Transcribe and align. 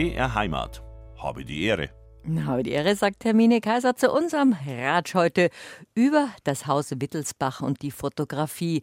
BR 0.00 0.34
Heimat. 0.34 0.82
Habe 1.18 1.44
die 1.44 1.64
Ehre. 1.64 1.90
Habe 2.46 2.62
die 2.62 2.70
Ehre, 2.70 2.96
sagt 2.96 3.22
Hermine 3.22 3.60
Kaiser 3.60 3.96
zu 3.96 4.10
unserem 4.10 4.56
Ratsch 4.66 5.14
heute 5.14 5.50
über 5.94 6.30
das 6.44 6.66
Haus 6.66 6.92
Wittelsbach 6.92 7.60
und 7.60 7.82
die 7.82 7.90
Fotografie. 7.90 8.80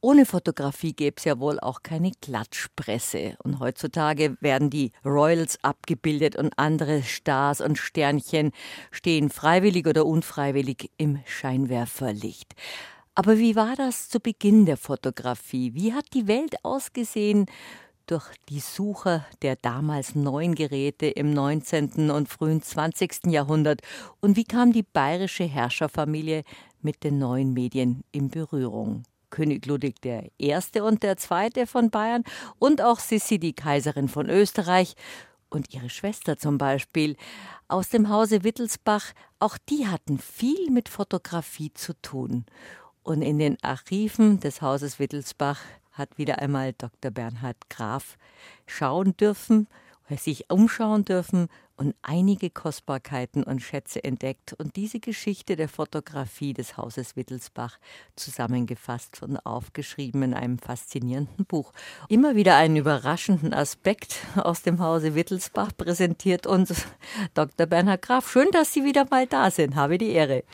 Ohne 0.00 0.26
Fotografie 0.26 0.92
gäbe 0.92 1.18
es 1.18 1.24
ja 1.24 1.38
wohl 1.38 1.60
auch 1.60 1.84
keine 1.84 2.10
Klatschpresse. 2.20 3.36
Und 3.44 3.60
heutzutage 3.60 4.38
werden 4.40 4.70
die 4.70 4.90
Royals 5.04 5.62
abgebildet 5.62 6.34
und 6.34 6.58
andere 6.58 7.04
Stars 7.04 7.60
und 7.60 7.78
Sternchen 7.78 8.50
stehen 8.90 9.30
freiwillig 9.30 9.86
oder 9.86 10.04
unfreiwillig 10.04 10.90
im 10.96 11.20
Scheinwerferlicht. 11.26 12.56
Aber 13.14 13.38
wie 13.38 13.54
war 13.54 13.76
das 13.76 14.08
zu 14.08 14.18
Beginn 14.18 14.66
der 14.66 14.78
Fotografie? 14.78 15.74
Wie 15.74 15.92
hat 15.94 16.06
die 16.12 16.26
Welt 16.26 16.64
ausgesehen 16.64 17.46
durch 18.06 18.26
die 18.48 18.60
Suche 18.60 19.24
der 19.42 19.56
damals 19.56 20.14
neuen 20.14 20.54
Geräte 20.54 21.06
im 21.06 21.32
19. 21.32 22.10
und 22.10 22.28
frühen 22.28 22.62
20. 22.62 23.26
Jahrhundert? 23.26 23.82
Und 24.20 24.36
wie 24.36 24.44
kam 24.44 24.72
die 24.72 24.82
bayerische 24.82 25.44
Herrscherfamilie 25.44 26.44
mit 26.82 27.04
den 27.04 27.18
neuen 27.18 27.52
Medien 27.52 28.02
in 28.12 28.28
Berührung? 28.28 29.04
König 29.30 29.66
Ludwig 29.66 30.04
I. 30.04 30.80
und 30.80 31.02
der 31.02 31.16
Zweite 31.16 31.66
von 31.66 31.90
Bayern 31.90 32.24
und 32.58 32.82
auch 32.82 32.98
Sissi, 32.98 33.38
die 33.38 33.52
Kaiserin 33.52 34.08
von 34.08 34.28
Österreich 34.28 34.94
und 35.48 35.72
ihre 35.74 35.90
Schwester 35.90 36.38
zum 36.38 36.58
Beispiel 36.58 37.16
aus 37.68 37.88
dem 37.88 38.08
Hause 38.08 38.44
Wittelsbach, 38.44 39.12
auch 39.38 39.58
die 39.68 39.86
hatten 39.86 40.18
viel 40.18 40.70
mit 40.70 40.88
Fotografie 40.88 41.72
zu 41.72 41.94
tun. 42.00 42.44
Und 43.02 43.22
in 43.22 43.38
den 43.38 43.56
Archiven 43.62 44.40
des 44.40 44.60
Hauses 44.62 44.98
Wittelsbach 44.98 45.60
hat 46.00 46.18
wieder 46.18 46.40
einmal 46.40 46.72
Dr. 46.72 47.12
Bernhard 47.12 47.56
Graf 47.68 48.18
schauen 48.66 49.16
dürfen, 49.16 49.68
sich 50.16 50.50
umschauen 50.50 51.04
dürfen 51.04 51.48
und 51.76 51.94
einige 52.02 52.50
Kostbarkeiten 52.50 53.42
und 53.42 53.60
Schätze 53.60 54.04
entdeckt 54.04 54.52
und 54.52 54.76
diese 54.76 55.00
Geschichte 55.00 55.56
der 55.56 55.68
Fotografie 55.68 56.52
des 56.52 56.76
Hauses 56.76 57.16
Wittelsbach 57.16 57.78
zusammengefasst 58.16 59.22
und 59.22 59.38
aufgeschrieben 59.46 60.22
in 60.22 60.34
einem 60.34 60.58
faszinierenden 60.58 61.46
Buch. 61.46 61.72
Immer 62.08 62.36
wieder 62.36 62.56
einen 62.56 62.76
überraschenden 62.76 63.54
Aspekt 63.54 64.18
aus 64.36 64.62
dem 64.62 64.80
Hause 64.80 65.14
Wittelsbach 65.14 65.70
präsentiert 65.76 66.46
uns 66.46 66.86
Dr. 67.34 67.66
Bernhard 67.66 68.02
Graf. 68.02 68.30
Schön, 68.30 68.48
dass 68.52 68.74
Sie 68.74 68.84
wieder 68.84 69.06
mal 69.10 69.26
da 69.26 69.50
sind. 69.50 69.74
Habe 69.74 69.96
die 69.96 70.10
Ehre. 70.10 70.44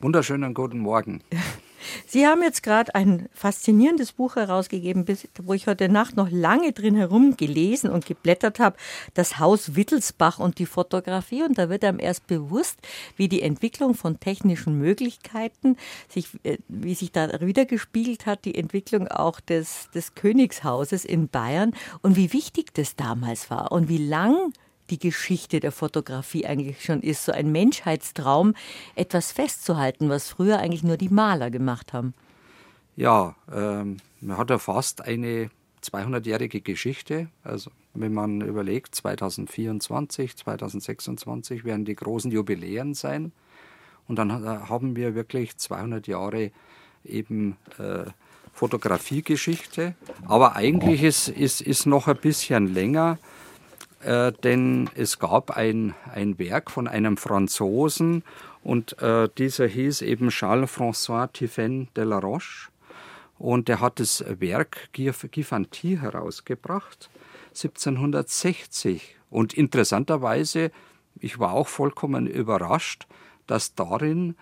Wunderschönen 0.00 0.52
guten 0.52 0.80
Morgen. 0.80 1.22
Sie 2.06 2.26
haben 2.26 2.42
jetzt 2.42 2.62
gerade 2.62 2.94
ein 2.94 3.28
faszinierendes 3.32 4.12
Buch 4.12 4.36
herausgegeben, 4.36 5.04
wo 5.42 5.54
ich 5.54 5.66
heute 5.66 5.88
Nacht 5.88 6.16
noch 6.16 6.30
lange 6.30 6.72
drin 6.72 6.96
herum 6.96 7.36
gelesen 7.36 7.90
und 7.90 8.06
geblättert 8.06 8.58
habe, 8.58 8.76
das 9.14 9.38
Haus 9.38 9.74
Wittelsbach 9.76 10.38
und 10.38 10.58
die 10.58 10.66
Fotografie. 10.66 11.42
Und 11.42 11.58
da 11.58 11.68
wird 11.68 11.84
einem 11.84 12.00
erst 12.00 12.26
bewusst, 12.26 12.78
wie 13.16 13.28
die 13.28 13.42
Entwicklung 13.42 13.94
von 13.94 14.20
technischen 14.20 14.78
Möglichkeiten 14.78 15.76
sich, 16.08 16.28
äh, 16.44 16.58
wie 16.68 16.94
sich 16.94 17.12
da 17.12 17.40
wiedergespiegelt 17.40 18.26
hat, 18.26 18.44
die 18.44 18.54
Entwicklung 18.54 19.08
auch 19.08 19.40
des, 19.40 19.88
des 19.94 20.14
Königshauses 20.14 21.04
in 21.04 21.28
Bayern 21.28 21.72
und 22.02 22.16
wie 22.16 22.32
wichtig 22.32 22.74
das 22.74 22.96
damals 22.96 23.50
war 23.50 23.72
und 23.72 23.88
wie 23.88 23.98
lang 23.98 24.52
die 24.90 24.98
Geschichte 24.98 25.60
der 25.60 25.72
Fotografie 25.72 26.46
eigentlich 26.46 26.84
schon 26.84 27.00
ist, 27.00 27.24
so 27.24 27.32
ein 27.32 27.52
Menschheitstraum, 27.52 28.54
etwas 28.94 29.32
festzuhalten, 29.32 30.08
was 30.08 30.28
früher 30.28 30.58
eigentlich 30.58 30.82
nur 30.82 30.96
die 30.96 31.08
Maler 31.08 31.50
gemacht 31.50 31.92
haben. 31.92 32.14
Ja, 32.96 33.34
ähm, 33.52 33.96
man 34.20 34.38
hat 34.38 34.50
ja 34.50 34.58
fast 34.58 35.02
eine 35.02 35.50
200-jährige 35.82 36.60
Geschichte. 36.60 37.28
Also 37.42 37.70
wenn 37.94 38.12
man 38.12 38.40
überlegt, 38.40 38.94
2024, 38.94 40.36
2026 40.36 41.64
werden 41.64 41.84
die 41.84 41.94
großen 41.94 42.30
Jubiläen 42.30 42.94
sein. 42.94 43.32
Und 44.06 44.16
dann 44.16 44.32
haben 44.68 44.96
wir 44.96 45.14
wirklich 45.14 45.56
200 45.56 46.06
Jahre 46.06 46.50
eben 47.04 47.56
äh, 47.78 48.04
Fotografiegeschichte. 48.52 49.94
Aber 50.26 50.56
eigentlich 50.56 51.02
ist, 51.02 51.28
ist 51.28 51.86
noch 51.86 52.06
ein 52.06 52.16
bisschen 52.16 52.72
länger 52.72 53.18
äh, 54.04 54.32
denn 54.32 54.90
es 54.94 55.18
gab 55.18 55.50
ein, 55.50 55.94
ein 56.12 56.38
Werk 56.38 56.70
von 56.70 56.86
einem 56.86 57.16
Franzosen 57.16 58.22
und 58.62 59.00
äh, 59.02 59.28
dieser 59.36 59.66
hieß 59.66 60.02
eben 60.02 60.28
Charles-François 60.28 61.32
Tiphaine 61.32 61.88
de 61.96 62.04
la 62.04 62.18
Roche 62.18 62.70
und 63.38 63.68
der 63.68 63.80
hat 63.80 64.00
das 64.00 64.24
Werk 64.38 64.90
Gifanti 64.92 65.98
herausgebracht 66.00 67.10
1760 67.48 69.16
und 69.30 69.54
interessanterweise, 69.54 70.70
ich 71.18 71.38
war 71.38 71.52
auch 71.52 71.68
vollkommen 71.68 72.26
überrascht, 72.26 73.06
dass 73.46 73.74
darin 73.74 74.36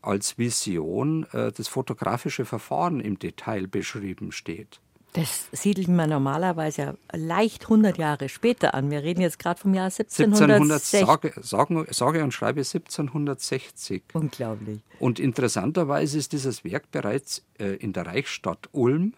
als 0.00 0.38
Vision 0.38 1.26
äh, 1.32 1.52
das 1.52 1.68
fotografische 1.68 2.44
Verfahren 2.44 3.00
im 3.00 3.18
Detail 3.18 3.66
beschrieben 3.66 4.32
steht. 4.32 4.80
Das 5.14 5.48
siedelt 5.52 5.88
man 5.88 6.10
normalerweise 6.10 6.82
ja 6.82 6.94
leicht 7.12 7.64
100 7.64 7.96
Jahre 7.98 8.28
später 8.28 8.74
an. 8.74 8.90
Wir 8.90 9.02
reden 9.02 9.20
jetzt 9.20 9.38
gerade 9.38 9.58
vom 9.58 9.74
Jahr 9.74 9.86
1760. 9.86 11.02
1700, 11.02 11.32
sage, 11.42 11.84
sage 11.90 12.22
und 12.22 12.32
schreibe 12.32 12.60
1760. 12.60 14.02
Unglaublich. 14.12 14.80
Und 15.00 15.18
interessanterweise 15.18 16.18
ist 16.18 16.32
dieses 16.32 16.62
Werk 16.62 16.90
bereits 16.90 17.42
äh, 17.58 17.76
in 17.76 17.92
der 17.92 18.06
Reichsstadt 18.06 18.68
Ulm 18.72 19.14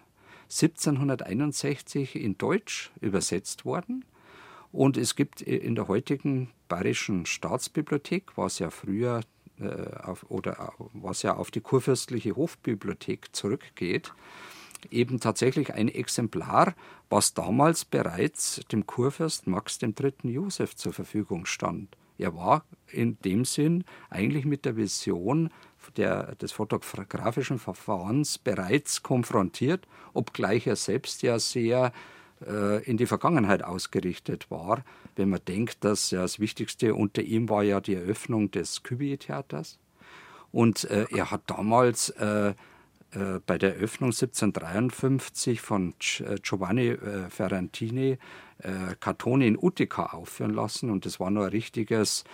1761 0.50 2.16
in 2.16 2.36
Deutsch 2.36 2.90
übersetzt 3.00 3.64
worden. 3.64 4.04
Und 4.72 4.96
es 4.96 5.14
gibt 5.14 5.46
äh, 5.46 5.56
in 5.56 5.74
der 5.74 5.88
heutigen 5.88 6.50
Bayerischen 6.68 7.26
Staatsbibliothek, 7.26 8.36
was 8.36 8.58
ja 8.58 8.70
früher 8.70 9.20
äh, 9.60 9.66
auf, 10.02 10.26
oder 10.28 10.72
was 10.92 11.22
ja 11.22 11.36
auf 11.36 11.50
die 11.50 11.60
kurfürstliche 11.60 12.34
Hofbibliothek 12.36 13.34
zurückgeht, 13.34 14.12
eben 14.90 15.20
tatsächlich 15.20 15.74
ein 15.74 15.88
Exemplar, 15.88 16.74
was 17.08 17.34
damals 17.34 17.84
bereits 17.84 18.60
dem 18.72 18.86
Kurfürst 18.86 19.46
Max 19.46 19.78
III. 19.82 20.14
Josef 20.22 20.76
zur 20.76 20.92
Verfügung 20.92 21.46
stand. 21.46 21.96
Er 22.18 22.36
war 22.36 22.64
in 22.88 23.18
dem 23.24 23.44
Sinn 23.44 23.84
eigentlich 24.10 24.44
mit 24.44 24.64
der 24.66 24.76
Vision 24.76 25.50
der, 25.96 26.34
des 26.34 26.52
fotografischen 26.52 27.58
Verfahrens 27.58 28.36
bereits 28.36 29.02
konfrontiert, 29.02 29.86
obgleich 30.12 30.66
er 30.66 30.76
selbst 30.76 31.22
ja 31.22 31.38
sehr 31.38 31.92
äh, 32.46 32.82
in 32.84 32.98
die 32.98 33.06
Vergangenheit 33.06 33.64
ausgerichtet 33.64 34.50
war. 34.50 34.84
Wenn 35.16 35.30
man 35.30 35.40
denkt, 35.46 35.84
dass 35.84 36.10
ja 36.10 36.22
das 36.22 36.38
Wichtigste 36.38 36.94
unter 36.94 37.22
ihm 37.22 37.48
war 37.48 37.62
ja 37.62 37.80
die 37.80 37.94
Eröffnung 37.94 38.50
des 38.50 38.82
Cuvier-Theaters. 38.82 39.78
Und 40.52 40.84
äh, 40.84 41.06
er 41.10 41.30
hat 41.30 41.42
damals 41.46 42.10
äh, 42.10 42.54
äh, 43.12 43.40
bei 43.44 43.58
der 43.58 43.76
Eröffnung 43.76 44.10
1753 44.10 45.60
von 45.60 45.94
äh, 46.20 46.36
Giovanni 46.42 46.88
äh, 46.88 47.28
Ferrantini 47.28 48.18
äh, 48.58 49.46
in 49.46 49.58
Utica 49.58 50.06
aufführen 50.06 50.54
lassen 50.54 50.90
und 50.90 51.06
das 51.06 51.18
war 51.18 51.30
nur 51.30 51.44
ein 51.44 51.50
richtiges 51.50 52.24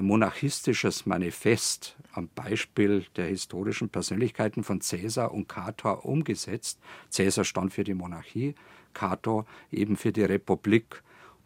monarchistisches 0.00 1.06
Manifest 1.06 1.96
am 2.12 2.28
Beispiel 2.28 3.04
der 3.16 3.26
historischen 3.26 3.88
Persönlichkeiten 3.88 4.62
von 4.62 4.78
Caesar 4.78 5.32
und 5.32 5.48
Cato 5.48 5.92
umgesetzt. 5.92 6.78
Caesar 7.14 7.44
stand 7.44 7.74
für 7.74 7.84
die 7.84 7.94
Monarchie, 7.94 8.54
Cato 8.94 9.44
eben 9.72 9.96
für 9.96 10.12
die 10.12 10.22
Republik. 10.22 11.02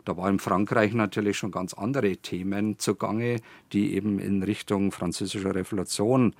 Da 0.07 0.17
waren 0.17 0.35
in 0.35 0.39
Frankreich 0.39 0.93
natürlich 0.95 1.37
schon 1.37 1.51
ganz 1.51 1.75
andere 1.75 2.17
Themen 2.17 2.79
zugange, 2.79 3.41
die 3.73 3.95
eben 3.95 4.21
in 4.21 4.45
Richtung 4.45 4.93
französischer 4.93 5.55
Revolution 5.55 6.37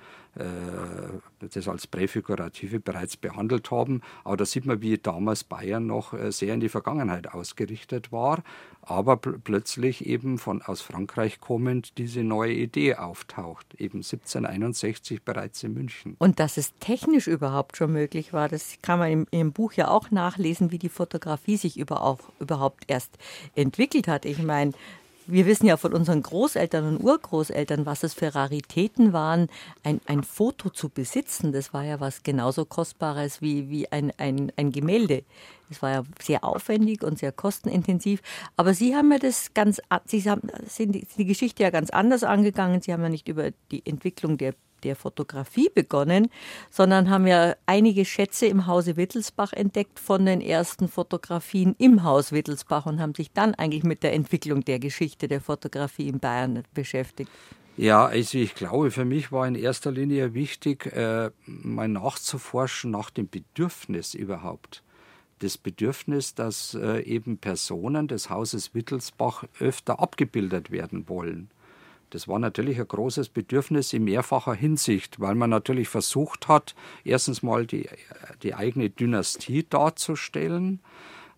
das 1.39 1.67
als 1.67 1.87
Präfigurative 1.87 2.79
bereits 2.79 3.17
behandelt 3.17 3.71
haben. 3.71 4.01
Aber 4.23 4.37
da 4.37 4.45
sieht 4.45 4.65
man, 4.65 4.81
wie 4.81 4.97
damals 4.97 5.43
Bayern 5.43 5.85
noch 5.85 6.13
äh, 6.13 6.31
sehr 6.31 6.53
in 6.53 6.59
die 6.59 6.69
Vergangenheit 6.69 7.33
ausgerichtet 7.33 8.11
war, 8.11 8.43
aber 8.81 9.17
pl 9.17 9.37
plötzlich 9.43 10.05
eben 10.05 10.37
von 10.37 10.61
aus 10.61 10.81
Frankreich 10.81 11.39
kommend 11.39 11.97
diese 11.97 12.23
neue 12.23 12.53
Idee 12.53 12.95
auftaucht, 12.95 13.73
eben 13.75 13.99
1761 13.99 15.23
bereits 15.23 15.63
in 15.63 15.73
München. 15.73 16.15
Und 16.19 16.39
dass 16.39 16.57
es 16.57 16.73
technisch 16.79 17.27
überhaupt 17.27 17.77
schon 17.77 17.93
möglich 17.93 18.33
war, 18.33 18.49
das 18.49 18.77
kann 18.81 18.99
man 18.99 19.11
im, 19.11 19.27
im 19.31 19.51
Buch 19.51 19.73
ja 19.73 19.89
auch 19.89 20.11
nachlesen, 20.11 20.71
wie 20.71 20.79
die 20.79 20.89
Fotografie 20.89 21.57
sich 21.57 21.77
über 21.77 22.01
auch, 22.01 22.19
überhaupt 22.39 22.85
erst 22.87 23.17
entwickelt 23.55 24.07
hat. 24.07 24.25
Ich 24.25 24.41
meine, 24.41 24.73
wir 25.27 25.45
wissen 25.45 25.65
ja 25.65 25.77
von 25.77 25.93
unseren 25.93 26.23
Großeltern 26.23 26.87
und 26.87 27.03
Urgroßeltern, 27.03 27.85
was 27.85 28.03
es 28.03 28.13
für 28.13 28.33
Raritäten 28.33 29.13
waren, 29.13 29.49
ein, 29.83 30.01
ein 30.05 30.23
Foto 30.23 30.69
zu 30.69 30.89
besitzen. 30.89 31.51
Das 31.51 31.73
war 31.73 31.83
ja 31.83 31.99
was 31.99 32.23
genauso 32.23 32.65
Kostbares 32.65 33.41
wie, 33.41 33.69
wie 33.69 33.91
ein, 33.91 34.11
ein, 34.17 34.51
ein 34.55 34.71
Gemälde. 34.71 35.23
Das 35.69 35.81
war 35.81 35.91
ja 35.91 36.03
sehr 36.21 36.43
aufwendig 36.43 37.03
und 37.03 37.19
sehr 37.19 37.31
kostenintensiv. 37.31 38.21
Aber 38.55 38.73
Sie 38.73 38.95
haben 38.95 39.11
ja 39.11 39.19
das 39.19 39.53
ganz, 39.53 39.81
Sie 40.05 40.29
haben, 40.29 40.49
sind 40.65 41.05
die 41.17 41.25
Geschichte 41.25 41.63
ja 41.63 41.69
ganz 41.69 41.89
anders 41.89 42.23
angegangen. 42.23 42.81
Sie 42.81 42.93
haben 42.93 43.03
ja 43.03 43.09
nicht 43.09 43.27
über 43.27 43.51
die 43.71 43.85
Entwicklung 43.85 44.37
der 44.37 44.53
der 44.83 44.95
Fotografie 44.95 45.69
begonnen, 45.73 46.29
sondern 46.69 47.09
haben 47.09 47.27
ja 47.27 47.55
einige 47.65 48.05
Schätze 48.05 48.45
im 48.47 48.67
Hause 48.67 48.97
Wittelsbach 48.97 49.53
entdeckt 49.53 49.99
von 49.99 50.25
den 50.25 50.41
ersten 50.41 50.87
Fotografien 50.87 51.75
im 51.77 52.03
Haus 52.03 52.31
Wittelsbach 52.31 52.85
und 52.85 52.99
haben 52.99 53.15
sich 53.15 53.31
dann 53.31 53.55
eigentlich 53.55 53.83
mit 53.83 54.03
der 54.03 54.13
Entwicklung 54.13 54.63
der 54.63 54.79
Geschichte 54.79 55.27
der 55.27 55.41
Fotografie 55.41 56.07
in 56.07 56.19
Bayern 56.19 56.63
beschäftigt. 56.73 57.31
Ja, 57.77 58.07
also 58.07 58.39
ich 58.39 58.55
glaube, 58.55 58.89
für 58.89 59.05
mich 59.05 59.31
war 59.31 59.47
in 59.47 59.53
erster 59.53 59.91
Linie 59.91 60.33
wichtig, 60.33 60.87
äh, 60.87 61.29
mal 61.45 61.87
nachzuforschen 61.87 62.89
nach 62.89 63.11
dem 63.11 63.29
Bedürfnis 63.29 64.15
überhaupt 64.15 64.83
das 65.39 65.57
Bedürfnis, 65.57 66.35
dass 66.35 66.73
äh, 66.73 67.01
eben 67.01 67.37
Personen 67.37 68.07
des 68.07 68.29
Hauses 68.29 68.73
Wittelsbach 68.73 69.43
öfter 69.59 69.99
abgebildet 69.99 70.71
werden 70.71 71.07
wollen. 71.07 71.49
Das 72.09 72.27
war 72.27 72.39
natürlich 72.39 72.79
ein 72.79 72.87
großes 72.87 73.29
Bedürfnis 73.29 73.91
in 73.93 74.05
mehrfacher 74.05 74.53
Hinsicht, 74.53 75.19
weil 75.19 75.35
man 75.35 75.49
natürlich 75.49 75.89
versucht 75.89 76.47
hat, 76.47 76.73
erstens 77.03 77.43
mal 77.43 77.65
die, 77.65 77.89
die 78.43 78.53
eigene 78.53 78.89
Dynastie 78.89 79.65
darzustellen, 79.69 80.79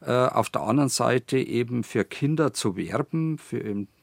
äh, 0.02 0.12
auf 0.12 0.50
der 0.50 0.62
anderen 0.62 0.90
Seite 0.90 1.40
eben 1.40 1.84
für 1.84 2.06
Kinder 2.06 2.54
zu 2.54 2.78
werben, 2.78 3.38
für 3.38 3.60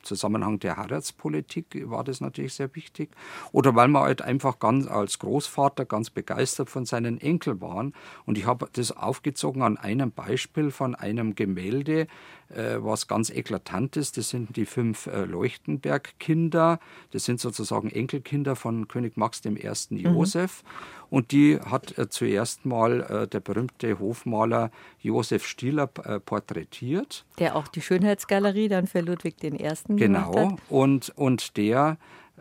Zusammenhang 0.06 0.58
der 0.58 0.76
Heiratspolitik 0.76 1.82
war 1.91 2.05
das 2.05 2.20
natürlich 2.20 2.55
sehr 2.55 2.75
wichtig. 2.75 3.11
Oder 3.53 3.75
weil 3.75 3.88
man 3.88 4.03
halt 4.03 4.23
einfach 4.23 4.58
ganz 4.58 4.87
als 4.87 5.19
Großvater 5.19 5.85
ganz 5.85 6.11
begeistert 6.11 6.70
von 6.70 6.87
seinen 6.87 7.20
Enkeln 7.20 7.61
waren. 7.61 7.93
Und 8.25 8.38
ich 8.38 8.47
habe 8.47 8.69
das 8.73 8.93
aufgezogen 8.93 9.62
an 9.62 9.76
einem 9.76 10.12
Beispiel 10.12 10.70
von 10.70 10.94
einem 10.94 11.35
Gemälde, 11.35 12.06
äh, 12.49 12.76
was 12.79 13.08
ganz 13.08 13.31
eklatant 13.31 13.97
ist. 13.97 14.17
Das 14.17 14.31
sind 14.31 14.56
die 14.56 14.67
fünf 14.67 15.06
äh, 15.06 15.25
Leuchtenberg-Kinder. 15.25 16.79
Das 17.11 17.25
sind 17.25 17.41
sozusagen 17.41 17.91
Enkelkinder 17.91 18.56
von 18.56 18.88
König 18.88 19.17
Max 19.17 19.44
I. 19.44 19.50
Mhm. 19.50 19.99
Josef. 19.99 20.62
Mhm. 20.62 20.97
Und 21.08 21.32
die 21.32 21.58
hat 21.58 21.97
äh, 21.99 22.08
zuerst 22.08 22.67
mal 22.67 23.00
äh, 23.03 23.29
der 23.29 23.41
berühmte 23.41 23.99
Hofmaler 23.99 24.70
Josef 25.00 25.47
Stieler 25.47 25.88
äh, 26.05 26.19
porträtiert. 26.19 27.25
Der 27.38 27.56
auch 27.56 27.69
die 27.69 27.81
Schönheitsgalerie 27.81 28.69
dann 28.69 28.87
für 28.87 29.00
Ludwig 29.00 29.43
I. 29.43 29.50
Genau. 29.96 30.31
gemacht 30.31 30.52
hat. 30.52 30.60
Und, 30.69 31.12
und 31.16 31.56
der 31.56 31.98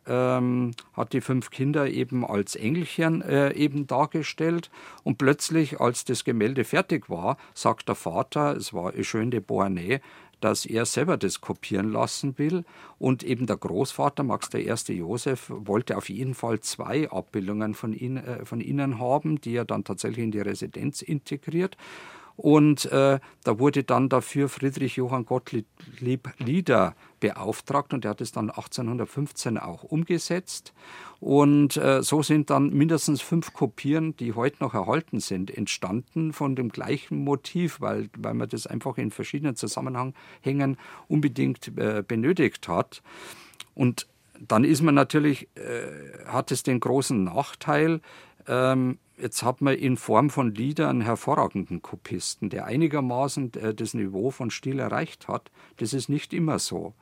ähm, 0.08 0.72
hat 0.94 1.14
die 1.14 1.22
fünf 1.22 1.50
Kinder 1.50 1.90
eben 1.90 2.26
als 2.26 2.56
Engelchen 2.56 3.22
äh, 3.22 3.54
eben 3.54 3.88
dargestellt. 3.88 4.70
Und 5.04 5.18
plötzlich, 5.18 5.80
als 5.80 6.06
das 6.06 6.24
Gemälde 6.24 6.64
fertig 6.64 7.10
war, 7.10 7.38
sagt 7.54 7.88
der 7.88 7.96
Vater, 7.96 8.56
es 8.56 8.74
war 8.74 8.94
Eugène 8.94 9.30
de 9.30 9.40
Beauharnais, 9.40 10.00
dass 10.42 10.66
er 10.66 10.86
selber 10.86 11.18
das 11.18 11.42
kopieren 11.42 11.92
lassen 11.92 12.38
will. 12.38 12.66
Und 13.00 13.24
eben 13.24 13.48
der 13.48 13.58
Großvater, 13.58 14.24
Max 14.24 14.50
I. 14.54 14.94
Josef, 14.94 15.50
wollte 15.50 15.98
auf 15.98 16.10
jeden 16.10 16.36
Fall 16.36 16.60
zwei 16.60 17.10
Abbildungen 17.10 17.74
von, 17.74 17.94
ihn, 17.94 18.18
äh, 18.18 18.46
von 18.46 18.62
ihnen 18.62 19.00
haben, 19.00 19.42
die 19.42 19.56
er 19.56 19.66
dann 19.66 19.84
tatsächlich 19.84 20.24
in 20.24 20.32
die 20.32 20.42
Residenz 20.42 21.02
integriert. 21.02 21.78
Und 22.38 22.86
äh, 22.92 23.20
da 23.44 23.60
wurde 23.60 23.84
dann 23.84 24.10
dafür 24.10 24.50
Friedrich 24.50 24.98
Johann 24.98 25.26
Gottlieb 25.26 25.66
Lieder 26.38 26.96
beauftragt 27.22 27.94
und 27.94 28.04
er 28.04 28.12
hat 28.12 28.22
es 28.22 28.34
dann 28.34 28.50
1815 28.50 29.58
auch 29.58 29.84
umgesetzt. 29.84 30.74
Und 31.22 31.78
äh, 31.78 32.04
so 32.04 32.22
sind 32.22 32.50
dann 32.50 32.72
mindestens 32.72 33.22
fünf 33.22 33.54
Kopien, 33.54 34.18
die 34.18 34.34
heute 34.34 34.58
noch 34.60 34.74
erhalten 34.74 35.22
sind, 35.22 35.50
entstanden 35.50 36.34
von 36.34 36.56
dem 36.56 36.70
gleichen 36.70 37.24
Motiv, 37.24 37.80
weil, 37.80 38.10
weil 38.18 38.34
man 38.34 38.50
das 38.50 38.68
einfach 38.68 38.98
in 38.98 39.12
verschiedenen 39.12 39.56
Zusammenhängen 39.56 40.78
unbedingt 41.08 41.72
äh, 41.78 42.04
benötigt 42.06 42.68
hat. 42.68 43.02
Und 43.74 44.08
dann 44.46 44.66
ist 44.66 44.82
man 44.82 44.94
natürlich, 44.94 45.48
äh, 45.56 46.26
hat 46.28 46.52
es 46.52 46.64
den 46.64 46.82
großen 46.82 47.24
Nachteil, 47.24 48.02
ähm, 48.48 49.00
Jetzt 49.18 49.44
hat 49.44 49.62
man 49.62 49.76
in 49.76 49.96
Form 49.96 50.30
von 50.30 50.54
Lieder 50.54 50.90
einen 50.90 51.02
hervorragenden 51.02 51.82
Kopisten, 51.82 52.50
der 52.50 52.66
einigermaßen 52.66 53.54
äh, 53.54 53.74
das 53.74 53.94
Niveau 53.94 54.30
von 54.30 54.52
Stil 54.52 54.80
erreicht 54.80 55.28
hat. 55.28 55.52
Das 55.78 55.94
ist 55.94 56.10
nicht 56.10 56.34
immer 56.34 56.60
so. 56.60 56.94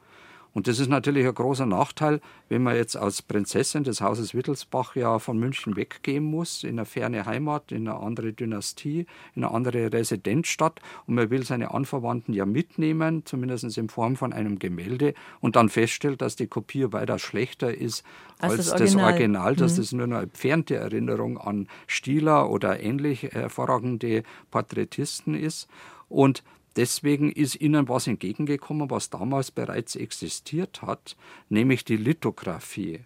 Und 0.54 0.68
das 0.68 0.80
ist 0.80 0.88
natürlich 0.88 1.26
ein 1.26 1.34
großer 1.34 1.66
Nachteil, 1.66 2.22
wenn 2.48 2.62
man 2.62 2.76
jetzt 2.76 2.96
als 2.96 3.24
Prinzessin 3.24 3.84
des 3.84 4.02
Hauses 4.02 4.36
Wittelsbach 4.36 4.96
ja 4.96 5.18
von 5.18 5.40
München 5.40 5.76
weggehen 5.76 6.24
muss, 6.24 6.64
in 6.64 6.78
eine 6.78 6.86
ferne 6.86 7.26
Heimat, 7.26 7.72
in 7.72 7.88
eine 7.88 8.00
andere 8.00 8.34
Dynastie, 8.34 9.08
in 9.36 9.44
eine 9.44 9.54
andere 9.54 9.92
Residenzstadt 9.92 10.80
und 11.08 11.16
man 11.16 11.32
will 11.32 11.44
seine 11.44 11.74
Anverwandten 11.74 12.34
ja 12.34 12.46
mitnehmen, 12.46 13.26
zumindest 13.26 13.78
in 13.78 13.90
Form 13.90 14.16
von 14.16 14.32
einem 14.32 14.60
Gemälde 14.60 15.16
und 15.40 15.56
dann 15.56 15.70
feststellt, 15.70 16.22
dass 16.22 16.36
die 16.36 16.48
Kopie 16.48 16.92
weiter 16.92 17.18
schlechter 17.18 17.74
ist 17.74 18.04
als, 18.40 18.54
als 18.54 18.58
das, 18.58 18.72
Original. 18.74 19.06
das 19.06 19.14
Original, 19.14 19.56
dass 19.56 19.74
mhm. 19.74 19.78
das 19.78 19.92
nur 19.92 20.04
eine 20.04 20.20
entfernte 20.22 20.76
Erinnerung 20.76 21.38
an 21.40 21.68
Stieler 21.88 22.50
oder 22.50 22.80
ähnlich 22.80 23.24
hervorragende 23.24 24.24
Porträtisten 24.52 25.34
ist. 25.34 25.68
Und 26.10 26.44
Deswegen 26.76 27.32
ist 27.32 27.60
ihnen 27.62 27.88
was 27.88 28.08
entgegengekommen, 28.08 28.90
was 28.90 29.10
damals 29.10 29.52
bereits 29.52 29.96
existiert 29.96 30.82
hat, 30.82 31.16
nämlich 31.50 31.86
die 31.86 31.98
Lithografie. 31.98 33.02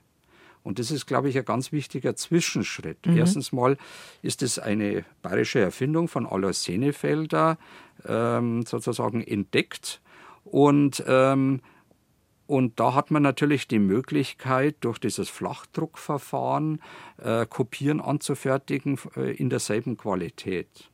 Und 0.68 0.80
das 0.80 0.92
ist, 0.92 1.06
glaube 1.06 1.30
ich, 1.30 1.38
ein 1.38 1.46
ganz 1.46 1.72
wichtiger 1.72 2.18
Zwischenschritt. 2.18 3.06
Mhm. 3.06 3.18
Erstens 3.18 3.54
mal 3.54 3.78
ist 4.22 4.42
es 4.42 4.60
eine 4.60 5.06
bayerische 5.22 5.60
Erfindung 5.60 6.10
von 6.10 6.26
Alois 6.26 6.64
Senefelder 6.64 7.58
ähm, 8.06 8.66
sozusagen 8.66 9.22
entdeckt. 9.22 10.02
Und, 10.44 11.04
ähm, 11.08 11.62
und 12.48 12.80
da 12.82 12.96
hat 12.96 13.12
man 13.12 13.24
natürlich 13.24 13.70
die 13.70 13.80
Möglichkeit, 13.80 14.76
durch 14.82 15.00
dieses 15.00 15.30
Flachdruckverfahren 15.30 16.82
äh, 17.18 17.46
Kopien 17.46 18.02
anzufertigen 18.02 19.00
äh, 19.16 19.32
in 19.38 19.50
derselben 19.50 19.96
Qualität. 19.96 20.90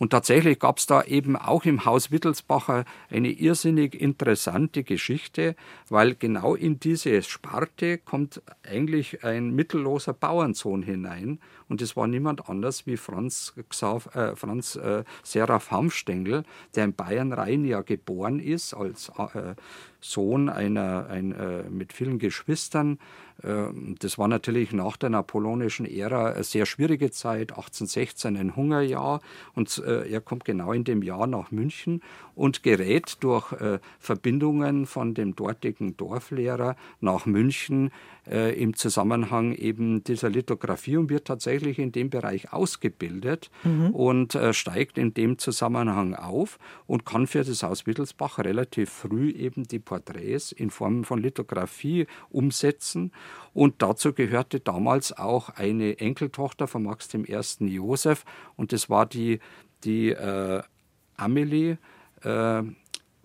Und 0.00 0.10
tatsächlich 0.10 0.58
gab 0.58 0.78
es 0.78 0.86
da 0.86 1.02
eben 1.02 1.36
auch 1.36 1.66
im 1.66 1.84
Haus 1.84 2.10
Wittelsbacher 2.10 2.86
eine 3.10 3.28
irrsinnig 3.28 3.94
interessante 3.94 4.82
Geschichte, 4.82 5.54
weil 5.90 6.14
genau 6.14 6.54
in 6.54 6.80
diese 6.80 7.22
Sparte 7.22 7.98
kommt 7.98 8.40
eigentlich 8.66 9.24
ein 9.24 9.50
mittelloser 9.50 10.14
Bauernsohn 10.14 10.82
hinein. 10.82 11.38
Und 11.68 11.82
es 11.82 11.98
war 11.98 12.06
niemand 12.06 12.48
anders 12.48 12.86
wie 12.86 12.96
Franz, 12.96 13.52
Xav, 13.68 14.14
äh, 14.16 14.34
Franz 14.36 14.74
äh, 14.76 15.04
Seraph 15.22 15.70
Hamstengel, 15.70 16.44
der 16.74 16.84
in 16.84 16.94
Bayern-Rhein 16.94 17.66
ja 17.66 17.82
geboren 17.82 18.40
ist 18.40 18.72
als 18.72 19.12
äh, 19.18 19.54
Sohn 20.00 20.48
einer 20.48 21.06
ein, 21.08 21.32
äh, 21.32 21.64
mit 21.68 21.92
vielen 21.92 22.18
Geschwistern. 22.18 22.98
Ähm, 23.42 23.96
das 23.98 24.18
war 24.18 24.28
natürlich 24.28 24.72
nach 24.72 24.96
der 24.96 25.10
napoleonischen 25.10 25.86
Ära 25.86 26.32
eine 26.32 26.44
sehr 26.44 26.66
schwierige 26.66 27.10
Zeit, 27.10 27.52
1816 27.52 28.36
ein 28.36 28.56
Hungerjahr 28.56 29.20
und 29.54 29.82
äh, 29.84 30.10
er 30.10 30.20
kommt 30.20 30.44
genau 30.44 30.72
in 30.72 30.84
dem 30.84 31.02
Jahr 31.02 31.26
nach 31.26 31.50
München 31.50 32.02
und 32.34 32.62
gerät 32.62 33.18
durch 33.20 33.52
äh, 33.52 33.78
Verbindungen 33.98 34.86
von 34.86 35.14
dem 35.14 35.36
dortigen 35.36 35.96
Dorflehrer 35.96 36.76
nach 37.00 37.26
München 37.26 37.90
äh, 38.30 38.54
im 38.54 38.74
Zusammenhang 38.76 39.52
eben 39.52 40.04
dieser 40.04 40.30
Lithografie 40.30 40.96
und 40.96 41.10
wird 41.10 41.26
tatsächlich 41.26 41.78
in 41.78 41.92
dem 41.92 42.10
Bereich 42.10 42.52
ausgebildet 42.52 43.50
mhm. 43.64 43.90
und 43.90 44.34
äh, 44.34 44.54
steigt 44.54 44.98
in 44.98 45.12
dem 45.14 45.38
Zusammenhang 45.38 46.14
auf 46.14 46.58
und 46.86 47.04
kann 47.04 47.26
für 47.26 47.44
das 47.44 47.62
Haus 47.62 47.86
Wittelsbach 47.86 48.38
relativ 48.38 48.90
früh 48.90 49.30
eben 49.30 49.64
die 49.64 49.80
Porträts 49.80 50.52
in 50.52 50.70
Form 50.70 51.04
von 51.04 51.20
Lithografie 51.20 52.06
umsetzen. 52.30 53.12
Und 53.52 53.82
dazu 53.82 54.12
gehörte 54.12 54.60
damals 54.60 55.12
auch 55.12 55.50
eine 55.50 55.98
Enkeltochter 55.98 56.68
von 56.68 56.84
Max 56.84 57.12
I. 57.12 57.26
Josef 57.66 58.24
und 58.56 58.72
das 58.72 58.88
war 58.88 59.06
die, 59.06 59.40
die 59.82 60.10
äh, 60.10 60.62
Amelie, 61.16 61.78
äh, 62.22 62.62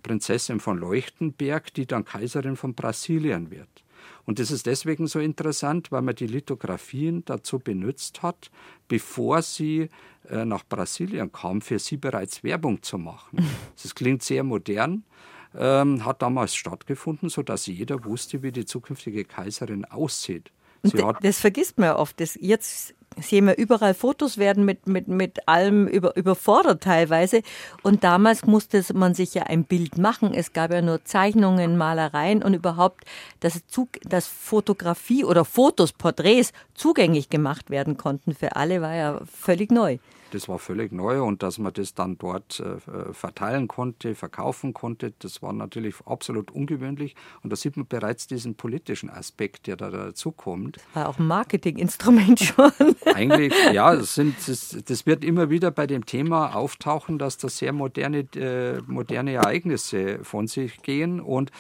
Prinzessin 0.01 0.59
von 0.59 0.77
Leuchtenberg, 0.77 1.74
die 1.74 1.88
dann 1.88 2.05
Kaiserin 2.05 2.55
von 2.55 2.75
Brasilien 2.75 3.50
wird. 3.50 3.84
Und 4.25 4.39
das 4.39 4.51
ist 4.51 4.65
deswegen 4.65 5.08
so 5.08 5.20
interessant, 5.20 5.91
weil 5.91 6.01
man 6.01 6.15
die 6.15 6.27
Lithografien 6.27 7.24
dazu 7.25 7.60
benutzt 7.60 8.24
hat, 8.24 8.50
bevor 8.88 9.41
sie 9.41 9.89
äh, 10.29 10.46
nach 10.46 10.63
Brasilien 10.67 11.32
kam, 11.32 11.62
für 11.62 11.79
sie 11.79 11.98
bereits 11.98 12.44
Werbung 12.44 12.82
zu 12.82 12.98
machen. 12.98 13.46
Das 13.82 13.94
klingt 13.94 14.24
sehr 14.24 14.44
modern, 14.44 15.03
ähm, 15.55 16.03
hat 16.05 16.22
damals 16.22 16.55
stattgefunden, 16.55 17.29
sodass 17.29 17.67
jeder 17.67 18.03
wusste, 18.03 18.41
wie 18.41 18.51
die 18.51 18.65
zukünftige 18.65 19.25
Kaiserin 19.25 19.86
aussieht. 19.86 20.51
Das 21.22 21.39
vergisst 21.39 21.79
man 21.79 21.91
oft. 21.91 22.20
Das 22.20 22.38
jetzt 22.39 22.94
sehen 23.22 23.48
wir 23.48 23.58
überall 23.58 23.94
Fotos 23.94 24.38
werden 24.38 24.65
mit, 24.65 24.88
mit, 24.88 25.08
mit 25.08 25.48
allem 25.48 25.88
über, 25.88 26.15
überfordert 26.15 26.84
teilweise. 26.84 27.41
Und 27.84 28.03
damals 28.03 28.46
musste 28.46 28.84
man 28.94 29.13
sich 29.13 29.34
ja 29.34 29.44
ein 29.44 29.63
Bild 29.63 29.98
machen. 29.98 30.34
Es 30.34 30.53
gab 30.53 30.72
ja 30.72 30.82
nur 30.82 31.03
Zeichnungen, 31.05 31.77
Malereien 31.77 32.44
und 32.44 32.53
überhaupt, 32.53 33.05
dass, 33.39 33.62
dass 34.03 34.27
Fotografie 34.27 35.24
oder 35.24 35.46
Fotos, 35.46 35.94
Porträts 35.94 36.51
zugänglich 36.74 37.29
gemacht 37.29 37.70
werden 37.70 37.98
konnten 37.98 38.34
für 38.34 38.55
alle, 38.55 38.82
war 38.82 38.94
ja 38.94 39.22
völlig 39.25 39.72
neu. 39.72 39.98
Das 40.32 40.50
war 40.50 40.60
völlig 40.60 40.91
neu 40.91 41.24
und 41.24 41.44
dass 41.44 41.60
man 41.60 41.72
das 41.74 41.94
dann 41.94 42.17
dort 42.17 42.60
äh, 42.60 43.13
verteilen 43.13 43.67
konnte, 43.67 44.15
verkaufen 44.15 44.74
konnte, 44.74 45.13
das 45.20 45.41
war 45.41 45.53
natürlich 45.53 45.96
absolut 46.05 46.51
ungewöhnlich. 46.51 47.15
Und 47.44 47.51
da 47.51 47.55
sieht 47.55 47.77
man 47.77 47.86
bereits 47.88 48.27
diesen 48.27 48.55
politischen 48.55 49.10
Aspekt, 49.10 49.67
der 49.67 49.75
da 49.75 49.89
dazukommt. 49.89 50.77
War 50.94 51.10
auch 51.10 51.20
ein 51.20 51.27
Marketinginstrument 51.27 52.39
schon. 52.41 52.72
Eigentlich, 53.05 53.53
ja, 53.72 53.96
das, 53.96 54.15
sind, 54.15 54.36
das, 54.48 54.77
das, 54.86 55.05
wird 55.05 55.24
immer 55.24 55.50
wieder 55.50 55.72
bei 55.72 55.86
dem 55.86 56.05
Thema 56.05 56.55
auftauchen, 56.55 57.20
dass 57.20 57.38
da 57.38 57.48
sehr 57.48 57.72
moderne, 57.72 58.25
äh, 58.36 58.82
moderne 58.88 59.34
Ereignisse 59.34 60.24
von 60.24 60.48
sich 60.48 60.82
gehen. 60.82 61.20
Und 61.20 61.51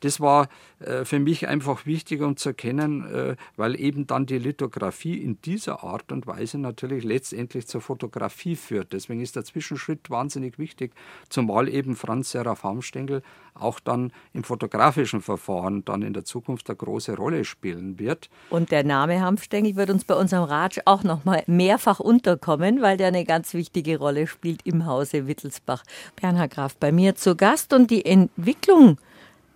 das 0.00 0.20
war 0.20 0.48
äh, 0.80 1.04
für 1.04 1.18
mich 1.18 1.46
einfach 1.46 1.84
wichtig, 1.86 2.22
um 2.22 2.36
zu 2.36 2.50
erkennen, 2.50 3.04
äh, 3.12 3.36
weil 3.56 3.78
eben 3.78 4.06
dann 4.06 4.26
die 4.26 4.38
Lithografie 4.38 5.18
in 5.18 5.40
dieser 5.42 5.84
Art 5.84 6.10
und 6.10 6.26
Weise 6.26 6.58
natürlich 6.58 7.04
letztendlich 7.04 7.66
zur 7.66 7.80
Fotografie 7.80 8.13
führt. 8.56 8.92
Deswegen 8.92 9.20
ist 9.20 9.36
der 9.36 9.44
Zwischenschritt 9.44 10.10
wahnsinnig 10.10 10.58
wichtig, 10.58 10.92
zumal 11.28 11.68
eben 11.68 11.96
Franz 11.96 12.30
Seraph 12.30 12.62
Hamstengel 12.62 13.22
auch 13.54 13.80
dann 13.80 14.12
im 14.32 14.44
fotografischen 14.44 15.20
Verfahren 15.20 15.84
dann 15.84 16.02
in 16.02 16.12
der 16.12 16.24
Zukunft 16.24 16.68
eine 16.68 16.76
große 16.76 17.16
Rolle 17.16 17.44
spielen 17.44 17.98
wird. 17.98 18.28
Und 18.50 18.70
der 18.70 18.84
Name 18.84 19.20
Hamstengel 19.20 19.76
wird 19.76 19.90
uns 19.90 20.04
bei 20.04 20.14
unserem 20.14 20.44
Ratsch 20.44 20.80
auch 20.84 21.04
noch 21.04 21.24
mal 21.24 21.42
mehrfach 21.46 22.00
unterkommen, 22.00 22.82
weil 22.82 22.96
der 22.96 23.08
eine 23.08 23.24
ganz 23.24 23.54
wichtige 23.54 23.98
Rolle 23.98 24.26
spielt 24.26 24.66
im 24.66 24.86
Hause 24.86 25.26
Wittelsbach. 25.26 25.84
Bernhard 26.20 26.52
Graf 26.52 26.76
bei 26.76 26.90
mir 26.92 27.14
zu 27.14 27.36
Gast 27.36 27.72
und 27.72 27.90
die 27.90 28.04
Entwicklung 28.04 28.98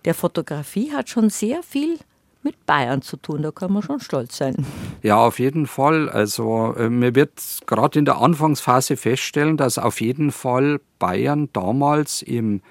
der 0.05 0.13
Fotografie 0.13 0.93
hat 0.93 1.09
schon 1.09 1.29
sehr 1.29 1.61
viel 1.61 1.99
mit 2.43 2.65
Bayern 2.65 3.01
zu 3.01 3.17
tun. 3.17 3.41
Da 3.41 3.51
kann 3.51 3.73
man 3.73 3.81
schon 3.81 3.99
stolz 3.99 4.37
sein. 4.37 4.65
Ja, 5.01 5.17
auf 5.17 5.39
jeden 5.39 5.67
Fall. 5.67 6.09
Also 6.09 6.73
äh, 6.77 6.89
mir 6.89 7.15
wird 7.15 7.31
gerade 7.65 7.99
in 7.99 8.05
der 8.05 8.17
Anfangsphase 8.17 8.97
feststellen, 8.97 9.57
dass 9.57 9.77
auf 9.77 10.01
jeden 10.01 10.31
Fall 10.31 10.79
Bayern 10.99 11.49
damals 11.53 12.21
im 12.21 12.61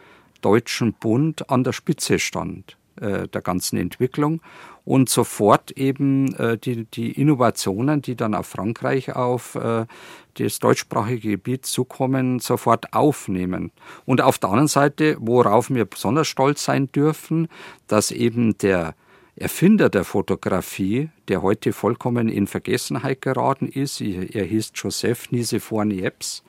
Deutschen 0.41 0.93
Bund 0.95 1.51
an 1.51 1.65
der 1.65 1.73
Spitze 1.73 2.19
stand 2.19 2.77
äh, 3.01 3.29
der 3.29 3.43
ganzen 3.43 3.79
Entwicklung 3.79 4.41
und 4.85 5.09
sofort 5.09 5.73
eben 5.73 6.35
äh, 6.37 6.57
die, 6.57 6.85
die 6.87 7.13
Innovationen, 7.13 8.03
die 8.03 8.17
dann 8.17 8.35
auf 8.35 8.47
Frankreich, 8.47 9.15
auf 9.15 9.55
äh, 9.55 9.87
das 10.35 10.59
deutschsprachige 10.61 11.33
Gebiet 11.33 11.67
zukommen, 11.67 12.39
sofort 12.39 12.93
aufnehmen. 12.95 13.73
Und 14.07 14.21
auf 14.21 14.39
der 14.39 14.51
anderen 14.51 14.69
Seite, 14.69 15.17
worauf 15.21 15.69
wir 15.71 15.85
besonders 15.85 16.29
stolz 16.29 16.65
sein 16.65 16.91
dürfen, 16.93 17.49
dass 17.87 18.11
eben 18.11 18.57
der 18.59 18.95
Erfinder 19.41 19.89
der 19.89 20.05
Fotografie, 20.05 21.11
der 21.29 21.43
heute 21.43 21.73
vollkommen 21.73 22.29
in 22.29 22.47
Vergessenheit 22.47 23.23
geraten 23.23 23.69
ist, 23.69 24.01
er 24.01 24.45
hieß 24.45 24.73
Joseph 24.75 25.31
Nicephore 25.31 25.87
Niepce, 25.87 26.43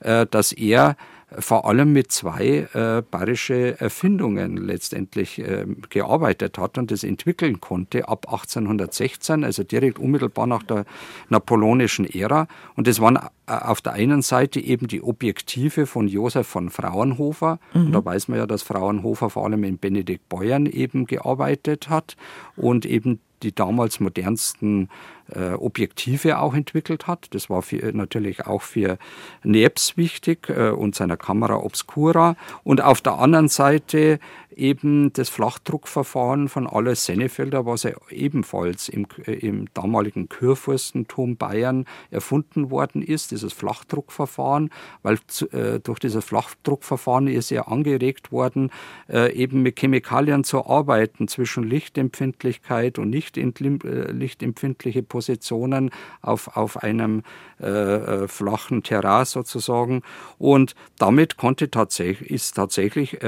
äh, 0.00 0.26
dass 0.26 0.52
er 0.52 0.96
vor 1.30 1.66
allem 1.66 1.92
mit 1.92 2.12
zwei 2.12 2.68
äh, 2.72 3.02
bayerische 3.02 3.80
Erfindungen 3.80 4.56
letztendlich 4.56 5.40
äh, 5.40 5.66
gearbeitet 5.88 6.56
hat 6.56 6.78
und 6.78 6.92
das 6.92 7.02
entwickeln 7.02 7.60
konnte 7.60 8.08
ab 8.08 8.26
1816, 8.28 9.42
also 9.42 9.64
direkt 9.64 9.98
unmittelbar 9.98 10.46
nach 10.46 10.62
der 10.62 10.84
napoleonischen 11.28 12.06
Ära. 12.06 12.46
Und 12.76 12.86
das 12.86 13.00
waren 13.00 13.16
äh, 13.16 13.20
auf 13.46 13.80
der 13.80 13.94
einen 13.94 14.22
Seite 14.22 14.60
eben 14.60 14.86
die 14.86 15.02
Objektive 15.02 15.86
von 15.86 16.06
Josef 16.06 16.46
von 16.46 16.70
Fraunhofer. 16.70 17.58
Mhm. 17.74 17.86
Und 17.86 17.92
da 17.92 18.04
weiß 18.04 18.28
man 18.28 18.38
ja, 18.38 18.46
dass 18.46 18.62
Fraunhofer 18.62 19.28
vor 19.28 19.46
allem 19.46 19.64
in 19.64 19.78
Benedikt 19.78 20.28
Beuern 20.28 20.66
eben 20.66 21.06
gearbeitet 21.06 21.88
hat 21.88 22.16
und 22.56 22.86
eben 22.86 23.18
die 23.42 23.54
damals 23.54 24.00
modernsten 24.00 24.88
äh, 25.34 25.52
Objektive 25.52 26.38
auch 26.38 26.54
entwickelt 26.54 27.06
hat. 27.06 27.28
Das 27.34 27.50
war 27.50 27.62
für, 27.62 27.92
natürlich 27.92 28.46
auch 28.46 28.62
für 28.62 28.98
Niepce 29.42 29.96
wichtig 29.96 30.48
äh, 30.48 30.70
und 30.70 30.94
seiner 30.94 31.16
Kamera 31.16 31.56
Obscura. 31.56 32.36
Und 32.64 32.80
auf 32.80 33.00
der 33.00 33.18
anderen 33.18 33.48
Seite 33.48 34.18
eben 34.56 35.12
das 35.12 35.28
Flachdruckverfahren 35.28 36.48
von 36.48 36.66
Alois 36.66 37.04
Sennefelder, 37.04 37.66
was 37.66 37.82
ja 37.82 37.92
ebenfalls 38.10 38.88
im, 38.88 39.06
im 39.26 39.66
damaligen 39.74 40.28
Kurfürstentum 40.28 41.36
Bayern 41.36 41.84
erfunden 42.10 42.70
worden 42.70 43.02
ist, 43.02 43.30
dieses 43.30 43.52
Flachdruckverfahren, 43.52 44.70
weil 45.02 45.18
äh, 45.52 45.78
durch 45.80 45.98
dieses 45.98 46.24
Flachdruckverfahren 46.24 47.28
ist 47.28 47.50
ja 47.50 47.68
angeregt 47.68 48.32
worden, 48.32 48.70
äh, 49.08 49.32
eben 49.34 49.62
mit 49.62 49.78
Chemikalien 49.78 50.42
zu 50.42 50.66
arbeiten 50.66 51.28
zwischen 51.28 51.64
Lichtempfindlichkeit 51.64 52.98
und 52.98 53.10
nicht 53.10 53.36
äh, 53.36 54.10
lichtempfindliche 54.10 55.02
Positionen 55.16 55.90
auf, 56.20 56.56
auf 56.56 56.82
einem 56.82 57.22
äh, 57.60 57.66
äh, 57.66 58.28
flachen 58.28 58.82
Terrain 58.82 59.24
sozusagen. 59.24 60.02
Und 60.38 60.74
damit 60.98 61.38
konnte 61.38 61.70
tatsächlich, 61.70 62.30
ist 62.30 62.56
tatsächlich 62.56 63.18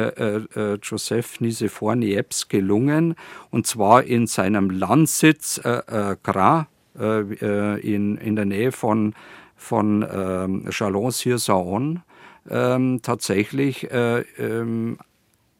Joseph 0.83 1.09
Joseph 1.09 1.41
Nicephore 1.41 1.97
Niepce 1.97 2.49
gelungen, 2.49 3.15
und 3.51 3.67
zwar 3.67 4.05
in 4.05 4.27
seinem 4.27 4.71
Landsitz 4.71 5.59
äh, 5.65 5.81
äh, 5.87 6.17
Gras 6.23 6.67
äh, 6.99 7.21
äh, 7.21 7.81
in, 7.81 8.19
in 8.19 8.37
der 8.37 8.45
Nähe 8.45 8.73
von, 8.73 9.15
von 9.57 10.07
ähm, 10.11 10.67
Chalon-sur-Saône 10.71 12.03
ähm, 12.51 13.01
tatsächlich 13.03 13.91
äh, 13.91 14.21
ähm, 14.39 14.99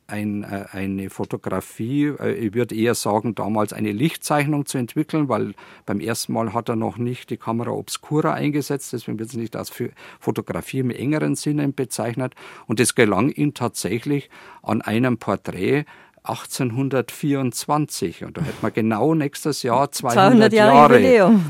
ein, 0.09 0.43
äh, 0.43 0.65
eine 0.73 1.11
Fotografie, 1.11 2.15
äh, 2.19 2.33
ich 2.33 2.55
würde 2.55 2.75
eher 2.75 2.95
sagen, 2.95 3.35
damals 3.35 3.73
eine 3.73 3.93
Lichtzeichnung 3.93 4.67
zu 4.67 4.79
entwickeln, 4.79 5.29
weil 5.29 5.55
beim 5.87 6.01
ersten 6.01 6.33
Mal 6.33 6.55
hat 6.55 6.69
er 6.69 6.77
noch 6.77 6.97
nicht 6.97 7.31
die 7.31 7.37
Kamera 7.37 7.71
Obscura 7.71 8.33
eingesetzt, 8.33 8.93
deswegen 8.93 9.19
wird 9.19 9.29
es 9.29 9.37
nicht 9.37 9.55
als 9.55 9.73
Fotografie 10.19 10.81
im 10.81 10.91
engeren 10.91 11.37
Sinne 11.37 11.69
bezeichnet. 11.69 12.35
Und 12.67 12.81
es 12.81 12.95
gelang 12.95 13.31
ihm 13.31 13.55
tatsächlich 13.55 14.31
an 14.63 14.83
einem 14.83 15.19
Porträt 15.19 15.85
1824. 16.23 18.25
Und 18.25 18.39
da 18.39 18.43
hätten 18.43 18.63
wir 18.63 18.71
genau 18.71 19.15
nächstes 19.15 19.63
Jahr 19.63 19.93
200, 19.93 20.15
200 20.15 20.53
Jahre. 20.53 21.01
Jahre. 21.01 21.41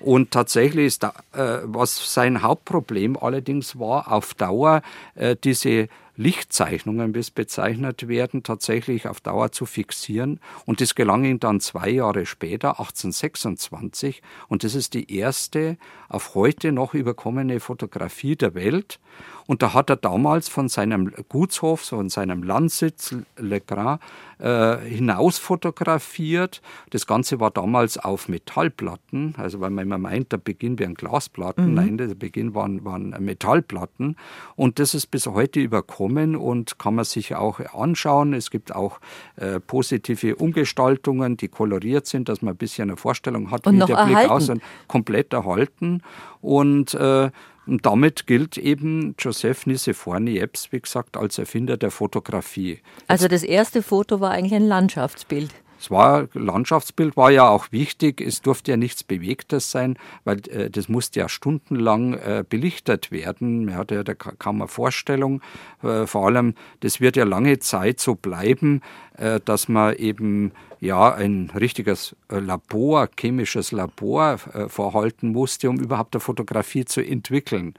Und 0.00 0.30
tatsächlich 0.30 0.86
ist, 0.86 1.02
da, 1.02 1.12
äh, 1.32 1.58
was 1.64 2.14
sein 2.14 2.42
Hauptproblem 2.42 3.16
allerdings 3.16 3.78
war, 3.78 4.12
auf 4.12 4.34
Dauer 4.34 4.82
äh, 5.14 5.36
diese 5.42 5.88
Lichtzeichnungen, 6.18 7.14
wie 7.14 7.20
es 7.20 7.30
bezeichnet 7.30 8.08
werden, 8.08 8.42
tatsächlich 8.42 9.06
auf 9.06 9.20
Dauer 9.20 9.52
zu 9.52 9.66
fixieren. 9.66 10.40
Und 10.66 10.80
das 10.80 10.96
gelang 10.96 11.24
ihm 11.24 11.38
dann 11.38 11.60
zwei 11.60 11.88
Jahre 11.90 12.26
später, 12.26 12.80
1826. 12.80 14.20
Und 14.48 14.64
das 14.64 14.74
ist 14.74 14.94
die 14.94 15.16
erste 15.16 15.78
auf 16.08 16.34
heute 16.34 16.72
noch 16.72 16.92
überkommene 16.92 17.60
Fotografie 17.60 18.34
der 18.34 18.54
Welt. 18.54 18.98
Und 19.46 19.62
da 19.62 19.72
hat 19.72 19.88
er 19.88 19.96
damals 19.96 20.48
von 20.48 20.68
seinem 20.68 21.10
Gutshof, 21.28 21.80
von 21.80 22.10
seinem 22.10 22.42
Landsitz 22.42 23.14
Le 23.36 23.62
Grand, 23.62 24.00
äh, 24.38 24.76
hinaus 24.78 25.38
fotografiert. 25.38 26.60
Das 26.90 27.06
Ganze 27.06 27.40
war 27.40 27.50
damals 27.50 27.96
auf 27.96 28.28
Metallplatten, 28.28 29.34
also 29.38 29.60
weil 29.60 29.70
man 29.70 29.86
immer 29.86 29.96
meint, 29.96 30.32
der 30.32 30.36
Beginn 30.36 30.78
wären 30.78 30.94
Glasplatten. 30.94 31.68
Mhm. 31.68 31.74
Nein, 31.74 31.96
der 31.96 32.14
Beginn 32.14 32.54
waren, 32.54 32.84
waren 32.84 33.10
Metallplatten. 33.20 34.16
Und 34.54 34.78
das 34.78 34.94
ist 34.94 35.06
bis 35.06 35.26
heute 35.26 35.60
überkommen 35.60 36.07
und 36.16 36.78
kann 36.78 36.94
man 36.94 37.04
sich 37.04 37.34
auch 37.34 37.60
anschauen. 37.74 38.32
Es 38.32 38.50
gibt 38.50 38.74
auch 38.74 39.00
äh, 39.36 39.60
positive 39.60 40.36
Umgestaltungen, 40.36 41.36
die 41.36 41.48
koloriert 41.48 42.06
sind, 42.06 42.28
dass 42.28 42.42
man 42.42 42.54
ein 42.54 42.56
bisschen 42.56 42.90
eine 42.90 42.96
Vorstellung 42.96 43.50
hat, 43.50 43.66
und 43.66 43.74
wie 43.74 43.78
der 43.78 43.96
erhalten. 43.96 44.14
Blick 44.14 44.30
aussieht. 44.30 44.62
Komplett 44.86 45.32
erhalten. 45.32 46.02
Und 46.40 46.94
äh, 46.94 47.30
und 47.68 47.84
damit 47.84 48.26
gilt 48.26 48.56
eben 48.56 49.14
Joseph 49.18 49.66
Nicephore 49.66 50.22
Niepce, 50.22 50.72
wie 50.72 50.80
gesagt, 50.80 51.18
als 51.18 51.36
Erfinder 51.36 51.76
der 51.76 51.90
Fotografie. 51.90 52.80
Also 53.08 53.28
das 53.28 53.42
erste 53.42 53.82
Foto 53.82 54.20
war 54.20 54.30
eigentlich 54.30 54.54
ein 54.54 54.66
Landschaftsbild. 54.66 55.50
Es 55.78 55.90
war 55.90 56.28
Landschaftsbild 56.34 57.16
war 57.16 57.30
ja 57.30 57.48
auch 57.48 57.70
wichtig. 57.70 58.20
Es 58.20 58.42
durfte 58.42 58.72
ja 58.72 58.76
nichts 58.76 59.04
Bewegtes 59.04 59.70
sein, 59.70 59.96
weil 60.24 60.38
äh, 60.48 60.70
das 60.70 60.88
musste 60.88 61.20
ja 61.20 61.28
stundenlang 61.28 62.14
äh, 62.14 62.44
belichtet 62.48 63.12
werden. 63.12 63.66
Man 63.66 63.76
hatte 63.76 63.94
ja 63.94 64.02
da 64.02 64.14
kaum 64.14 64.60
eine 64.60 64.68
Vorstellung. 64.68 65.40
Äh, 65.82 66.06
vor 66.06 66.26
allem, 66.26 66.54
das 66.80 67.00
wird 67.00 67.16
ja 67.16 67.24
lange 67.24 67.58
Zeit 67.60 68.00
so 68.00 68.14
bleiben, 68.14 68.82
äh, 69.16 69.40
dass 69.44 69.68
man 69.68 69.94
eben 69.96 70.52
ja 70.80 71.14
ein 71.14 71.50
richtiges 71.54 72.16
äh, 72.28 72.38
Labor, 72.38 73.08
chemisches 73.18 73.72
Labor 73.72 74.38
äh, 74.52 74.68
vorhalten 74.68 75.32
musste, 75.32 75.70
um 75.70 75.78
überhaupt 75.78 76.14
eine 76.14 76.20
Fotografie 76.20 76.84
zu 76.84 77.00
entwickeln. 77.00 77.74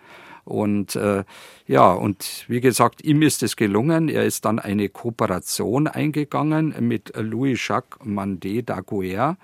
Und 0.49 0.95
äh, 0.95 1.23
ja, 1.67 1.91
und 1.91 2.45
wie 2.47 2.61
gesagt, 2.61 3.03
ihm 3.03 3.21
ist 3.21 3.43
es 3.43 3.55
gelungen. 3.55 4.09
Er 4.09 4.25
ist 4.25 4.45
dann 4.45 4.59
eine 4.59 4.89
Kooperation 4.89 5.87
eingegangen 5.87 6.73
mit 6.79 7.13
Louis-Jacques 7.15 7.99
Mandé 8.03 8.65
d'Aguerre 8.65 9.37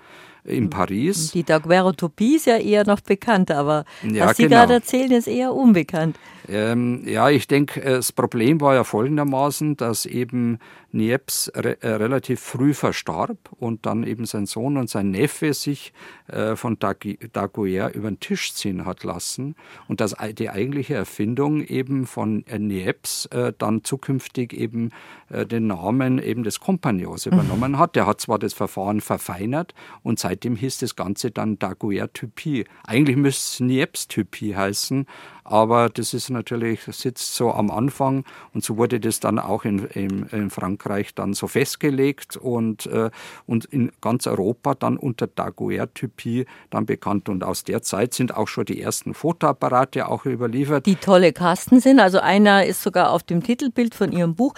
in 0.46 0.70
Paris. 0.70 1.32
Die 1.32 1.44
Daguerreotopie 1.44 2.36
ist 2.36 2.46
ja 2.46 2.56
eher 2.56 2.86
noch 2.86 3.00
bekannt, 3.00 3.50
aber 3.50 3.84
ja, 4.02 4.26
was 4.26 4.36
Sie 4.36 4.44
genau. 4.44 4.56
gerade 4.56 4.74
erzählen, 4.74 5.10
ist 5.12 5.26
eher 5.26 5.52
unbekannt. 5.52 6.16
Ähm, 6.48 7.02
ja, 7.06 7.28
ich 7.28 7.48
denke, 7.48 7.80
das 7.80 8.12
Problem 8.12 8.60
war 8.60 8.74
ja 8.74 8.84
folgendermaßen, 8.84 9.76
dass 9.76 10.06
eben 10.06 10.58
Niepce 10.96 11.52
re 11.54 11.76
äh, 11.82 11.90
relativ 11.90 12.40
früh 12.40 12.74
verstarb 12.74 13.38
und 13.58 13.86
dann 13.86 14.04
eben 14.04 14.24
sein 14.26 14.46
Sohn 14.46 14.76
und 14.76 14.88
sein 14.90 15.10
Neffe 15.10 15.54
sich 15.54 15.92
äh, 16.28 16.56
von 16.56 16.78
Daguerre 16.78 17.90
über 17.90 18.10
den 18.10 18.20
Tisch 18.20 18.54
ziehen 18.54 18.84
hat 18.86 19.04
lassen 19.04 19.54
und 19.88 20.00
dass 20.00 20.16
die 20.38 20.50
eigentliche 20.50 20.94
Erfindung 20.94 21.62
eben 21.62 22.06
von 22.06 22.46
äh, 22.46 22.58
Niepce 22.58 23.26
äh, 23.26 23.52
dann 23.56 23.84
zukünftig 23.84 24.52
eben 24.52 24.90
äh, 25.28 25.46
den 25.46 25.66
Namen 25.66 26.18
eben 26.18 26.42
des 26.42 26.60
Kompagnons 26.60 27.26
mhm. 27.26 27.32
übernommen 27.32 27.78
hat. 27.78 27.96
Der 27.96 28.06
hat 28.06 28.20
zwar 28.20 28.38
das 28.38 28.54
Verfahren 28.54 29.00
verfeinert 29.00 29.74
und 30.02 30.18
seitdem 30.18 30.56
hieß 30.56 30.78
das 30.78 30.96
Ganze 30.96 31.30
dann 31.30 31.58
Daguerre-Typie. 31.58 32.64
Eigentlich 32.86 33.16
müsste 33.16 33.64
es 33.64 33.68
Niepce-Typie 33.68 34.56
heißen, 34.56 35.06
aber 35.48 35.88
das 35.88 36.12
ist 36.12 36.30
natürlich, 36.30 36.80
sitzt 36.82 37.34
so 37.34 37.52
am 37.52 37.70
Anfang 37.70 38.24
und 38.52 38.64
so 38.64 38.76
wurde 38.76 38.98
das 38.98 39.20
dann 39.20 39.38
auch 39.38 39.64
in, 39.64 39.84
in, 39.86 40.26
in 40.32 40.50
Frankreich 40.50 41.14
dann 41.14 41.34
so 41.34 41.46
festgelegt 41.46 42.36
und, 42.36 42.86
äh, 42.86 43.10
und 43.46 43.64
in 43.66 43.92
ganz 44.00 44.26
Europa 44.26 44.74
dann 44.74 44.96
unter 44.96 45.26
Daguerre-Typie 45.26 46.46
dann 46.70 46.86
bekannt. 46.86 47.28
Und 47.28 47.44
aus 47.44 47.64
der 47.64 47.82
Zeit 47.82 48.14
sind 48.14 48.36
auch 48.36 48.48
schon 48.48 48.64
die 48.64 48.80
ersten 48.80 49.14
Fotoapparate 49.14 50.08
auch 50.08 50.26
überliefert. 50.26 50.86
Die 50.86 50.96
tolle 50.96 51.32
Kasten 51.32 51.80
sind, 51.80 52.00
also 52.00 52.18
einer 52.18 52.66
ist 52.66 52.82
sogar 52.82 53.12
auf 53.12 53.22
dem 53.22 53.42
Titelbild 53.42 53.94
von 53.94 54.12
Ihrem 54.12 54.34
Buch. 54.34 54.54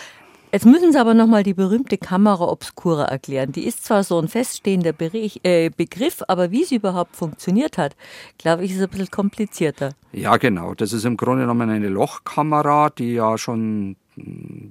Jetzt 0.50 0.64
müssen 0.64 0.92
Sie 0.92 0.98
aber 0.98 1.12
nochmal 1.12 1.42
die 1.42 1.52
berühmte 1.52 1.98
Kamera 1.98 2.48
Obscura 2.48 3.04
erklären. 3.04 3.52
Die 3.52 3.66
ist 3.66 3.84
zwar 3.84 4.02
so 4.02 4.18
ein 4.18 4.28
feststehender 4.28 4.92
Bericht, 4.92 5.44
äh, 5.44 5.68
Begriff, 5.68 6.22
aber 6.26 6.50
wie 6.50 6.64
sie 6.64 6.76
überhaupt 6.76 7.16
funktioniert 7.16 7.76
hat, 7.76 7.94
glaube 8.38 8.64
ich, 8.64 8.72
ist 8.72 8.80
ein 8.80 8.88
bisschen 8.88 9.10
komplizierter. 9.10 9.90
Ja, 10.12 10.38
genau. 10.38 10.74
Das 10.74 10.94
ist 10.94 11.04
im 11.04 11.18
Grunde 11.18 11.42
genommen 11.42 11.68
eine 11.68 11.88
Lochkamera, 11.88 12.88
die 12.90 13.12
ja 13.12 13.36
schon 13.36 13.96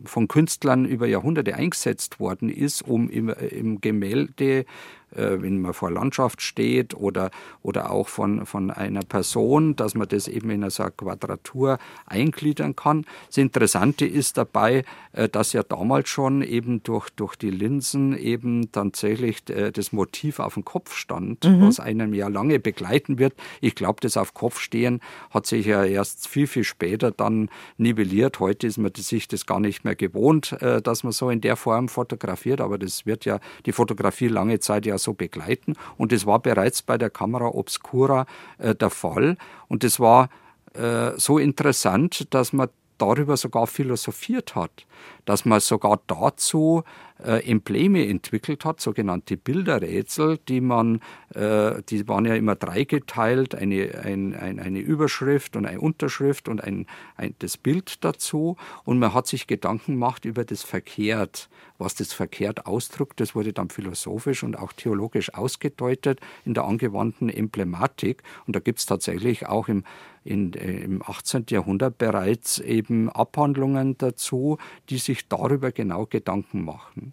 von 0.03 0.27
Künstlern 0.27 0.85
über 0.85 1.07
Jahrhunderte 1.07 1.55
eingesetzt 1.55 2.19
worden 2.19 2.49
ist, 2.49 2.81
um 2.81 3.09
im, 3.09 3.29
im 3.29 3.79
Gemälde 3.79 4.59
äh, 4.59 4.65
wenn 5.11 5.61
man 5.61 5.73
vor 5.73 5.91
Landschaft 5.91 6.41
steht 6.41 6.95
oder, 6.95 7.31
oder 7.61 7.91
auch 7.91 8.07
von, 8.07 8.45
von 8.45 8.71
einer 8.71 9.01
Person, 9.01 9.75
dass 9.75 9.95
man 9.95 10.07
das 10.07 10.27
eben 10.27 10.49
in 10.49 10.63
einer 10.63 10.91
Quadratur 10.91 11.79
eingliedern 12.05 12.75
kann. 12.75 13.05
Das 13.27 13.37
Interessante 13.37 14.05
ist 14.05 14.37
dabei, 14.37 14.83
äh, 15.13 15.29
dass 15.29 15.53
ja 15.53 15.63
damals 15.63 16.09
schon 16.09 16.41
eben 16.41 16.83
durch, 16.83 17.09
durch 17.11 17.35
die 17.35 17.51
Linsen 17.51 18.17
eben 18.17 18.71
tatsächlich 18.71 19.49
äh, 19.49 19.71
das 19.71 19.91
Motiv 19.91 20.39
auf 20.39 20.55
dem 20.55 20.65
Kopf 20.65 20.95
stand, 20.95 21.43
mhm. 21.45 21.61
was 21.61 21.79
einem 21.79 22.13
ja 22.13 22.27
lange 22.27 22.59
begleiten 22.59 23.19
wird. 23.19 23.33
Ich 23.61 23.75
glaube, 23.75 23.99
das 24.01 24.17
auf 24.17 24.33
Kopf 24.33 24.59
stehen 24.59 25.01
hat 25.29 25.45
sich 25.45 25.65
ja 25.65 25.83
erst 25.83 26.27
viel, 26.27 26.47
viel 26.47 26.63
später 26.63 27.11
dann 27.11 27.49
nivelliert. 27.77 28.39
Heute 28.39 28.67
ist 28.67 28.77
man 28.77 28.91
sich 28.95 29.27
das 29.27 29.45
gar 29.45 29.59
nicht 29.59 29.83
mehr 29.83 29.95
gewohnt, 29.95 30.55
dass 30.59 31.03
man 31.03 31.11
so 31.11 31.29
in 31.29 31.41
der 31.41 31.55
Form 31.55 31.89
fotografiert, 31.89 32.61
aber 32.61 32.77
das 32.77 33.05
wird 33.05 33.25
ja 33.25 33.39
die 33.65 33.71
Fotografie 33.71 34.27
lange 34.27 34.59
Zeit 34.59 34.85
ja 34.85 34.96
so 34.97 35.13
begleiten. 35.13 35.75
Und 35.97 36.11
das 36.11 36.25
war 36.25 36.39
bereits 36.39 36.81
bei 36.81 36.97
der 36.97 37.09
Kamera 37.09 37.47
Obscura 37.47 38.25
äh, 38.57 38.75
der 38.75 38.89
Fall. 38.89 39.37
Und 39.67 39.83
das 39.83 39.99
war 39.99 40.29
äh, 40.73 41.11
so 41.17 41.37
interessant, 41.37 42.33
dass 42.33 42.53
man 42.53 42.69
darüber 42.97 43.37
sogar 43.37 43.67
philosophiert 43.67 44.55
hat, 44.55 44.85
dass 45.25 45.45
man 45.45 45.59
sogar 45.59 45.99
dazu 46.07 46.83
äh, 47.23 47.49
Embleme 47.49 48.07
entwickelt 48.07 48.65
hat, 48.65 48.79
sogenannte 48.81 49.37
Bilderrätsel, 49.37 50.39
die 50.47 50.61
man, 50.61 51.01
äh, 51.33 51.81
die 51.89 52.07
waren 52.07 52.25
ja 52.25 52.35
immer 52.35 52.55
dreigeteilt, 52.55 53.55
eine, 53.55 53.99
ein, 54.03 54.35
ein, 54.35 54.59
eine 54.59 54.79
Überschrift 54.79 55.55
und 55.55 55.65
eine 55.65 55.79
Unterschrift 55.79 56.47
und 56.47 56.63
ein, 56.63 56.85
ein, 57.15 57.35
das 57.39 57.57
Bild 57.57 58.03
dazu. 58.03 58.57
Und 58.83 58.99
man 58.99 59.13
hat 59.13 59.27
sich 59.27 59.47
Gedanken 59.47 59.93
gemacht 59.93 60.25
über 60.25 60.45
das 60.45 60.63
Verkehrt, 60.63 61.49
was 61.77 61.95
das 61.95 62.13
Verkehrt 62.13 62.65
ausdrückt. 62.65 63.19
Das 63.19 63.35
wurde 63.35 63.53
dann 63.53 63.69
philosophisch 63.69 64.43
und 64.43 64.57
auch 64.57 64.73
theologisch 64.73 65.33
ausgedeutet 65.33 66.19
in 66.45 66.53
der 66.53 66.65
angewandten 66.65 67.29
Emblematik. 67.29 68.23
Und 68.45 68.55
da 68.55 68.59
gibt 68.59 68.79
es 68.79 68.85
tatsächlich 68.85 69.47
auch 69.47 69.67
im 69.67 69.83
in, 70.27 70.53
äh, 70.53 70.81
im 70.81 71.01
18. 71.01 71.45
Jahrhundert 71.49 71.97
bereits 71.97 72.59
eben 72.59 73.09
Abhandlungen 73.09 73.97
dazu, 73.97 74.57
die 74.89 74.97
sich 74.97 75.27
darüber 75.27 75.71
genau 75.71 76.05
Gedanken 76.05 76.65
machen. 76.65 77.06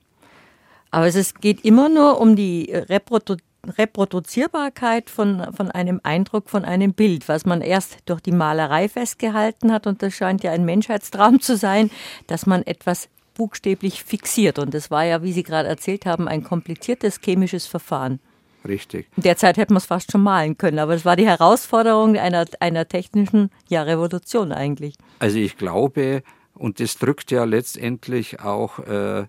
Aber 0.95 1.07
es 1.07 1.35
geht 1.35 1.65
immer 1.65 1.89
nur 1.89 2.21
um 2.21 2.37
die 2.37 2.71
Reprodu 2.73 3.37
Reproduzierbarkeit 3.67 5.09
von, 5.09 5.43
von 5.57 5.71
einem 5.71 5.99
Eindruck, 6.03 6.51
von 6.51 6.67
einem 6.67 6.93
Bild, 6.93 7.29
was 7.29 7.47
man 7.47 7.63
erst 7.63 7.97
durch 8.05 8.21
die 8.21 8.31
Malerei 8.31 8.91
festgehalten 8.91 9.73
hat. 9.73 9.87
Und 9.87 10.03
das 10.03 10.13
scheint 10.13 10.45
ja 10.45 10.53
ein 10.53 10.67
Menschheitstraum 10.67 11.41
zu 11.41 11.57
sein, 11.57 11.91
dass 12.27 12.45
man 12.45 12.63
etwas 12.63 13.09
buchstäblich 13.33 14.05
fixiert. 14.05 14.59
Und 14.59 14.75
das 14.75 14.91
war 14.91 15.05
ja, 15.05 15.23
wie 15.23 15.33
Sie 15.33 15.43
gerade 15.43 15.67
erzählt 15.67 16.05
haben, 16.05 16.29
ein 16.29 16.45
kompliziertes 16.45 17.21
chemisches 17.25 17.67
Verfahren. 17.67 18.21
Richtig. 18.69 19.09
In 19.17 19.23
der 19.23 19.39
Zeit 19.39 19.57
hätte 19.57 19.73
man 19.73 19.79
es 19.79 19.87
fast 19.87 20.13
schon 20.13 20.23
malen 20.23 20.59
können, 20.59 20.79
aber 20.79 20.95
es 20.95 21.07
war 21.07 21.17
die 21.17 21.27
Herausforderung 21.27 22.19
einer, 22.19 22.45
einer 22.61 22.87
technischen 22.87 23.51
ja, 23.69 23.83
Revolution 23.83 24.53
eigentlich. 24.53 24.95
Also 25.21 25.39
ich 25.39 25.57
glaube, 25.57 26.23
und 26.55 26.81
das 26.81 26.99
drückt 26.99 27.31
ja 27.31 27.45
letztendlich 27.45 28.41
auch 28.41 28.79
äh, 28.81 29.25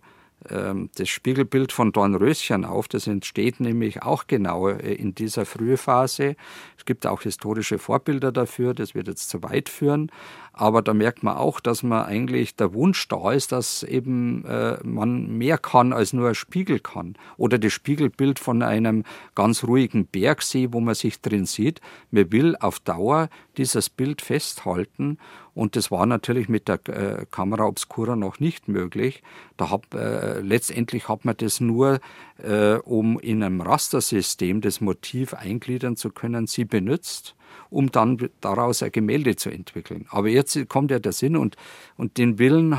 das 0.48 1.10
Spiegelbild 1.10 1.72
von 1.72 1.92
Dornröschen 1.92 2.66
auf. 2.66 2.88
Das 2.88 3.08
entsteht 3.08 3.60
nämlich 3.60 4.04
auch 4.04 4.28
genau 4.28 4.68
äh, 4.70 4.94
in 4.94 5.16
dieser 5.16 5.46
Frühphase. 5.46 6.36
Es 6.78 6.86
gibt 6.86 7.08
auch 7.08 7.22
historische 7.22 7.80
Vorbilder 7.80 8.32
dafür, 8.32 8.74
das 8.74 8.94
wird 8.94 9.08
jetzt 9.08 9.30
zu 9.30 9.42
weit 9.44 9.70
führen. 9.70 10.12
Aber 10.58 10.82
da 10.82 10.94
merkt 10.94 11.22
man 11.22 11.36
auch, 11.36 11.60
dass 11.60 11.84
man 11.84 12.06
eigentlich 12.06 12.56
der 12.56 12.74
Wunsch 12.74 13.08
da 13.10 13.34
ist, 13.34 13.52
dass 13.52 13.84
eben 13.84 14.46
äh, 14.46 14.78
man 14.84 15.38
mehr 15.38 15.58
kann, 15.58 15.92
als 15.92 16.14
nur 16.14 16.30
ein 16.30 16.36
Spiegel 16.36 16.80
kann. 16.80 17.16
Oder 17.36 17.58
das 17.60 17.74
Spiegelbild 17.74 18.40
von 18.40 18.62
einem 18.62 19.04
ganz 19.36 19.66
ruhigen 19.66 20.06
Bergsee, 20.06 20.70
wo 20.72 20.80
man 20.80 20.96
sich 20.96 21.20
drin 21.20 21.46
sieht. 21.46 21.82
Man 22.10 22.32
will 22.32 22.56
auf 22.58 22.80
Dauer 22.80 23.30
dieses 23.58 23.90
Bild 23.90 24.22
festhalten. 24.22 25.18
Und 25.54 25.76
das 25.76 25.92
war 25.92 26.06
natürlich 26.06 26.50
mit 26.50 26.68
der 26.68 26.80
äh, 26.88 27.26
Kamera 27.32 27.66
Obscura 27.66 28.16
noch 28.16 28.40
nicht 28.40 28.68
möglich. 28.68 29.24
Da 29.58 29.70
hab, 29.70 29.94
äh, 29.94 30.40
letztendlich 30.42 31.08
hat 31.08 31.26
man 31.26 31.36
das 31.38 31.60
nur, 31.60 32.00
äh, 32.38 32.76
um 32.76 33.20
in 33.20 33.42
einem 33.44 33.62
Rastersystem 33.62 34.62
das 34.62 34.82
Motiv 34.82 35.34
eingliedern 35.34 35.96
zu 35.96 36.10
können, 36.10 36.48
sie 36.48 36.66
benutzt 36.66 37.36
um 37.70 37.92
dann 37.92 38.30
daraus 38.42 38.84
ein 38.84 38.92
Gemälde 38.92 39.36
zu 39.36 39.50
entwickeln. 39.50 40.06
Aber 40.10 40.30
jetzt 40.30 40.70
kommt 40.70 40.92
ja 40.92 41.00
der 41.00 41.12
Sinn 41.12 41.36
und, 41.36 41.56
und 41.98 42.18
den 42.18 42.38
Willen 42.40 42.74
äh, 42.74 42.76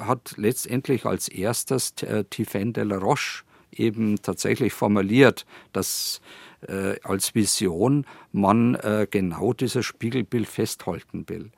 hat 0.00 0.34
letztendlich 0.36 1.04
als 1.04 1.28
erstes 1.28 1.94
äh, 2.02 2.24
Tiphaine 2.24 2.72
de 2.72 2.84
la 2.84 2.96
Roche 2.96 3.44
eben 3.72 4.16
tatsächlich 4.22 4.72
formuliert, 4.72 5.46
dass 5.72 6.20
äh, 6.68 6.96
als 7.02 7.34
Vision 7.34 8.06
man 8.32 8.74
äh, 8.76 9.06
genau 9.10 9.52
dieses 9.52 9.84
Spiegelbild 9.84 10.46
festhalten 10.46 11.28
will. 11.28 11.50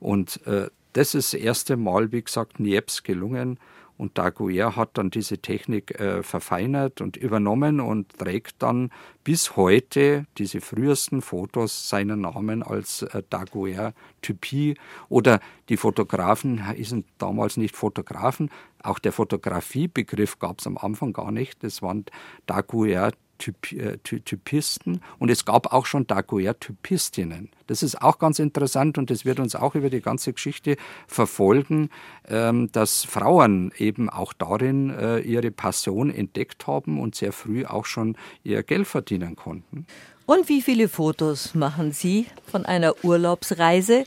Und 0.00 0.46
äh, 0.46 0.68
das 0.92 1.14
ist 1.14 1.32
das 1.32 1.40
erste 1.40 1.76
Mal, 1.76 2.12
wie 2.12 2.22
gesagt, 2.22 2.60
Niepce 2.60 3.02
gelungen, 3.02 3.58
und 3.98 4.18
Daguerre 4.18 4.76
hat 4.76 4.90
dann 4.94 5.10
diese 5.10 5.38
Technik 5.38 5.98
äh, 5.98 6.22
verfeinert 6.22 7.00
und 7.00 7.16
übernommen 7.16 7.80
und 7.80 8.18
trägt 8.18 8.62
dann 8.62 8.90
bis 9.24 9.56
heute 9.56 10.26
diese 10.36 10.60
frühesten 10.60 11.22
Fotos 11.22 11.88
seinen 11.88 12.20
Namen 12.22 12.62
als 12.62 13.02
äh, 13.02 13.22
Daguerre-Typie. 13.30 14.76
Oder 15.08 15.40
die 15.70 15.78
Fotografen 15.78 16.70
hießen 16.70 17.04
damals 17.18 17.56
nicht 17.56 17.74
Fotografen. 17.74 18.50
Auch 18.82 18.98
der 18.98 19.12
Fotografiebegriff 19.12 20.38
gab 20.38 20.60
es 20.60 20.66
am 20.66 20.76
Anfang 20.76 21.12
gar 21.12 21.32
nicht. 21.32 21.64
Das 21.64 21.80
waren 21.80 22.04
Daguerre 22.46 23.12
Typ, 23.38 23.72
äh, 23.72 23.98
Typisten 23.98 25.00
und 25.18 25.30
es 25.30 25.44
gab 25.44 25.72
auch 25.72 25.86
schon 25.86 26.06
Daguerre-Typistinnen. 26.06 27.50
Das 27.66 27.82
ist 27.82 28.00
auch 28.00 28.18
ganz 28.18 28.38
interessant 28.38 28.98
und 28.98 29.10
das 29.10 29.24
wird 29.24 29.40
uns 29.40 29.54
auch 29.54 29.74
über 29.74 29.90
die 29.90 30.00
ganze 30.00 30.32
Geschichte 30.32 30.76
verfolgen, 31.06 31.90
ähm, 32.28 32.70
dass 32.72 33.04
Frauen 33.04 33.72
eben 33.76 34.08
auch 34.08 34.32
darin 34.32 34.90
äh, 34.90 35.18
ihre 35.20 35.50
Passion 35.50 36.10
entdeckt 36.10 36.66
haben 36.66 37.00
und 37.00 37.14
sehr 37.14 37.32
früh 37.32 37.64
auch 37.64 37.84
schon 37.84 38.16
ihr 38.44 38.62
Geld 38.62 38.86
verdienen 38.86 39.36
konnten. 39.36 39.86
Und 40.26 40.48
wie 40.48 40.60
viele 40.60 40.88
Fotos 40.88 41.54
machen 41.54 41.92
Sie 41.92 42.26
von 42.46 42.66
einer 42.66 43.04
Urlaubsreise? 43.04 44.04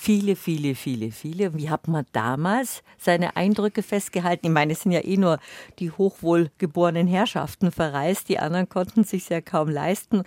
Viele, 0.00 0.34
viele, 0.34 0.74
viele, 0.74 1.10
viele. 1.12 1.54
Wie 1.54 1.68
hat 1.68 1.86
man 1.86 2.06
damals 2.12 2.82
seine 2.96 3.36
Eindrücke 3.36 3.82
festgehalten? 3.82 4.46
Ich 4.46 4.52
meine, 4.52 4.72
es 4.72 4.80
sind 4.80 4.92
ja 4.92 5.04
eh 5.04 5.18
nur 5.18 5.38
die 5.78 5.90
hochwohlgeborenen 5.90 7.06
Herrschaften 7.06 7.70
verreist, 7.70 8.30
die 8.30 8.38
anderen 8.38 8.68
konnten 8.68 9.04
sich 9.04 9.28
ja 9.28 9.42
kaum 9.42 9.68
leisten. 9.68 10.22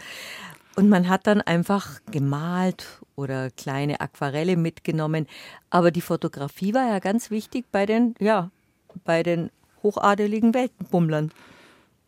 Und 0.76 0.90
man 0.90 1.10
hat 1.10 1.26
dann 1.26 1.42
einfach 1.42 2.02
gemalt 2.12 3.02
oder 3.16 3.50
kleine 3.50 4.00
Aquarelle 4.00 4.58
mitgenommen. 4.58 5.28
Aber 5.72 5.90
die 5.90 6.02
Fotografie 6.02 6.76
war 6.76 6.88
ja 6.88 7.00
ganz 7.00 7.32
wichtig 7.32 7.66
bei 7.72 7.88
den, 7.88 8.14
ja, 8.20 8.52
bei 9.06 9.24
den 9.24 9.50
hochadeligen 9.82 10.54
Weltenbummlern. 10.54 11.32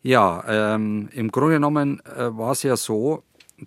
Ja, 0.02 0.44
ähm, 0.46 1.08
im 1.12 1.32
Grunde 1.32 1.54
genommen 1.54 2.00
äh, 2.16 2.36
war 2.36 2.52
es 2.52 2.62
ja 2.62 2.76
so, 2.76 3.24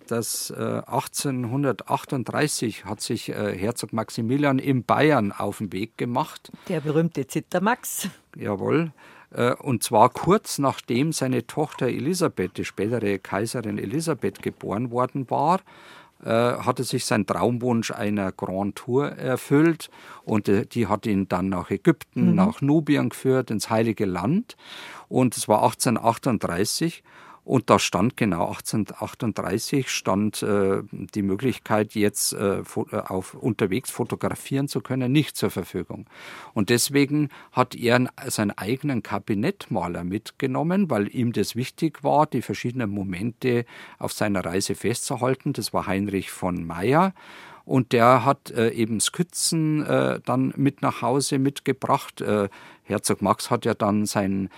dass 0.08 0.50
äh, 0.50 0.82
1838 0.86 2.84
hat 2.84 3.00
sich 3.00 3.30
äh, 3.30 3.56
Herzog 3.56 3.92
Maximilian 3.92 4.58
in 4.58 4.84
Bayern 4.84 5.32
auf 5.32 5.58
den 5.58 5.72
Weg 5.72 5.98
gemacht. 5.98 6.52
Der 6.68 6.80
berühmte 6.80 7.26
Zittermax. 7.26 8.08
Jawohl. 8.36 8.92
Äh, 9.32 9.54
und 9.54 9.82
zwar 9.82 10.10
kurz 10.10 10.58
nachdem 10.58 11.12
seine 11.12 11.46
Tochter 11.46 11.88
Elisabeth, 11.88 12.56
die 12.56 12.64
spätere 12.64 13.18
Kaiserin 13.18 13.78
Elisabeth, 13.78 14.42
geboren 14.42 14.90
worden 14.90 15.30
war 15.30 15.60
äh, 16.22 16.28
hatte 16.28 16.84
sich 16.84 17.06
sein 17.06 17.26
Traumwunsch 17.26 17.92
einer 17.92 18.32
Grand 18.32 18.76
Tour 18.76 19.08
erfüllt 19.12 19.90
und 20.24 20.48
äh, 20.48 20.66
die 20.66 20.86
hat 20.86 21.06
ihn 21.06 21.28
dann 21.28 21.48
nach 21.48 21.70
Ägypten, 21.70 22.30
mhm. 22.30 22.34
nach 22.34 22.60
Nubien 22.60 23.08
geführt, 23.08 23.50
ins 23.50 23.70
Heilige 23.70 24.04
Land 24.04 24.56
und 25.08 25.36
es 25.36 25.48
war 25.48 25.62
1838 25.62 27.02
und 27.50 27.68
da 27.68 27.80
stand 27.80 28.16
genau 28.16 28.50
1838 28.50 29.90
stand 29.90 30.40
äh, 30.44 30.82
die 30.92 31.22
Möglichkeit, 31.22 31.96
jetzt 31.96 32.32
äh, 32.32 32.60
äh, 32.60 32.96
auf, 32.96 33.34
unterwegs 33.34 33.90
fotografieren 33.90 34.68
zu 34.68 34.80
können, 34.80 35.10
nicht 35.10 35.36
zur 35.36 35.50
Verfügung. 35.50 36.06
Und 36.54 36.68
deswegen 36.70 37.28
hat 37.50 37.74
er 37.74 38.06
seinen 38.28 38.52
eigenen 38.52 39.02
Kabinettmaler 39.02 40.04
mitgenommen, 40.04 40.90
weil 40.90 41.12
ihm 41.12 41.32
das 41.32 41.56
wichtig 41.56 42.04
war, 42.04 42.26
die 42.26 42.42
verschiedenen 42.42 42.88
Momente 42.88 43.64
auf 43.98 44.12
seiner 44.12 44.44
Reise 44.44 44.76
festzuhalten. 44.76 45.52
Das 45.52 45.72
war 45.72 45.88
Heinrich 45.88 46.30
von 46.30 46.64
Meyer. 46.64 47.14
Und 47.64 47.92
der 47.92 48.24
hat 48.24 48.52
äh, 48.52 48.70
eben 48.70 49.00
Skizzen 49.00 49.84
äh, 49.84 50.20
dann 50.24 50.52
mit 50.56 50.82
nach 50.82 51.02
Hause 51.02 51.40
mitgebracht. 51.40 52.20
Äh, 52.20 52.48
Herzog 52.84 53.22
Max 53.22 53.50
hat 53.50 53.64
ja 53.64 53.74
dann 53.74 54.06
sein 54.06 54.50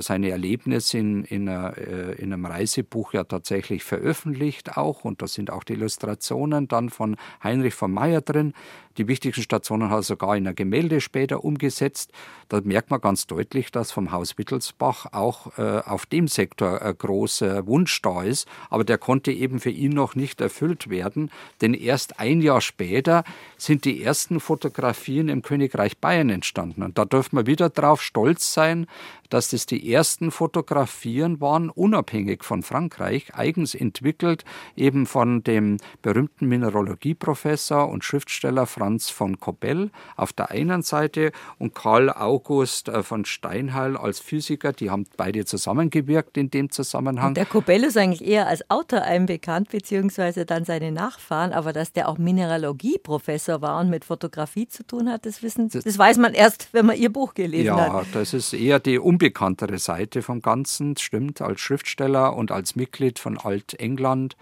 seine 0.00 0.30
Erlebnisse 0.30 0.98
in, 0.98 1.24
in, 1.24 1.48
einer, 1.48 1.76
äh, 1.76 2.14
in, 2.14 2.32
einem 2.32 2.46
Reisebuch 2.46 3.12
ja 3.12 3.24
tatsächlich 3.24 3.84
veröffentlicht 3.84 4.76
auch 4.76 5.04
und 5.04 5.22
da 5.22 5.26
sind 5.26 5.50
auch 5.50 5.64
die 5.64 5.74
Illustrationen 5.74 6.68
dann 6.68 6.90
von 6.90 7.16
Heinrich 7.42 7.74
von 7.74 7.92
Meyer 7.92 8.20
drin. 8.20 8.54
Die 8.98 9.06
wichtigsten 9.06 9.42
Stationen 9.42 9.90
hat 9.90 10.00
er 10.00 10.02
sogar 10.02 10.36
in 10.36 10.48
ein 10.48 10.56
Gemälde 10.56 11.00
später 11.00 11.44
umgesetzt. 11.44 12.10
Da 12.48 12.60
merkt 12.60 12.90
man 12.90 13.00
ganz 13.00 13.28
deutlich, 13.28 13.70
dass 13.70 13.92
vom 13.92 14.10
Haus 14.10 14.38
Wittelsbach 14.38 15.06
auch 15.12 15.56
äh, 15.56 15.82
auf 15.84 16.04
dem 16.06 16.26
Sektor 16.26 16.82
ein 16.82 16.98
großer 16.98 17.66
Wunsch 17.68 18.02
da 18.02 18.24
ist, 18.24 18.48
aber 18.70 18.82
der 18.82 18.98
konnte 18.98 19.30
eben 19.30 19.60
für 19.60 19.70
ihn 19.70 19.92
noch 19.92 20.16
nicht 20.16 20.40
erfüllt 20.40 20.90
werden, 20.90 21.30
denn 21.60 21.74
erst 21.74 22.18
ein 22.18 22.40
Jahr 22.40 22.60
später 22.60 23.22
sind 23.56 23.84
die 23.84 24.02
ersten 24.02 24.40
Fotografien 24.40 25.28
im 25.28 25.42
Königreich 25.42 25.98
Bayern 25.98 26.30
entstanden 26.30 26.82
und 26.82 26.98
da 26.98 27.04
dürfen 27.04 27.36
wir 27.36 27.46
wieder 27.46 27.70
drauf 27.70 28.02
stolz 28.02 28.52
sein, 28.52 28.86
dass 29.28 29.50
das 29.50 29.66
die 29.66 29.92
ersten 29.92 30.30
Fotografien 30.30 31.40
waren, 31.40 31.70
unabhängig 31.70 32.44
von 32.44 32.62
Frankreich, 32.62 33.34
eigens 33.34 33.74
entwickelt, 33.74 34.44
eben 34.76 35.06
von 35.06 35.42
dem 35.42 35.78
berühmten 36.02 36.46
Mineralogieprofessor 36.46 37.88
und 37.88 38.04
Schriftsteller 38.04 38.66
Franz 38.66 39.10
von 39.10 39.40
Kobell 39.40 39.90
auf 40.16 40.32
der 40.32 40.50
einen 40.50 40.82
Seite 40.82 41.32
und 41.58 41.74
Karl 41.74 42.10
August 42.10 42.88
äh, 42.88 43.02
von 43.02 43.24
Steinheil 43.24 43.96
als 43.96 44.20
Physiker, 44.20 44.72
die 44.72 44.90
haben 44.90 45.06
beide 45.16 45.44
zusammengewirkt 45.44 46.36
in 46.36 46.50
dem 46.50 46.70
Zusammenhang. 46.70 47.28
Und 47.28 47.36
der 47.36 47.46
Kobell 47.46 47.84
ist 47.84 47.96
eigentlich 47.96 48.26
eher 48.26 48.46
als 48.46 48.68
Autor 48.70 49.02
einem 49.02 49.26
bekannt, 49.26 49.70
beziehungsweise 49.70 50.46
dann 50.46 50.64
seine 50.64 50.92
Nachfahren, 50.92 51.52
aber 51.52 51.72
dass 51.72 51.92
der 51.92 52.08
auch 52.08 52.18
Mineralogieprofessor 52.18 53.60
war 53.62 53.80
und 53.80 53.90
mit 53.90 54.04
Fotografie 54.04 54.68
zu 54.68 54.86
tun 54.86 55.10
hat, 55.10 55.26
das 55.26 55.42
wissen, 55.42 55.68
das, 55.68 55.84
das 55.84 55.98
weiß 55.98 56.18
man 56.18 56.34
erst, 56.34 56.68
wenn 56.72 56.86
man 56.86 56.96
ihr 56.96 57.12
Buch 57.12 57.34
gelesen 57.34 57.66
ja, 57.66 57.76
hat. 57.76 58.06
Ja, 58.06 58.10
das 58.12 58.34
ist 58.34 58.52
eher 58.52 58.80
die 58.80 58.98
um 58.98 59.17
unbekanntere 59.18 59.78
Seite 59.78 60.22
vom 60.22 60.42
Ganzen, 60.42 60.96
stimmt, 60.96 61.40
als 61.42 61.60
Schriftsteller 61.60 62.36
und 62.36 62.52
als 62.52 62.76
Mitglied 62.76 63.18
von 63.18 63.36
Alt-England 63.36 64.36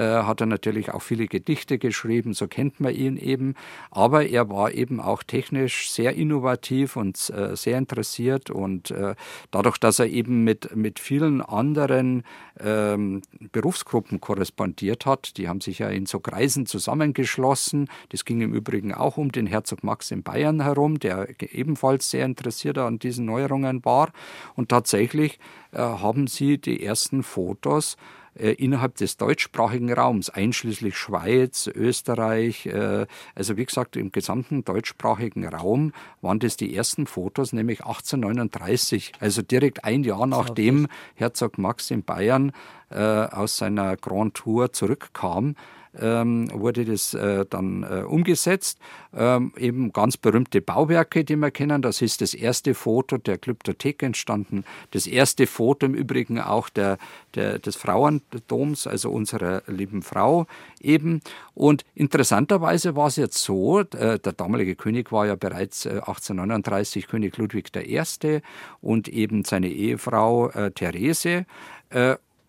hat 0.00 0.40
er 0.40 0.46
natürlich 0.46 0.92
auch 0.92 1.02
viele 1.02 1.26
Gedichte 1.26 1.78
geschrieben, 1.78 2.34
so 2.34 2.48
kennt 2.48 2.80
man 2.80 2.94
ihn 2.94 3.16
eben. 3.16 3.54
Aber 3.90 4.26
er 4.26 4.48
war 4.48 4.72
eben 4.72 5.00
auch 5.00 5.22
technisch 5.22 5.90
sehr 5.90 6.14
innovativ 6.14 6.96
und 6.96 7.30
äh, 7.30 7.56
sehr 7.56 7.78
interessiert 7.78 8.50
und 8.50 8.90
äh, 8.90 9.14
dadurch, 9.50 9.78
dass 9.78 9.98
er 9.98 10.06
eben 10.06 10.44
mit, 10.44 10.74
mit 10.74 10.98
vielen 10.98 11.40
anderen 11.40 12.24
ähm, 12.58 13.22
Berufsgruppen 13.52 14.20
korrespondiert 14.20 15.06
hat, 15.06 15.36
die 15.36 15.48
haben 15.48 15.60
sich 15.60 15.78
ja 15.78 15.88
in 15.88 16.06
so 16.06 16.20
Kreisen 16.20 16.66
zusammengeschlossen. 16.66 17.88
Das 18.08 18.24
ging 18.24 18.40
im 18.40 18.52
Übrigen 18.52 18.92
auch 18.92 19.16
um 19.16 19.30
den 19.32 19.46
Herzog 19.46 19.84
Max 19.84 20.10
in 20.10 20.22
Bayern 20.22 20.62
herum, 20.62 20.98
der 20.98 21.28
ebenfalls 21.40 22.10
sehr 22.10 22.24
interessiert 22.24 22.78
an 22.78 22.98
diesen 22.98 23.26
Neuerungen 23.26 23.84
war. 23.84 24.10
Und 24.56 24.70
tatsächlich 24.70 25.38
äh, 25.72 25.78
haben 25.78 26.26
sie 26.26 26.58
die 26.58 26.82
ersten 26.82 27.22
Fotos 27.22 27.94
äh, 27.94 28.23
innerhalb 28.52 28.96
des 28.96 29.16
deutschsprachigen 29.16 29.92
Raums, 29.92 30.30
einschließlich 30.30 30.96
Schweiz, 30.96 31.68
Österreich, 31.72 32.66
äh, 32.66 33.06
also 33.34 33.56
wie 33.56 33.64
gesagt, 33.64 33.96
im 33.96 34.12
gesamten 34.12 34.64
deutschsprachigen 34.64 35.46
Raum 35.46 35.92
waren 36.20 36.38
das 36.38 36.56
die 36.56 36.74
ersten 36.74 37.06
Fotos, 37.06 37.52
nämlich 37.52 37.80
1839, 37.80 39.12
also 39.20 39.42
direkt 39.42 39.84
ein 39.84 40.04
Jahr 40.04 40.26
nachdem 40.26 40.88
Herzog 41.14 41.58
Max 41.58 41.90
in 41.90 42.02
Bayern 42.02 42.52
äh, 42.90 42.98
aus 42.98 43.56
seiner 43.56 43.96
Grand 43.96 44.34
Tour 44.34 44.72
zurückkam 44.72 45.54
ähm, 46.00 46.50
wurde 46.52 46.84
das 46.84 47.14
äh, 47.14 47.44
dann 47.48 47.82
äh, 47.82 48.02
umgesetzt. 48.02 48.78
Ähm, 49.16 49.52
eben 49.56 49.92
ganz 49.92 50.16
berühmte 50.16 50.60
Bauwerke, 50.60 51.24
die 51.24 51.36
wir 51.36 51.50
kennen. 51.50 51.82
Das 51.82 52.02
ist 52.02 52.20
das 52.20 52.34
erste 52.34 52.74
Foto 52.74 53.18
der 53.18 53.38
Glyptothek 53.38 54.02
entstanden. 54.02 54.64
Das 54.90 55.06
erste 55.06 55.46
Foto 55.46 55.86
im 55.86 55.94
Übrigen 55.94 56.40
auch 56.40 56.68
der, 56.68 56.98
der, 57.34 57.58
des 57.58 57.76
Frauendoms, 57.76 58.86
also 58.86 59.10
unserer 59.10 59.62
lieben 59.66 60.02
Frau 60.02 60.46
eben. 60.80 61.20
Und 61.54 61.84
interessanterweise 61.94 62.96
war 62.96 63.08
es 63.08 63.16
jetzt 63.16 63.42
so, 63.42 63.80
äh, 63.80 64.18
der 64.18 64.32
damalige 64.32 64.74
König 64.76 65.12
war 65.12 65.26
ja 65.26 65.36
bereits 65.36 65.86
1839 65.86 67.04
äh, 67.04 67.06
König 67.06 67.36
Ludwig 67.36 67.70
I. 67.76 68.40
und 68.80 69.08
eben 69.08 69.44
seine 69.44 69.68
Ehefrau 69.68 70.50
äh, 70.50 70.70
Therese. 70.70 71.46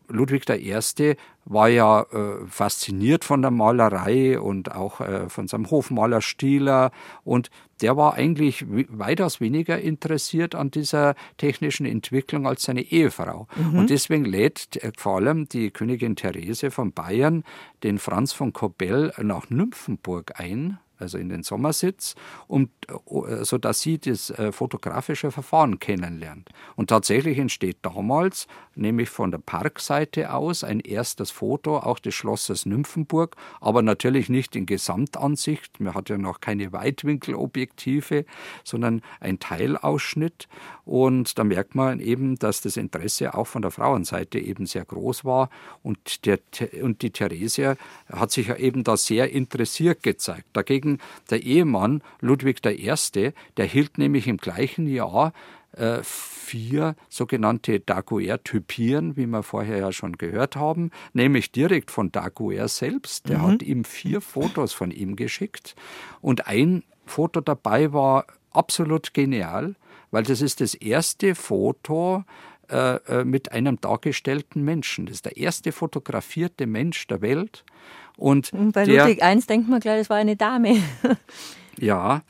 Äh, 0.09 0.13
Ludwig 0.13 0.49
I. 0.49 1.15
war 1.45 1.69
ja 1.69 2.01
äh, 2.01 2.45
fasziniert 2.47 3.23
von 3.23 3.41
der 3.41 3.51
Malerei 3.51 4.39
und 4.39 4.73
auch 4.73 5.01
äh, 5.01 5.29
von 5.29 5.47
seinem 5.47 5.69
Hofmaler 5.69 6.21
Stieler 6.21 6.91
und 7.23 7.49
der 7.81 7.97
war 7.97 8.13
eigentlich 8.13 8.65
weitaus 8.67 9.41
weniger 9.41 9.79
interessiert 9.79 10.55
an 10.55 10.71
dieser 10.71 11.15
technischen 11.37 11.85
Entwicklung 11.85 12.47
als 12.47 12.63
seine 12.63 12.81
Ehefrau. 12.81 13.47
Mhm. 13.55 13.79
Und 13.79 13.89
deswegen 13.89 14.23
lädt 14.23 14.79
vor 14.97 15.17
allem 15.17 15.49
die 15.49 15.71
Königin 15.71 16.15
Therese 16.15 16.71
von 16.71 16.93
Bayern 16.93 17.43
den 17.83 17.99
Franz 17.99 18.31
von 18.31 18.53
Kobell 18.53 19.11
nach 19.21 19.49
Nymphenburg 19.49 20.39
ein, 20.39 20.79
also 20.97 21.17
in 21.17 21.27
den 21.27 21.43
Sommersitz, 21.43 22.15
um, 22.47 22.69
äh, 22.87 23.43
sodass 23.43 23.81
sie 23.81 23.97
das 23.97 24.29
äh, 24.29 24.51
fotografische 24.51 25.31
Verfahren 25.31 25.79
kennenlernt. 25.79 26.49
Und 26.75 26.89
tatsächlich 26.89 27.37
entsteht 27.37 27.77
damals, 27.81 28.47
nämlich 28.75 29.09
von 29.09 29.31
der 29.31 29.39
Parkseite 29.39 30.33
aus, 30.33 30.63
ein 30.63 30.79
erstes 30.79 31.31
Foto 31.31 31.77
auch 31.77 31.99
des 31.99 32.13
Schlosses 32.15 32.65
Nymphenburg, 32.65 33.35
aber 33.61 33.81
natürlich 33.81 34.29
nicht 34.29 34.55
in 34.55 34.65
Gesamtansicht. 34.65 35.79
Man 35.79 35.93
hat 35.93 36.09
ja 36.09 36.17
noch 36.17 36.41
keine 36.41 36.71
Weitwinkelobjektive, 36.73 38.25
sondern 38.63 39.01
ein 39.19 39.39
Teilausschnitt. 39.39 40.47
Und 40.83 41.39
da 41.39 41.43
merkt 41.43 41.75
man 41.75 41.99
eben, 41.99 42.37
dass 42.37 42.61
das 42.61 42.77
Interesse 42.77 43.33
auch 43.33 43.47
von 43.47 43.61
der 43.61 43.71
Frauenseite 43.71 44.39
eben 44.39 44.65
sehr 44.65 44.85
groß 44.85 45.25
war. 45.25 45.49
Und, 45.81 46.25
der, 46.25 46.39
und 46.81 47.01
die 47.01 47.11
Theresia 47.11 47.75
hat 48.11 48.31
sich 48.31 48.47
ja 48.47 48.55
eben 48.57 48.83
da 48.83 48.97
sehr 48.97 49.31
interessiert 49.31 50.03
gezeigt. 50.03 50.45
Dagegen 50.53 50.99
der 51.29 51.41
Ehemann 51.43 52.01
Ludwig 52.21 52.65
I., 52.65 52.74
der 53.57 53.65
hielt 53.65 53.97
nämlich 53.97 54.27
im 54.27 54.37
gleichen 54.37 54.87
Jahr 54.87 55.33
äh, 55.75 55.99
vier 56.03 56.95
sogenannte 57.09 57.79
Daguerre-Typieren, 57.79 59.17
wie 59.17 59.25
wir 59.25 59.43
vorher 59.43 59.77
ja 59.77 59.91
schon 59.91 60.17
gehört 60.17 60.55
haben, 60.55 60.91
nämlich 61.13 61.51
direkt 61.51 61.91
von 61.91 62.11
Daguerre 62.11 62.69
selbst. 62.69 63.27
Der 63.29 63.39
mhm. 63.39 63.43
hat 63.43 63.63
ihm 63.63 63.83
vier 63.83 64.21
Fotos 64.21 64.73
von 64.73 64.91
ihm 64.91 65.15
geschickt 65.15 65.75
und 66.21 66.47
ein 66.47 66.83
Foto 67.05 67.41
dabei 67.41 67.93
war 67.93 68.25
absolut 68.51 69.13
genial, 69.13 69.75
weil 70.11 70.23
das 70.23 70.41
ist 70.41 70.61
das 70.61 70.73
erste 70.75 71.35
Foto, 71.35 72.23
äh, 72.69 72.95
äh 72.95 73.25
mit 73.25 73.51
einem 73.51 73.79
dargestellten 73.81 74.63
Menschen. 74.63 75.05
Das 75.05 75.15
ist 75.15 75.25
der 75.25 75.37
erste 75.37 75.71
fotografierte 75.71 76.67
Mensch 76.67 77.05
der 77.07 77.21
Welt. 77.21 77.65
Und, 78.17 78.51
bei 78.71 78.85
der, 78.85 79.07
Ludwig 79.07 79.21
I 79.21 79.39
denkt 79.41 79.67
man 79.67 79.81
gleich, 79.81 79.99
das 79.99 80.09
war 80.09 80.17
eine 80.17 80.37
Dame. 80.37 80.77
ja, 81.77 82.21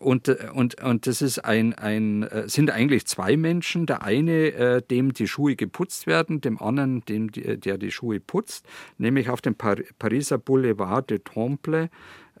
und, 0.00 0.28
und, 0.28 0.82
und 0.82 1.06
das 1.06 1.22
ist 1.22 1.44
ein, 1.44 1.74
ein, 1.74 2.22
äh, 2.22 2.48
sind 2.48 2.70
eigentlich 2.70 3.06
zwei 3.06 3.36
Menschen. 3.36 3.86
Der 3.86 4.02
eine, 4.02 4.52
äh, 4.52 4.82
dem 4.82 5.12
die 5.12 5.26
Schuhe 5.26 5.56
geputzt 5.56 6.06
werden, 6.06 6.40
dem 6.40 6.60
anderen, 6.60 7.04
dem, 7.06 7.30
der 7.32 7.78
die 7.78 7.90
Schuhe 7.90 8.20
putzt, 8.20 8.66
nämlich 8.98 9.30
auf 9.30 9.40
dem 9.40 9.56
Pariser 9.56 10.38
Boulevard 10.38 11.10
de 11.10 11.18
Temple 11.18 11.90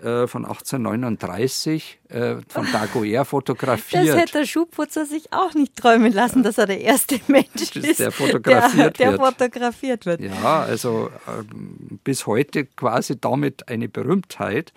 äh, 0.00 0.28
von 0.28 0.44
1839 0.44 1.98
äh, 2.08 2.36
von 2.48 2.66
Daguerre 2.70 3.24
fotografiert. 3.24 4.06
Das 4.06 4.16
hätte 4.16 4.32
der 4.38 4.44
Schuhputzer 4.46 5.04
sich 5.06 5.32
auch 5.32 5.54
nicht 5.54 5.74
träumen 5.74 6.12
lassen, 6.12 6.44
dass 6.44 6.56
er 6.56 6.66
der 6.66 6.80
erste 6.80 7.18
Mensch 7.26 7.74
ist, 7.74 7.98
der 7.98 8.12
fotografiert 8.12 9.00
der, 9.00 9.10
der 9.10 9.18
wird. 9.18 9.38
fotografiert 9.38 10.06
wird. 10.06 10.20
Ja, 10.20 10.60
also 10.60 11.10
ähm, 11.26 11.98
bis 12.04 12.26
heute 12.26 12.66
quasi 12.66 13.20
damit 13.20 13.68
eine 13.68 13.88
Berühmtheit. 13.88 14.72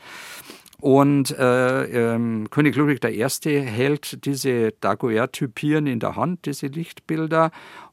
Und 0.82 1.38
äh, 1.38 2.14
ähm, 2.16 2.50
König 2.50 2.76
Ludwig 2.76 3.06
I. 3.06 3.24
hält 3.62 4.26
diese 4.26 4.72
Daguerre-Typieren 4.82 5.86
in 5.86 6.00
der 6.00 6.16
Hand, 6.16 6.48
diese 6.48 6.68
Lichtbilder, 6.68 7.52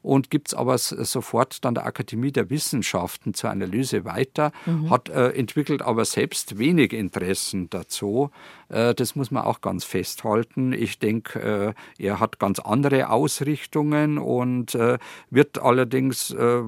und 0.09 0.31
gibt 0.31 0.47
es 0.47 0.53
aber 0.55 0.79
sofort 0.79 1.63
dann 1.63 1.75
der 1.75 1.85
Akademie 1.85 2.31
der 2.31 2.49
Wissenschaften 2.49 3.35
zur 3.35 3.51
Analyse 3.51 4.05
weiter, 4.05 4.51
mhm. 4.65 4.89
hat 4.89 5.07
äh, 5.09 5.29
entwickelt 5.29 5.83
aber 5.83 6.03
selbst 6.03 6.57
wenig 6.57 6.93
Interessen 6.93 7.69
dazu. 7.69 8.31
Äh, 8.69 8.95
das 8.95 9.15
muss 9.15 9.29
man 9.29 9.43
auch 9.43 9.61
ganz 9.61 9.83
festhalten. 9.83 10.73
Ich 10.73 10.97
denke, 10.97 11.75
äh, 11.99 12.03
er 12.03 12.19
hat 12.19 12.39
ganz 12.39 12.57
andere 12.57 13.11
Ausrichtungen 13.11 14.17
und 14.17 14.73
äh, 14.73 14.97
wird 15.29 15.61
allerdings 15.61 16.31
äh, 16.31 16.63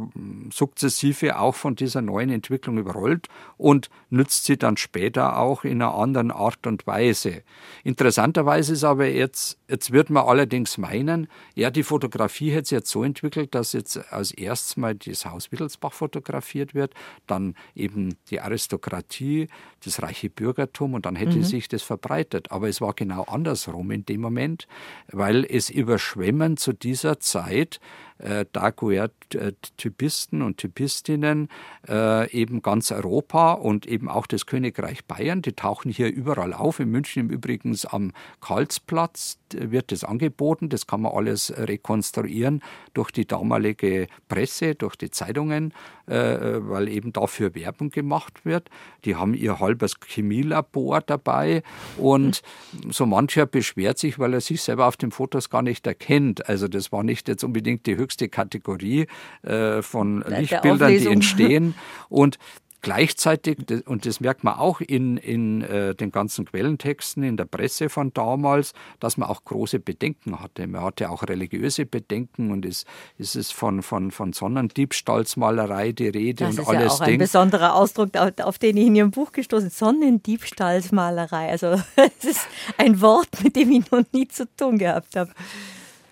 sukzessive 0.51 1.39
auch 1.39 1.55
von 1.55 1.75
dieser 1.75 2.03
neuen 2.03 2.29
Entwicklung 2.29 2.77
überrollt 2.77 3.27
und 3.57 3.89
nützt 4.11 4.45
sie 4.45 4.57
dann 4.57 4.77
später 4.77 5.39
auch 5.39 5.63
in 5.63 5.81
einer 5.81 5.95
anderen 5.95 6.29
Art 6.29 6.67
und 6.67 6.85
Weise. 6.85 7.41
Interessanterweise 7.83 8.73
ist 8.73 8.83
aber 8.83 9.07
jetzt, 9.07 9.57
jetzt 9.67 9.91
wird 9.91 10.11
man 10.11 10.27
allerdings 10.27 10.77
meinen, 10.77 11.27
ja, 11.55 11.71
die 11.71 11.81
Fotografie 11.81 12.51
hätte 12.51 12.69
sich 12.69 12.75
jetzt 12.75 12.91
so 12.91 13.03
entwickelt, 13.03 13.30
dass 13.31 13.73
jetzt 13.73 14.11
als 14.11 14.31
erstes 14.31 14.77
mal 14.77 14.95
das 14.95 15.25
Haus 15.25 15.51
Wittelsbach 15.51 15.93
fotografiert 15.93 16.73
wird, 16.73 16.93
dann 17.27 17.55
eben 17.75 18.15
die 18.29 18.39
Aristokratie, 18.39 19.47
das 19.83 20.01
reiche 20.01 20.29
Bürgertum 20.29 20.93
und 20.93 21.05
dann 21.05 21.15
hätte 21.15 21.37
mhm. 21.37 21.43
sich 21.43 21.67
das 21.67 21.81
verbreitet. 21.83 22.51
Aber 22.51 22.69
es 22.69 22.81
war 22.81 22.93
genau 22.93 23.23
andersrum 23.23 23.91
in 23.91 24.05
dem 24.05 24.21
Moment, 24.21 24.67
weil 25.11 25.45
es 25.45 25.69
überschwemmen 25.69 26.57
zu 26.57 26.73
dieser 26.73 27.19
Zeit 27.19 27.79
äh, 28.21 28.45
Daguerre-Typisten 28.51 30.41
und 30.41 30.57
Typistinnen 30.57 31.49
äh, 31.87 32.31
eben 32.31 32.61
ganz 32.61 32.91
Europa 32.91 33.53
und 33.53 33.85
eben 33.85 34.09
auch 34.09 34.27
das 34.27 34.45
Königreich 34.45 35.05
Bayern. 35.05 35.41
Die 35.41 35.53
tauchen 35.53 35.91
hier 35.91 36.11
überall 36.11 36.53
auf. 36.53 36.79
In 36.79 36.89
München 36.89 37.21
im 37.21 37.29
Übrigen 37.29 37.77
am 37.89 38.11
Karlsplatz 38.41 39.37
wird 39.53 39.91
das 39.91 40.03
angeboten. 40.03 40.69
Das 40.69 40.87
kann 40.87 41.01
man 41.01 41.13
alles 41.13 41.53
rekonstruieren 41.55 42.61
durch 42.93 43.11
die 43.11 43.25
damalige 43.25 44.07
Presse, 44.27 44.75
durch 44.75 44.95
die 44.95 45.09
Zeitungen, 45.09 45.73
äh, 46.07 46.13
weil 46.13 46.87
eben 46.89 47.13
dafür 47.13 47.55
Werbung 47.55 47.89
gemacht 47.89 48.45
wird. 48.45 48.69
Die 49.05 49.15
haben 49.15 49.33
ihr 49.33 49.59
halbes 49.59 49.95
Chemielabor 50.05 51.01
dabei 51.01 51.63
und 51.97 52.41
so 52.89 53.05
mancher 53.05 53.45
beschwert 53.45 53.97
sich, 53.97 54.19
weil 54.19 54.33
er 54.33 54.41
sich 54.41 54.61
selber 54.61 54.87
auf 54.87 54.97
den 54.97 55.11
Fotos 55.11 55.49
gar 55.49 55.61
nicht 55.61 55.87
erkennt. 55.87 56.47
Also 56.47 56.67
das 56.67 56.91
war 56.91 57.03
nicht 57.03 57.27
jetzt 57.27 57.43
unbedingt 57.43 57.85
die 57.85 57.95
höchste 57.95 58.10
Kategorie 58.17 59.07
äh, 59.43 59.81
von 59.81 60.23
Lichtbildern, 60.27 60.97
die 60.97 61.07
entstehen. 61.07 61.75
Und 62.09 62.37
Gleichzeitig, 62.83 63.59
und 63.85 64.07
das 64.07 64.21
merkt 64.21 64.43
man 64.43 64.55
auch 64.55 64.81
in, 64.81 65.17
in 65.17 65.61
äh, 65.61 65.93
den 65.93 66.11
ganzen 66.11 66.45
Quellentexten, 66.45 67.21
in 67.21 67.37
der 67.37 67.45
Presse 67.45 67.89
von 67.89 68.11
damals, 68.11 68.73
dass 68.99 69.17
man 69.17 69.29
auch 69.29 69.43
große 69.43 69.79
Bedenken 69.79 70.39
hatte. 70.39 70.65
Man 70.65 70.81
hatte 70.81 71.11
auch 71.11 71.21
religiöse 71.21 71.85
Bedenken 71.85 72.49
und 72.49 72.65
es, 72.65 72.85
es 73.19 73.35
ist 73.35 73.53
von, 73.53 73.83
von, 73.83 74.09
von 74.09 74.33
Sonnendiebstahlsmalerei 74.33 75.91
die 75.91 76.07
Rede 76.07 76.45
das 76.45 76.57
und 76.57 76.67
alles. 76.67 76.83
Das 76.83 76.93
ist 76.93 76.99
ja 76.99 77.05
auch 77.05 77.07
ein 77.07 77.17
besonderer 77.19 77.75
Ausdruck, 77.75 78.17
auf, 78.17 78.31
auf 78.39 78.57
den 78.57 78.77
ich 78.77 78.87
in 78.87 78.95
Ihrem 78.95 79.11
Buch 79.11 79.31
gestoßen 79.31 79.69
Sonnendiebstahlsmalerei. 79.69 81.51
Also 81.51 81.67
es 82.19 82.25
ist 82.25 82.47
ein 82.77 82.99
Wort, 82.99 83.43
mit 83.43 83.57
dem 83.57 83.69
ich 83.73 83.91
noch 83.91 84.01
nie 84.11 84.27
zu 84.27 84.47
tun 84.57 84.79
gehabt 84.79 85.15
habe. 85.15 85.31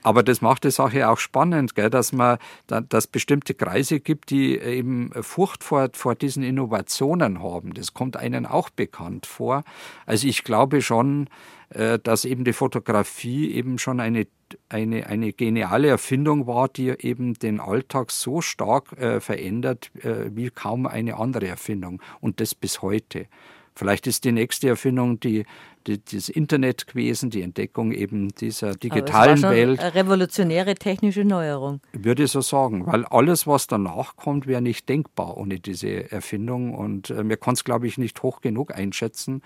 Aber 0.04 0.24
das 0.24 0.42
macht 0.42 0.64
die 0.64 0.72
Sache 0.72 1.10
auch 1.10 1.18
spannend, 1.18 1.76
gell, 1.76 1.90
dass 1.90 2.14
man, 2.14 2.38
dass 2.68 3.08
bestimmte 3.08 3.54
Kreise 3.54 4.00
gibt, 4.00 4.30
die 4.30 4.58
eben 4.58 5.12
Furcht 5.22 5.64
vor, 5.64 5.90
vor 5.94 6.16
diesen 6.16 6.44
Innovationen 6.44 7.42
haben. 7.42 7.74
Das 7.74 7.94
kommt 7.94 8.18
einem 8.18 8.46
auch 8.46 8.70
bekannt 8.70 9.26
vor. 9.26 9.64
Also 10.06 10.28
ich 10.28 10.44
glaube 10.44 10.82
schon, 10.82 11.28
äh, 11.70 12.00
dass 12.00 12.26
eben 12.26 12.46
die 12.46 12.54
Fotografie 12.54 13.52
eben 13.52 13.78
schon 13.78 14.00
eine, 14.00 14.26
eine, 14.70 15.06
eine 15.08 15.34
geniale 15.34 15.90
Erfindung 15.90 16.48
war, 16.48 16.68
die 16.68 16.90
eben 16.90 17.34
den 17.36 17.60
Alltag 17.60 18.12
so 18.12 18.42
stark 18.42 18.94
äh, 18.94 19.20
verändert 19.20 19.92
äh, 20.04 20.36
wie 20.36 20.50
kaum 20.50 20.88
eine 20.88 21.18
andere 21.18 21.48
Erfindung. 21.48 22.02
Und 22.22 22.40
das 22.40 22.56
bis 22.56 22.82
heute. 22.82 23.28
Vielleicht 23.80 24.08
ist 24.08 24.26
die 24.26 24.34
nächste 24.34 24.68
Erfindung 24.68 25.22
die, 25.22 25.46
die, 25.88 26.04
das 26.04 26.28
Internet 26.28 26.86
gewesen, 26.86 27.30
die 27.30 27.42
Entdeckung 27.42 27.94
eben 27.94 28.28
dieser 28.36 28.76
digitalen 28.76 29.30
Aber 29.30 29.34
es 29.36 29.44
war 29.44 29.52
Welt. 29.52 29.80
Eine 29.80 29.96
revolutionäre 29.96 30.76
technische 30.76 31.24
Neuerung. 31.24 31.80
Würde 31.94 32.24
ich 32.24 32.32
so 32.32 32.42
sagen, 32.42 32.86
weil 32.86 33.06
alles, 33.06 33.48
was 33.48 33.68
danach 33.68 34.18
kommt, 34.18 34.48
wäre 34.48 34.62
nicht 34.62 34.90
denkbar 34.90 35.38
ohne 35.38 35.62
diese 35.62 36.12
Erfindung. 36.12 36.76
Und 36.76 37.10
äh, 37.10 37.24
man 37.24 37.40
kann 37.40 37.54
es, 37.54 37.64
glaube 37.64 37.88
ich, 37.88 37.98
nicht 37.98 38.22
hoch 38.22 38.42
genug 38.42 38.76
einschätzen. 38.76 39.44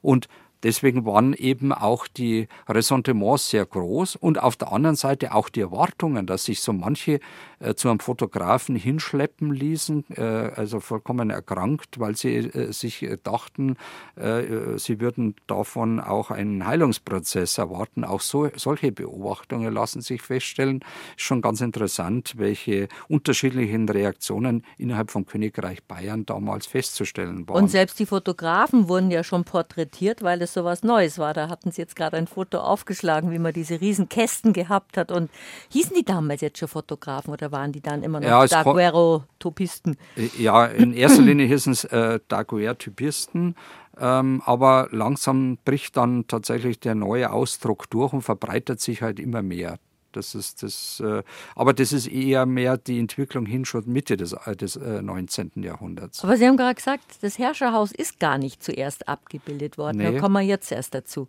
Und 0.00 0.28
Deswegen 0.64 1.04
waren 1.04 1.34
eben 1.34 1.72
auch 1.72 2.08
die 2.08 2.48
Ressentiments 2.68 3.50
sehr 3.50 3.66
groß 3.66 4.16
und 4.16 4.42
auf 4.42 4.56
der 4.56 4.72
anderen 4.72 4.96
Seite 4.96 5.34
auch 5.34 5.50
die 5.50 5.60
Erwartungen, 5.60 6.26
dass 6.26 6.46
sich 6.46 6.60
so 6.60 6.72
manche 6.72 7.20
äh, 7.60 7.74
zu 7.74 7.90
einem 7.90 8.00
Fotografen 8.00 8.74
hinschleppen 8.74 9.52
ließen, 9.52 10.04
äh, 10.16 10.22
also 10.22 10.80
vollkommen 10.80 11.28
erkrankt, 11.28 12.00
weil 12.00 12.16
sie 12.16 12.36
äh, 12.36 12.72
sich 12.72 13.06
dachten, 13.22 13.76
äh, 14.16 14.78
sie 14.78 15.00
würden 15.00 15.34
davon 15.46 16.00
auch 16.00 16.30
einen 16.30 16.66
Heilungsprozess 16.66 17.58
erwarten. 17.58 18.04
Auch 18.04 18.22
so, 18.22 18.48
solche 18.56 18.90
Beobachtungen 18.90 19.72
lassen 19.72 20.00
sich 20.00 20.22
feststellen. 20.22 20.80
Ist 21.16 21.24
schon 21.24 21.42
ganz 21.42 21.60
interessant, 21.60 22.34
welche 22.38 22.88
unterschiedlichen 23.08 23.86
Reaktionen 23.86 24.64
innerhalb 24.78 25.10
vom 25.10 25.26
Königreich 25.26 25.82
Bayern 25.84 26.24
damals 26.24 26.66
festzustellen 26.66 27.46
waren. 27.48 27.64
Und 27.64 27.68
selbst 27.68 27.98
die 27.98 28.06
Fotografen 28.06 28.88
wurden 28.88 29.10
ja 29.10 29.22
schon 29.22 29.44
porträtiert, 29.44 30.22
weil 30.22 30.40
es 30.40 30.53
so 30.54 30.64
was 30.64 30.82
Neues 30.82 31.18
war. 31.18 31.34
Da 31.34 31.48
hatten 31.48 31.70
Sie 31.70 31.82
jetzt 31.82 31.96
gerade 31.96 32.16
ein 32.16 32.26
Foto 32.26 32.58
aufgeschlagen, 32.58 33.30
wie 33.30 33.38
man 33.38 33.52
diese 33.52 33.80
riesen 33.80 34.08
Kästen 34.08 34.52
gehabt 34.52 34.96
hat. 34.96 35.12
Und 35.12 35.30
hießen 35.70 35.94
die 35.94 36.04
damals 36.04 36.40
jetzt 36.40 36.58
schon 36.58 36.68
Fotografen 36.68 37.32
oder 37.32 37.52
waren 37.52 37.72
die 37.72 37.80
dann 37.80 38.02
immer 38.02 38.20
noch 38.20 38.28
ja, 38.28 38.46
Daguerreotypisten? 38.46 39.96
Ja, 40.38 40.66
in 40.66 40.94
erster 40.94 41.22
Linie 41.22 41.46
hießen 41.46 41.72
es 41.72 41.84
äh, 41.84 42.20
Daguerreotypisten. 42.28 43.56
Ähm, 43.98 44.42
aber 44.44 44.88
langsam 44.90 45.58
bricht 45.64 45.96
dann 45.96 46.26
tatsächlich 46.26 46.80
der 46.80 46.94
neue 46.94 47.30
Ausdruck 47.30 47.90
durch 47.90 48.12
und 48.12 48.22
verbreitet 48.22 48.80
sich 48.80 49.02
halt 49.02 49.20
immer 49.20 49.42
mehr. 49.42 49.78
Das 50.16 50.34
ist 50.34 50.62
das, 50.62 51.02
äh, 51.04 51.22
aber 51.54 51.72
das 51.72 51.92
ist 51.92 52.06
eher 52.06 52.46
mehr 52.46 52.76
die 52.76 52.98
Entwicklung 52.98 53.46
hin 53.46 53.64
schon 53.64 53.84
Mitte 53.86 54.16
des, 54.16 54.32
äh, 54.32 54.56
des 54.56 54.76
äh, 54.76 55.02
19. 55.02 55.52
Jahrhunderts. 55.56 56.24
Aber 56.24 56.36
Sie 56.36 56.46
haben 56.46 56.56
gerade 56.56 56.74
gesagt, 56.74 57.04
das 57.22 57.38
Herrscherhaus 57.38 57.92
ist 57.92 58.20
gar 58.20 58.38
nicht 58.38 58.62
zuerst 58.62 59.08
abgebildet 59.08 59.78
worden. 59.78 59.98
Nee. 59.98 60.12
Da 60.12 60.20
kommen 60.20 60.34
wir 60.34 60.42
jetzt 60.42 60.70
erst 60.72 60.94
dazu. 60.94 61.26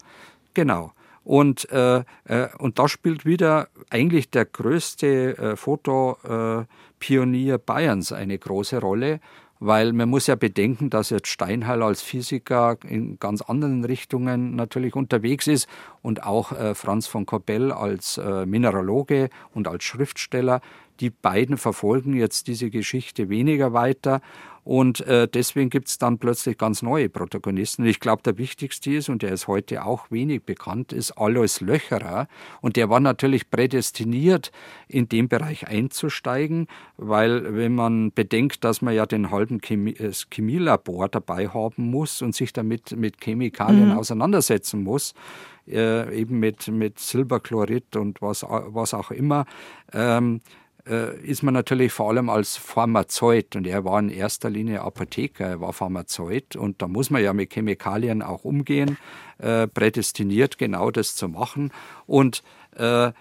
Genau. 0.54 0.94
Und, 1.24 1.70
äh, 1.72 2.04
äh, 2.26 2.50
und 2.60 2.78
da 2.78 2.88
spielt 2.88 3.26
wieder 3.26 3.68
eigentlich 3.90 4.30
der 4.30 4.46
größte 4.46 5.38
äh, 5.38 5.56
Fotopionier 5.56 7.58
Bayerns 7.58 8.12
eine 8.12 8.38
große 8.38 8.80
Rolle, 8.80 9.20
weil 9.60 9.94
man 9.94 10.10
muss 10.10 10.28
ja 10.28 10.36
bedenken, 10.36 10.90
dass 10.90 11.10
jetzt 11.10 11.28
Steinheil 11.28 11.82
als 11.82 12.02
Physiker 12.02 12.78
in 12.88 13.20
ganz 13.20 13.42
anderen 13.42 13.86
Richtungen 13.86 14.56
natürlich 14.56 14.96
unterwegs 14.96 15.48
ist 15.48 15.68
und 16.02 16.24
auch 16.24 16.52
äh, 16.52 16.76
Franz 16.76 17.08
von 17.08 17.26
Koppel 17.26 17.72
als 17.72 18.18
äh, 18.18 18.46
Mineraloge 18.46 19.30
und 19.54 19.68
als 19.68 19.84
Schriftsteller. 19.84 20.62
Die 21.00 21.10
beiden 21.10 21.58
verfolgen 21.58 22.14
jetzt 22.14 22.48
diese 22.48 22.70
Geschichte 22.70 23.30
weniger 23.30 23.74
weiter 23.74 24.22
und 24.66 25.02
äh, 25.02 25.28
deswegen 25.28 25.70
gibt 25.70 25.90
es 25.90 26.00
dann 26.00 26.18
plötzlich 26.18 26.58
ganz 26.58 26.82
neue 26.82 27.08
Protagonisten. 27.08 27.84
Und 27.84 27.88
ich 27.88 28.00
glaube, 28.00 28.24
der 28.24 28.40
wichtigste 28.40 28.96
ist, 28.96 29.10
und 29.10 29.22
der 29.22 29.32
ist 29.32 29.48
heute 29.48 29.86
auch 29.86 30.10
wenig 30.10 30.42
bekannt, 30.42 30.92
ist 30.92 31.12
Alois 31.12 31.60
Löcherer. 31.60 32.28
Und 32.62 32.76
der 32.76 32.90
war 32.90 33.00
natürlich 33.00 33.52
prädestiniert, 33.52 34.52
in 34.88 35.08
dem 35.08 35.30
Bereich 35.30 35.68
einzusteigen, 35.68 36.66
weil 36.98 37.56
wenn 37.56 37.76
man 37.76 38.12
bedenkt, 38.12 38.64
dass 38.64 38.82
man 38.82 38.96
ja 38.96 39.06
den 39.06 39.30
halben 39.30 39.62
Chemie, 39.62 39.94
das 39.94 40.26
Chemielabor 40.32 41.10
dabei 41.10 41.48
haben 41.48 41.92
muss 41.92 42.24
und 42.24 42.34
sich 42.34 42.52
damit 42.52 42.98
mit 42.98 43.22
Chemikalien 43.22 43.90
mhm. 43.90 43.98
auseinandersetzen 44.00 44.82
muss, 44.82 45.14
äh, 45.68 46.20
eben 46.20 46.40
mit, 46.40 46.70
mit 46.70 46.98
Silberchlorid 46.98 47.96
und 47.98 48.20
was, 48.24 48.42
was 48.42 48.96
auch 48.96 49.12
immer, 49.12 49.46
ähm, 49.94 50.38
äh, 50.38 50.65
ist 50.86 51.42
man 51.42 51.54
natürlich 51.54 51.92
vor 51.92 52.10
allem 52.10 52.30
als 52.30 52.58
Pharmazeut 52.58 53.56
und 53.56 53.66
er 53.66 53.86
war 53.86 54.00
in 54.00 54.10
erster 54.10 54.50
Linie 54.50 54.82
Apotheker, 54.82 55.46
er 55.46 55.62
war 55.62 55.74
Pharmazeut 55.74 56.56
und 56.56 56.82
da 56.82 56.88
muss 56.88 57.10
man 57.10 57.24
ja 57.24 57.34
mit 57.34 57.54
Chemikalien 57.54 58.22
auch 58.22 58.44
umgehen, 58.44 58.98
äh, 59.40 59.68
prädestiniert 59.68 60.58
genau 60.58 60.92
das 60.92 61.16
zu 61.16 61.28
machen. 61.28 61.72
Und 62.06 62.44
äh, 62.76 63.12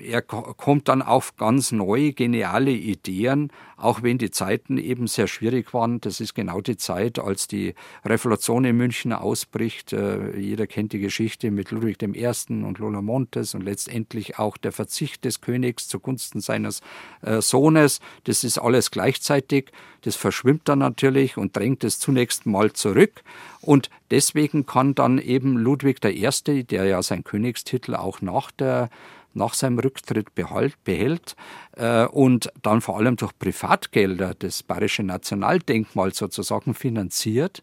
er 0.00 0.22
kommt 0.22 0.88
dann 0.88 1.02
auf 1.02 1.36
ganz 1.36 1.72
neue, 1.72 2.12
geniale 2.12 2.70
Ideen, 2.70 3.50
auch 3.76 4.02
wenn 4.02 4.18
die 4.18 4.30
Zeiten 4.30 4.78
eben 4.78 5.06
sehr 5.06 5.28
schwierig 5.28 5.72
waren. 5.72 6.00
Das 6.00 6.20
ist 6.20 6.34
genau 6.34 6.60
die 6.60 6.76
Zeit, 6.76 7.18
als 7.18 7.46
die 7.46 7.74
Revolution 8.04 8.64
in 8.64 8.76
München 8.76 9.12
ausbricht. 9.12 9.92
Äh, 9.92 10.36
jeder 10.36 10.66
kennt 10.66 10.92
die 10.92 10.98
Geschichte 10.98 11.50
mit 11.50 11.70
Ludwig 11.70 12.02
I. 12.02 12.26
und 12.48 12.78
Lola 12.78 13.02
Montes 13.02 13.54
und 13.54 13.62
letztendlich 13.62 14.38
auch 14.38 14.56
der 14.56 14.72
Verzicht 14.72 15.24
des 15.24 15.40
Königs 15.40 15.88
zugunsten 15.88 16.40
seines 16.40 16.80
äh, 17.22 17.40
Sohnes. 17.40 18.00
Das 18.24 18.44
ist 18.44 18.58
alles 18.58 18.90
gleichzeitig. 18.90 19.70
Das 20.02 20.16
verschwimmt 20.16 20.68
dann 20.68 20.78
natürlich 20.78 21.36
und 21.36 21.56
drängt 21.56 21.84
es 21.84 21.98
zunächst 21.98 22.46
mal 22.46 22.72
zurück. 22.72 23.22
Und 23.60 23.90
deswegen 24.10 24.66
kann 24.66 24.94
dann 24.94 25.18
eben 25.18 25.56
Ludwig 25.56 26.04
I., 26.04 26.64
der 26.64 26.84
ja 26.84 27.02
seinen 27.02 27.24
Königstitel 27.24 27.94
auch 27.94 28.20
nach 28.20 28.50
der 28.50 28.90
nach 29.34 29.54
seinem 29.54 29.78
Rücktritt 29.78 30.34
behalt, 30.34 30.82
behält 30.84 31.36
äh, 31.76 32.06
und 32.06 32.50
dann 32.62 32.80
vor 32.80 32.96
allem 32.96 33.16
durch 33.16 33.38
Privatgelder 33.38 34.34
das 34.34 34.62
Bayerische 34.62 35.02
Nationaldenkmal 35.02 36.12
sozusagen 36.12 36.74
finanziert, 36.74 37.62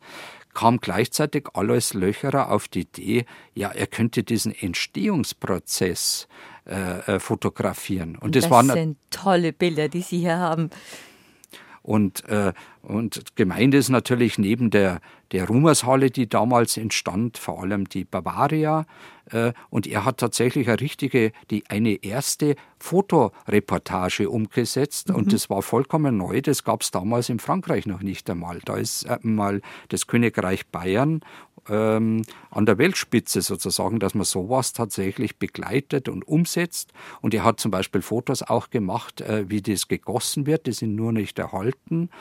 kam 0.54 0.80
gleichzeitig 0.80 1.48
Alois 1.54 1.94
Löcherer 1.94 2.50
auf 2.50 2.68
die 2.68 2.82
Idee, 2.82 3.26
ja, 3.54 3.72
er 3.72 3.88
könnte 3.88 4.24
diesen 4.24 4.56
Entstehungsprozess 4.56 6.28
äh, 6.66 7.16
äh 7.16 7.20
fotografieren. 7.20 8.16
Und 8.16 8.36
das, 8.36 8.46
das 8.46 8.52
waren 8.52 8.70
sind 8.70 8.98
tolle 9.12 9.54
Bilder, 9.54 9.90
die 9.90 10.02
Sie 10.02 10.20
hier 10.20 10.38
haben. 10.38 10.70
Und, 11.86 12.28
äh, 12.28 12.52
und 12.86 13.36
gemeint 13.36 13.74
ist 13.74 13.90
natürlich 13.90 14.38
neben 14.38 14.70
der, 14.70 15.02
der 15.32 15.48
Rumershalle, 15.48 16.12
die 16.12 16.30
damals 16.30 16.78
entstand, 16.78 17.40
vor 17.40 17.64
allem 17.64 17.90
die 17.90 18.06
Bavaria. 18.06 18.86
Äh, 19.32 19.54
und 19.72 19.88
er 19.88 20.06
hat 20.06 20.18
tatsächlich 20.18 20.68
eine 20.68 20.80
richtige, 20.80 21.32
die, 21.50 21.64
eine 21.68 22.04
erste 22.04 22.56
Fotoreportage 22.78 24.30
umgesetzt. 24.30 25.10
Mhm. 25.10 25.16
Und 25.16 25.34
das 25.34 25.50
war 25.50 25.64
vollkommen 25.64 26.18
neu. 26.18 26.42
Das 26.42 26.64
gab 26.64 26.84
es 26.84 26.92
damals 26.92 27.30
in 27.30 27.40
Frankreich 27.40 27.88
noch 27.88 28.02
nicht 28.02 28.30
einmal. 28.30 28.60
Da 28.64 28.76
ist 28.76 29.04
äh, 29.06 29.18
mal 29.24 29.62
das 29.90 30.06
Königreich 30.06 30.68
Bayern 30.68 31.22
ähm, 31.68 32.22
an 32.52 32.68
der 32.68 32.78
Weltspitze 32.78 33.42
sozusagen, 33.42 34.00
dass 34.00 34.14
man 34.14 34.26
sowas 34.26 34.74
tatsächlich 34.74 35.38
begleitet 35.38 36.08
und 36.08 36.28
umsetzt. 36.28 36.94
Und 37.22 37.34
er 37.34 37.44
hat 37.44 37.60
zum 37.60 37.72
Beispiel 37.72 38.04
Fotos 38.04 38.44
auch 38.44 38.70
gemacht, 38.70 39.22
äh, 39.22 39.50
wie 39.50 39.64
das 39.64 39.88
gegossen 39.88 40.46
wird. 40.46 40.68
Die 40.68 40.74
sind 40.74 40.96
nur 40.96 41.12
nicht 41.12 41.40
erhalten 41.40 42.12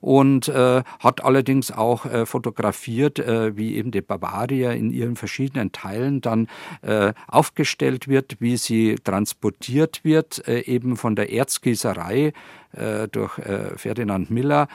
und 0.00 0.48
äh, 0.48 0.82
hat 1.00 1.24
allerdings 1.24 1.72
auch 1.72 2.06
äh, 2.06 2.26
fotografiert, 2.26 3.18
äh, 3.18 3.56
wie 3.56 3.76
eben 3.76 3.90
die 3.90 4.00
Bavaria 4.00 4.72
in 4.72 4.90
ihren 4.90 5.16
verschiedenen 5.16 5.72
Teilen 5.72 6.20
dann 6.20 6.48
äh, 6.82 7.12
aufgestellt 7.26 8.06
wird, 8.08 8.36
wie 8.40 8.56
sie 8.56 8.96
transportiert 9.02 10.04
wird, 10.04 10.46
äh, 10.46 10.60
eben 10.60 10.96
von 10.96 11.16
der 11.16 11.32
Erzgießerei 11.32 12.32
äh, 12.72 13.08
durch 13.08 13.40
Ferdinand 13.76 14.30
Miller 14.30 14.68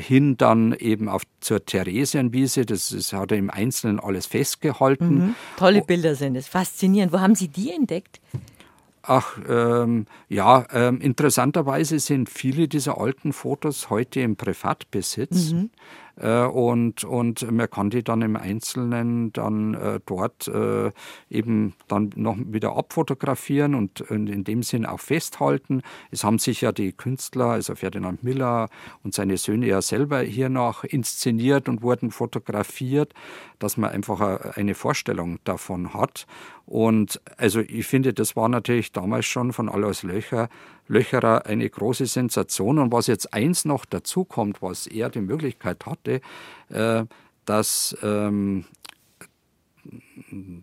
hin 0.00 0.36
dann 0.36 0.72
eben 0.72 1.08
auf 1.08 1.22
zur 1.40 1.64
Theresienwiese. 1.64 2.66
Das, 2.66 2.88
das 2.88 3.12
hat 3.12 3.30
er 3.30 3.38
im 3.38 3.48
Einzelnen 3.48 4.00
alles 4.00 4.26
festgehalten. 4.26 5.14
Mhm. 5.14 5.34
Tolle 5.56 5.82
Bilder 5.82 6.16
sind 6.16 6.34
es, 6.34 6.48
faszinierend. 6.48 7.12
Wo 7.12 7.20
haben 7.20 7.36
Sie 7.36 7.46
die 7.46 7.70
entdeckt? 7.70 8.20
Ach, 9.10 9.38
ähm, 9.48 10.04
ja, 10.28 10.66
ähm, 10.70 11.00
interessanterweise 11.00 11.98
sind 11.98 12.28
viele 12.28 12.68
dieser 12.68 13.00
alten 13.00 13.32
Fotos 13.32 13.88
heute 13.88 14.20
im 14.20 14.36
Privatbesitz. 14.36 15.52
Mhm. 15.52 15.70
Äh, 16.20 16.44
und, 16.44 17.04
und 17.04 17.50
man 17.50 17.70
kann 17.70 17.90
die 17.90 18.02
dann 18.02 18.22
im 18.22 18.36
Einzelnen 18.36 19.32
dann 19.32 19.74
äh, 19.74 20.00
dort 20.04 20.48
äh, 20.48 20.90
eben 21.30 21.74
dann 21.86 22.10
noch 22.16 22.36
wieder 22.38 22.76
abfotografieren 22.76 23.74
und, 23.74 24.00
in 24.00 24.44
dem 24.44 24.62
Sinn 24.62 24.86
auch 24.86 25.00
festhalten. 25.00 25.82
Es 26.10 26.24
haben 26.24 26.38
sich 26.38 26.60
ja 26.60 26.72
die 26.72 26.92
Künstler, 26.92 27.50
also 27.50 27.74
Ferdinand 27.74 28.24
Miller 28.24 28.68
und 29.04 29.14
seine 29.14 29.36
Söhne 29.36 29.66
ja 29.66 29.82
selber 29.82 30.20
hier 30.20 30.48
noch 30.48 30.84
inszeniert 30.84 31.68
und 31.68 31.82
wurden 31.82 32.10
fotografiert, 32.10 33.14
dass 33.58 33.76
man 33.76 33.90
einfach 33.90 34.20
eine 34.56 34.74
Vorstellung 34.74 35.38
davon 35.44 35.94
hat. 35.94 36.26
Und 36.66 37.20
also 37.38 37.60
ich 37.60 37.86
finde, 37.86 38.12
das 38.12 38.36
war 38.36 38.48
natürlich 38.48 38.92
damals 38.92 39.26
schon 39.26 39.52
von 39.52 39.68
Alois 39.68 40.02
Löcher 40.02 40.48
Löcherer 40.88 41.46
eine 41.46 41.68
große 41.68 42.06
Sensation. 42.06 42.78
Und 42.78 42.92
was 42.92 43.06
jetzt 43.06 43.32
eins 43.32 43.64
noch 43.64 43.84
dazu 43.84 44.24
kommt, 44.24 44.62
was 44.62 44.86
er 44.86 45.10
die 45.10 45.20
Möglichkeit 45.20 45.86
hatte, 45.86 46.20
äh, 46.70 47.04
dass, 47.44 47.96
ähm, 48.02 48.64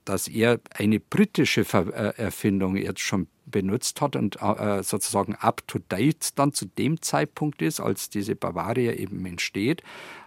dass 0.04 0.28
er 0.28 0.60
eine 0.74 1.00
britische 1.00 1.62
äh, 1.62 2.14
Erfindung 2.18 2.76
jetzt 2.76 3.00
schon 3.00 3.28
benutzt 3.46 4.02
hat 4.02 4.16
und 4.16 4.42
äh, 4.42 4.84
sozusagen 4.84 5.36
up-to-date 5.36 6.38
dann 6.38 6.52
zu 6.54 6.66
dem 6.66 7.02
Zeitpunkt 7.02 7.62
ist, 7.62 7.80
als 7.80 8.10
diese 8.10 8.36
Bavaria 8.36 8.94
eben 8.94 9.26
entsteht, 9.26 9.84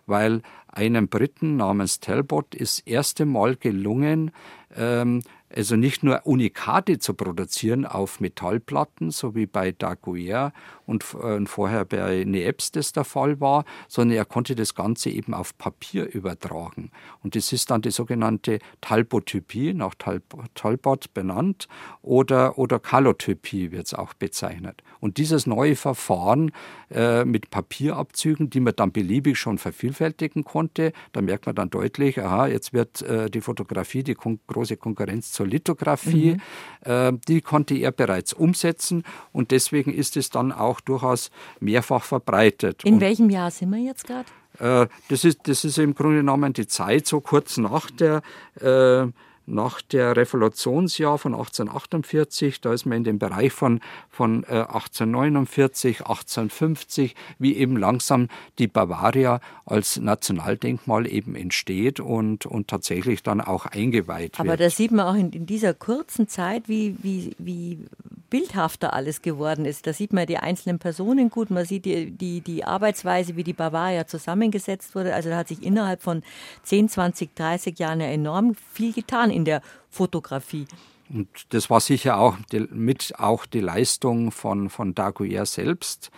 weil 0.07 0.43
einem 0.69 1.09
Briten 1.09 1.57
namens 1.57 2.01
Talbot 2.01 2.55
ist 2.55 2.87
erste 2.87 3.27
Mal 3.27 3.57
gelungen, 3.57 4.31
ähm, 4.77 5.23
also 5.55 5.77
nicht 5.77 6.03
nur 6.03 6.27
Unikate 6.27 6.99
zu 6.99 7.15
produzieren 7.15 7.87
auf 7.87 8.21
Metallplatten, 8.21 9.11
so 9.11 9.35
wie 9.35 9.47
bei 9.47 9.73
Daguerre 9.73 10.53
und, 10.87 11.05
äh, 11.23 11.45
vorher 11.47 11.85
bei 11.85 12.25
Niepce 12.25 12.73
das 12.73 12.93
der 12.93 13.05
Fall 13.05 13.41
war, 13.41 13.65
sondern 13.89 14.17
er 14.17 14.25
konnte 14.25 14.55
das 14.55 14.75
Ganze 14.75 15.11
eben 15.11 15.35
auf 15.35 15.57
Papier 15.57 16.13
übertragen. 16.13 16.91
Und 17.23 17.35
das 17.35 17.53
ist 17.53 17.71
dann 17.71 17.83
die 17.83 17.91
sogenannte 17.91 18.59
Talbotypie, 18.81 19.75
nach 19.75 19.95
Tal 19.95 20.21
Talbot 20.55 21.15
benannt, 21.15 21.69
oder, 22.03 22.59
oder 22.59 22.79
Kalotypie 22.79 23.71
wird 23.71 23.87
es 23.87 23.95
auch 23.95 24.15
bezeichnet. 24.15 24.83
Und 25.01 25.19
dieses 25.19 25.47
neue 25.47 25.77
Verfahren 25.77 26.53
äh, 26.91 27.25
mit 27.25 27.51
Papierabzügen, 27.51 28.51
die 28.51 28.61
man 28.61 28.75
dann 28.77 28.93
beliebig 28.93 29.39
schon 29.39 29.59
vervielfältigen 29.59 30.45
konnte, 30.45 30.93
da 31.13 31.21
merkt 31.21 31.47
man 31.47 31.55
dann 31.55 31.71
deutlich, 31.71 32.21
aha, 32.21 32.47
jetzt 32.49 32.73
wird 32.73 33.03
äh, 33.03 33.31
die 33.31 33.41
Fotografie 33.41 34.03
die 34.03 34.15
kon 34.15 34.41
große 34.47 34.77
Konkurrenz 34.77 35.33
zur 35.38 35.46
Lithografie, 35.46 36.37
mhm. 36.85 36.90
äh, 36.90 37.12
die 37.29 37.40
konnte 37.40 37.77
er 37.77 37.92
bereits 37.92 38.33
umsetzen 38.33 39.05
und 39.33 39.53
deswegen 39.53 39.94
ist 39.94 40.16
es 40.16 40.31
dann 40.31 40.51
auch 40.51 40.81
durchaus 40.81 41.31
mehrfach 41.61 42.03
verbreitet. 42.03 42.83
In 42.85 42.94
Und, 42.94 43.01
welchem 43.01 43.31
Jahr 43.31 43.53
sind 43.53 43.70
wir 43.70 43.79
jetzt 43.79 44.05
gerade? 44.05 44.27
Äh, 44.59 44.88
das, 45.09 45.24
ist, 45.24 45.38
das 45.44 45.64
ist 45.64 45.79
im 45.79 45.94
Grunde 45.94 46.16
genommen 46.16 46.55
die 46.55 46.66
Zeit 46.66 47.07
so 47.07 47.20
kurz 47.20 47.57
nach 47.57 47.88
der 47.92 48.22
äh, 48.61 49.07
nach 49.49 49.81
der 49.81 50.17
Revolutionsjahr 50.17 51.19
von 51.19 51.33
1848, 51.33 52.61
da 52.61 52.73
ist 52.73 52.87
man 52.87 52.99
in 52.99 53.05
dem 53.05 53.19
Bereich 53.19 53.53
von, 53.53 53.81
von 54.11 54.45
äh, 54.45 54.65
1849, 54.69 56.01
1850, 56.01 57.15
wie 57.39 57.57
eben 57.57 57.77
langsam 57.77 58.29
die 58.59 58.69
Bavaria 58.69 59.41
als 59.65 59.99
Nationaldenkmal 59.99 61.11
eben 61.11 61.35
entsteht 61.35 62.01
und, 62.01 62.47
und 62.47 62.69
tatsächlich 62.69 63.23
dann 63.23 63.41
auch 63.41 63.67
eingeweiht 63.67 64.39
wird. 64.39 64.41
Aber 64.41 64.57
da 64.57 64.71
sieht 64.71 64.91
man 64.91 65.07
auch 65.07 65.19
in, 65.19 65.31
in 65.31 65.47
dieser 65.47 65.75
kurzen 65.75 66.29
Zeit, 66.29 66.69
wie, 66.69 66.97
wie, 67.03 67.35
wie 67.39 67.87
bildhafter 68.31 68.93
alles 68.93 69.23
geworden 69.23 69.65
ist. 69.65 69.87
Da 69.87 69.93
sieht 69.93 70.13
man 70.13 70.27
die 70.27 70.37
einzelnen 70.37 70.79
Personen 70.79 71.31
gut, 71.31 71.51
man 71.51 71.65
sieht 71.65 71.85
die, 71.85 72.11
die, 72.11 72.41
die 72.41 72.65
Arbeitsweise, 72.65 73.37
wie 73.37 73.45
die 73.45 73.53
Bavaria 73.53 74.07
zusammengesetzt 74.07 74.95
wurde. 74.95 75.15
Also 75.15 75.31
da 75.31 75.39
hat 75.39 75.49
sich 75.49 75.63
innerhalb 75.63 76.03
von 76.03 76.23
10, 76.65 76.89
20, 76.89 77.35
30 77.35 77.79
Jahren 77.79 78.01
enorm 78.01 78.55
viel 78.73 78.93
getan 78.93 79.31
in 79.38 79.44
der 79.44 79.62
Fotografie. 79.88 80.66
Und 81.09 81.29
das 81.51 81.70
war 81.70 81.81
sicher 81.81 82.18
auch 82.18 82.37
die, 82.53 82.61
mit 82.70 83.14
auch 83.18 83.46
die 83.46 83.61
Leistung 83.61 84.31
von, 84.31 84.68
von 84.68 84.94
Daguerre 84.94 85.46
selbst, 85.46 86.11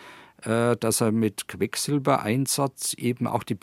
dass 0.43 1.01
er 1.01 1.13
mit 1.13 1.49
Quecksilbereinsatz 1.49 2.95
eben 2.95 3.27
auch 3.27 3.43
die 3.43 3.55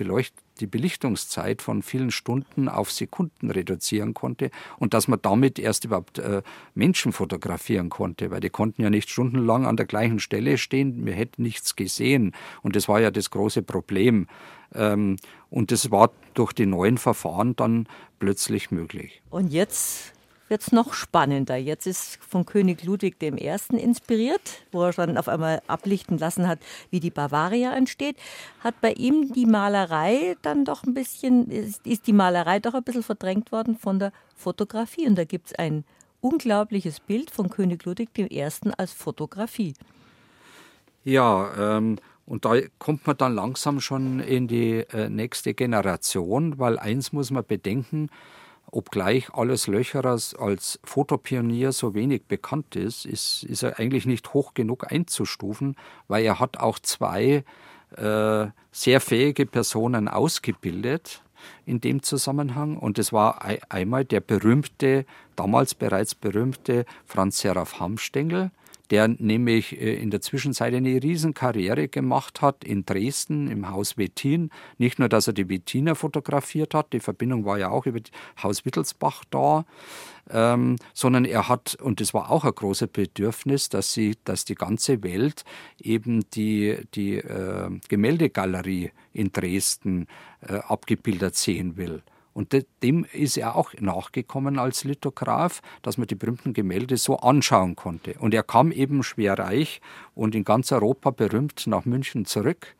die 0.60 0.68
Belichtungszeit 0.68 1.62
von 1.62 1.82
vielen 1.82 2.12
Stunden 2.12 2.68
auf 2.68 2.92
Sekunden 2.92 3.52
reduzieren 3.52 4.14
konnte 4.14 4.52
und 4.78 4.94
dass 4.94 5.08
man 5.08 5.20
damit 5.22 5.60
erst 5.60 5.86
überhaupt 5.86 6.20
äh, 6.20 6.42
Menschen 6.76 7.12
fotografieren 7.12 7.90
konnte, 7.90 8.32
weil 8.32 8.40
die 8.40 8.50
konnten 8.50 8.82
ja 8.82 8.90
nicht 8.90 9.10
stundenlang 9.10 9.66
an 9.66 9.78
der 9.78 9.86
gleichen 9.86 10.20
Stelle 10.20 10.58
stehen, 10.58 11.06
wir 11.06 11.14
hätten 11.14 11.44
nichts 11.44 11.76
gesehen 11.76 12.34
und 12.62 12.76
das 12.76 12.88
war 12.88 13.00
ja 13.00 13.12
das 13.12 13.30
große 13.30 13.62
Problem. 13.62 14.28
Ähm, 14.74 15.18
und 15.50 15.72
das 15.72 15.92
war 15.92 16.12
durch 16.34 16.52
die 16.52 16.66
neuen 16.66 16.98
Verfahren 16.98 17.56
dann 17.56 17.88
plötzlich 18.20 18.70
möglich. 18.70 19.22
Und 19.30 19.54
jetzt 19.54 20.14
wird 20.50 20.62
es 20.62 20.72
noch 20.72 20.94
spannender. 20.94 21.56
Jetzt 21.56 21.88
ist 21.88 22.20
von 22.22 22.46
König 22.46 22.84
Ludwig 22.84 23.22
I. 23.22 23.32
inspiriert, 23.72 24.62
wo 24.72 24.84
er 24.84 24.94
schon 24.94 25.18
auf 25.18 25.28
einmal 25.28 25.62
ablichten 25.68 26.18
lassen 26.18 26.48
hat, 26.48 26.60
wie 26.90 27.00
die 27.00 27.10
Bavaria 27.10 27.74
entsteht. 27.74 28.18
Hat 28.60 28.80
bei 28.82 28.94
ihm 28.94 29.34
die 29.34 29.46
Malerei 29.46 30.36
dann 30.42 30.66
doch 30.66 30.84
ein 30.84 30.94
bisschen, 30.94 31.50
ist, 31.50 31.86
ist 31.86 32.08
die 32.08 32.14
Malerei 32.14 32.60
doch 32.60 32.74
ein 32.74 32.84
bisschen 32.84 33.04
verdrängt 33.04 33.52
worden 33.52 33.78
von 33.78 34.00
der 34.00 34.12
Fotografie. 34.36 35.08
Und 35.08 35.18
da 35.18 35.26
gibt 35.26 35.48
es 35.48 35.56
ein 35.56 35.84
unglaubliches 36.22 37.00
Bild 37.00 37.32
von 37.32 37.50
König 37.50 37.86
Ludwig 37.86 38.10
I. 38.18 38.44
als 38.78 38.94
Fotografie. 38.94 39.74
Ja, 41.04 41.78
ähm, 41.78 41.98
und 42.26 42.44
da 42.44 42.56
kommt 42.78 43.08
man 43.08 43.16
dann 43.16 43.36
langsam 43.36 43.80
schon 43.80 44.20
in 44.20 44.48
die 44.50 44.80
äh, 44.92 45.10
nächste 45.10 45.54
Generation, 45.54 46.60
weil 46.60 46.78
eins 46.78 47.14
muss 47.14 47.32
man 47.32 47.46
bedenken, 47.46 48.10
obgleich 48.72 49.34
alles 49.34 49.68
Löcherers 49.68 50.36
als 50.36 50.80
Fotopionier 50.84 51.72
so 51.72 51.94
wenig 51.94 52.24
bekannt 52.26 52.76
ist, 52.76 53.06
ist, 53.06 53.44
ist 53.44 53.64
er 53.64 53.80
eigentlich 53.80 54.06
nicht 54.06 54.34
hoch 54.34 54.54
genug 54.54 54.92
einzustufen, 54.92 55.76
weil 56.08 56.26
er 56.26 56.40
hat 56.40 56.58
auch 56.60 56.80
zwei 56.80 57.44
äh, 57.96 58.48
sehr 58.72 59.02
fähige 59.02 59.46
Personen 59.46 60.08
ausgebildet 60.08 61.24
in 61.66 61.80
dem 61.82 62.04
Zusammenhang. 62.04 62.78
Und 62.78 63.00
es 63.00 63.14
war 63.14 63.46
einmal 63.70 64.06
der 64.06 64.20
berühmte, 64.20 65.06
damals 65.36 65.74
bereits 65.74 66.16
berühmte 66.16 66.86
Franz 67.06 67.40
Seraph 67.40 67.80
Hamstengel, 67.80 68.52
der 68.90 69.08
nämlich 69.08 69.80
äh, 69.80 69.96
in 69.96 70.12
der 70.12 70.22
Zwischenzeit 70.22 70.74
eine 70.74 71.02
Riesenkarriere 71.02 71.88
gemacht 71.88 72.42
hat 72.42 72.64
in 72.64 72.86
Dresden 72.86 73.50
im 73.50 73.70
Haus 73.70 73.98
Wettin. 73.98 74.50
Nicht 74.78 75.00
nur, 75.00 75.10
dass 75.10 75.28
er 75.28 75.34
die 75.34 75.50
Wettiner 75.50 75.96
fotografiert 75.96 76.74
hat, 76.74 76.94
die 76.94 77.00
Verbindung 77.00 77.46
war 77.46 77.58
ja 77.58 77.70
auch 77.70 77.86
über 77.86 78.00
Haus 78.42 78.66
Wittelsbach 78.66 79.24
da, 79.30 79.66
ähm, 80.30 80.78
sondern 80.94 81.26
er 81.26 81.48
hat, 81.48 81.76
und 81.82 82.02
das 82.02 82.14
war 82.14 82.32
auch 82.32 82.44
ein 82.44 82.54
großes 82.54 82.90
Bedürfnis, 82.90 83.70
dass, 83.70 83.94
sie, 83.94 84.16
dass 84.24 84.46
die 84.46 84.56
ganze 84.56 85.04
Welt 85.04 85.44
eben 85.82 86.30
die, 86.32 86.78
die 86.94 87.16
äh, 87.16 87.70
Gemäldegalerie 87.88 88.92
in 89.14 89.32
Dresden 89.32 90.08
äh, 90.42 90.56
abgebildet 90.56 91.36
sehen 91.36 91.78
will. 91.78 92.04
Und 92.38 92.56
dem 92.84 93.04
ist 93.14 93.36
er 93.36 93.56
auch 93.56 93.74
nachgekommen 93.80 94.60
als 94.60 94.84
Lithograph, 94.84 95.64
dass 95.82 95.98
man 95.98 96.06
die 96.06 96.14
berühmten 96.14 96.54
Gemälde 96.54 96.96
so 96.98 97.18
anschauen 97.18 97.76
konnte. 97.76 98.14
Und 98.20 98.32
er 98.32 98.44
kam 98.44 98.72
eben 98.72 99.02
schwer 99.02 99.40
reich 99.40 99.82
und 100.14 100.36
in 100.36 100.44
ganz 100.44 100.72
Europa 100.72 101.10
berühmt 101.10 101.66
nach 101.66 101.86
München 101.86 102.26
zurück 102.26 102.76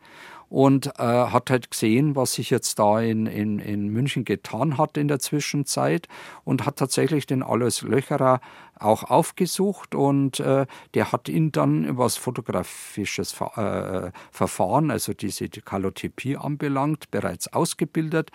und 0.48 0.86
äh, 0.98 1.02
hat 1.02 1.50
halt 1.50 1.72
gesehen, 1.72 2.14
was 2.14 2.34
sich 2.34 2.50
jetzt 2.50 2.78
da 2.78 3.00
in, 3.00 3.26
in, 3.26 3.58
in 3.58 3.88
München 3.88 4.24
getan 4.24 4.78
hat 4.78 4.96
in 4.96 5.08
der 5.08 5.18
Zwischenzeit 5.18 6.06
und 6.44 6.64
hat 6.64 6.76
tatsächlich 6.76 7.26
den 7.26 7.42
Alois 7.42 7.82
Löcherer 7.82 8.40
auch 8.78 9.02
aufgesucht 9.02 9.96
und 9.96 10.38
äh, 10.38 10.66
der 10.94 11.10
hat 11.10 11.28
ihn 11.28 11.50
dann, 11.50 11.98
was 11.98 12.16
fotografisches 12.16 13.34
äh, 13.56 14.12
Verfahren, 14.30 14.92
also 14.92 15.14
diese 15.14 15.48
Kalotypie 15.48 16.36
anbelangt, 16.36 17.10
bereits 17.10 17.52
ausgebildet 17.52 18.30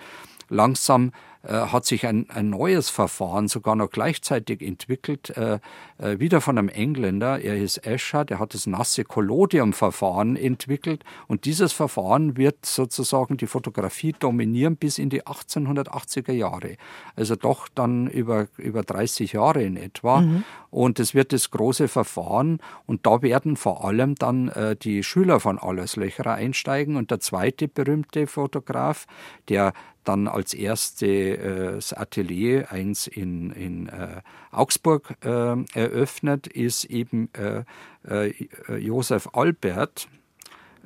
langsam 0.54 1.12
äh, 1.46 1.52
hat 1.54 1.84
sich 1.84 2.06
ein, 2.08 2.30
ein, 2.30 2.50
neues 2.50 2.90
Verfahren 2.90 3.50
sogar 3.50 3.76
noch 3.76 3.90
gleichzeitig 3.90 4.62
entwickelt, 4.62 5.36
äh, 5.36 5.60
äh, 5.98 6.18
wieder 6.18 6.40
von 6.40 6.58
einem 6.58 6.70
Engländer, 6.70 7.40
er 7.42 7.56
hieß 7.56 7.80
Escher, 7.84 8.24
der 8.24 8.40
hat 8.40 8.54
das 8.54 8.66
nasse 8.66 9.04
Collodium-Verfahren 9.04 10.38
entwickelt. 10.38 11.04
Und 11.28 11.44
dieses 11.44 11.74
Verfahren 11.74 12.38
wird 12.38 12.66
sozusagen 12.66 13.36
die 13.36 13.48
Fotografie 13.48 14.16
dominieren 14.18 14.78
bis 14.78 14.98
in 14.98 15.10
die 15.10 15.24
1880er 15.24 16.32
Jahre, 16.32 16.78
also 17.18 17.36
doch 17.36 17.68
dann 17.68 18.08
über, 18.08 18.48
über 18.56 18.84
30 18.84 19.34
Jahre 19.34 19.64
in 19.64 19.76
etwa. 19.76 20.22
Mhm. 20.22 20.46
und 20.70 21.00
es 21.00 21.14
wird 21.14 21.34
das 21.34 21.52
große 21.52 21.90
Verfahren. 21.90 22.60
Und 22.86 23.06
da 23.06 23.22
werden 23.22 23.58
vor 23.58 23.86
allem 23.86 24.16
dann 24.16 24.48
äh, 24.48 24.76
die 24.76 25.04
Schüler 25.04 25.40
von 25.42 25.60
Alois 25.60 25.98
Löcherer 25.98 26.36
einsteigen. 26.36 26.96
Und 26.96 27.12
der 27.12 27.20
zweite 27.20 27.68
berühmte 27.68 28.28
Fotograf, 28.28 29.08
der 29.50 29.74
dann 30.04 30.28
als 30.28 30.54
erste 30.54 31.08
äh, 31.08 31.80
Atelier 31.96 32.72
eins 32.72 33.08
in, 33.08 33.52
in 33.52 33.90
äh, 33.90 34.22
Augsburg 34.52 35.16
äh, 35.24 35.56
eröffnet, 35.74 36.48
ist 36.48 36.86
eben 36.86 37.30
äh, 37.34 37.64
äh, 38.08 38.34
Josef 38.78 39.30
Albert, 39.34 40.08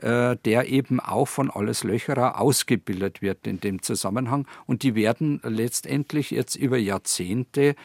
äh, 0.01 0.35
der 0.45 0.69
eben 0.69 0.99
auch 0.99 1.27
von 1.27 1.49
Alles 1.49 1.83
Löcherer 1.83 2.39
ausgebildet 2.39 3.21
wird 3.21 3.47
in 3.47 3.59
dem 3.59 3.81
Zusammenhang. 3.81 4.47
Und 4.65 4.83
die 4.83 4.95
werden 4.95 5.41
letztendlich 5.43 6.31
jetzt 6.31 6.55
über 6.55 6.77
Jahrzehnte 6.77 7.75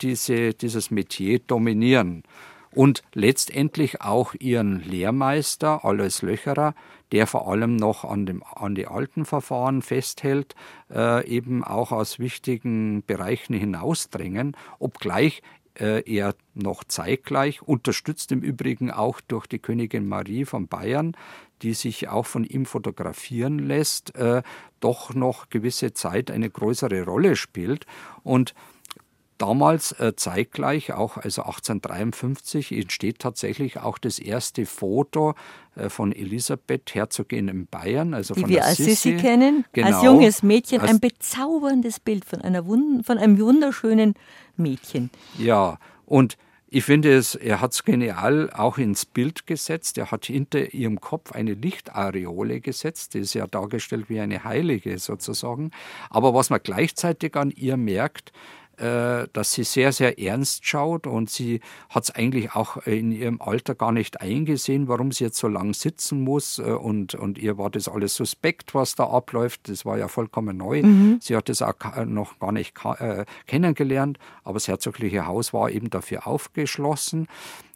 diese, 0.00 0.54
dieses 0.54 0.90
Metier 0.90 1.38
dominieren 1.38 2.24
und 2.74 3.02
letztendlich 3.14 4.00
auch 4.00 4.34
ihren 4.38 4.80
Lehrmeister 4.82 5.84
Alois 5.84 6.22
Löcherer, 6.22 6.74
der 7.12 7.26
vor 7.26 7.48
allem 7.48 7.76
noch 7.76 8.04
an, 8.04 8.26
dem, 8.26 8.42
an 8.42 8.74
die 8.74 8.86
alten 8.86 9.24
Verfahren 9.24 9.82
festhält, 9.82 10.54
äh, 10.90 11.26
eben 11.28 11.62
auch 11.62 11.92
aus 11.92 12.18
wichtigen 12.18 13.02
Bereichen 13.04 13.54
hinausdrängen, 13.54 14.56
obgleich 14.78 15.42
äh, 15.78 16.02
er 16.10 16.34
noch 16.54 16.84
zeitgleich, 16.84 17.62
unterstützt 17.62 18.32
im 18.32 18.40
Übrigen 18.40 18.90
auch 18.90 19.20
durch 19.20 19.46
die 19.46 19.58
Königin 19.58 20.06
Marie 20.06 20.44
von 20.44 20.68
Bayern, 20.68 21.16
die 21.62 21.74
sich 21.74 22.08
auch 22.08 22.26
von 22.26 22.44
ihm 22.44 22.66
fotografieren 22.66 23.58
lässt, 23.58 24.14
äh, 24.16 24.42
doch 24.80 25.14
noch 25.14 25.48
gewisse 25.48 25.94
Zeit 25.94 26.30
eine 26.30 26.50
größere 26.50 27.04
Rolle 27.04 27.36
spielt. 27.36 27.86
Und 28.22 28.54
Damals 29.42 29.90
äh, 29.98 30.14
zeitgleich, 30.14 30.92
auch 30.92 31.16
also 31.16 31.42
1853, 31.42 32.70
entsteht 32.70 33.18
tatsächlich 33.18 33.80
auch 33.80 33.98
das 33.98 34.20
erste 34.20 34.66
Foto 34.66 35.34
äh, 35.74 35.88
von 35.88 36.12
Elisabeth, 36.12 36.94
Herzogin 36.94 37.48
in 37.48 37.66
Bayern, 37.66 38.14
also 38.14 38.34
Die 38.34 38.42
von 38.42 38.50
wir 38.50 38.64
als 38.64 38.76
Sissi 38.76 39.16
kennen, 39.16 39.64
genau, 39.72 39.88
als 39.88 40.04
junges 40.04 40.44
Mädchen, 40.44 40.80
als 40.80 40.90
ein 40.90 41.00
bezauberndes 41.00 41.98
Bild 41.98 42.24
von, 42.24 42.40
einer 42.40 42.62
von 42.62 43.18
einem 43.18 43.36
wunderschönen 43.40 44.14
Mädchen. 44.56 45.10
Ja, 45.38 45.76
und 46.06 46.36
ich 46.68 46.84
finde 46.84 47.12
es, 47.12 47.34
er 47.34 47.60
hat 47.60 47.72
es 47.72 47.82
genial 47.82 48.48
auch 48.50 48.78
ins 48.78 49.06
Bild 49.06 49.48
gesetzt. 49.48 49.98
Er 49.98 50.12
hat 50.12 50.26
hinter 50.26 50.72
ihrem 50.72 51.00
Kopf 51.00 51.32
eine 51.32 51.54
Lichtareole 51.54 52.60
gesetzt. 52.60 53.14
Die 53.14 53.18
ist 53.18 53.34
ja 53.34 53.48
dargestellt 53.48 54.08
wie 54.08 54.20
eine 54.20 54.44
Heilige 54.44 54.98
sozusagen. 55.00 55.72
Aber 56.10 56.32
was 56.32 56.48
man 56.48 56.60
gleichzeitig 56.62 57.36
an 57.36 57.50
ihr 57.50 57.76
merkt, 57.76 58.32
dass 58.76 59.52
sie 59.52 59.64
sehr, 59.64 59.92
sehr 59.92 60.18
ernst 60.18 60.66
schaut 60.66 61.06
und 61.06 61.30
sie 61.30 61.60
hat 61.88 62.04
es 62.04 62.10
eigentlich 62.10 62.52
auch 62.52 62.78
in 62.78 63.12
ihrem 63.12 63.40
Alter 63.40 63.74
gar 63.74 63.92
nicht 63.92 64.20
eingesehen, 64.20 64.88
warum 64.88 65.12
sie 65.12 65.24
jetzt 65.24 65.38
so 65.38 65.48
lang 65.48 65.74
sitzen 65.74 66.22
muss 66.22 66.58
äh, 66.58 66.62
und, 66.62 67.14
und 67.14 67.38
ihr 67.38 67.58
war 67.58 67.70
das 67.70 67.88
alles 67.88 68.14
suspekt, 68.14 68.74
was 68.74 68.94
da 68.94 69.04
abläuft. 69.04 69.68
Das 69.68 69.84
war 69.84 69.98
ja 69.98 70.08
vollkommen 70.08 70.56
neu. 70.56 70.82
Mhm. 70.82 71.18
Sie 71.20 71.36
hat 71.36 71.48
es 71.48 71.62
auch 71.62 71.74
noch 72.06 72.38
gar 72.38 72.52
nicht 72.52 72.74
äh, 72.84 73.24
kennengelernt, 73.46 74.18
aber 74.44 74.54
das 74.54 74.68
herzogliche 74.68 75.26
Haus 75.26 75.52
war 75.52 75.70
eben 75.70 75.90
dafür 75.90 76.26
aufgeschlossen. 76.26 77.28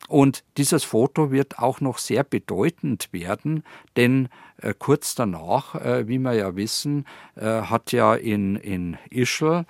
Und 0.08 0.44
dieses 0.56 0.84
Foto 0.84 1.32
wird 1.32 1.58
auch 1.58 1.80
noch 1.80 1.98
sehr 1.98 2.22
bedeutend 2.22 3.12
werden, 3.12 3.64
denn 3.96 4.28
äh, 4.58 4.72
kurz 4.78 5.14
danach, 5.14 5.74
äh, 5.74 6.06
wie 6.06 6.18
wir 6.18 6.34
ja 6.34 6.54
wissen, 6.54 7.06
äh, 7.34 7.44
hat 7.62 7.92
ja 7.92 8.14
in, 8.14 8.56
in 8.56 8.96
Ischl 9.10 9.60
äh, 9.60 9.64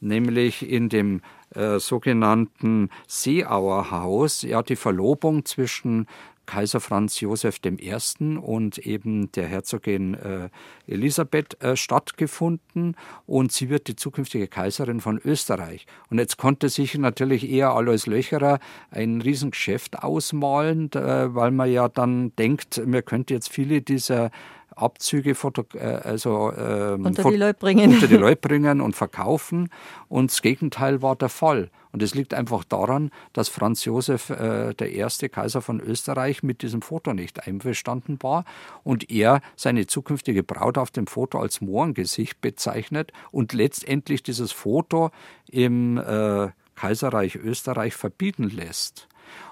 nämlich 0.00 0.68
in 0.68 0.88
dem 0.88 1.20
äh, 1.54 1.78
sogenannten 1.78 2.90
Seeauer 3.08 3.90
Haus, 3.90 4.42
ja, 4.42 4.62
die 4.62 4.76
Verlobung 4.76 5.44
zwischen 5.44 6.06
Kaiser 6.50 6.80
Franz 6.80 7.20
Josef 7.20 7.60
I. 7.64 8.36
und 8.38 8.78
eben 8.78 9.30
der 9.32 9.46
Herzogin 9.46 10.14
äh, 10.14 10.48
Elisabeth 10.88 11.62
äh, 11.62 11.76
stattgefunden 11.76 12.96
und 13.26 13.52
sie 13.52 13.68
wird 13.68 13.86
die 13.86 13.94
zukünftige 13.94 14.48
Kaiserin 14.48 15.00
von 15.00 15.20
Österreich. 15.24 15.86
Und 16.08 16.18
jetzt 16.18 16.38
konnte 16.38 16.68
sich 16.68 16.98
natürlich 16.98 17.48
eher 17.48 17.70
Alois 17.70 18.06
Löcherer 18.06 18.58
ein 18.90 19.20
Riesengeschäft 19.20 20.02
ausmalen, 20.02 20.90
äh, 20.92 21.32
weil 21.32 21.52
man 21.52 21.70
ja 21.70 21.88
dann 21.88 22.34
denkt, 22.34 22.84
man 22.84 23.04
könnte 23.04 23.32
jetzt 23.32 23.48
viele 23.48 23.80
dieser 23.80 24.32
Abzüge 24.80 25.36
äh, 25.74 25.78
also, 25.78 26.52
ähm, 26.52 27.04
unter, 27.04 27.30
die 27.30 27.36
Leute 27.36 27.58
bringen. 27.58 27.94
unter 27.94 28.08
die 28.08 28.16
Leute 28.18 28.40
bringen 28.40 28.80
und 28.80 28.96
verkaufen. 28.96 29.70
Und 30.08 30.30
das 30.30 30.42
Gegenteil 30.42 31.02
war 31.02 31.16
der 31.16 31.28
Fall. 31.28 31.70
Und 31.92 32.02
es 32.02 32.14
liegt 32.14 32.34
einfach 32.34 32.64
daran, 32.64 33.10
dass 33.32 33.48
Franz 33.48 33.84
Josef, 33.84 34.30
äh, 34.30 34.74
der 34.74 34.92
erste 34.92 35.28
Kaiser 35.28 35.60
von 35.60 35.80
Österreich, 35.80 36.42
mit 36.42 36.62
diesem 36.62 36.82
Foto 36.82 37.12
nicht 37.12 37.46
einverstanden 37.46 38.18
war 38.20 38.44
und 38.84 39.10
er 39.10 39.40
seine 39.56 39.86
zukünftige 39.86 40.42
Braut 40.42 40.78
auf 40.78 40.90
dem 40.90 41.06
Foto 41.06 41.40
als 41.40 41.60
Mohrengesicht 41.60 42.40
bezeichnet 42.40 43.12
und 43.32 43.52
letztendlich 43.52 44.22
dieses 44.22 44.52
Foto 44.52 45.10
im 45.48 45.98
äh, 45.98 46.48
Kaiserreich 46.76 47.36
Österreich 47.36 47.94
verbieten 47.94 48.48
lässt 48.48 49.09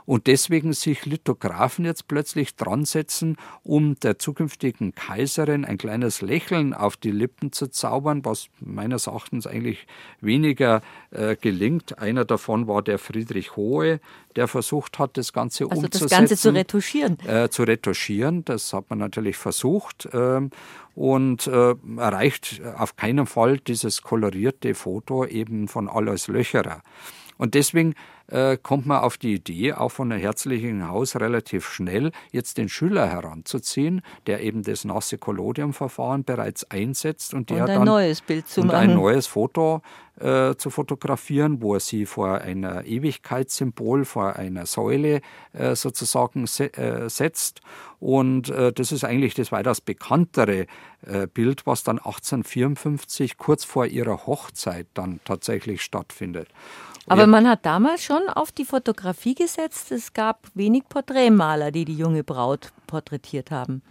und 0.09 0.27
deswegen 0.27 0.73
sich 0.73 1.05
Lithografen 1.05 1.85
jetzt 1.85 2.09
plötzlich 2.09 2.57
dran 2.57 2.87
setzen, 2.87 3.37
um 3.63 4.01
der 4.01 4.19
zukünftigen 4.19 4.95
Kaiserin 4.95 5.67
ein 5.67 5.77
kleines 5.77 6.23
Lächeln 6.23 6.73
auf 6.73 6.97
die 6.97 7.11
Lippen 7.11 7.53
zu 7.53 7.67
zaubern, 7.67 8.25
was 8.25 8.49
meines 8.59 9.07
Erachtens 9.07 9.47
eigentlich 9.47 9.87
weniger 10.23 10.81
äh, 11.11 11.37
gelingt. 11.37 11.99
Einer 11.99 12.25
davon 12.25 12.67
war 12.67 12.81
der 12.81 12.99
Friedrich 12.99 13.55
Hohe, 13.57 14.01
der 14.35 14.49
versucht 14.49 14.99
hat, 14.99 15.19
das 15.19 15.35
Ganze 15.35 15.65
also 15.65 15.77
umzusetzen. 15.77 16.09
Das 16.09 16.11
Ganze 16.11 16.37
zu 16.39 16.55
retuschieren. 16.55 17.19
Äh, 17.27 17.51
zu 17.51 17.65
retuschieren, 17.65 18.47
das 18.47 18.73
hat 18.73 18.89
man 18.89 19.01
natürlich 19.01 19.37
versucht. 19.37 20.07
Äh, 20.07 20.41
und 20.95 21.47
äh, 21.47 21.75
erreicht 21.99 22.63
auf 22.79 22.97
keinen 22.97 23.27
Fall 23.27 23.59
dieses 23.59 24.01
kolorierte 24.01 24.75
Foto 24.75 25.27
eben 25.27 25.69
von 25.69 25.87
Alois 25.87 26.29
Löcherer. 26.29 26.81
Und 27.39 27.55
deswegen 27.55 27.95
äh, 28.27 28.59
kommt 28.59 28.85
man 28.87 28.99
auf 28.99 29.17
die 29.17 29.35
Idee, 29.35 29.73
auch 29.73 29.91
von 29.91 30.11
der 30.11 30.19
herzlichen 30.19 30.87
Haus 30.87 31.17
relativ 31.17 31.67
schnell 31.67 32.13
jetzt 32.31 32.59
den 32.59 32.69
Schüler 32.69 33.09
heranzuziehen, 33.09 34.03
der 34.27 34.43
eben 34.43 34.63
das 34.63 34.85
nasse 34.85 35.17
Collodium-Verfahren 35.17 36.25
bereits 36.25 36.71
einsetzt 36.71 37.33
und 37.33 37.49
der 37.49 37.65
und 37.65 37.71
ein 37.71 37.77
dann 37.77 37.87
neues 37.87 38.21
Bild 38.21 38.47
zu 38.47 38.61
und 38.61 38.67
machen. 38.67 38.91
ein 38.91 38.95
neues 38.95 39.27
Foto 39.27 39.81
äh, 40.21 40.57
zu 40.57 40.69
fotografieren, 40.69 41.63
wo 41.63 41.75
er 41.75 41.81
sie 41.81 42.05
vor 42.05 42.41
ein 42.41 42.65
Ewigkeitssymbol, 42.65 44.05
vor 44.05 44.37
einer 44.37 44.67
Säule 44.67 45.21
äh, 45.53 45.75
sozusagen 45.75 46.47
se 46.47 46.73
äh, 46.75 47.09
setzt. 47.09 47.61
Und 48.01 48.51
äh, 48.51 48.73
das 48.73 48.93
ist 48.93 49.05
eigentlich 49.05 49.35
das 49.35 49.53
weitaus 49.53 49.81
bekanntere 49.81 50.67
äh, 51.07 51.27
Bild, 51.33 51.67
was 51.67 51.83
dann 51.83 51.99
1854 51.99 53.39
kurz 53.39 53.65
vor 53.65 53.87
ihrer 53.87 54.27
Hochzeit 54.27 54.87
dann 54.95 55.21
tatsächlich 55.25 55.83
stattfindet. 55.83 56.49
Aber 57.09 57.23
ja. 57.23 57.27
man 57.27 57.49
hat 57.49 57.65
damals 57.65 58.03
schon 58.03 58.29
auf 58.29 58.53
die 58.53 58.65
Fotografie 58.65 59.35
gesetzt. 59.35 59.93
Es 59.93 60.13
gab 60.13 60.49
wenig 60.55 60.85
Porträtmaler, 60.89 61.71
die 61.71 61.85
die 61.85 61.95
junge 61.95 62.25
Braut 62.25 62.73
porträtiert 62.87 63.51
haben. 63.51 63.83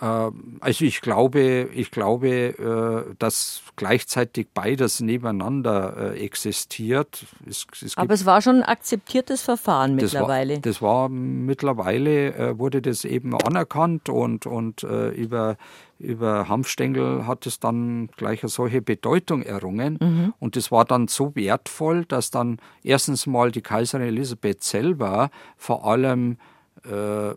Ähm, 0.00 0.58
also 0.60 0.84
ich 0.84 1.00
glaube, 1.00 1.68
ich 1.72 1.90
glaube, 1.90 2.28
äh, 2.28 3.14
dass 3.18 3.62
gleichzeitig 3.76 4.48
beides 4.54 5.00
nebeneinander 5.00 6.14
äh, 6.14 6.24
existiert. 6.24 7.26
Es, 7.46 7.66
es 7.82 7.96
Aber 7.96 8.14
es 8.14 8.24
war 8.24 8.40
schon 8.42 8.56
ein 8.56 8.62
akzeptiertes 8.62 9.42
Verfahren 9.42 9.96
mittlerweile. 9.96 10.60
Das 10.60 10.80
war, 10.80 11.08
das 11.08 11.08
war 11.08 11.08
mittlerweile 11.08 12.34
äh, 12.34 12.58
wurde 12.58 12.82
das 12.82 13.04
eben 13.04 13.34
anerkannt 13.34 14.08
und 14.08 14.46
und 14.46 14.82
über 14.82 15.56
über 15.98 16.48
Hanfstengel 16.48 17.26
hat 17.26 17.46
es 17.46 17.58
dann 17.58 18.08
gleich 18.16 18.42
eine 18.42 18.50
solche 18.50 18.80
Bedeutung 18.80 19.42
errungen. 19.42 19.98
Mhm. 20.00 20.34
Und 20.38 20.56
es 20.56 20.70
war 20.70 20.84
dann 20.84 21.08
so 21.08 21.34
wertvoll, 21.34 22.04
dass 22.04 22.30
dann 22.30 22.58
erstens 22.82 23.26
mal 23.26 23.50
die 23.50 23.62
Kaiserin 23.62 24.06
Elisabeth 24.06 24.62
selber 24.62 25.30
vor 25.56 25.84
allem 25.86 26.36
äh, 26.84 27.34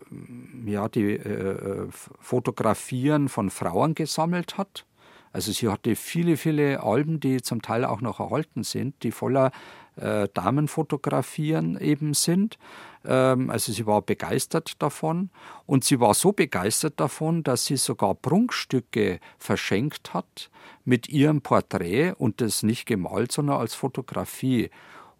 ja, 0.70 0.88
die 0.88 1.14
äh, 1.14 1.88
Fotografien 1.90 3.28
von 3.28 3.50
Frauen 3.50 3.94
gesammelt 3.94 4.56
hat. 4.58 4.86
Also 5.32 5.50
sie 5.50 5.68
hatte 5.68 5.96
viele, 5.96 6.36
viele 6.36 6.82
Alben, 6.82 7.18
die 7.18 7.40
zum 7.42 7.62
Teil 7.62 7.84
auch 7.84 8.00
noch 8.00 8.20
erhalten 8.20 8.62
sind, 8.62 9.02
die 9.02 9.10
voller 9.10 9.50
äh, 9.96 10.28
Damenfotografien 10.32 11.78
eben 11.80 12.14
sind. 12.14 12.58
Ähm, 13.04 13.50
also 13.50 13.72
sie 13.72 13.86
war 13.86 14.02
begeistert 14.02 14.80
davon 14.82 15.30
und 15.66 15.84
sie 15.84 16.00
war 16.00 16.14
so 16.14 16.32
begeistert 16.32 17.00
davon, 17.00 17.42
dass 17.42 17.66
sie 17.66 17.76
sogar 17.76 18.14
Prunkstücke 18.14 19.20
verschenkt 19.38 20.14
hat 20.14 20.50
mit 20.84 21.08
ihrem 21.08 21.40
Porträt 21.40 22.12
und 22.16 22.40
das 22.40 22.62
nicht 22.62 22.86
gemalt, 22.86 23.32
sondern 23.32 23.60
als 23.60 23.74
Fotografie. 23.74 24.70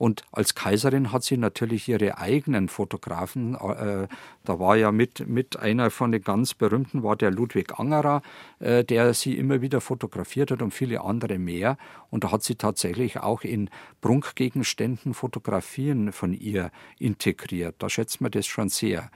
Und 0.03 0.25
als 0.33 0.57
Kaiserin 0.57 1.13
hat 1.13 1.23
sie 1.23 1.37
natürlich 1.37 1.89
ihre 1.89 2.19
eigenen 2.19 2.69
Fotografen. 2.69 3.55
Äh, 3.55 4.09
da 4.43 4.59
war 4.59 4.75
ja 4.75 4.91
mit, 4.91 5.29
mit 5.29 5.61
einer 5.61 5.93
von 5.93 6.11
den 6.11 6.25
ganz 6.25 6.55
berühmten, 6.55 7.05
war 7.05 7.15
der 7.15 7.31
Ludwig 7.31 7.79
Angerer, 7.79 8.21
äh, 8.59 8.83
der 8.83 9.15
sie 9.15 9.39
immer 9.39 9.61
wieder 9.61 9.81
fotografiert 9.81 10.51
hat 10.51 10.61
und 10.61 10.75
viele 10.75 11.03
andere 11.03 11.39
mehr. 11.39 11.77
Und 12.11 12.25
da 12.25 12.33
hat 12.33 12.43
sie 12.43 12.57
tatsächlich 12.57 13.21
auch 13.21 13.43
in 13.43 13.71
Prunkgegenständen 14.01 15.15
Fotografien 15.15 16.11
von 16.11 16.33
ihr 16.33 16.73
integriert. 16.99 17.77
Da 17.79 17.89
schätzt 17.89 18.21
man 18.21 18.33
das 18.33 18.47
schon 18.47 18.71
sehr. 18.71 19.09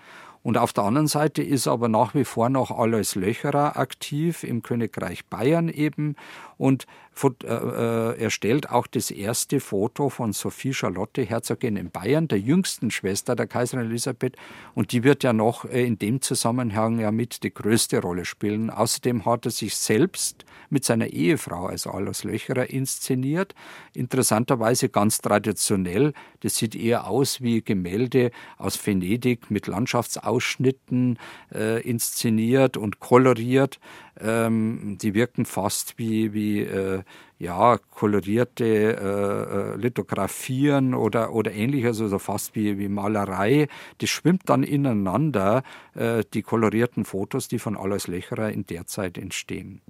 Und 0.46 0.56
auf 0.56 0.72
der 0.72 0.84
anderen 0.84 1.08
Seite 1.08 1.42
ist 1.42 1.66
aber 1.66 1.88
nach 1.88 2.14
wie 2.14 2.22
vor 2.22 2.48
noch 2.48 2.70
Alois 2.70 3.16
Löcherer 3.16 3.76
aktiv 3.76 4.44
im 4.44 4.62
Königreich 4.62 5.26
Bayern 5.26 5.68
eben 5.68 6.14
und 6.58 6.86
äh, 7.22 7.48
äh, 7.48 8.18
er 8.18 8.30
stellt 8.30 8.70
auch 8.70 8.86
das 8.86 9.10
erste 9.10 9.60
Foto 9.60 10.10
von 10.10 10.32
Sophie 10.32 10.74
Charlotte, 10.74 11.22
Herzogin 11.22 11.76
in 11.76 11.90
Bayern, 11.90 12.28
der 12.28 12.38
jüngsten 12.38 12.90
Schwester 12.90 13.34
der 13.34 13.46
Kaiserin 13.46 13.86
Elisabeth. 13.86 14.36
Und 14.74 14.92
die 14.92 15.02
wird 15.02 15.24
ja 15.24 15.32
noch 15.32 15.64
äh, 15.64 15.86
in 15.86 15.98
dem 15.98 16.20
Zusammenhang 16.20 16.98
ja 16.98 17.10
mit 17.10 17.42
die 17.42 17.52
größte 17.52 18.00
Rolle 18.00 18.26
spielen. 18.26 18.68
Außerdem 18.68 19.24
hat 19.24 19.46
er 19.46 19.50
sich 19.50 19.76
selbst 19.76 20.44
mit 20.68 20.84
seiner 20.84 21.06
Ehefrau, 21.06 21.66
also 21.66 21.90
Alois 21.90 22.22
Löcherer, 22.24 22.68
inszeniert. 22.68 23.54
Interessanterweise 23.94 24.90
ganz 24.90 25.18
traditionell. 25.18 26.12
Das 26.40 26.56
sieht 26.56 26.74
eher 26.74 27.06
aus 27.06 27.40
wie 27.40 27.62
Gemälde 27.62 28.30
aus 28.58 28.84
Venedig 28.86 29.50
mit 29.50 29.66
Landschaftsausschnitten 29.66 31.18
äh, 31.54 31.80
inszeniert 31.80 32.76
und 32.76 33.00
koloriert. 33.00 33.78
Ähm, 34.18 34.96
die 35.00 35.14
wirken 35.14 35.44
fast 35.44 35.98
wie, 35.98 36.32
wie 36.32 36.45
äh, 36.60 37.02
ja, 37.38 37.78
kolorierte 37.78 38.64
äh, 38.64 39.74
äh, 39.74 39.76
Lithografien 39.76 40.94
oder, 40.94 41.32
oder 41.32 41.52
ähnliches, 41.52 42.00
also 42.00 42.18
fast 42.18 42.54
wie, 42.54 42.78
wie 42.78 42.88
Malerei. 42.88 43.68
Das 43.98 44.08
schwimmt 44.08 44.42
dann 44.46 44.62
ineinander, 44.62 45.62
äh, 45.94 46.24
die 46.32 46.42
kolorierten 46.42 47.04
Fotos, 47.04 47.48
die 47.48 47.58
von 47.58 47.76
Alois 47.76 48.06
Löcherer 48.06 48.50
in 48.50 48.64
der 48.66 48.86
Zeit 48.86 49.18
entstehen. 49.18 49.82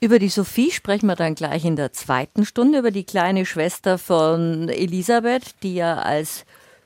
Über 0.00 0.18
die 0.18 0.28
Sophie 0.28 0.70
sprechen 0.70 1.06
wir 1.06 1.16
dann 1.16 1.34
gleich 1.34 1.64
in 1.64 1.76
der 1.76 1.92
zweiten 1.92 2.44
Stunde, 2.44 2.80
über 2.80 2.90
die 2.90 3.04
kleine 3.04 3.46
Schwester 3.46 3.96
von 3.98 4.68
Elisabeth, 4.68 5.54
die 5.62 5.76
ja 5.76 5.94
als 5.94 6.44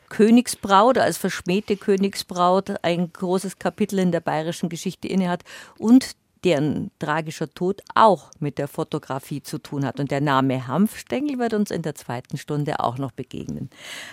Königsbraut, 0.09 0.99
als 0.99 1.17
verschmähte 1.17 1.77
Königsbraut 1.77 2.75
ein 2.83 3.13
großes 3.13 3.59
Kapitel 3.59 3.99
in 3.99 4.13
der 4.13 4.21
bayerischen 4.21 4.69
Geschichte 4.69 5.09
innehat 5.09 5.43
und 5.79 6.15
deren 6.45 6.91
tragischer 6.99 7.53
Tod 7.53 7.83
auch 7.95 8.31
mit 8.39 8.59
der 8.59 8.69
Fotografie 8.69 9.43
zu 9.43 9.59
tun 9.59 9.85
hat. 9.85 10.01
Und 10.01 10.11
der 10.11 10.21
Name 10.21 10.67
Hanfstengel 10.67 11.39
wird 11.39 11.55
uns 11.55 11.71
in 11.71 11.83
der 11.83 11.95
zweiten 11.95 12.37
Stunde 12.37 12.81
auch 12.81 12.99
noch 12.99 13.13
begegnen. 13.13 13.71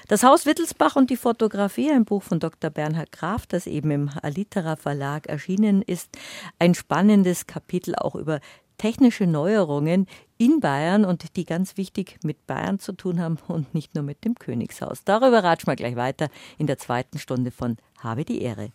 Das 0.07 0.23
Haus 0.23 0.45
Wittelsbach 0.45 0.95
und 0.95 1.09
die 1.09 1.17
Fotografie, 1.17 1.91
ein 1.91 2.05
Buch 2.05 2.23
von 2.23 2.39
Dr. 2.39 2.69
Bernhard 2.69 3.11
Graf, 3.11 3.45
das 3.45 3.67
eben 3.67 3.91
im 3.91 4.09
Alitera 4.21 4.75
Verlag 4.75 5.27
erschienen 5.27 5.81
ist, 5.81 6.09
ein 6.59 6.75
spannendes 6.75 7.47
Kapitel 7.47 7.95
auch 7.95 8.15
über 8.15 8.39
technische 8.77 9.27
Neuerungen 9.27 10.07
in 10.37 10.59
Bayern 10.59 11.05
und 11.05 11.35
die 11.35 11.45
ganz 11.45 11.77
wichtig 11.77 12.17
mit 12.23 12.47
Bayern 12.47 12.79
zu 12.79 12.93
tun 12.93 13.21
haben 13.21 13.37
und 13.47 13.73
nicht 13.73 13.95
nur 13.95 14.03
mit 14.03 14.25
dem 14.25 14.35
Königshaus. 14.35 15.03
Darüber 15.05 15.43
ratschen 15.43 15.67
wir 15.67 15.75
gleich 15.75 15.95
weiter 15.95 16.29
in 16.57 16.67
der 16.67 16.77
zweiten 16.77 17.19
Stunde 17.19 17.51
von 17.51 17.77
Habe 17.99 18.25
die 18.25 18.41
Ehre. 18.41 18.71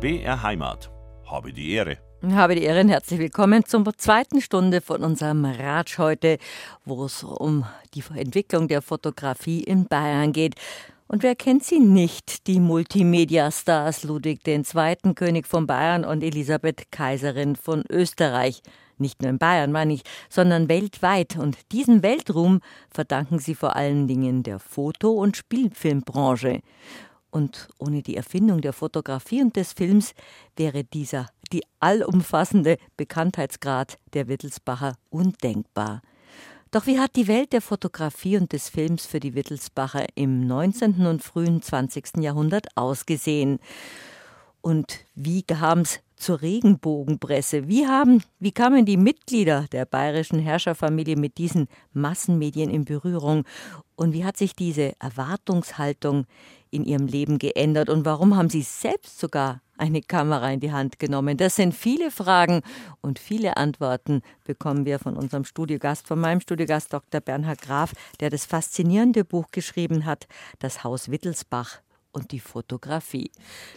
BR 0.00 0.44
Heimat. 0.44 0.92
Habe 1.26 1.52
die 1.52 1.72
Ehre. 1.72 1.98
Habe 2.22 2.54
die 2.54 2.62
Ehre 2.62 2.82
und 2.82 2.88
herzlich 2.88 3.18
willkommen 3.18 3.64
zur 3.64 3.84
zweiten 3.96 4.40
Stunde 4.40 4.80
von 4.80 5.02
unserem 5.02 5.44
Ratsch 5.44 5.98
heute, 5.98 6.38
wo 6.84 7.06
es 7.06 7.24
um 7.24 7.64
die 7.94 8.04
Entwicklung 8.14 8.68
der 8.68 8.80
Fotografie 8.80 9.64
in 9.64 9.86
Bayern 9.86 10.32
geht. 10.32 10.54
Und 11.08 11.24
wer 11.24 11.34
kennt 11.34 11.64
sie 11.64 11.80
nicht, 11.80 12.46
die 12.46 12.60
Multimedia-Stars 12.60 14.04
Ludwig 14.04 14.46
II., 14.46 15.14
König 15.16 15.48
von 15.48 15.66
Bayern 15.66 16.04
und 16.04 16.22
Elisabeth, 16.22 16.92
Kaiserin 16.92 17.56
von 17.56 17.82
Österreich. 17.90 18.62
Nicht 18.98 19.20
nur 19.22 19.30
in 19.30 19.38
Bayern, 19.38 19.72
meine 19.72 19.94
ich, 19.94 20.02
sondern 20.28 20.68
weltweit. 20.68 21.36
Und 21.36 21.56
diesen 21.72 22.04
Weltruhm 22.04 22.60
verdanken 22.88 23.40
sie 23.40 23.56
vor 23.56 23.74
allen 23.74 24.06
Dingen 24.06 24.44
der 24.44 24.60
Foto- 24.60 25.12
und 25.12 25.36
Spielfilmbranche. 25.36 26.60
Und 27.30 27.68
ohne 27.78 28.02
die 28.02 28.16
Erfindung 28.16 28.60
der 28.60 28.72
Fotografie 28.72 29.42
und 29.42 29.56
des 29.56 29.72
Films 29.72 30.14
wäre 30.56 30.84
dieser, 30.84 31.28
die 31.52 31.62
allumfassende 31.80 32.78
Bekanntheitsgrad 32.96 33.98
der 34.14 34.28
Wittelsbacher 34.28 34.94
undenkbar. 35.10 36.02
Doch 36.70 36.86
wie 36.86 36.98
hat 36.98 37.16
die 37.16 37.28
Welt 37.28 37.52
der 37.52 37.62
Fotografie 37.62 38.36
und 38.36 38.52
des 38.52 38.68
Films 38.68 39.06
für 39.06 39.20
die 39.20 39.34
Wittelsbacher 39.34 40.06
im 40.16 40.46
19. 40.46 41.06
und 41.06 41.22
frühen 41.22 41.62
20. 41.62 42.18
Jahrhundert 42.18 42.66
ausgesehen? 42.76 43.58
Und 44.60 44.98
wie 45.14 45.42
kam 45.42 45.80
es 45.80 46.00
zur 46.18 46.42
Regenbogenpresse? 46.42 47.68
Wie, 47.68 47.86
haben, 47.86 48.22
wie 48.38 48.52
kamen 48.52 48.84
die 48.84 48.96
Mitglieder 48.96 49.66
der 49.72 49.84
bayerischen 49.86 50.38
Herrscherfamilie 50.38 51.16
mit 51.16 51.38
diesen 51.38 51.68
Massenmedien 51.92 52.70
in 52.70 52.84
Berührung? 52.84 53.44
Und 53.96 54.12
wie 54.12 54.24
hat 54.24 54.36
sich 54.36 54.54
diese 54.54 54.94
Erwartungshaltung 55.00 56.26
in 56.70 56.84
ihrem 56.84 57.06
Leben 57.06 57.38
geändert 57.38 57.88
und 57.88 58.04
warum 58.04 58.36
haben 58.36 58.50
Sie 58.50 58.62
selbst 58.62 59.18
sogar 59.18 59.62
eine 59.76 60.02
Kamera 60.02 60.50
in 60.50 60.60
die 60.60 60.72
Hand 60.72 60.98
genommen? 60.98 61.36
Das 61.36 61.56
sind 61.56 61.74
viele 61.74 62.10
Fragen 62.10 62.62
und 63.00 63.18
viele 63.18 63.56
Antworten 63.56 64.22
bekommen 64.44 64.84
wir 64.84 64.98
von 64.98 65.16
unserem 65.16 65.44
Studiogast, 65.44 66.06
von 66.06 66.20
meinem 66.20 66.40
Studiogast 66.40 66.92
Dr. 66.92 67.20
Bernhard 67.20 67.62
Graf, 67.62 67.92
der 68.20 68.30
das 68.30 68.44
faszinierende 68.44 69.24
Buch 69.24 69.46
geschrieben 69.50 70.04
hat, 70.04 70.26
Das 70.58 70.84
Haus 70.84 71.10
Wittelsbach 71.10 71.80
und 72.12 72.32
die 72.32 72.40
Fotografie. 72.40 73.30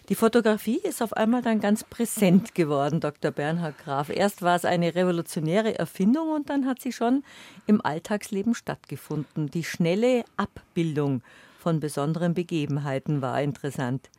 Die 0.10 0.16
Fotografie 0.16 0.80
ist 0.80 1.02
auf 1.02 1.14
einmal 1.14 1.42
dann 1.42 1.60
ganz 1.60 1.84
präsent 1.84 2.56
geworden, 2.56 3.00
Dr. 3.00 3.32
Bernhard 3.32 3.78
Graf. 3.78 4.10
Erst 4.10 4.42
war 4.42 4.56
es 4.56 4.66
eine 4.66 4.96
revolutionäre 4.96 5.78
Erfindung 5.78 6.30
und 6.30 6.50
dann 6.50 6.66
hat 6.66 6.82
sie 6.82 6.92
schon 6.92 7.24
im 7.68 7.84
Alltagsleben 7.84 8.56
stattgefunden. 8.56 9.50
Die 9.50 9.64
schnelle 9.64 10.24
Abbildung 10.38 11.22
von 11.60 11.80
besonderen 11.80 12.34
Begebenheiten 12.34 13.22
war 13.22 13.42
interessant. 13.42 14.10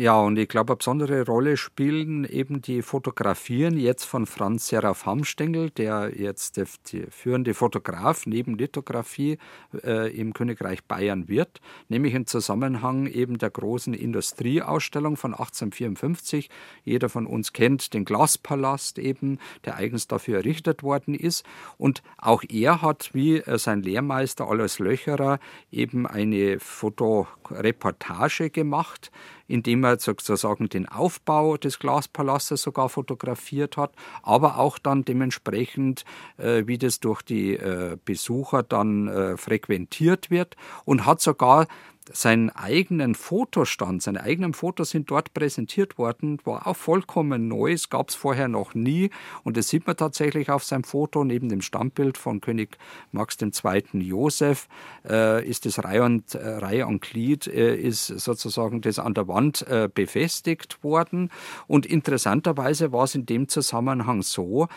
Ja, 0.00 0.18
und 0.18 0.38
ich 0.38 0.48
glaube, 0.48 0.72
eine 0.72 0.78
besondere 0.78 1.26
Rolle 1.26 1.58
spielen 1.58 2.24
eben 2.24 2.62
die 2.62 2.80
Fotografien 2.80 3.76
jetzt 3.76 4.04
von 4.06 4.24
Franz 4.24 4.68
Seraph 4.68 5.04
Hamstengel, 5.04 5.68
der 5.68 6.18
jetzt 6.18 6.56
der, 6.56 6.66
führende 7.10 7.52
Fotograf 7.52 8.24
neben 8.24 8.56
Lithografie 8.56 9.36
äh, 9.84 10.10
im 10.18 10.32
Königreich 10.32 10.84
Bayern 10.84 11.28
wird, 11.28 11.60
nämlich 11.90 12.14
im 12.14 12.24
Zusammenhang 12.24 13.08
eben 13.08 13.36
der 13.36 13.50
großen 13.50 13.92
Industrieausstellung 13.92 15.18
von 15.18 15.32
1854. 15.32 16.48
Jeder 16.82 17.10
von 17.10 17.26
uns 17.26 17.52
kennt 17.52 17.92
den 17.92 18.06
Glaspalast 18.06 18.98
eben, 18.98 19.38
der 19.66 19.76
eigens 19.76 20.08
dafür 20.08 20.38
errichtet 20.38 20.82
worden 20.82 21.14
ist. 21.14 21.44
Und 21.76 22.02
auch 22.16 22.42
er 22.48 22.80
hat, 22.80 23.10
wie 23.12 23.36
äh, 23.36 23.58
sein 23.58 23.82
Lehrmeister 23.82 24.48
Alois 24.48 24.78
Löcherer, 24.78 25.40
eben 25.70 26.06
eine 26.06 26.58
Fotoreportage 26.58 28.48
gemacht 28.48 29.10
indem 29.50 29.84
er 29.84 29.98
sozusagen 29.98 30.68
den 30.68 30.88
Aufbau 30.88 31.56
des 31.56 31.78
Glaspalastes 31.78 32.62
sogar 32.62 32.88
fotografiert 32.88 33.76
hat, 33.76 33.92
aber 34.22 34.58
auch 34.58 34.78
dann 34.78 35.04
dementsprechend, 35.04 36.04
äh, 36.38 36.64
wie 36.66 36.78
das 36.78 37.00
durch 37.00 37.22
die 37.22 37.54
äh, 37.54 37.96
Besucher 38.04 38.62
dann 38.62 39.08
äh, 39.08 39.36
frequentiert 39.36 40.30
wird 40.30 40.56
und 40.84 41.06
hat 41.06 41.20
sogar 41.20 41.66
seinen 42.12 42.50
eigenen 42.50 43.14
Fotostand, 43.14 44.02
seine 44.02 44.22
eigenen 44.22 44.54
Fotos 44.54 44.90
sind 44.90 45.10
dort 45.10 45.32
präsentiert 45.34 45.98
worden, 45.98 46.38
war 46.44 46.66
auch 46.66 46.76
vollkommen 46.76 47.48
neu, 47.48 47.72
es 47.72 47.88
gab 47.88 48.08
es 48.08 48.14
vorher 48.14 48.48
noch 48.48 48.74
nie 48.74 49.10
und 49.44 49.56
das 49.56 49.68
sieht 49.68 49.86
man 49.86 49.96
tatsächlich 49.96 50.50
auf 50.50 50.64
seinem 50.64 50.84
Foto 50.84 51.24
neben 51.24 51.48
dem 51.48 51.62
Stammbild 51.62 52.18
von 52.18 52.40
König 52.40 52.78
Max 53.12 53.36
II. 53.40 53.82
Josef 53.92 54.68
äh, 55.08 55.46
ist 55.46 55.66
das 55.66 55.82
Reihe 55.82 56.02
und, 56.02 56.34
äh, 56.34 56.48
Reihe 56.48 56.86
und 56.86 57.00
Glied 57.00 57.46
äh, 57.46 57.76
ist 57.76 58.06
sozusagen 58.06 58.80
das 58.80 58.98
an 58.98 59.14
der 59.14 59.28
Wand 59.28 59.66
äh, 59.68 59.88
befestigt 59.92 60.82
worden 60.82 61.30
und 61.66 61.86
interessanterweise 61.86 62.92
war 62.92 63.04
es 63.04 63.14
in 63.14 63.26
dem 63.26 63.48
Zusammenhang 63.48 64.22
so, 64.22 64.68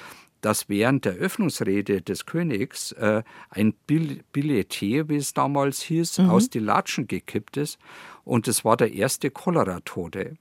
dass 0.43 0.67
während 0.67 1.05
der 1.05 1.13
Öffnungsrede 1.13 2.01
des 2.01 2.25
Königs 2.25 2.91
äh, 2.93 3.23
ein 3.49 3.73
Billetier, 3.87 5.07
wie 5.07 5.15
es 5.15 5.33
damals 5.33 5.81
hieß, 5.81 6.19
mhm. 6.19 6.29
aus 6.29 6.49
die 6.49 6.59
Latschen 6.59 7.07
gekippt 7.07 7.57
ist. 7.57 7.79
Und 8.25 8.47
es 8.47 8.65
war 8.65 8.75
der 8.75 8.93
erste 8.93 9.31
Cholera-Tote. 9.31 10.35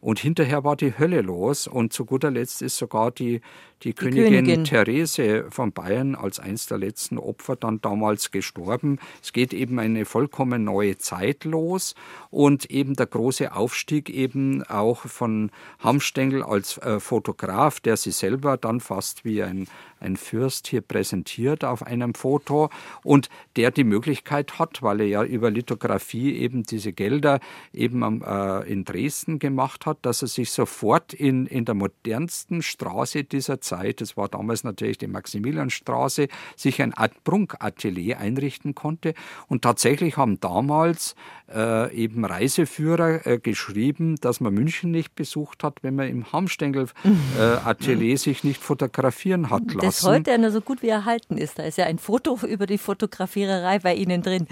Und 0.00 0.18
hinterher 0.18 0.64
war 0.64 0.76
die 0.76 0.98
Hölle 0.98 1.20
los 1.22 1.66
und 1.66 1.92
zu 1.92 2.04
guter 2.04 2.30
Letzt 2.30 2.62
ist 2.62 2.78
sogar 2.78 3.10
die, 3.10 3.40
die, 3.82 3.90
die 3.90 3.94
Königin, 3.94 4.44
Königin, 4.44 4.64
Therese 4.64 5.46
von 5.50 5.72
Bayern 5.72 6.14
als 6.14 6.38
eins 6.38 6.66
der 6.66 6.78
letzten 6.78 7.18
Opfer 7.18 7.56
dann 7.56 7.80
damals 7.80 8.30
gestorben. 8.30 8.98
Es 9.22 9.32
geht 9.32 9.54
eben 9.54 9.78
eine 9.78 10.04
vollkommen 10.04 10.64
neue 10.64 10.98
Zeit 10.98 11.44
los 11.44 11.94
und 12.30 12.70
eben 12.70 12.94
der 12.94 13.06
große 13.06 13.52
Aufstieg 13.54 14.10
eben 14.10 14.62
auch 14.64 15.00
von 15.06 15.50
Hamstengel 15.78 16.42
als 16.42 16.78
äh, 16.78 17.00
Fotograf, 17.00 17.80
der 17.80 17.96
sie 17.96 18.12
selber 18.12 18.56
dann 18.56 18.80
fast 18.80 19.24
wie 19.24 19.42
ein, 19.42 19.66
ein 19.98 20.16
Fürst 20.16 20.66
hier 20.66 20.80
präsentiert 20.80 21.64
auf 21.64 21.82
einem 21.82 22.14
Foto 22.14 22.70
und 23.02 23.28
der 23.56 23.70
die 23.70 23.84
Möglichkeit 23.84 24.58
hat, 24.58 24.82
weil 24.82 25.00
er 25.00 25.06
ja 25.06 25.24
über 25.24 25.50
Lithografie 25.50 26.36
eben 26.36 26.62
diese 26.64 26.92
Gelder 26.92 27.40
eben 27.72 28.22
äh, 28.22 28.60
in 28.70 28.84
Dresden 28.84 29.38
gemacht 29.38 29.86
hat, 29.86 29.98
dass 30.02 30.22
er 30.22 30.28
sich 30.28 30.50
sofort 30.50 31.12
in, 31.12 31.46
in 31.46 31.64
der 31.64 31.74
modernsten 31.74 32.62
Straße 32.62 33.24
dieser 33.24 33.60
Zeit, 33.60 33.69
das 34.00 34.16
war 34.16 34.28
damals 34.28 34.64
natürlich 34.64 34.98
die 34.98 35.06
Maximilianstraße, 35.06 36.28
sich 36.56 36.82
ein 36.82 36.92
Prunkatelier 37.24 38.18
einrichten 38.18 38.74
konnte. 38.74 39.14
Und 39.48 39.62
tatsächlich 39.62 40.16
haben 40.16 40.40
damals 40.40 41.14
äh, 41.52 41.94
eben 41.94 42.24
Reiseführer 42.24 43.26
äh, 43.26 43.38
geschrieben, 43.38 44.16
dass 44.20 44.40
man 44.40 44.54
München 44.54 44.90
nicht 44.90 45.14
besucht 45.14 45.64
hat, 45.64 45.82
wenn 45.82 45.94
man 45.94 46.08
im 46.08 46.32
Hamstengel-Atelier 46.32 48.14
äh, 48.14 48.16
sich 48.18 48.44
nicht 48.44 48.60
fotografieren 48.62 49.50
hat 49.50 49.62
lassen. 49.72 49.78
Das 49.80 50.02
heute 50.04 50.30
ja 50.30 50.50
so 50.50 50.60
gut 50.60 50.82
wie 50.82 50.88
erhalten 50.88 51.36
ist. 51.36 51.58
Da 51.58 51.64
ist 51.64 51.78
ja 51.78 51.86
ein 51.86 51.98
Foto 51.98 52.38
über 52.46 52.66
die 52.66 52.78
Fotografiererei 52.78 53.78
bei 53.78 53.94
Ihnen 53.94 54.22
drin. 54.22 54.46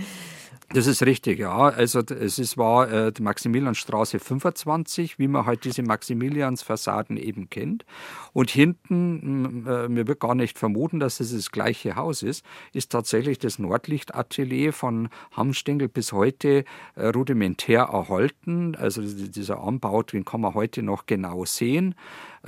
Das 0.71 0.87
ist 0.87 1.03
richtig, 1.03 1.39
ja. 1.39 1.57
Also 1.57 2.01
es 2.01 2.39
ist, 2.39 2.59
war 2.59 2.93
äh, 2.93 3.11
die 3.11 3.23
Maximilianstraße 3.23 4.19
25, 4.19 5.19
wie 5.19 5.27
man 5.27 5.47
halt 5.47 5.65
diese 5.65 5.83
Maximiliansfassaden 5.83 7.17
eben 7.17 7.49
kennt. 7.49 7.87
Und 8.35 8.51
hinten, 8.51 9.67
äh, 9.67 9.89
mir 9.89 10.07
wird 10.07 10.21
gar 10.21 10.35
nicht 10.35 10.59
vermuten, 10.59 11.01
dass 11.01 11.21
es 11.21 11.33
das 11.33 11.53
gleiche 11.53 11.97
Haus 11.97 12.23
ist, 12.23 12.45
ist 12.75 12.93
tatsächlich 12.93 13.39
das 13.39 13.59
Nordlichtatelier 13.59 14.75
von 14.75 15.09
Hamstengel 15.33 15.89
bis 15.89 16.13
heute 16.13 16.65
äh, 16.97 17.07
rudimentär 17.07 17.85
erhalten. 17.85 18.75
Also 18.75 19.01
dieser 19.01 19.63
Anbau, 19.63 20.03
den 20.03 20.27
kann 20.27 20.43
man 20.43 20.53
heute 20.53 20.83
noch 20.83 21.07
genau 21.07 21.47
sehen. 21.47 21.95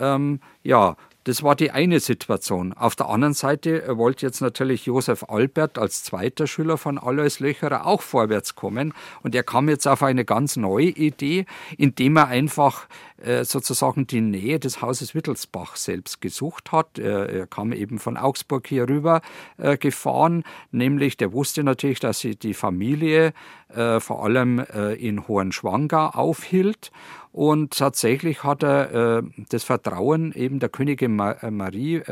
Ähm, 0.01 0.41
ja, 0.63 0.97
das 1.25 1.43
war 1.43 1.55
die 1.55 1.71
eine 1.71 2.01
Situation. 2.01 2.73
Auf 2.73 2.97
der 2.97 3.11
anderen 3.11 3.35
Seite 3.35 3.85
wollte 3.99 4.25
jetzt 4.25 4.41
natürlich 4.41 4.87
Josef 4.87 5.25
Albert 5.29 5.79
als 5.79 6.03
zweiter 6.03 6.47
Schüler 6.47 6.79
von 6.79 6.97
Alois 6.97 7.41
Löcherer 7.41 7.87
auch 7.87 8.01
vorwärts 8.01 8.55
kommen. 8.55 8.95
Und 9.23 9.35
er 9.35 9.43
kam 9.43 9.69
jetzt 9.69 9.87
auf 9.87 10.03
eine 10.03 10.25
ganz 10.25 10.57
neue 10.57 10.87
Idee, 10.87 11.45
indem 11.77 12.17
er 12.17 12.29
einfach 12.29 12.87
äh, 12.87 13.10
sozusagen 13.43 14.07
die 14.07 14.21
Nähe 14.21 14.59
des 14.59 14.83
Hauses 14.83 15.15
Wittelsbach 15.15 15.77
selbst 15.77 16.21
gesucht 16.21 16.73
hat. 16.73 16.99
Er, 16.99 17.47
kam 17.47 17.73
eben 17.73 17.99
von 17.99 18.17
Augsburg 18.17 18.67
hier 18.67 18.89
rüber 18.89 19.21
äh, 19.59 19.77
gefahren, 19.77 20.45
nämlich 20.71 21.17
der 21.17 21.33
wusste 21.33 21.63
natürlich, 21.63 22.01
dass 22.01 22.21
sie 22.21 22.37
die 22.37 22.55
Familie 22.55 23.33
äh, 23.75 24.01
vor 24.01 24.25
allem 24.25 24.61
in 24.99 25.27
Hohenschwangau 25.29 26.07
aufhielt 26.07 26.91
und 27.33 27.77
tatsächlich 27.79 28.43
hat 28.43 28.63
er 28.63 29.19
äh, 29.19 29.23
das 29.51 29.63
Vertrauen 29.63 30.33
eben 30.33 30.59
der 30.59 30.69
Königin 30.69 31.15
Ma 31.15 31.33
äh, 31.33 31.51
Marie 31.51 32.03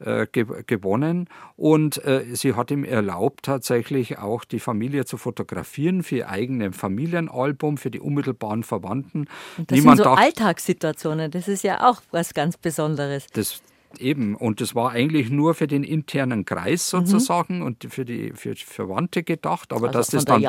äh, 0.00 0.26
ge 0.30 0.46
gewonnen 0.66 1.28
und 1.56 2.04
äh, 2.04 2.24
sie 2.32 2.54
hat 2.54 2.70
ihm 2.70 2.84
erlaubt, 2.84 3.44
tatsächlich 3.44 4.18
auch 4.18 4.44
die 4.44 4.60
Familie 4.60 5.04
zu 5.04 5.16
fotografieren 5.16 6.02
für 6.02 6.16
ihr 6.16 6.28
eigenes 6.28 6.76
Familienalbum, 6.76 7.76
für 7.76 7.90
die 7.90 8.00
unmittelbaren 8.00 8.62
Verwandten. 8.62 9.26
Und 9.58 9.70
das 9.70 9.78
Niemand 9.78 9.98
sind 9.98 10.04
so 10.04 10.10
dachte, 10.10 10.22
Alltagssituationen, 10.22 11.30
das 11.30 11.48
ist 11.48 11.64
ja 11.64 11.88
auch 11.88 12.00
was 12.10 12.34
ganz 12.34 12.56
Besonderes. 12.56 13.26
Das, 13.32 13.62
Eben, 13.98 14.36
und 14.36 14.60
das 14.60 14.74
war 14.74 14.92
eigentlich 14.92 15.30
nur 15.30 15.54
für 15.54 15.66
den 15.66 15.82
internen 15.82 16.44
Kreis 16.44 16.92
mhm. 16.92 17.06
sozusagen 17.06 17.58
mhm. 17.58 17.66
und 17.66 17.86
für 17.90 18.04
die 18.04 18.32
für 18.34 18.54
Verwandte 18.54 19.22
gedacht, 19.22 19.72
aber 19.72 19.88
also 19.88 19.98
dass 19.98 20.06
das 20.08 20.24
dann 20.24 20.42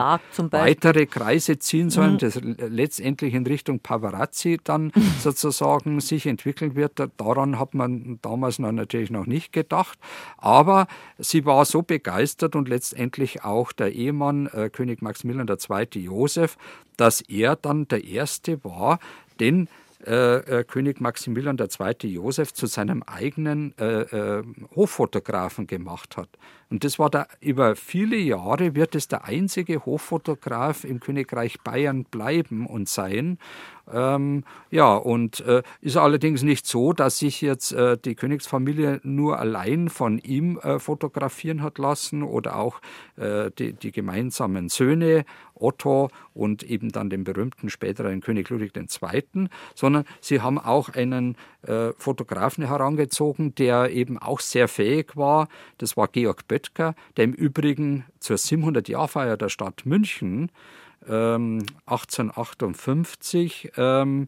weitere 0.51 1.07
Kreise 1.07 1.57
ziehen 1.57 1.89
sollen, 1.89 2.13
mhm. 2.13 2.17
das 2.19 2.39
letztendlich 2.41 3.33
in 3.33 3.45
Richtung 3.45 3.79
Paparazzi 3.79 4.59
dann 4.63 4.91
sozusagen 5.19 5.99
sich 6.01 6.27
entwickeln 6.27 6.75
wird, 6.75 7.01
daran 7.17 7.59
hat 7.59 7.73
man 7.73 8.19
damals 8.21 8.59
noch 8.59 8.71
natürlich 8.71 9.09
noch 9.09 9.25
nicht 9.25 9.53
gedacht. 9.53 9.97
Aber 10.37 10.87
sie 11.17 11.45
war 11.45 11.65
so 11.65 11.81
begeistert 11.81 12.55
und 12.55 12.69
letztendlich 12.69 13.43
auch 13.43 13.71
der 13.71 13.93
Ehemann, 13.93 14.47
äh, 14.47 14.69
König 14.69 15.01
Maximilian 15.01 15.47
II. 15.47 15.99
Josef, 15.99 16.57
dass 16.97 17.21
er 17.21 17.55
dann 17.55 17.87
der 17.87 18.03
Erste 18.03 18.63
war, 18.63 18.99
den 19.39 19.67
äh, 20.05 20.59
äh, 20.59 20.63
König 20.63 21.01
Maximilian 21.01 21.57
II. 21.57 22.07
Josef 22.07 22.53
zu 22.53 22.65
seinem 22.67 23.03
eigenen 23.03 23.73
äh, 23.77 24.01
äh, 24.01 24.43
Hoffotografen 24.75 25.67
gemacht 25.67 26.17
hat. 26.17 26.29
Und 26.71 26.85
das 26.85 26.97
war 26.97 27.09
da 27.09 27.27
über 27.41 27.75
viele 27.75 28.15
Jahre 28.15 28.75
wird 28.75 28.95
es 28.95 29.09
der 29.09 29.25
einzige 29.25 29.85
Hoffotograf 29.85 30.85
im 30.85 31.01
Königreich 31.01 31.59
Bayern 31.59 32.05
bleiben 32.05 32.65
und 32.65 32.87
sein. 32.87 33.37
Ähm, 33.91 34.45
ja, 34.69 34.95
und 34.95 35.41
äh, 35.41 35.63
ist 35.81 35.97
allerdings 35.97 36.43
nicht 36.43 36.65
so, 36.65 36.93
dass 36.93 37.17
sich 37.17 37.41
jetzt 37.41 37.73
äh, 37.73 37.97
die 37.97 38.15
Königsfamilie 38.15 39.01
nur 39.03 39.37
allein 39.37 39.89
von 39.89 40.17
ihm 40.19 40.59
äh, 40.59 40.79
fotografieren 40.79 41.61
hat 41.61 41.77
lassen 41.77 42.23
oder 42.23 42.55
auch 42.55 42.79
äh, 43.17 43.51
die, 43.57 43.73
die, 43.73 43.91
gemeinsamen 43.91 44.69
Söhne 44.69 45.25
Otto 45.55 46.09
und 46.33 46.63
eben 46.63 46.89
dann 46.89 47.09
den 47.09 47.25
berühmten 47.25 47.69
späteren 47.69 48.21
König 48.21 48.49
Ludwig 48.49 48.71
II., 48.75 49.49
sondern 49.75 50.05
sie 50.21 50.41
haben 50.41 50.57
auch 50.57 50.89
einen 50.89 51.35
äh, 51.63 51.91
Fotografen 51.97 52.65
herangezogen, 52.65 53.53
der 53.55 53.91
eben 53.91 54.17
auch 54.17 54.39
sehr 54.39 54.67
fähig 54.67 55.15
war. 55.15 55.47
Das 55.77 55.97
war 55.97 56.07
Georg 56.07 56.47
Böttger, 56.47 56.95
der 57.17 57.25
im 57.25 57.33
Übrigen 57.33 58.05
zur 58.19 58.37
700-Jahrfeier 58.37 59.37
der 59.37 59.49
Stadt 59.49 59.85
München 59.85 60.51
ähm, 61.07 61.63
1858 61.85 63.71
ähm, 63.77 64.27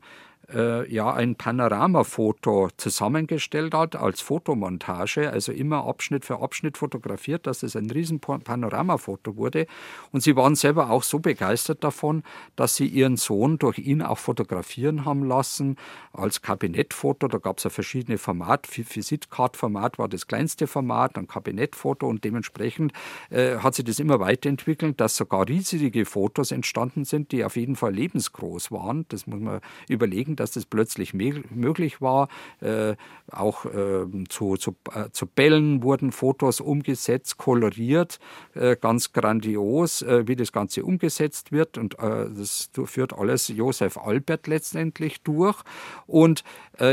äh, 0.53 0.91
ja 0.91 1.13
ein 1.13 1.35
Panoramafoto 1.35 2.69
zusammengestellt 2.77 3.73
hat 3.73 3.95
als 3.95 4.21
Fotomontage, 4.21 5.29
also 5.29 5.51
immer 5.51 5.85
Abschnitt 5.85 6.25
für 6.25 6.41
Abschnitt 6.41 6.77
fotografiert, 6.77 7.47
dass 7.47 7.63
es 7.63 7.75
ein 7.75 7.89
riesen 7.89 8.19
Panoramafoto 8.19 9.37
wurde. 9.37 9.67
Und 10.11 10.21
sie 10.21 10.35
waren 10.35 10.55
selber 10.55 10.89
auch 10.89 11.03
so 11.03 11.19
begeistert 11.19 11.83
davon, 11.83 12.23
dass 12.55 12.75
sie 12.75 12.87
ihren 12.87 13.17
Sohn 13.17 13.57
durch 13.57 13.79
ihn 13.79 14.01
auch 14.01 14.17
fotografieren 14.17 15.05
haben 15.05 15.23
lassen 15.23 15.77
als 16.11 16.41
Kabinettfoto. 16.41 17.27
Da 17.27 17.37
gab 17.37 17.57
es 17.57 17.63
ja 17.63 17.69
verschiedene 17.69 18.17
Formate. 18.17 18.69
Visitcard-Format 18.73 19.97
war 19.97 20.07
das 20.07 20.27
kleinste 20.27 20.67
Format, 20.67 21.17
dann 21.17 21.27
Kabinettfoto 21.27 22.07
und 22.07 22.23
dementsprechend 22.23 22.93
äh, 23.29 23.57
hat 23.57 23.75
sich 23.75 23.85
das 23.85 23.99
immer 23.99 24.19
weiterentwickelt, 24.19 24.99
dass 24.99 25.15
sogar 25.15 25.47
riesige 25.47 26.05
Fotos 26.05 26.51
entstanden 26.51 27.05
sind, 27.05 27.31
die 27.31 27.43
auf 27.43 27.55
jeden 27.55 27.75
Fall 27.75 27.93
lebensgroß 27.93 28.71
waren. 28.71 29.05
Das 29.09 29.27
muss 29.27 29.39
man 29.39 29.61
überlegen, 29.87 30.32
dass 30.35 30.51
das 30.51 30.65
plötzlich 30.65 31.13
möglich 31.13 32.01
war. 32.01 32.27
Äh, 32.61 32.95
auch 33.31 33.65
äh, 33.65 34.05
zu, 34.29 34.57
zu, 34.57 34.75
äh, 34.93 35.09
zu 35.11 35.25
Bällen 35.25 35.83
wurden 35.83 36.11
Fotos 36.11 36.59
umgesetzt, 36.59 37.37
koloriert, 37.37 38.19
äh, 38.53 38.75
ganz 38.75 39.13
grandios, 39.13 40.01
äh, 40.01 40.27
wie 40.27 40.35
das 40.35 40.51
Ganze 40.51 40.83
umgesetzt 40.83 41.51
wird. 41.51 41.77
Und 41.77 41.97
das 41.99 42.69
führt 42.85 43.13
alles 43.13 43.47
Josef 43.47 43.97
Albert 43.97 44.47
letztendlich 44.47 45.21
durch. 45.21 45.61
Und, 46.07 46.43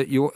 jo, 0.06 0.30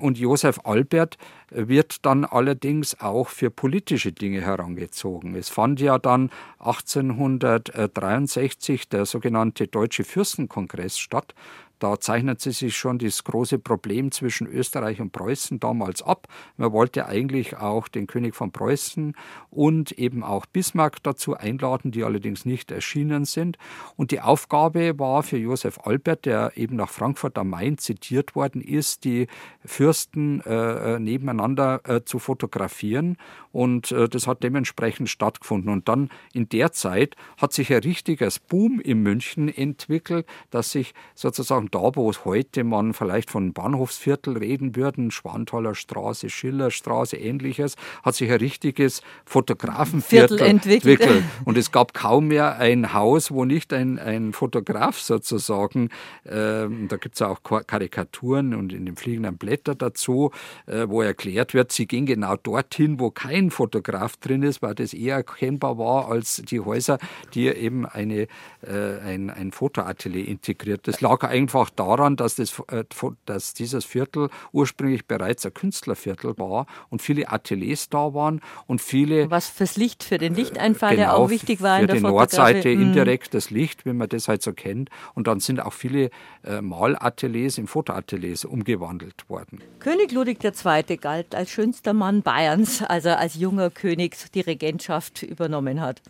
und 0.00 0.18
Josef 0.18 0.60
Albert 0.64 1.18
wird 1.50 2.04
dann 2.04 2.24
allerdings 2.24 3.00
auch 3.00 3.28
für 3.28 3.50
politische 3.50 4.10
Dinge 4.12 4.40
herangezogen. 4.40 5.36
Es 5.36 5.48
fand 5.48 5.80
ja 5.80 5.98
dann 5.98 6.30
1863 6.58 8.88
der 8.88 9.06
sogenannte 9.06 9.68
Deutsche 9.68 10.02
Fürstenkongress 10.04 10.98
statt. 10.98 11.34
Da 11.78 12.00
zeichnete 12.00 12.52
sich 12.52 12.76
schon 12.76 12.98
das 12.98 13.24
große 13.24 13.58
Problem 13.58 14.10
zwischen 14.10 14.46
Österreich 14.46 15.00
und 15.00 15.12
Preußen 15.12 15.60
damals 15.60 16.02
ab. 16.02 16.26
Man 16.56 16.72
wollte 16.72 17.06
eigentlich 17.06 17.56
auch 17.56 17.88
den 17.88 18.06
König 18.06 18.34
von 18.34 18.50
Preußen 18.50 19.14
und 19.50 19.92
eben 19.92 20.22
auch 20.22 20.46
Bismarck 20.46 21.02
dazu 21.02 21.36
einladen, 21.36 21.90
die 21.90 22.04
allerdings 22.04 22.44
nicht 22.44 22.70
erschienen 22.70 23.24
sind. 23.24 23.58
Und 23.96 24.10
die 24.10 24.20
Aufgabe 24.20 24.98
war 24.98 25.22
für 25.22 25.36
Josef 25.36 25.78
Albert, 25.84 26.24
der 26.24 26.52
eben 26.56 26.76
nach 26.76 26.90
Frankfurt 26.90 27.36
am 27.36 27.50
Main 27.50 27.78
zitiert 27.78 28.34
worden 28.34 28.62
ist, 28.62 29.04
die 29.04 29.26
Fürsten 29.64 30.40
äh, 30.42 30.94
äh 30.94 30.98
nebeneinander 30.98 31.80
äh, 31.84 32.04
zu 32.04 32.18
fotografieren. 32.18 33.16
Und 33.56 33.90
äh, 33.90 34.06
das 34.06 34.26
hat 34.26 34.42
dementsprechend 34.42 35.08
stattgefunden. 35.08 35.72
Und 35.72 35.88
dann 35.88 36.10
in 36.34 36.46
der 36.50 36.72
Zeit 36.72 37.16
hat 37.38 37.54
sich 37.54 37.72
ein 37.72 37.80
richtiges 37.80 38.38
Boom 38.38 38.80
in 38.80 39.02
München 39.02 39.48
entwickelt, 39.48 40.26
dass 40.50 40.72
sich 40.72 40.92
sozusagen 41.14 41.68
da, 41.70 41.92
wo 41.94 42.10
es 42.10 42.26
heute 42.26 42.64
man 42.64 42.92
vielleicht 42.92 43.30
von 43.30 43.54
Bahnhofsviertel 43.54 44.36
reden 44.36 44.76
würden, 44.76 45.10
Schwanthaler 45.10 45.74
Straße, 45.74 46.28
Schillerstraße, 46.28 47.16
ähnliches, 47.16 47.76
hat 48.02 48.14
sich 48.14 48.30
ein 48.30 48.36
richtiges 48.40 49.00
Fotografenviertel 49.24 50.38
entwickelt. 50.42 51.00
entwickelt. 51.00 51.24
Und 51.46 51.56
es 51.56 51.72
gab 51.72 51.94
kaum 51.94 52.28
mehr 52.28 52.58
ein 52.58 52.92
Haus, 52.92 53.30
wo 53.30 53.46
nicht 53.46 53.72
ein, 53.72 53.98
ein 53.98 54.34
Fotograf 54.34 54.98
sozusagen, 54.98 55.88
äh, 56.24 56.68
da 56.68 56.96
gibt 57.00 57.14
es 57.14 57.22
auch 57.22 57.40
Karikaturen 57.42 58.54
und 58.54 58.74
in 58.74 58.84
den 58.84 58.96
fliegenden 58.96 59.38
Blätter 59.38 59.74
dazu, 59.74 60.30
äh, 60.66 60.86
wo 60.86 61.00
erklärt 61.00 61.54
wird, 61.54 61.72
sie 61.72 61.86
gehen 61.86 62.04
genau 62.04 62.36
dorthin, 62.36 63.00
wo 63.00 63.10
kein 63.10 63.45
Fotograf 63.50 64.16
drin 64.16 64.42
ist, 64.42 64.62
weil 64.62 64.74
das 64.74 64.94
eher 64.94 65.16
erkennbar 65.16 65.78
war 65.78 66.08
als 66.10 66.42
die 66.44 66.60
Häuser, 66.60 66.98
die 67.34 67.46
eben 67.48 67.86
eine, 67.86 68.26
äh, 68.62 68.98
ein, 69.04 69.30
ein 69.30 69.52
Fotoatelier 69.52 70.26
integriert. 70.26 70.86
Das 70.88 71.00
lag 71.00 71.22
einfach 71.24 71.70
daran, 71.70 72.16
dass, 72.16 72.36
das, 72.36 72.62
äh, 72.68 72.84
dass 73.24 73.54
dieses 73.54 73.84
Viertel 73.84 74.28
ursprünglich 74.52 75.06
bereits 75.06 75.46
ein 75.46 75.54
Künstlerviertel 75.54 76.38
war 76.38 76.66
und 76.90 77.02
viele 77.02 77.30
Ateliers 77.30 77.88
da 77.88 78.14
waren 78.14 78.40
und 78.66 78.80
viele. 78.80 79.30
Was 79.30 79.48
fürs 79.48 79.76
Licht, 79.76 80.02
für 80.02 80.18
den 80.18 80.34
Lichteinfall, 80.34 80.96
genau, 80.96 81.02
der 81.02 81.16
auch 81.16 81.30
wichtig 81.30 81.62
war 81.62 81.80
in 81.80 81.86
der 81.86 81.96
Für 81.96 82.02
die 82.02 82.06
Nordseite 82.06 82.74
mhm. 82.74 82.82
indirekt 82.82 83.34
das 83.34 83.50
Licht, 83.50 83.86
wie 83.86 83.92
man 83.92 84.08
das 84.08 84.28
halt 84.28 84.42
so 84.42 84.52
kennt. 84.52 84.90
Und 85.14 85.26
dann 85.26 85.40
sind 85.40 85.60
auch 85.60 85.72
viele 85.72 86.10
äh, 86.44 86.60
Malateliers 86.60 87.58
in 87.58 87.66
Fotoateliers 87.66 88.44
umgewandelt 88.44 89.28
worden. 89.28 89.60
König 89.80 90.12
Ludwig 90.12 90.42
II. 90.42 90.96
galt 90.96 91.34
als 91.34 91.50
schönster 91.50 91.92
Mann 91.92 92.22
Bayerns, 92.22 92.82
als 92.82 93.04
er 93.04 93.18
als 93.18 93.35
junger 93.36 93.70
König 93.70 94.16
die 94.32 94.40
Regentschaft 94.40 95.22
übernommen 95.22 95.80
hat. 95.80 96.02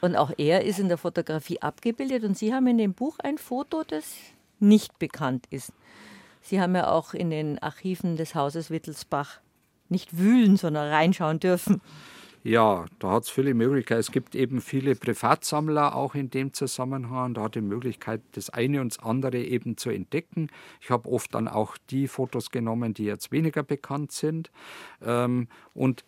Und 0.00 0.16
auch 0.16 0.32
er 0.36 0.64
ist 0.64 0.78
in 0.78 0.88
der 0.88 0.98
Fotografie 0.98 1.62
abgebildet. 1.62 2.24
Und 2.24 2.36
Sie 2.36 2.52
haben 2.52 2.66
in 2.66 2.78
dem 2.78 2.92
Buch 2.92 3.18
ein 3.20 3.38
Foto, 3.38 3.84
das 3.86 4.14
nicht 4.60 4.98
bekannt 4.98 5.46
ist. 5.50 5.72
Sie 6.42 6.60
haben 6.60 6.74
ja 6.74 6.90
auch 6.90 7.14
in 7.14 7.30
den 7.30 7.58
Archiven 7.58 8.16
des 8.16 8.34
Hauses 8.34 8.70
Wittelsbach 8.70 9.40
nicht 9.88 10.18
wühlen, 10.18 10.56
sondern 10.56 10.90
reinschauen 10.90 11.40
dürfen. 11.40 11.80
Ja, 12.46 12.84
da 12.98 13.12
hat 13.12 13.22
es 13.22 13.30
viele 13.30 13.54
Möglichkeiten. 13.54 14.00
Es 14.00 14.12
gibt 14.12 14.34
eben 14.34 14.60
viele 14.60 14.94
Privatsammler 14.94 15.96
auch 15.96 16.14
in 16.14 16.28
dem 16.28 16.52
Zusammenhang. 16.52 17.32
Da 17.32 17.44
hat 17.44 17.54
die 17.54 17.62
Möglichkeit, 17.62 18.20
das 18.32 18.50
eine 18.50 18.82
und 18.82 18.92
das 18.92 19.02
andere 19.02 19.38
eben 19.38 19.78
zu 19.78 19.88
entdecken. 19.88 20.50
Ich 20.82 20.90
habe 20.90 21.08
oft 21.08 21.34
dann 21.34 21.48
auch 21.48 21.78
die 21.88 22.06
Fotos 22.06 22.50
genommen, 22.50 22.92
die 22.92 23.04
jetzt 23.04 23.32
weniger 23.32 23.62
bekannt 23.62 24.12
sind. 24.12 24.50
Ähm, 25.02 25.48
und 25.72 26.04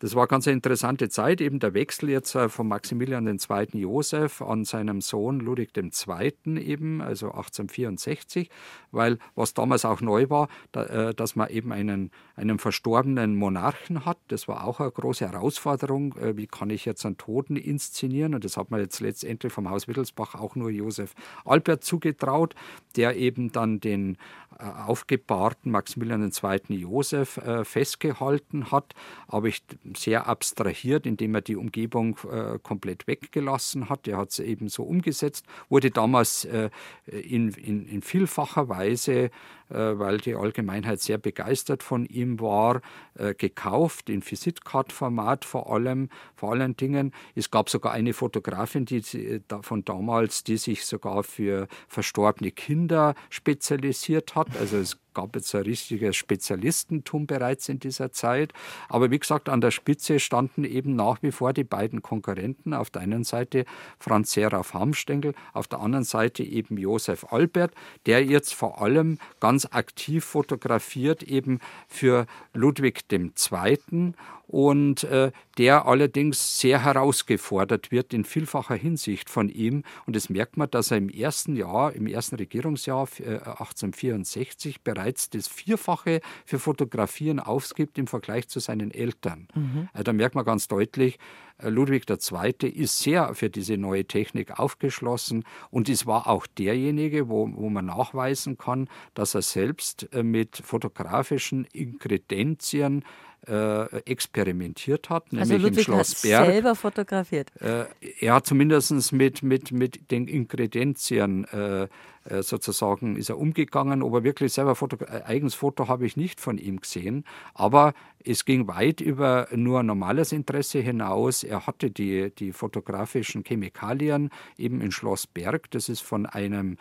das 0.00 0.14
war 0.14 0.26
ganz 0.26 0.46
eine 0.46 0.54
interessante 0.54 1.08
Zeit, 1.08 1.40
eben 1.40 1.58
der 1.58 1.74
Wechsel 1.74 2.10
jetzt 2.10 2.34
äh, 2.34 2.48
von 2.48 2.68
Maximilian 2.68 3.26
II. 3.26 3.66
Joseph 3.72 4.40
an 4.42 4.64
seinem 4.64 5.00
Sohn 5.00 5.40
Ludwig 5.40 5.76
II. 5.76 6.58
eben, 6.58 7.00
also 7.00 7.26
1864, 7.26 8.48
weil 8.92 9.18
was 9.34 9.54
damals 9.54 9.84
auch 9.84 10.00
neu 10.00 10.30
war, 10.30 10.48
äh, 10.72 11.14
dass 11.14 11.34
man 11.34 11.50
eben 11.50 11.72
einen, 11.72 12.10
einen 12.36 12.58
verstorbenen 12.58 13.34
Monarchen 13.34 14.04
hat. 14.04 14.18
Das 14.28 14.46
war 14.46 14.64
auch 14.64 14.80
eine 14.80 14.90
große 14.90 15.26
Herausforderung. 15.26 16.16
Äh, 16.16 16.36
wie 16.36 16.46
kann 16.46 16.70
ich 16.70 16.84
jetzt 16.84 17.04
einen 17.04 17.16
Toten 17.16 17.56
inszenieren? 17.56 18.34
Und 18.34 18.44
das 18.44 18.56
hat 18.56 18.70
man 18.70 18.80
jetzt 18.80 19.00
letztendlich 19.00 19.52
vom 19.52 19.68
Haus 19.68 19.88
Wittelsbach 19.88 20.34
auch 20.36 20.54
nur 20.54 20.70
Josef 20.70 21.14
Albert 21.44 21.82
zugetraut, 21.82 22.54
der 22.96 23.16
eben 23.16 23.50
dann 23.50 23.80
den 23.80 24.16
aufgebahrten 24.58 25.70
Maximilian 25.70 26.22
II. 26.22 26.76
Joseph 26.76 27.40
festgehalten 27.64 28.70
hat. 28.70 28.94
Aber 29.26 29.48
ich 29.48 29.62
sehr 29.94 30.26
abstrahiert, 30.26 31.06
indem 31.06 31.34
er 31.34 31.42
die 31.42 31.56
Umgebung 31.56 32.18
äh, 32.30 32.58
komplett 32.62 33.06
weggelassen 33.06 33.88
hat. 33.88 34.08
Er 34.08 34.18
hat 34.18 34.30
es 34.30 34.38
eben 34.38 34.68
so 34.68 34.82
umgesetzt, 34.84 35.46
wurde 35.68 35.90
damals 35.90 36.44
äh, 36.44 36.70
in, 37.06 37.50
in, 37.50 37.86
in, 37.86 38.02
vielfacher 38.02 38.68
Weise, 38.68 39.12
äh, 39.12 39.30
weil 39.76 40.18
die 40.18 40.34
Allgemeinheit 40.34 41.00
sehr 41.00 41.18
begeistert 41.18 41.82
von 41.82 42.06
ihm 42.06 42.40
war, 42.40 42.80
äh, 43.14 43.34
gekauft, 43.34 44.10
in 44.10 44.24
Visitcard-Format 44.24 45.44
vor 45.44 45.72
allem, 45.72 46.08
vor 46.34 46.52
allen 46.52 46.76
Dingen. 46.76 47.12
Es 47.34 47.50
gab 47.50 47.70
sogar 47.70 47.92
eine 47.92 48.12
Fotografin, 48.12 48.84
die 48.84 48.98
äh, 48.98 49.40
von 49.62 49.84
damals, 49.84 50.44
die 50.44 50.56
sich 50.56 50.84
sogar 50.84 51.22
für 51.22 51.68
verstorbene 51.88 52.50
Kinder 52.50 53.14
spezialisiert 53.30 54.34
hat. 54.34 54.48
Also 54.58 54.78
es 54.78 54.98
gab 55.18 55.34
jetzt 55.34 55.52
ein 55.56 55.62
richtiges 55.62 56.14
Spezialistentum 56.14 57.26
bereits 57.26 57.68
in 57.68 57.80
dieser 57.80 58.12
Zeit. 58.12 58.52
Aber 58.88 59.10
wie 59.10 59.18
gesagt, 59.18 59.48
an 59.48 59.60
der 59.60 59.72
Spitze 59.72 60.20
standen 60.20 60.62
eben 60.62 60.94
nach 60.94 61.20
wie 61.22 61.32
vor 61.32 61.52
die 61.52 61.64
beiden 61.64 62.02
Konkurrenten. 62.02 62.72
Auf 62.72 62.90
der 62.90 63.02
einen 63.02 63.24
Seite 63.24 63.64
Franz 63.98 64.30
Seraph 64.30 64.74
Hamstengel, 64.74 65.34
auf 65.54 65.66
der 65.66 65.80
anderen 65.80 66.04
Seite 66.04 66.44
eben 66.44 66.78
Josef 66.78 67.32
Albert, 67.32 67.74
der 68.06 68.24
jetzt 68.24 68.54
vor 68.54 68.80
allem 68.80 69.18
ganz 69.40 69.66
aktiv 69.72 70.24
fotografiert 70.24 71.24
eben 71.24 71.58
für 71.88 72.26
Ludwig 72.54 73.06
II 73.10 74.14
und 74.48 75.04
äh, 75.04 75.30
der 75.58 75.86
allerdings 75.86 76.58
sehr 76.58 76.82
herausgefordert 76.82 77.92
wird 77.92 78.14
in 78.14 78.24
vielfacher 78.24 78.74
Hinsicht 78.74 79.28
von 79.28 79.50
ihm. 79.50 79.84
Und 80.06 80.16
das 80.16 80.30
merkt 80.30 80.56
man, 80.56 80.70
dass 80.70 80.90
er 80.90 80.96
im 80.96 81.10
ersten 81.10 81.54
Jahr, 81.54 81.92
im 81.92 82.06
ersten 82.06 82.36
Regierungsjahr 82.36 83.06
äh, 83.18 83.34
1864 83.34 84.80
bereits 84.80 85.07
das 85.12 85.48
Vierfache 85.48 86.20
für 86.44 86.58
Fotografieren 86.58 87.40
aufgibt 87.40 87.98
im 87.98 88.06
Vergleich 88.06 88.48
zu 88.48 88.60
seinen 88.60 88.90
Eltern. 88.90 89.48
Mhm. 89.54 89.88
Äh, 89.92 90.04
da 90.04 90.12
merkt 90.12 90.34
man 90.34 90.44
ganz 90.44 90.68
deutlich, 90.68 91.18
äh, 91.58 91.68
Ludwig 91.68 92.04
II. 92.08 92.68
ist 92.68 92.98
sehr 92.98 93.34
für 93.34 93.50
diese 93.50 93.76
neue 93.76 94.04
Technik 94.04 94.58
aufgeschlossen 94.58 95.44
und 95.70 95.88
es 95.88 96.06
war 96.06 96.26
auch 96.28 96.46
derjenige, 96.46 97.28
wo, 97.28 97.48
wo 97.52 97.68
man 97.68 97.86
nachweisen 97.86 98.58
kann, 98.58 98.88
dass 99.14 99.34
er 99.34 99.42
selbst 99.42 100.08
äh, 100.12 100.22
mit 100.22 100.56
fotografischen 100.56 101.64
Inkredenzien 101.72 103.04
äh, 103.46 103.84
experimentiert 104.04 105.10
hat, 105.10 105.24
also 105.32 105.52
nämlich 105.52 105.62
Ludwig 105.62 105.88
im 105.88 105.94
Schloss 105.94 106.22
Berg. 106.22 106.46
selber 106.46 106.74
fotografiert. 106.74 107.50
Äh, 107.60 107.84
er 108.20 108.34
hat 108.34 108.46
zumindest 108.46 109.12
mit, 109.12 109.42
mit, 109.42 109.72
mit 109.72 110.10
den 110.10 110.28
Inkredenzien 110.28 111.44
äh, 111.44 111.88
äh, 112.28 112.42
sozusagen 112.42 113.16
ist 113.16 113.30
er 113.30 113.38
umgegangen, 113.38 114.02
aber 114.02 114.22
wirklich 114.22 114.52
selber 114.52 114.74
Foto, 114.74 114.96
äh, 115.04 115.22
eigenes 115.24 115.54
Foto 115.54 115.88
habe 115.88 116.04
ich 116.04 116.16
nicht 116.16 116.40
von 116.40 116.58
ihm 116.58 116.80
gesehen. 116.80 117.24
Aber 117.54 117.94
es 118.24 118.44
ging 118.44 118.68
weit 118.68 119.00
über 119.00 119.48
nur 119.54 119.82
normales 119.82 120.32
Interesse 120.32 120.80
hinaus. 120.80 121.42
Er 121.42 121.66
hatte 121.66 121.90
die, 121.90 122.30
die 122.34 122.52
fotografischen 122.52 123.44
Chemikalien 123.44 124.30
eben 124.58 124.80
in 124.80 124.90
Schloss 124.90 125.26
Berg. 125.26 125.70
Das 125.70 125.88
ist 125.88 126.02
von 126.02 126.26
einem 126.26 126.76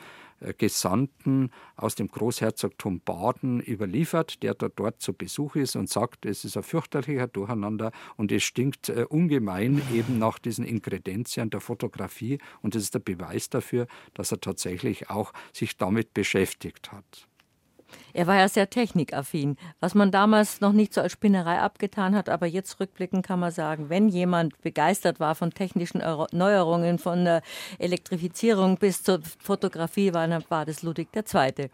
Gesandten 0.58 1.52
aus 1.76 1.96
dem 1.96 2.08
Großherzogtum 2.08 3.02
Baden 3.02 3.60
überliefert, 3.60 4.44
der 4.44 4.54
dort, 4.54 4.80
dort 4.80 5.02
zu 5.02 5.14
Besuch 5.14 5.56
ist 5.56 5.76
und 5.76 5.90
sagt, 5.90 6.26
es 6.26 6.46
ist 6.46 6.58
ein 6.58 6.64
fürchterlicher 6.64 7.28
Durcheinander 7.28 7.92
und 8.18 8.32
es 8.32 8.44
stinkt 8.44 8.90
äh, 8.90 9.06
ungemein 9.08 9.82
eben 9.94 10.20
nach 10.20 10.40
diesen 10.40 10.66
Inkredenzien 10.66 11.50
der 11.50 11.62
Fotografie 11.62 12.40
und 12.62 12.76
das 12.76 12.84
ist 12.84 12.94
der 12.94 13.00
Beweis 13.00 13.50
dafür, 13.50 13.88
dass 14.14 14.32
er 14.32 14.42
tatsächlich 14.42 15.10
auch 15.10 15.34
sich 15.54 15.78
damit 15.78 16.14
beschäftigt 16.14 16.92
hat. 16.92 17.27
Er 18.14 18.28
war 18.28 18.36
ja 18.36 18.48
sehr 18.48 18.70
technikaffin, 18.70 19.58
was 19.80 19.96
man 19.96 20.12
damals 20.12 20.62
noch 20.62 20.74
nicht 20.74 20.94
so 20.94 21.02
als 21.02 21.12
Spinnerei 21.12 21.60
abgetan 21.60 22.16
hat, 22.16 22.30
aber 22.30 22.46
jetzt 22.46 22.80
rückblickend 22.80 23.26
kann 23.26 23.40
man 23.40 23.52
sagen, 23.52 23.90
wenn 23.90 24.10
jemand 24.10 24.60
begeistert 24.62 25.20
war 25.20 25.36
von 25.36 25.52
technischen 25.52 26.02
Neuerungen, 26.32 27.00
von 27.00 27.26
der 27.26 27.42
Elektrifizierung 27.80 28.78
bis 28.78 29.04
zur 29.04 29.22
Fotografie, 29.40 30.14
war, 30.14 30.28
war 30.50 30.66
das 30.66 30.84
Ludwig 30.84 31.10
II. 31.16 31.70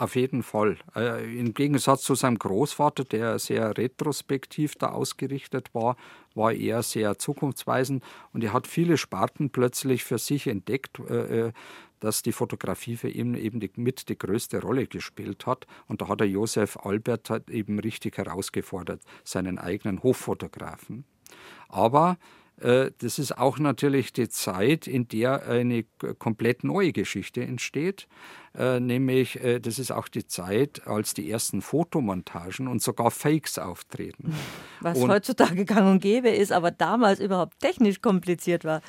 Auf 0.00 0.16
jeden 0.16 0.42
Fall. 0.42 0.78
Äh, 0.96 1.38
Im 1.38 1.52
Gegensatz 1.52 2.04
zu 2.04 2.14
seinem 2.14 2.38
Großvater, 2.38 3.04
der 3.04 3.38
sehr 3.38 3.76
retrospektiv 3.76 4.74
da 4.76 4.92
ausgerichtet 4.92 5.74
war, 5.74 5.94
war 6.34 6.54
er 6.54 6.82
sehr 6.82 7.18
zukunftsweisend 7.18 8.02
und 8.32 8.42
er 8.42 8.54
hat 8.54 8.66
viele 8.66 8.96
Sparten 8.96 9.50
plötzlich 9.50 10.02
für 10.02 10.16
sich 10.16 10.46
entdeckt, 10.46 11.00
äh, 11.00 11.48
äh, 11.48 11.52
dass 11.98 12.22
die 12.22 12.32
Fotografie 12.32 12.96
für 12.96 13.10
ihn 13.10 13.34
eben 13.34 13.60
die, 13.60 13.70
mit 13.76 14.08
die 14.08 14.16
größte 14.16 14.62
Rolle 14.62 14.86
gespielt 14.86 15.44
hat. 15.44 15.66
Und 15.86 16.00
da 16.00 16.08
hat 16.08 16.22
er 16.22 16.26
Josef 16.28 16.78
Albert 16.78 17.28
halt 17.28 17.50
eben 17.50 17.78
richtig 17.78 18.16
herausgefordert, 18.16 19.02
seinen 19.22 19.58
eigenen 19.58 20.02
Hoffotografen. 20.02 21.04
Aber 21.68 22.16
äh, 22.60 22.90
das 22.98 23.18
ist 23.18 23.36
auch 23.36 23.58
natürlich 23.58 24.14
die 24.14 24.30
Zeit, 24.30 24.86
in 24.86 25.08
der 25.08 25.46
eine 25.46 25.84
komplett 26.18 26.64
neue 26.64 26.92
Geschichte 26.92 27.42
entsteht. 27.42 28.08
Äh, 28.58 28.80
nämlich, 28.80 29.42
äh, 29.42 29.60
das 29.60 29.78
ist 29.78 29.92
auch 29.92 30.08
die 30.08 30.26
Zeit, 30.26 30.86
als 30.86 31.14
die 31.14 31.30
ersten 31.30 31.62
Fotomontagen 31.62 32.66
und 32.66 32.82
sogar 32.82 33.10
Fakes 33.12 33.58
auftreten. 33.58 34.34
Was 34.80 34.98
und 34.98 35.10
heutzutage 35.10 35.64
gang 35.64 35.88
und 35.88 36.00
gäbe 36.00 36.30
ist, 36.30 36.50
aber 36.50 36.72
damals 36.72 37.20
überhaupt 37.20 37.60
technisch 37.60 38.00
kompliziert 38.02 38.64
war. 38.64 38.82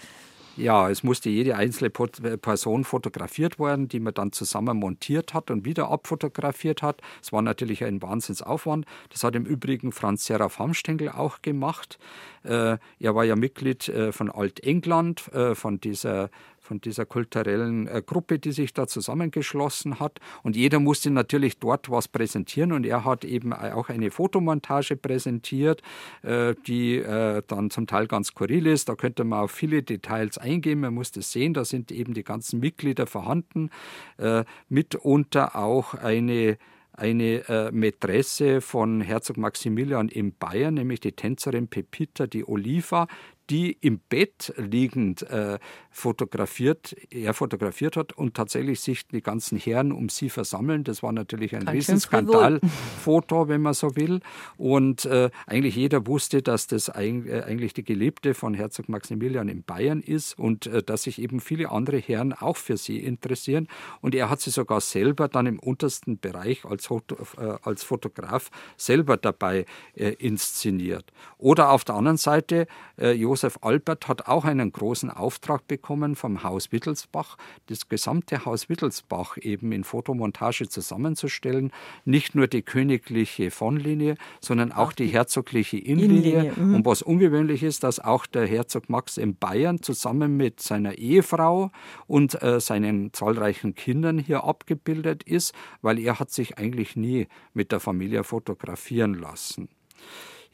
Ja, 0.58 0.90
es 0.90 1.04
musste 1.04 1.30
jede 1.30 1.56
einzelne 1.56 1.92
äh, 2.24 2.38
Person 2.38 2.84
fotografiert 2.84 3.58
werden, 3.60 3.88
die 3.88 4.00
man 4.00 4.14
dann 4.14 4.32
zusammen 4.32 4.78
montiert 4.78 5.34
hat 5.34 5.50
und 5.52 5.64
wieder 5.64 5.90
abfotografiert 5.90 6.82
hat. 6.82 7.02
Es 7.22 7.32
war 7.32 7.42
natürlich 7.42 7.84
ein 7.84 8.02
Wahnsinnsaufwand. 8.02 8.86
Das 9.10 9.24
hat 9.24 9.36
im 9.36 9.46
Übrigen 9.46 9.92
Franz 9.92 10.26
Seraph 10.26 10.58
Hamstengel 10.58 11.10
auch 11.10 11.42
gemacht. 11.42 12.00
Er 12.44 12.80
war 13.00 13.24
ja 13.24 13.36
Mitglied 13.36 13.92
von 14.10 14.32
Altengland, 14.32 15.22
von 15.54 15.80
dieser 15.80 16.32
von 16.72 16.80
dieser 16.80 17.06
kulturellen 17.06 17.86
äh, 17.88 18.02
Gruppe, 18.02 18.40
die 18.40 18.54
sich 18.54 18.74
da 18.74 18.88
zusammengeschlossen 18.88 20.00
hat. 20.00 20.22
Und 20.42 20.56
jeder 20.56 20.80
musste 20.80 21.12
natürlich 21.12 21.60
dort 21.60 21.92
was 21.92 22.08
präsentieren. 22.08 22.72
Und 22.72 22.86
er 22.86 23.04
hat 23.04 23.26
eben 23.26 23.52
auch 23.52 23.90
eine 23.90 24.10
Fotomontage 24.10 24.96
präsentiert, 24.96 25.82
äh, 26.22 26.56
die 26.66 26.96
äh, 26.96 27.42
dann 27.46 27.72
zum 27.72 27.88
Teil 27.88 28.08
ganz 28.08 28.28
skurril 28.28 28.68
ist. 28.68 28.88
Da 28.88 28.96
könnte 28.96 29.26
man 29.26 29.42
auf 29.42 29.52
viele 29.52 29.84
Details 29.84 30.38
eingehen. 30.38 30.80
Man 30.80 30.94
musste 30.94 31.22
sehen, 31.22 31.54
da 31.54 31.66
sind 31.66 31.92
eben 31.92 32.14
die 32.14 32.24
ganzen 32.24 32.62
Mitglieder 32.62 33.06
vorhanden. 33.06 33.70
Äh, 34.18 34.46
mitunter 34.70 35.58
auch 35.58 35.94
eine 35.94 36.58
eine 36.94 37.48
äh, 37.48 37.72
Mätresse 37.72 38.62
von 38.62 39.02
Herzog 39.02 39.38
Maximilian 39.38 40.10
in 40.10 40.34
Bayern, 40.34 40.76
nämlich 40.76 41.00
die 41.00 41.14
Tänzerin 41.14 41.68
Pepita 41.68 42.28
di 42.28 42.44
Oliva, 42.44 43.08
die 43.52 43.74
im 43.82 44.00
Bett 44.00 44.54
liegend 44.56 45.24
äh, 45.24 45.60
fotografiert, 45.90 46.96
er 47.10 47.34
fotografiert 47.34 47.98
hat 47.98 48.14
und 48.14 48.34
tatsächlich 48.34 48.80
sich 48.80 49.06
die 49.10 49.22
ganzen 49.22 49.58
Herren 49.58 49.92
um 49.92 50.08
sie 50.08 50.30
versammeln. 50.30 50.86
Das 50.86 51.04
war 51.04 51.12
natürlich 51.12 51.54
ein 51.54 51.68
Riesenskandalfoto, 51.68 53.48
wenn 53.50 53.62
man 53.62 53.74
so 53.74 53.98
will. 53.98 54.22
Und 54.56 55.04
äh, 55.04 55.30
eigentlich 55.46 55.76
jeder 55.76 56.08
wusste, 56.08 56.42
dass 56.42 56.68
das 56.68 56.88
äh, 56.88 57.44
eigentlich 57.46 57.74
die 57.74 57.84
Geliebte 57.84 58.34
von 58.34 58.54
Herzog 58.54 58.88
Maximilian 58.88 59.50
in 59.50 59.64
Bayern 59.64 60.00
ist 60.00 60.40
und 60.40 60.68
äh, 60.68 60.82
dass 60.82 61.04
sich 61.04 61.22
eben 61.22 61.42
viele 61.42 61.72
andere 61.72 61.98
Herren 61.98 62.32
auch 62.32 62.56
für 62.56 62.78
sie 62.78 63.00
interessieren. 63.00 63.68
Und 64.00 64.16
er 64.16 64.30
hat 64.30 64.40
sie 64.40 64.52
sogar 64.52 64.80
selber 64.80 65.28
dann 65.28 65.46
im 65.46 65.60
untersten 65.60 66.20
Bereich 66.20 66.64
als, 66.64 66.90
äh, 66.90 67.58
als 67.64 67.84
Fotograf 67.84 68.50
selber 68.78 69.18
dabei 69.18 69.66
äh, 69.94 70.12
inszeniert. 70.14 71.12
Oder 71.38 71.72
auf 71.72 71.84
der 71.84 71.96
anderen 71.96 72.18
Seite, 72.18 72.68
Josef 72.98 73.41
Josef 73.42 73.58
Albert 73.64 74.08
hat 74.08 74.28
auch 74.28 74.46
einen 74.46 74.72
großen 74.72 75.10
Auftrag 75.10 75.68
bekommen 75.68 76.16
vom 76.16 76.44
Haus 76.44 76.72
Wittelsbach, 76.72 77.40
das 77.66 77.90
gesamte 77.90 78.46
Haus 78.46 78.70
Wittelsbach 78.70 79.36
eben 79.42 79.72
in 79.72 79.84
Fotomontage 79.84 80.70
zusammenzustellen. 80.70 81.72
Nicht 82.06 82.36
nur 82.36 82.46
die 82.46 82.62
königliche 82.62 83.50
Vonlinie, 83.50 84.16
sondern 84.42 84.72
auch 84.72 84.94
die 84.94 85.08
herzogliche 85.08 85.80
Innenlinie. 85.80 86.34
Innenlinie 86.34 86.64
mhm. 86.64 86.76
Und 86.76 86.86
was 86.86 87.02
ungewöhnlich 87.02 87.64
ist, 87.64 87.84
dass 87.84 88.00
auch 88.00 88.28
der 88.28 88.46
Herzog 88.46 88.90
Max 88.92 89.18
in 89.18 89.36
Bayern 89.36 89.82
zusammen 89.82 90.38
mit 90.38 90.62
seiner 90.62 91.00
Ehefrau 91.00 91.72
und 92.06 92.40
äh, 92.44 92.60
seinen 92.60 93.12
zahlreichen 93.12 93.74
Kindern 93.74 94.20
hier 94.20 94.44
abgebildet 94.44 95.24
ist, 95.24 95.56
weil 95.82 95.98
er 95.98 96.20
hat 96.20 96.30
sich 96.30 96.60
eigentlich 96.60 96.96
nie 96.96 97.28
mit 97.56 97.72
der 97.72 97.80
Familie 97.80 98.24
fotografieren 98.24 99.16
lassen. 99.16 99.68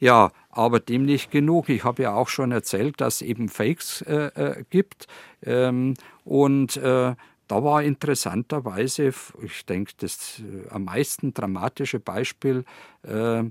Ja, 0.00 0.30
aber 0.50 0.80
dem 0.80 1.04
nicht 1.04 1.30
genug. 1.30 1.68
Ich 1.68 1.84
habe 1.84 2.02
ja 2.04 2.14
auch 2.14 2.28
schon 2.28 2.52
erzählt, 2.52 3.00
dass 3.00 3.16
es 3.16 3.22
eben 3.22 3.48
Fakes 3.48 4.02
äh, 4.02 4.26
äh, 4.34 4.64
gibt. 4.70 5.06
Ähm, 5.42 5.94
und 6.24 6.76
äh, 6.76 7.14
da 7.48 7.64
war 7.64 7.82
interessanterweise, 7.82 9.12
ich 9.42 9.66
denke, 9.66 9.92
das 9.98 10.40
äh, 10.40 10.68
am 10.68 10.84
meisten 10.84 11.32
dramatische 11.34 11.98
Beispiel 11.98 12.64
äh, 13.02 13.38
äh, 13.40 13.46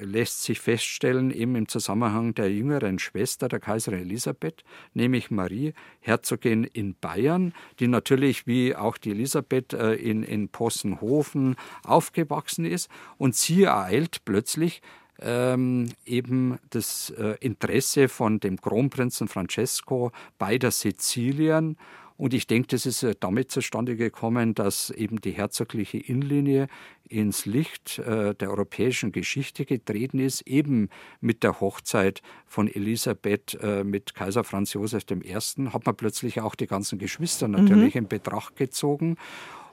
lässt 0.00 0.44
sich 0.44 0.60
feststellen, 0.60 1.30
eben 1.30 1.56
im 1.56 1.68
Zusammenhang 1.68 2.34
der 2.34 2.50
jüngeren 2.50 2.98
Schwester 2.98 3.48
der 3.48 3.60
Kaiserin 3.60 4.00
Elisabeth, 4.00 4.62
nämlich 4.94 5.30
Marie, 5.30 5.74
Herzogin 6.00 6.64
in 6.64 6.94
Bayern, 6.94 7.52
die 7.80 7.88
natürlich 7.88 8.46
wie 8.46 8.74
auch 8.76 8.96
die 8.96 9.10
Elisabeth 9.10 9.74
in, 9.74 10.22
in 10.22 10.48
Possenhofen 10.48 11.56
aufgewachsen 11.82 12.64
ist. 12.64 12.88
Und 13.18 13.34
sie 13.34 13.64
ereilt 13.64 14.24
plötzlich 14.24 14.80
ähm, 15.20 15.88
eben 16.04 16.58
das 16.70 17.10
äh, 17.10 17.36
Interesse 17.40 18.08
von 18.08 18.40
dem 18.40 18.60
Kronprinzen 18.60 19.28
Francesco 19.28 20.12
beider 20.38 20.70
Sizilien. 20.70 21.76
Und 22.18 22.32
ich 22.32 22.46
denke, 22.46 22.68
das 22.68 22.86
ist 22.86 23.02
äh, 23.02 23.14
damit 23.18 23.50
zustande 23.50 23.96
gekommen, 23.96 24.54
dass 24.54 24.90
eben 24.90 25.20
die 25.20 25.32
herzogliche 25.32 25.98
Innenlinie 25.98 26.68
ins 27.08 27.46
Licht 27.46 27.98
äh, 27.98 28.34
der 28.34 28.50
europäischen 28.50 29.12
Geschichte 29.12 29.64
getreten 29.64 30.18
ist, 30.18 30.40
eben 30.42 30.88
mit 31.20 31.42
der 31.42 31.60
Hochzeit 31.60 32.22
von 32.46 32.68
Elisabeth 32.68 33.58
äh, 33.62 33.84
mit 33.84 34.14
Kaiser 34.14 34.44
Franz 34.44 34.72
Josef 34.72 35.04
I. 35.10 35.34
hat 35.34 35.86
man 35.86 35.96
plötzlich 35.96 36.40
auch 36.40 36.54
die 36.54 36.66
ganzen 36.66 36.98
Geschwister 36.98 37.48
natürlich 37.48 37.94
mhm. 37.94 38.02
in 38.02 38.08
Betracht 38.08 38.56
gezogen. 38.56 39.16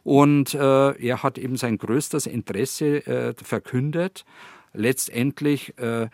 Und 0.04 0.54
äh, 0.54 0.58
er 0.58 1.24
hat 1.24 1.38
eben 1.38 1.56
sein 1.56 1.78
größtes 1.78 2.28
Interesse 2.28 3.36
verkündet 3.42 4.26
letztendlich 4.74 5.78
äh, 5.78 6.10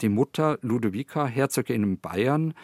die 0.00 0.08
Mutter 0.08 0.58
Ludovica, 0.62 1.26
Herzogin 1.26 1.82
in 1.82 2.00
Bayern, 2.00 2.54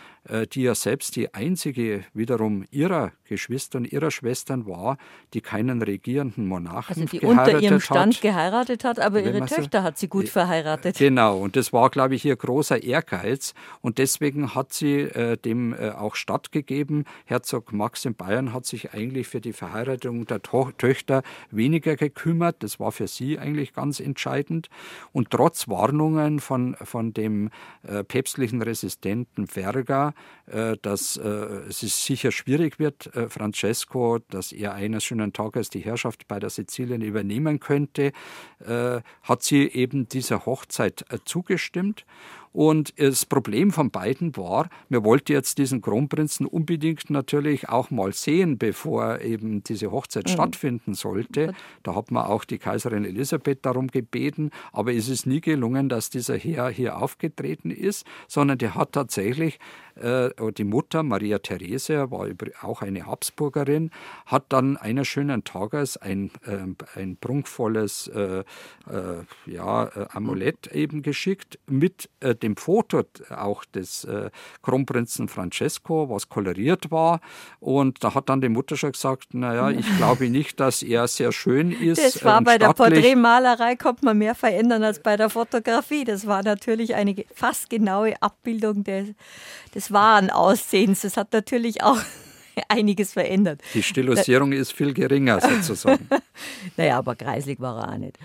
die 0.53 0.63
ja 0.63 0.75
selbst 0.75 1.17
die 1.17 1.33
einzige 1.35 2.05
wiederum 2.13 2.65
ihrer 2.71 3.13
Geschwister 3.29 3.79
und 3.79 3.93
ihrer 3.93 4.11
Schwestern 4.11 4.67
war, 4.67 4.99
die 5.35 5.41
keinen 5.41 5.83
regierenden 5.83 6.47
Monarchen 6.47 7.03
also 7.03 7.17
die 7.17 7.25
unter 7.25 7.61
ihrem 7.61 7.81
Stand 7.81 8.17
hat. 8.17 8.23
geheiratet 8.23 8.85
hat, 8.85 8.99
aber 8.99 9.23
ihre 9.23 9.45
Töchter 9.47 9.83
hat 9.83 9.99
sie 9.99 10.09
gut 10.09 10.25
äh, 10.25 10.29
verheiratet. 10.29 10.97
Genau, 10.97 11.39
und 11.39 11.57
das 11.57 11.73
war, 11.73 11.91
glaube 11.91 12.15
ich, 12.15 12.25
ihr 12.25 12.37
großer 12.37 12.83
Ehrgeiz 12.83 13.55
und 13.81 13.99
deswegen 13.99 14.55
hat 14.55 14.73
sie 14.73 15.01
äh, 15.01 15.37
dem 15.37 15.73
äh, 15.75 15.91
auch 15.91 16.15
stattgegeben. 16.15 17.05
Herzog 17.27 17.73
Max 17.73 18.05
in 18.05 18.15
Bayern 18.15 18.53
hat 18.53 18.67
sich 18.67 18.93
eigentlich 18.93 19.29
für 19.29 19.41
die 19.41 19.53
Verheiratung 19.53 20.27
der 20.27 20.43
to 20.43 20.71
Töchter 20.79 21.23
weniger 21.51 21.97
gekümmert. 21.97 22.63
Das 22.63 22.81
war 22.81 22.93
für 22.93 23.09
sie 23.09 23.39
eigentlich 23.39 23.73
ganz 23.73 24.01
entscheidend. 24.01 24.69
Und 25.13 25.31
trotz 25.31 25.69
Warnungen 25.69 26.41
von, 26.41 26.77
von 26.83 27.13
dem 27.13 27.51
äh, 27.83 28.05
päpstlichen 28.05 28.63
Resistenten 28.63 29.47
Verga, 29.47 30.09
äh, 30.09 30.13
dass 30.81 31.17
äh, 31.19 31.29
es 31.69 31.81
sicher 31.81 32.33
schwierig 32.33 32.79
wird, 32.79 33.15
äh, 33.15 33.29
Francesco, 33.29 34.19
dass 34.31 34.53
er 34.53 34.75
eines 34.75 35.05
schönen 35.05 35.33
Tages 35.33 35.69
die 35.69 35.81
Herrschaft 35.81 36.27
bei 36.27 36.39
der 36.41 36.49
Sizilien 36.51 37.03
übernehmen 37.03 37.61
könnte, 37.61 38.13
hat 39.23 39.43
sie 39.43 39.69
eben 39.69 40.09
dieser 40.09 40.47
Hochzeit 40.47 41.05
zugestimmt. 41.25 42.05
Und 42.53 42.99
das 42.99 43.27
Problem 43.27 43.71
von 43.71 43.91
beiden 43.91 44.37
war, 44.37 44.69
mir 44.89 45.05
wollte 45.05 45.33
jetzt 45.33 45.59
diesen 45.59 45.81
Kronprinzen 45.81 46.47
unbedingt 46.47 47.11
natürlich 47.11 47.69
auch 47.69 47.91
mal 47.91 48.13
sehen, 48.13 48.59
bevor 48.59 49.21
eben 49.21 49.63
diese 49.63 49.91
Hochzeit 49.93 50.27
mhm. 50.27 50.33
stattfinden 50.33 50.95
sollte. 50.95 51.55
Da 51.83 51.95
hat 51.95 52.11
man 52.11 52.25
auch 52.25 52.45
die 52.45 52.59
Kaiserin 52.59 53.05
Elisabeth 53.05 53.65
darum 53.65 53.89
gebeten, 53.89 54.51
aber 54.73 54.93
es 54.93 55.09
ist 55.09 55.27
nie 55.27 55.41
gelungen, 55.41 55.89
dass 55.89 56.11
dieser 56.11 56.37
Herr 56.37 56.69
hier 56.71 57.01
aufgetreten 57.01 57.71
ist, 57.71 58.07
sondern 58.27 58.59
der 58.59 58.75
hat 58.75 58.93
tatsächlich 58.93 59.59
äh, 59.88 59.88
die 59.99 60.65
Mutter 60.65 61.03
Maria 61.03 61.39
Therese 61.39 62.11
war 62.11 62.29
auch 62.63 62.83
eine 62.83 63.07
Habsburgerin, 63.07 63.91
hat 64.27 64.45
dann 64.51 64.77
eines 64.77 65.09
schönen 65.09 65.45
Tages 65.45 65.97
ein, 65.97 66.31
äh, 66.45 66.99
ein 66.99 67.17
prunkvolles 67.17 68.09
äh, 68.09 68.41
äh 68.41 68.45
ja, 69.47 69.87
äh, 69.87 70.07
Amulett 70.11 70.69
eben 70.69 71.03
geschickt 71.03 71.59
mit 71.67 72.09
äh, 72.21 72.35
dem 72.35 72.57
Foto 72.57 73.03
auch 73.31 73.65
des 73.65 74.07
Kronprinzen 74.63 75.29
Francesco, 75.29 76.09
was 76.09 76.29
koloriert 76.29 76.91
war. 76.91 77.21
Und 77.61 78.03
da 78.03 78.15
hat 78.15 78.29
dann 78.29 78.41
die 78.41 78.49
Mutter 78.49 78.77
schon 78.77 78.93
gesagt, 78.93 79.35
naja, 79.35 79.71
ich 79.71 79.87
glaube 79.97 80.29
nicht, 80.31 80.61
dass 80.61 80.83
er 80.83 81.07
sehr 81.09 81.33
schön 81.33 81.73
ist. 81.73 82.05
Das 82.05 82.25
war 82.25 82.43
bei 82.43 82.59
der 82.59 82.73
Porträtmalerei, 82.73 83.77
kommt 83.77 84.03
man 84.03 84.19
mehr 84.19 84.35
verändern 84.35 84.83
als 84.83 85.01
bei 85.01 85.17
der 85.17 85.31
Fotografie. 85.31 86.05
Das 86.05 86.27
war 86.27 86.43
natürlich 86.43 86.95
eine 86.95 87.15
fast 87.35 87.71
genaue 87.71 88.21
Abbildung 88.23 88.85
des, 88.85 89.09
des 89.75 89.88
wahren 89.93 90.31
Aussehens. 90.31 91.03
Das 91.03 91.17
hat 91.17 91.33
natürlich 91.33 91.83
auch 91.83 91.99
einiges 92.69 93.13
verändert. 93.13 93.61
Die 93.75 93.83
Stilisierung 93.83 94.53
ist 94.53 94.73
viel 94.73 94.95
geringer 94.95 95.41
sozusagen. 95.41 96.09
naja, 96.77 96.99
aber 96.99 97.15
kreislig 97.17 97.61
war 97.61 97.83
er 97.83 97.93
auch 97.93 97.99
nicht. 97.99 98.19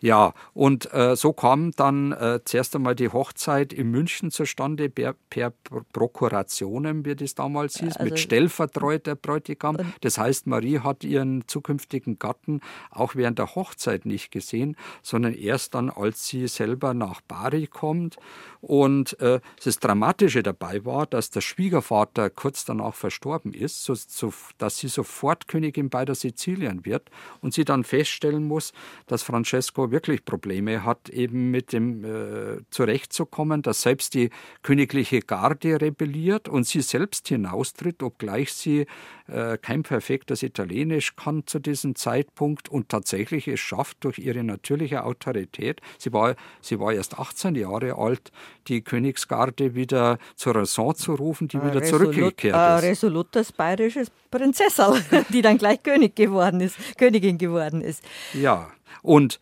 Ja, 0.00 0.32
und 0.54 0.92
äh, 0.94 1.14
so 1.14 1.32
kam 1.32 1.72
dann 1.72 2.12
äh, 2.12 2.40
zuerst 2.44 2.74
einmal 2.74 2.94
die 2.94 3.10
Hochzeit 3.10 3.72
in 3.72 3.90
München 3.90 4.30
zustande, 4.30 4.88
per, 4.88 5.14
per 5.28 5.52
Prokurationen, 5.92 7.04
wie 7.04 7.14
das 7.14 7.34
damals 7.34 7.78
hieß, 7.78 7.98
also, 7.98 8.04
mit 8.04 8.18
Stellvertreuter 8.18 9.14
Bräutigam. 9.14 9.76
Das 10.00 10.16
heißt, 10.16 10.46
Marie 10.46 10.78
hat 10.80 11.04
ihren 11.04 11.46
zukünftigen 11.46 12.18
Gatten 12.18 12.60
auch 12.90 13.14
während 13.14 13.38
der 13.38 13.54
Hochzeit 13.54 14.06
nicht 14.06 14.30
gesehen, 14.30 14.76
sondern 15.02 15.34
erst 15.34 15.74
dann, 15.74 15.90
als 15.90 16.26
sie 16.26 16.48
selber 16.48 16.94
nach 16.94 17.20
Bari 17.20 17.66
kommt. 17.66 18.16
Und 18.62 19.18
äh, 19.20 19.40
das 19.64 19.78
Dramatische 19.78 20.42
dabei 20.42 20.84
war, 20.84 21.06
dass 21.06 21.30
der 21.30 21.40
Schwiegervater 21.40 22.30
kurz 22.30 22.64
danach 22.64 22.94
verstorben 22.94 23.52
ist, 23.52 23.84
so, 23.84 23.94
so, 23.94 24.32
dass 24.58 24.78
sie 24.78 24.88
sofort 24.88 25.48
Königin 25.48 25.88
beider 25.90 26.14
Sizilien 26.14 26.84
wird 26.84 27.10
und 27.40 27.54
sie 27.54 27.64
dann 27.64 27.84
feststellen 27.84 28.44
muss, 28.44 28.72
dass 29.06 29.22
Francesco 29.22 29.89
wirklich 29.90 30.24
Probleme 30.24 30.84
hat, 30.84 31.08
eben 31.08 31.50
mit 31.50 31.72
dem 31.72 32.04
äh, 32.04 32.58
zurechtzukommen, 32.70 33.62
dass 33.62 33.82
selbst 33.82 34.14
die 34.14 34.30
königliche 34.62 35.20
Garde 35.20 35.80
rebelliert 35.80 36.48
und 36.48 36.66
sie 36.66 36.80
selbst 36.80 37.28
hinaustritt, 37.28 38.02
obgleich 38.02 38.52
sie 38.52 38.86
äh, 39.28 39.58
kein 39.58 39.82
perfektes 39.82 40.42
Italienisch 40.42 41.14
kann 41.16 41.46
zu 41.46 41.58
diesem 41.58 41.94
Zeitpunkt 41.94 42.68
und 42.68 42.88
tatsächlich 42.88 43.46
es 43.48 43.60
schafft 43.60 43.98
durch 44.00 44.18
ihre 44.18 44.42
natürliche 44.42 45.04
Autorität. 45.04 45.80
Sie 45.98 46.12
war, 46.12 46.34
sie 46.60 46.80
war 46.80 46.92
erst 46.92 47.18
18 47.18 47.54
Jahre 47.54 47.96
alt, 47.96 48.32
die 48.68 48.82
Königsgarde 48.82 49.74
wieder 49.74 50.18
zur 50.34 50.56
Raison 50.56 50.94
zu 50.94 51.14
rufen, 51.14 51.48
die 51.48 51.62
wieder 51.62 51.80
Resolut, 51.80 52.14
zurückgekehrt 52.14 52.78
ist. 52.78 52.88
Resolutes 52.88 53.52
bayerisches 53.52 54.10
Prinzessal, 54.30 55.00
die 55.28 55.42
dann 55.42 55.58
gleich 55.58 55.82
König 55.82 56.16
geworden 56.16 56.60
ist, 56.60 56.76
Königin 56.98 57.38
geworden 57.38 57.80
ist. 57.80 58.02
Ja, 58.32 58.70
und 59.02 59.40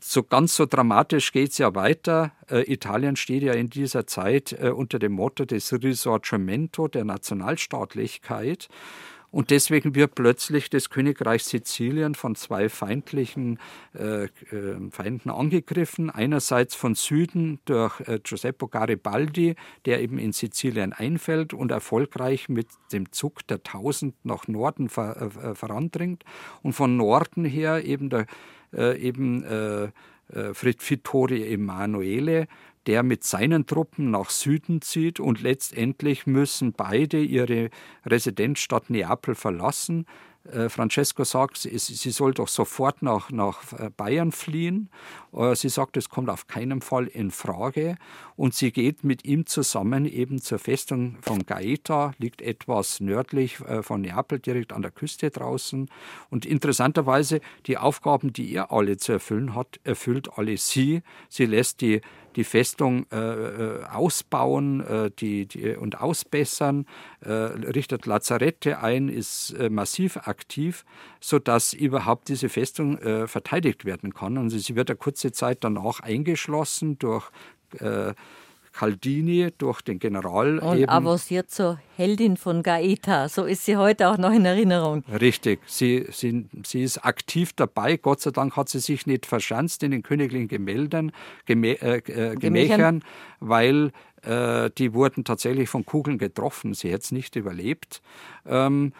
so 0.00 0.22
ganz 0.24 0.56
so 0.56 0.66
dramatisch 0.66 1.32
geht 1.32 1.50
es 1.52 1.58
ja 1.58 1.74
weiter. 1.74 2.32
Äh, 2.50 2.72
Italien 2.72 3.16
steht 3.16 3.42
ja 3.42 3.52
in 3.52 3.70
dieser 3.70 4.06
Zeit 4.06 4.52
äh, 4.52 4.70
unter 4.70 4.98
dem 4.98 5.12
Motto 5.12 5.44
des 5.44 5.72
Risorgimento, 5.72 6.88
der 6.88 7.04
Nationalstaatlichkeit. 7.04 8.68
Und 9.30 9.50
deswegen 9.50 9.94
wird 9.94 10.14
plötzlich 10.14 10.70
das 10.70 10.88
Königreich 10.88 11.44
Sizilien 11.44 12.14
von 12.14 12.36
zwei 12.36 12.68
feindlichen 12.68 13.58
äh, 13.94 14.24
äh, 14.24 14.28
Feinden 14.90 15.30
angegriffen. 15.30 16.10
Einerseits 16.10 16.74
von 16.74 16.94
Süden 16.94 17.58
durch 17.66 18.00
äh, 18.00 18.18
Giuseppe 18.22 18.68
Garibaldi, 18.68 19.54
der 19.84 20.00
eben 20.00 20.18
in 20.18 20.32
Sizilien 20.32 20.92
einfällt 20.92 21.52
und 21.52 21.70
erfolgreich 21.70 22.48
mit 22.48 22.68
dem 22.92 23.12
Zug 23.12 23.46
der 23.48 23.62
Tausend 23.62 24.14
nach 24.24 24.48
Norden 24.48 24.88
ver, 24.88 25.20
äh, 25.20 25.54
vorandringt. 25.54 26.24
Und 26.62 26.72
von 26.72 26.96
Norden 26.96 27.44
her 27.44 27.84
eben 27.84 28.08
der 28.08 28.26
äh, 28.72 28.98
eben 28.98 29.44
äh, 29.44 29.84
äh 29.84 30.52
Vittorio 30.54 31.44
Emanuele, 31.44 32.46
der 32.86 33.02
mit 33.02 33.24
seinen 33.24 33.66
Truppen 33.66 34.10
nach 34.10 34.30
Süden 34.30 34.80
zieht 34.80 35.20
und 35.20 35.42
letztendlich 35.42 36.26
müssen 36.26 36.72
beide 36.72 37.20
ihre 37.20 37.70
Residenzstadt 38.04 38.90
Neapel 38.90 39.34
verlassen. 39.34 40.06
Äh, 40.52 40.68
Francesco 40.68 41.24
sagt, 41.24 41.58
sie, 41.58 41.76
sie 41.78 42.10
soll 42.10 42.34
doch 42.34 42.48
sofort 42.48 43.02
nach, 43.02 43.30
nach 43.30 43.72
äh, 43.72 43.90
Bayern 43.96 44.32
fliehen. 44.32 44.90
Äh, 45.32 45.54
sie 45.54 45.68
sagt, 45.68 45.96
es 45.96 46.08
kommt 46.08 46.28
auf 46.28 46.46
keinen 46.46 46.80
Fall 46.80 47.06
in 47.06 47.30
Frage. 47.30 47.96
Und 48.36 48.54
sie 48.54 48.72
geht 48.72 49.04
mit 49.04 49.24
ihm 49.24 49.46
zusammen 49.46 50.04
eben 50.04 50.40
zur 50.40 50.58
Festung 50.58 51.18
von 51.22 51.46
Gaeta, 51.46 52.12
liegt 52.18 52.42
etwas 52.42 53.00
nördlich 53.00 53.56
von 53.80 54.02
Neapel, 54.02 54.38
direkt 54.38 54.74
an 54.74 54.82
der 54.82 54.90
Küste 54.90 55.30
draußen. 55.30 55.88
Und 56.28 56.44
interessanterweise, 56.44 57.40
die 57.66 57.78
Aufgaben, 57.78 58.34
die 58.34 58.52
er 58.52 58.72
alle 58.72 58.98
zu 58.98 59.12
erfüllen 59.12 59.54
hat, 59.54 59.80
erfüllt 59.84 60.36
alle 60.36 60.58
sie. 60.58 61.02
Sie 61.30 61.46
lässt 61.46 61.80
die 61.80 62.02
die 62.36 62.44
Festung 62.44 63.06
äh, 63.10 63.16
äh, 63.16 63.84
ausbauen 63.84 64.80
äh, 64.80 65.10
die, 65.18 65.46
die, 65.46 65.74
und 65.74 66.00
ausbessern, 66.00 66.86
äh, 67.20 67.32
richtet 67.32 68.06
Lazarette 68.06 68.78
ein, 68.80 69.08
ist 69.08 69.52
äh, 69.58 69.70
massiv 69.70 70.16
aktiv, 70.18 70.84
sodass 71.20 71.72
überhaupt 71.72 72.28
diese 72.28 72.48
Festung 72.48 72.98
äh, 72.98 73.26
verteidigt 73.26 73.84
werden 73.84 74.14
kann. 74.14 74.38
Und 74.38 74.50
sie 74.50 74.76
wird 74.76 74.90
eine 74.90 74.96
kurze 74.96 75.32
Zeit 75.32 75.58
danach 75.64 76.00
eingeschlossen 76.00 76.98
durch 76.98 77.30
Caldini 78.76 79.48
durch 79.56 79.80
den 79.80 79.98
General. 79.98 80.58
Und 80.58 80.78
eben. 80.78 80.90
avanciert 80.90 81.50
zur 81.50 81.80
Heldin 81.96 82.36
von 82.36 82.62
Gaeta. 82.62 83.28
So 83.28 83.44
ist 83.44 83.64
sie 83.64 83.78
heute 83.78 84.08
auch 84.08 84.18
noch 84.18 84.32
in 84.32 84.44
Erinnerung. 84.44 85.02
Richtig. 85.08 85.60
Sie, 85.66 86.06
sie, 86.10 86.46
sie 86.62 86.82
ist 86.82 86.98
aktiv 86.98 87.54
dabei. 87.54 87.96
Gott 87.96 88.20
sei 88.20 88.32
Dank 88.32 88.54
hat 88.54 88.68
sie 88.68 88.80
sich 88.80 89.06
nicht 89.06 89.24
verschanzt 89.24 89.82
in 89.82 89.92
den 89.92 90.02
königlichen 90.02 90.48
Gemälden, 90.48 91.12
Gemä 91.46 91.72
äh, 91.72 91.96
äh, 91.96 92.34
Gemächern, 92.34 93.02
weil 93.40 93.92
äh, 94.22 94.70
die 94.76 94.92
wurden 94.92 95.24
tatsächlich 95.24 95.70
von 95.70 95.86
Kugeln 95.86 96.18
getroffen. 96.18 96.74
Sie 96.74 96.88
hätte 96.88 97.04
es 97.04 97.12
nicht 97.12 97.34
überlebt. 97.34 98.02
Ähm, 98.44 98.92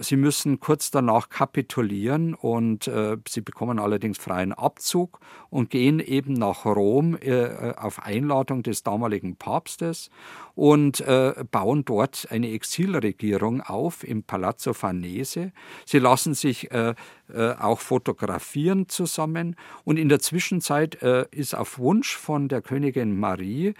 Sie 0.00 0.16
müssen 0.16 0.60
kurz 0.60 0.90
danach 0.90 1.28
kapitulieren 1.28 2.34
und 2.34 2.86
äh, 2.86 3.16
sie 3.28 3.40
bekommen 3.40 3.78
allerdings 3.78 4.18
freien 4.18 4.52
Abzug 4.52 5.18
und 5.50 5.70
gehen 5.70 5.98
eben 5.98 6.34
nach 6.34 6.64
Rom 6.64 7.16
äh, 7.20 7.74
auf 7.76 8.02
Einladung 8.02 8.62
des 8.62 8.82
damaligen 8.82 9.36
Papstes 9.36 10.10
und 10.54 11.00
äh, 11.00 11.34
bauen 11.50 11.84
dort 11.84 12.28
eine 12.30 12.50
Exilregierung 12.50 13.60
auf 13.60 14.04
im 14.04 14.22
Palazzo 14.22 14.72
Farnese. 14.72 15.52
Sie 15.84 15.98
lassen 15.98 16.34
sich 16.34 16.70
äh, 16.70 16.94
äh, 17.32 17.52
auch 17.54 17.80
fotografieren 17.80 18.88
zusammen 18.88 19.56
und 19.84 19.98
in 19.98 20.08
der 20.08 20.20
Zwischenzeit 20.20 21.02
äh, 21.02 21.26
ist 21.30 21.54
auf 21.54 21.78
Wunsch 21.78 22.16
von 22.16 22.48
der 22.48 22.62
Königin 22.62 23.18
Marie 23.18 23.74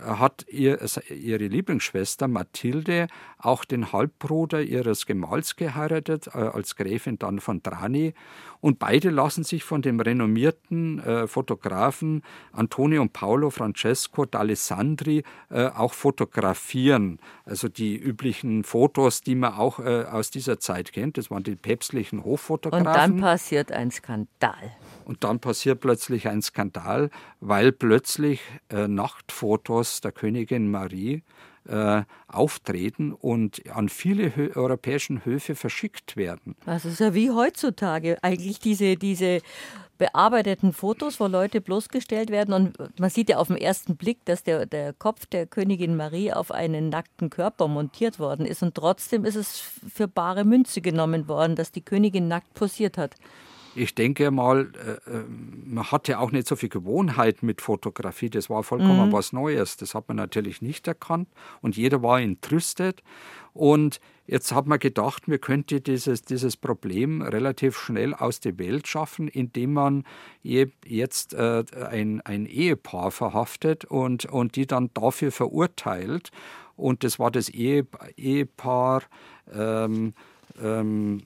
hat 0.00 0.46
ihr, 0.48 0.78
ihre 1.10 1.46
Lieblingsschwester 1.46 2.28
Mathilde 2.28 3.08
auch 3.38 3.64
den 3.64 3.92
Halbbruder 3.92 4.62
ihres 4.62 5.06
Gemahls 5.06 5.56
geheiratet, 5.56 6.28
äh, 6.28 6.38
als 6.38 6.76
Gräfin 6.76 7.18
dann 7.18 7.40
von 7.40 7.62
Trani. 7.62 8.14
Und 8.60 8.78
beide 8.78 9.10
lassen 9.10 9.44
sich 9.44 9.62
von 9.64 9.82
dem 9.82 10.00
renommierten 10.00 10.98
äh, 11.00 11.26
Fotografen 11.28 12.22
Antonio 12.52 13.06
Paolo 13.06 13.50
Francesco 13.50 14.22
d'Alessandri 14.22 15.24
äh, 15.50 15.66
auch 15.68 15.92
fotografieren. 15.92 17.20
Also 17.44 17.68
die 17.68 17.96
üblichen 17.96 18.64
Fotos, 18.64 19.20
die 19.20 19.36
man 19.36 19.54
auch 19.54 19.78
äh, 19.78 20.04
aus 20.04 20.30
dieser 20.30 20.58
Zeit 20.58 20.92
kennt. 20.92 21.18
Das 21.18 21.30
waren 21.30 21.44
die 21.44 21.54
päpstlichen 21.54 22.24
Hoffotografen. 22.24 22.86
Und 22.86 22.94
dann 22.94 23.20
passiert 23.20 23.70
ein 23.70 23.90
Skandal. 23.90 24.72
Und 25.08 25.24
dann 25.24 25.40
passiert 25.40 25.80
plötzlich 25.80 26.28
ein 26.28 26.42
Skandal, 26.42 27.08
weil 27.40 27.72
plötzlich 27.72 28.42
äh, 28.68 28.86
Nachtfotos 28.86 30.02
der 30.02 30.12
Königin 30.12 30.70
Marie 30.70 31.22
äh, 31.66 32.02
auftreten 32.26 33.14
und 33.14 33.62
an 33.74 33.88
viele 33.88 34.36
Hö 34.36 34.50
europäischen 34.54 35.24
Höfe 35.24 35.54
verschickt 35.54 36.18
werden. 36.18 36.56
Das 36.66 36.84
ist 36.84 37.00
ja 37.00 37.14
wie 37.14 37.30
heutzutage 37.30 38.18
eigentlich 38.22 38.60
diese, 38.60 38.96
diese 38.96 39.40
bearbeiteten 39.96 40.74
Fotos, 40.74 41.18
wo 41.20 41.26
Leute 41.26 41.62
bloßgestellt 41.62 42.28
werden. 42.28 42.52
Und 42.52 43.00
man 43.00 43.08
sieht 43.08 43.30
ja 43.30 43.38
auf 43.38 43.48
den 43.48 43.56
ersten 43.56 43.96
Blick, 43.96 44.22
dass 44.26 44.42
der, 44.42 44.66
der 44.66 44.92
Kopf 44.92 45.24
der 45.24 45.46
Königin 45.46 45.96
Marie 45.96 46.34
auf 46.34 46.52
einen 46.52 46.90
nackten 46.90 47.30
Körper 47.30 47.66
montiert 47.66 48.18
worden 48.18 48.44
ist. 48.44 48.62
Und 48.62 48.74
trotzdem 48.74 49.24
ist 49.24 49.36
es 49.36 49.58
für 49.58 50.06
bare 50.06 50.44
Münze 50.44 50.82
genommen 50.82 51.28
worden, 51.28 51.56
dass 51.56 51.72
die 51.72 51.82
Königin 51.82 52.28
nackt 52.28 52.52
posiert 52.52 52.98
hat 52.98 53.14
ich 53.78 53.94
denke 53.94 54.30
mal, 54.30 54.72
äh, 54.74 55.10
äh, 55.10 55.24
man 55.64 55.90
hatte 55.90 56.18
auch 56.18 56.32
nicht 56.32 56.46
so 56.46 56.56
viel 56.56 56.68
Gewohnheit 56.68 57.42
mit 57.42 57.60
Fotografie. 57.60 58.30
Das 58.30 58.50
war 58.50 58.62
vollkommen 58.62 59.08
mhm. 59.08 59.12
was 59.12 59.32
Neues. 59.32 59.76
Das 59.76 59.94
hat 59.94 60.08
man 60.08 60.16
natürlich 60.16 60.62
nicht 60.62 60.86
erkannt 60.88 61.28
und 61.60 61.76
jeder 61.76 62.02
war 62.02 62.20
entrüstet. 62.20 63.02
Und 63.54 64.00
jetzt 64.26 64.52
hat 64.52 64.66
man 64.66 64.78
gedacht, 64.78 65.26
man 65.26 65.40
könnte 65.40 65.80
dieses, 65.80 66.22
dieses 66.22 66.56
Problem 66.56 67.22
relativ 67.22 67.76
schnell 67.76 68.14
aus 68.14 68.40
der 68.40 68.58
Welt 68.58 68.86
schaffen, 68.86 69.28
indem 69.28 69.72
man 69.72 70.04
jetzt 70.42 71.34
äh, 71.34 71.64
ein, 71.90 72.20
ein 72.20 72.46
Ehepaar 72.46 73.10
verhaftet 73.10 73.84
und, 73.84 74.26
und 74.26 74.56
die 74.56 74.66
dann 74.66 74.90
dafür 74.94 75.32
verurteilt 75.32 76.30
und 76.78 77.02
das 77.02 77.18
war 77.18 77.32
das 77.32 77.48
Ehepaar 77.48 79.02
ähm, 79.52 80.14
ähm, 80.62 81.22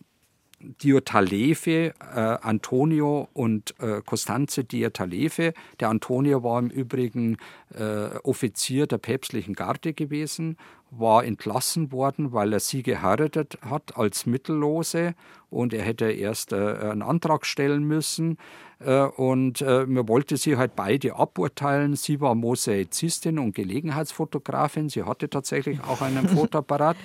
Diotaleve, 0.82 1.94
äh, 2.14 2.20
Antonio 2.42 3.28
und 3.32 3.74
äh, 3.80 4.00
Costanze 4.04 4.64
Diotaleve. 4.64 5.54
Der 5.80 5.88
Antonio 5.88 6.42
war 6.42 6.58
im 6.58 6.70
Übrigen 6.70 7.36
äh, 7.74 8.16
Offizier 8.22 8.86
der 8.86 8.98
päpstlichen 8.98 9.54
Garde 9.54 9.92
gewesen, 9.92 10.56
war 10.90 11.24
entlassen 11.24 11.90
worden, 11.90 12.32
weil 12.32 12.52
er 12.52 12.60
sie 12.60 12.82
geheiratet 12.82 13.58
hat 13.62 13.96
als 13.96 14.26
Mittellose 14.26 15.14
und 15.50 15.72
er 15.74 15.82
hätte 15.82 16.10
erst 16.10 16.52
äh, 16.52 16.56
einen 16.56 17.02
Antrag 17.02 17.46
stellen 17.46 17.84
müssen. 17.84 18.38
Äh, 18.78 19.02
und 19.02 19.60
äh, 19.60 19.86
man 19.86 20.08
wollte 20.08 20.36
sie 20.36 20.56
halt 20.56 20.76
beide 20.76 21.16
aburteilen. 21.16 21.96
Sie 21.96 22.20
war 22.20 22.34
Mosaizistin 22.34 23.38
und 23.38 23.54
Gelegenheitsfotografin. 23.54 24.88
Sie 24.88 25.02
hatte 25.02 25.28
tatsächlich 25.28 25.82
auch 25.84 26.02
einen 26.02 26.28
Fotoapparat. 26.36 26.96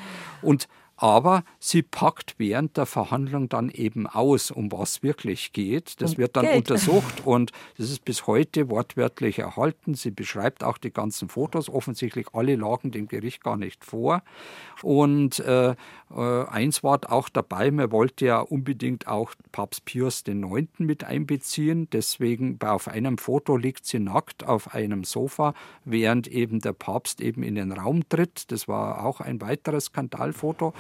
Und 0.42 0.68
aber 0.98 1.44
sie 1.60 1.84
packt 1.84 2.36
während 2.40 2.76
der 2.76 2.88
Verhandlung 2.88 3.50
dann 3.50 3.70
eben 3.70 4.08
aus, 4.08 4.50
um 4.50 4.72
was 4.72 5.04
wirklich 5.04 5.54
geht. 5.54 6.02
Das 6.02 6.14
um 6.14 6.18
wird 6.18 6.36
dann 6.36 6.46
Geld. 6.46 6.58
untersucht 6.58 7.26
und 7.26 7.52
das 7.78 7.92
ist 7.92 8.04
bis 8.04 8.26
heute 8.26 8.70
wortwörtlich 8.70 9.40
erhalten. 9.40 9.94
Sie 9.94 10.10
beschreibt 10.10 10.64
auch 10.64 10.80
die 10.80 10.92
ganzen 10.92 11.30
Fotos. 11.30 11.70
Offensichtlich 11.70 12.28
alle 12.34 12.56
lagen 12.56 12.90
dem 12.90 13.08
Gericht 13.08 13.44
gar 13.44 13.58
nicht 13.58 13.86
vor. 13.86 14.24
Und 14.82 15.40
äh, 15.40 15.76
eins 16.10 16.84
war 16.84 17.00
auch 17.12 17.30
dabei, 17.30 17.70
man 17.72 17.92
wollte 17.92 18.26
ja 18.26 18.40
unbedingt 18.40 19.08
auch 19.08 19.34
Papst 19.52 19.86
Pius 19.86 20.24
IX. 20.28 20.68
mit 20.80 21.04
einbeziehen. 21.04 21.90
Deswegen 21.92 22.58
auf 22.62 22.88
einem 22.88 23.18
Foto 23.18 23.58
liegt 23.58 23.86
sie 23.86 24.00
nackt 24.00 24.46
auf 24.46 24.74
einem 24.74 25.04
Sofa, 25.04 25.54
während 25.86 26.28
eben 26.28 26.60
der 26.60 26.74
Papst 26.74 27.22
eben 27.22 27.44
in 27.44 27.56
den 27.56 27.72
Raum 27.72 28.08
tritt. 28.08 28.52
Das 28.52 28.68
war 28.68 29.06
auch 29.06 29.20
ein 29.20 29.42
weiteres 29.42 29.86
Skandalfoto. 29.86 30.74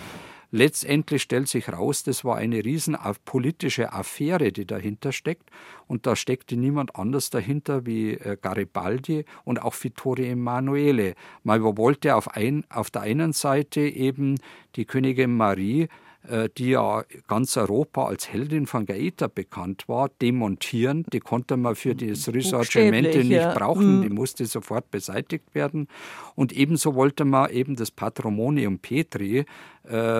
Letztendlich 0.51 1.21
stellt 1.21 1.47
sich 1.47 1.69
raus, 1.69 2.03
das 2.03 2.23
war 2.23 2.37
eine 2.37 2.63
riesen 2.63 2.97
politische 3.25 3.91
Affäre, 3.91 4.51
die 4.51 4.65
dahinter 4.65 5.11
steckt. 5.11 5.49
Und 5.87 6.05
da 6.05 6.15
steckte 6.15 6.55
niemand 6.55 6.95
anders 6.95 7.29
dahinter 7.29 7.85
wie 7.85 8.13
äh, 8.13 8.37
Garibaldi 8.41 9.25
und 9.43 9.61
auch 9.61 9.75
Vittorio 9.81 10.25
Emanuele. 10.25 11.15
Man 11.43 11.61
wollte 11.77 12.15
auf, 12.15 12.35
ein, 12.35 12.65
auf 12.69 12.89
der 12.89 13.01
einen 13.01 13.33
Seite 13.33 13.81
eben 13.81 14.35
die 14.75 14.85
Königin 14.85 15.35
Marie 15.35 15.87
äh, 16.27 16.49
die 16.57 16.71
ja 16.71 17.03
ganz 17.27 17.55
Europa 17.55 18.05
als 18.05 18.31
Heldin 18.31 18.67
von 18.67 18.85
Gaeta 18.85 19.27
bekannt 19.27 19.87
war, 19.87 20.09
demontieren. 20.21 21.05
Die 21.13 21.21
konnte 21.21 21.55
man 21.55 21.75
für 21.75 21.95
das 21.95 22.27
Risorgimento 22.33 23.19
nicht 23.19 23.31
ja. 23.31 23.53
brauchen, 23.53 24.01
die 24.01 24.09
mhm. 24.09 24.15
musste 24.15 24.45
sofort 24.45 24.91
beseitigt 24.91 25.55
werden. 25.55 25.87
Und 26.35 26.51
ebenso 26.51 26.95
wollte 26.95 27.23
man 27.23 27.49
eben 27.51 27.77
das 27.77 27.91
Patrimonium 27.91 28.79
Petri 28.79 29.45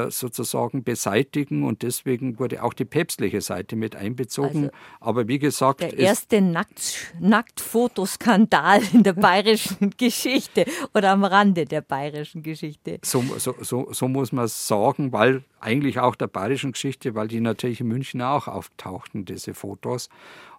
sozusagen 0.10 0.84
beseitigen 0.84 1.64
und 1.64 1.82
deswegen 1.82 2.40
wurde 2.40 2.64
auch 2.64 2.74
die 2.74 2.86
päpstliche 2.86 3.42
Seite 3.42 3.76
mit 3.76 3.96
einbezogen. 3.96 4.66
Also 4.66 4.76
Aber 5.00 5.28
wie 5.28 5.40
gesagt. 5.40 5.82
Der 5.82 5.98
erste 5.98 6.42
Nackt, 6.42 7.14
Nacktfotoskandal 7.20 8.82
in 8.94 9.04
der 9.04 9.14
bayerischen 9.14 9.90
Geschichte 9.98 10.66
oder 10.94 11.12
am 11.12 11.24
Rande 11.24 11.66
der 11.66 11.82
bayerischen 11.82 12.44
Geschichte. 12.44 13.00
So, 13.04 13.24
so, 13.38 13.56
so, 13.62 13.92
so 13.92 14.08
muss 14.08 14.32
man 14.32 14.48
sagen, 14.48 15.12
weil 15.12 15.44
eigentlich 15.60 16.00
auch 16.00 16.16
der 16.16 16.28
bayerischen 16.28 16.72
Geschichte, 16.72 17.16
weil 17.16 17.28
die 17.28 17.42
natürlich 17.42 17.82
in 17.82 17.88
München 17.88 18.22
auch 18.22 18.48
auftauchten, 18.48 19.26
diese 19.26 19.54
Fotos. 19.54 20.10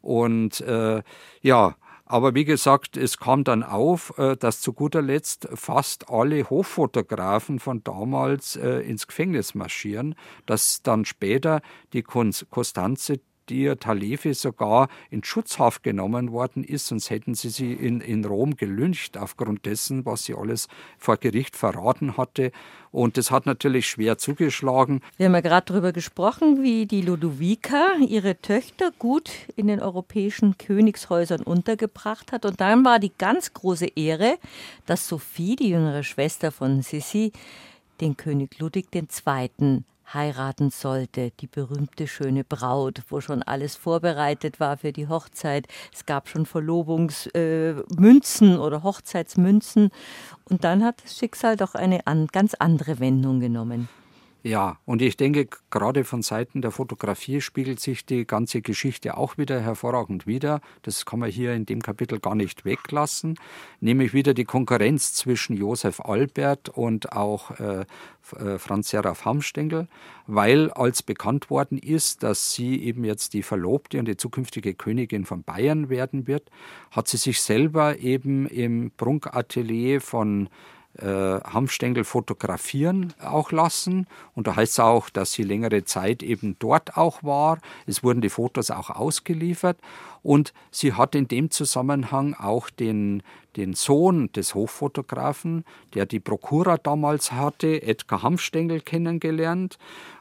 Und 0.01 0.61
äh, 0.61 1.03
ja, 1.43 1.77
aber 2.09 2.35
wie 2.35 2.45
gesagt, 2.45 2.97
es 2.97 3.19
kam 3.19 3.45
dann 3.45 3.63
auf, 3.63 4.19
äh, 4.19 4.37
dass 4.37 4.61
zu 4.61 4.73
guter 4.73 5.03
Letzt 5.03 5.49
fast 5.55 6.11
alle 6.11 6.49
Hoffotografen 6.49 7.59
von 7.59 7.85
damals 7.85 8.57
äh, 8.57 8.81
ins 8.81 9.07
Gefängnis 9.07 9.55
marschieren, 9.55 10.15
dass 10.47 10.83
dann 10.83 11.05
später 11.05 11.61
die 11.93 12.03
Konstanze 12.03 13.21
die 13.51 13.74
Talefe 13.76 14.34
sogar 14.34 14.88
in 15.11 15.24
Schutzhaft 15.24 15.82
genommen 15.82 16.32
worden 16.32 16.64
ist, 16.64 16.86
sonst 16.86 17.11
hätten 17.11 17.34
sie 17.34 17.51
sie 17.51 17.72
in, 17.72 18.01
in 18.01 18.24
Rom 18.24 18.57
gelyncht 18.57 19.16
aufgrund 19.16 19.66
dessen, 19.66 20.05
was 20.05 20.24
sie 20.24 20.34
alles 20.34 20.68
vor 20.99 21.16
Gericht 21.16 21.57
verraten 21.57 22.16
hatte. 22.16 22.53
Und 22.90 23.16
das 23.16 23.30
hat 23.30 23.46
natürlich 23.46 23.86
schwer 23.86 24.18
zugeschlagen. 24.18 25.03
Wir 25.16 25.26
haben 25.26 25.34
ja 25.34 25.40
gerade 25.40 25.66
darüber 25.66 25.92
gesprochen, 25.92 26.62
wie 26.62 26.86
die 26.86 27.03
Ludovica 27.03 27.96
ihre 28.07 28.40
Töchter 28.40 28.92
gut 28.99 29.30
in 29.57 29.66
den 29.66 29.80
europäischen 29.80 30.57
Königshäusern 30.57 31.42
untergebracht 31.42 32.32
hat. 32.32 32.44
Und 32.46 32.61
dann 32.61 32.84
war 32.84 32.99
die 32.99 33.12
ganz 33.16 33.53
große 33.53 33.88
Ehre, 33.94 34.38
dass 34.86 35.07
Sophie, 35.07 35.57
die 35.57 35.70
jüngere 35.70 36.03
Schwester 36.03 36.51
von 36.51 36.82
Sissi, 36.82 37.32
den 38.01 38.16
König 38.16 38.59
Ludwig 38.59 38.86
II 38.94 39.82
heiraten 40.15 40.71
sollte, 40.71 41.33
die 41.41 41.47
berühmte 41.47 42.07
schöne 42.07 42.45
Braut, 42.45 43.03
wo 43.09 43.21
schon 43.21 43.43
alles 43.43 43.77
vorbereitet 43.77 44.61
war 44.61 44.79
für 44.79 44.93
die 44.93 45.09
Hochzeit. 45.09 45.67
Es 45.93 46.07
gab 46.07 46.29
schon 46.29 46.47
Verlobungsmünzen 46.47 48.55
äh, 48.55 48.57
oder 48.57 48.83
Hochzeitsmünzen. 48.83 49.91
Und 50.49 50.65
dann 50.65 50.85
hat 50.85 51.03
das 51.05 51.17
Schicksal 51.17 51.57
doch 51.57 51.75
eine 51.75 52.07
an, 52.07 52.29
ganz 52.29 52.55
andere 52.55 53.01
Wendung 53.01 53.41
genommen. 53.41 53.89
Ja, 54.45 54.78
und 54.84 55.03
ich 55.03 55.16
denke, 55.16 55.49
gerade 55.68 56.05
von 56.05 56.22
Seiten 56.22 56.62
der 56.62 56.70
Fotografie 56.70 57.41
spiegelt 57.41 57.80
sich 57.80 58.07
die 58.07 58.24
ganze 58.24 58.62
Geschichte 58.62 59.16
auch 59.16 59.36
wieder 59.36 59.61
hervorragend 59.61 60.28
wieder. 60.28 60.61
Das 60.82 61.05
kann 61.05 61.18
man 61.18 61.30
hier 61.30 61.55
in 61.55 61.66
dem 61.66 61.82
Kapitel 61.82 62.20
gar 62.20 62.36
nicht 62.36 62.64
weglassen. 62.64 63.36
Nämlich 63.80 64.14
wieder 64.14 64.34
die 64.34 64.45
Konkurrenz 64.45 65.12
zwischen 65.12 65.57
Josef 65.57 65.99
Albert 66.01 66.68
und 66.68 67.12
auch 67.12 67.51
äh, 67.59 67.84
äh, 68.36 68.59
Franz 68.59 68.91
Seraph 68.91 69.24
Hamstengel, 69.24 69.89
weil 70.28 70.70
als 70.70 71.03
bekannt 71.03 71.51
worden 71.51 71.76
ist, 71.76 72.22
dass 72.22 72.53
sie 72.53 72.80
eben 72.84 73.05
jetzt 73.05 73.34
die 73.34 73.43
Verlobte 73.43 73.99
und 73.99 74.07
die 74.07 74.16
zukünftige 74.16 74.74
Königin 74.74 75.24
von 75.24 75.43
Bayern 75.43 75.89
werden 75.89 76.28
wird, 76.28 76.49
hat 76.93 77.09
sie 77.09 77.16
sich 77.16 77.41
selber 77.43 77.99
eben 77.99 78.47
im 78.47 78.93
Prunkatelier 78.97 80.01
von 80.01 80.49
äh, 80.99 81.40
Hanfstängel 81.40 82.05
fotografieren 82.05 83.14
auch 83.22 83.53
lassen. 83.53 84.07
Und 84.34 84.46
da 84.46 84.57
heißt 84.57 84.72
es 84.72 84.80
auch, 84.80 85.11
dass 85.11 85.32
sie 85.32 85.42
längere 85.42 85.84
Zeit 85.84 86.22
eben 86.22 86.57
dort 86.59 86.96
auch 86.96 87.22
war. 87.22 87.59
Es 87.86 88.03
wurden 88.03 88.20
die 88.20 88.28
Fotos 88.28 88.70
auch 88.70 88.90
ausgeliefert. 88.90 89.78
Und 90.22 90.53
sie 90.70 90.94
hat 90.94 91.14
in 91.14 91.28
dem 91.28 91.51
Zusammenhang 91.51 92.34
auch 92.34 92.68
den, 92.70 93.22
den 93.57 93.74
Sohn 93.74 94.32
des 94.32 94.55
Hoffotografen, 94.55 95.64
der 95.94 96.07
die 96.07 96.20
Prokura 96.20 96.76
damals 96.76 97.32
hatte, 97.32 97.82
Edgar 97.82 98.22
Hanfstengel, 98.22 98.80
kennengelernt. 98.80 99.78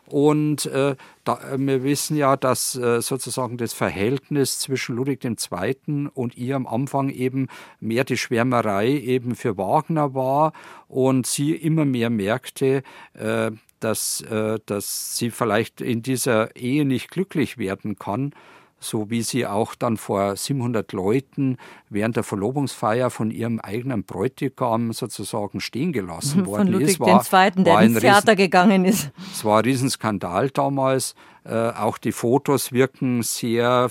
Und 0.10 0.66
äh, 0.68 0.95
da, 1.24 1.39
äh, 1.51 1.58
wir 1.60 1.84
wissen 1.84 2.16
ja, 2.16 2.38
dass 2.38 2.76
äh, 2.76 3.01
sozusagen 3.01 3.58
das 3.58 3.74
Verhältnis 3.74 4.60
zwischen 4.60 4.95
Ludwig 4.95 5.24
II. 5.24 6.08
und 6.14 6.38
ihr 6.38 6.55
am 6.55 6.66
Anfang 6.66 7.10
eben 7.10 7.47
mehr 7.80 8.05
die 8.05 8.18
Schwärmerei 8.18 8.88
eben 8.88 9.36
für 9.36 9.58
Wagner 9.58 10.14
war 10.14 10.53
und 10.88 11.28
sie 11.28 11.53
immer 11.53 11.86
mehr 11.86 12.10
merkte, 12.10 12.84
äh, 13.14 13.51
dass, 13.80 14.22
äh, 14.22 14.60
dass 14.66 15.18
sie 15.18 15.30
vielleicht 15.30 15.82
in 15.82 16.01
dieser 16.01 16.55
Ehe 16.55 16.86
nicht 16.86 17.12
glücklich 17.12 17.58
werden 17.58 17.99
kann 17.99 18.34
so 18.80 19.09
wie 19.09 19.21
sie 19.21 19.45
auch 19.45 19.75
dann 19.75 19.97
vor 19.97 20.36
700 20.36 20.91
Leuten 20.91 21.57
während 21.89 22.15
der 22.15 22.23
Verlobungsfeier 22.23 23.09
von 23.09 23.32
ihrem 23.32 23.59
eigenen 23.59 24.03
Bräutigam 24.03 24.93
sozusagen 24.93 25.59
stehen 25.59 25.93
gelassen 25.93 26.45
worden 26.45 26.63
von 26.63 26.73
Ludwig 26.73 26.89
ist. 26.89 26.99
War, 27.32 27.47
II., 27.55 27.63
der 27.63 27.82
ins 27.82 27.99
Theater 27.99 28.34
Riesen, 28.34 28.38
gegangen 28.38 28.86
ist. 28.86 29.11
Es 29.34 29.43
war 29.43 29.59
ein 29.59 29.65
Riesenskandal 29.65 30.49
damals 30.49 31.15
auch 31.54 31.98
die 31.98 32.12
Fotos 32.12 32.72
wirken 32.72 33.24
sehr, 33.24 33.89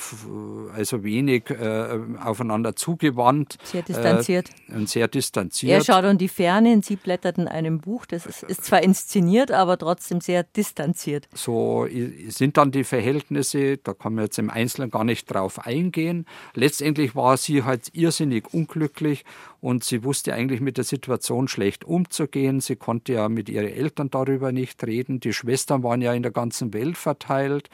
also 0.75 1.05
wenig 1.05 1.51
äh, 1.51 1.99
aufeinander 2.23 2.77
zugewandt. 2.77 3.57
Sehr 3.65 3.83
distanziert. 3.83 4.51
Äh, 4.69 4.75
und 4.75 4.89
sehr 4.89 5.09
distanziert. 5.09 5.73
Er 5.73 5.85
schaut 5.85 6.05
in 6.05 6.19
die 6.19 6.29
Ferne 6.29 6.73
und 6.73 6.85
sie 6.85 6.97
blättert 6.97 7.39
in 7.39 7.49
einem 7.49 7.81
Buch. 7.81 8.07
Das 8.07 8.27
ist, 8.27 8.43
ist 8.43 8.65
zwar 8.65 8.83
inszeniert, 8.83 9.51
aber 9.51 9.79
trotzdem 9.79 10.21
sehr 10.21 10.43
distanziert. 10.43 11.29
So 11.35 11.87
sind 12.29 12.57
dann 12.57 12.73
die 12.73 12.85
Verhältnisse, 12.85 13.79
da 13.79 13.95
kann 13.95 14.15
man 14.15 14.25
jetzt 14.25 14.39
im 14.39 14.51
Einzelnen 14.51 14.91
gar 14.91 15.05
nicht 15.05 15.33
drauf 15.33 15.67
eingehen. 15.67 16.27
Letztendlich 16.55 17.17
war 17.17 17.37
sie 17.37 17.65
halt 17.65 17.89
irrsinnig 17.95 18.53
unglücklich 18.53 19.25
und 19.67 19.83
sie 19.83 20.05
wusste 20.05 20.33
eigentlich 20.33 20.61
mit 20.61 20.77
der 20.77 20.85
Situation 20.85 21.49
schlecht 21.49 21.85
umzugehen. 21.85 22.61
Sie 22.61 22.77
konnte 22.77 23.15
ja 23.15 23.29
mit 23.29 23.49
ihren 23.49 23.67
Eltern 23.67 24.11
darüber 24.11 24.53
nicht 24.53 24.87
reden. 24.87 25.19
Die 25.19 25.33
Schwestern 25.33 25.83
waren 25.83 26.01
ja 26.01 26.13
in 26.13 26.23
der 26.23 26.31
ganzen 26.31 26.73
Welt 26.73 26.97
verteilt. 26.97 27.69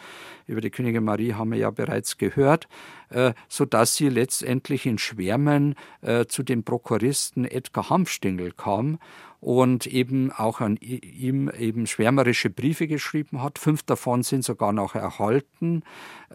Über 0.46 0.62
die 0.62 0.70
Königin 0.70 1.04
Marie 1.04 1.34
haben 1.34 1.50
wir 1.50 1.58
ja 1.58 1.70
bereits 1.70 2.16
gehört, 2.16 2.66
äh, 3.10 3.34
sodass 3.46 3.94
sie 3.94 4.08
letztendlich 4.08 4.86
in 4.86 4.96
Schwärmen 4.96 5.74
äh, 6.00 6.24
zu 6.24 6.42
dem 6.42 6.64
Prokuristen 6.64 7.44
Edgar 7.44 7.90
Hamstingel 7.90 8.52
kam 8.52 8.98
und 9.42 9.86
eben 9.88 10.30
auch 10.30 10.60
an 10.60 10.76
ihm 10.76 11.50
eben 11.50 11.88
schwärmerische 11.88 12.48
Briefe 12.48 12.86
geschrieben 12.86 13.42
hat. 13.42 13.58
Fünf 13.58 13.82
davon 13.82 14.22
sind 14.22 14.44
sogar 14.44 14.72
noch 14.72 14.94
erhalten. 14.94 15.82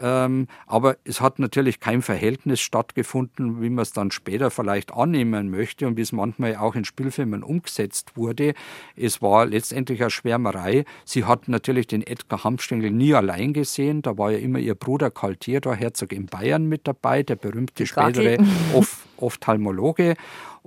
Ähm, 0.00 0.46
aber 0.66 0.96
es 1.04 1.20
hat 1.20 1.38
natürlich 1.38 1.80
kein 1.80 2.02
Verhältnis 2.02 2.60
stattgefunden, 2.60 3.60
wie 3.60 3.70
man 3.70 3.82
es 3.82 3.92
dann 3.92 4.10
später 4.10 4.50
vielleicht 4.50 4.92
annehmen 4.92 5.50
möchte 5.50 5.86
und 5.86 5.96
wie 5.96 6.02
es 6.02 6.12
manchmal 6.12 6.56
auch 6.56 6.74
in 6.74 6.84
Spielfilmen 6.84 7.42
umgesetzt 7.42 8.16
wurde. 8.16 8.54
Es 8.96 9.22
war 9.22 9.46
letztendlich 9.46 10.00
eine 10.00 10.10
Schwärmerei. 10.10 10.84
Sie 11.04 11.24
hat 11.24 11.48
natürlich 11.48 11.86
den 11.86 12.06
Edgar 12.06 12.44
Hamstengel 12.44 12.90
nie 12.90 13.14
allein 13.14 13.52
gesehen. 13.52 14.02
Da 14.02 14.18
war 14.18 14.30
ja 14.30 14.38
immer 14.38 14.58
ihr 14.58 14.74
Bruder 14.74 15.10
Karl 15.10 15.36
Theodor, 15.36 15.74
Herzog 15.74 16.12
in 16.12 16.26
Bayern, 16.26 16.66
mit 16.66 16.86
dabei, 16.86 17.22
der 17.22 17.36
berühmte 17.36 17.86
spätere 17.86 18.38
Ophthalmologe 19.16 20.14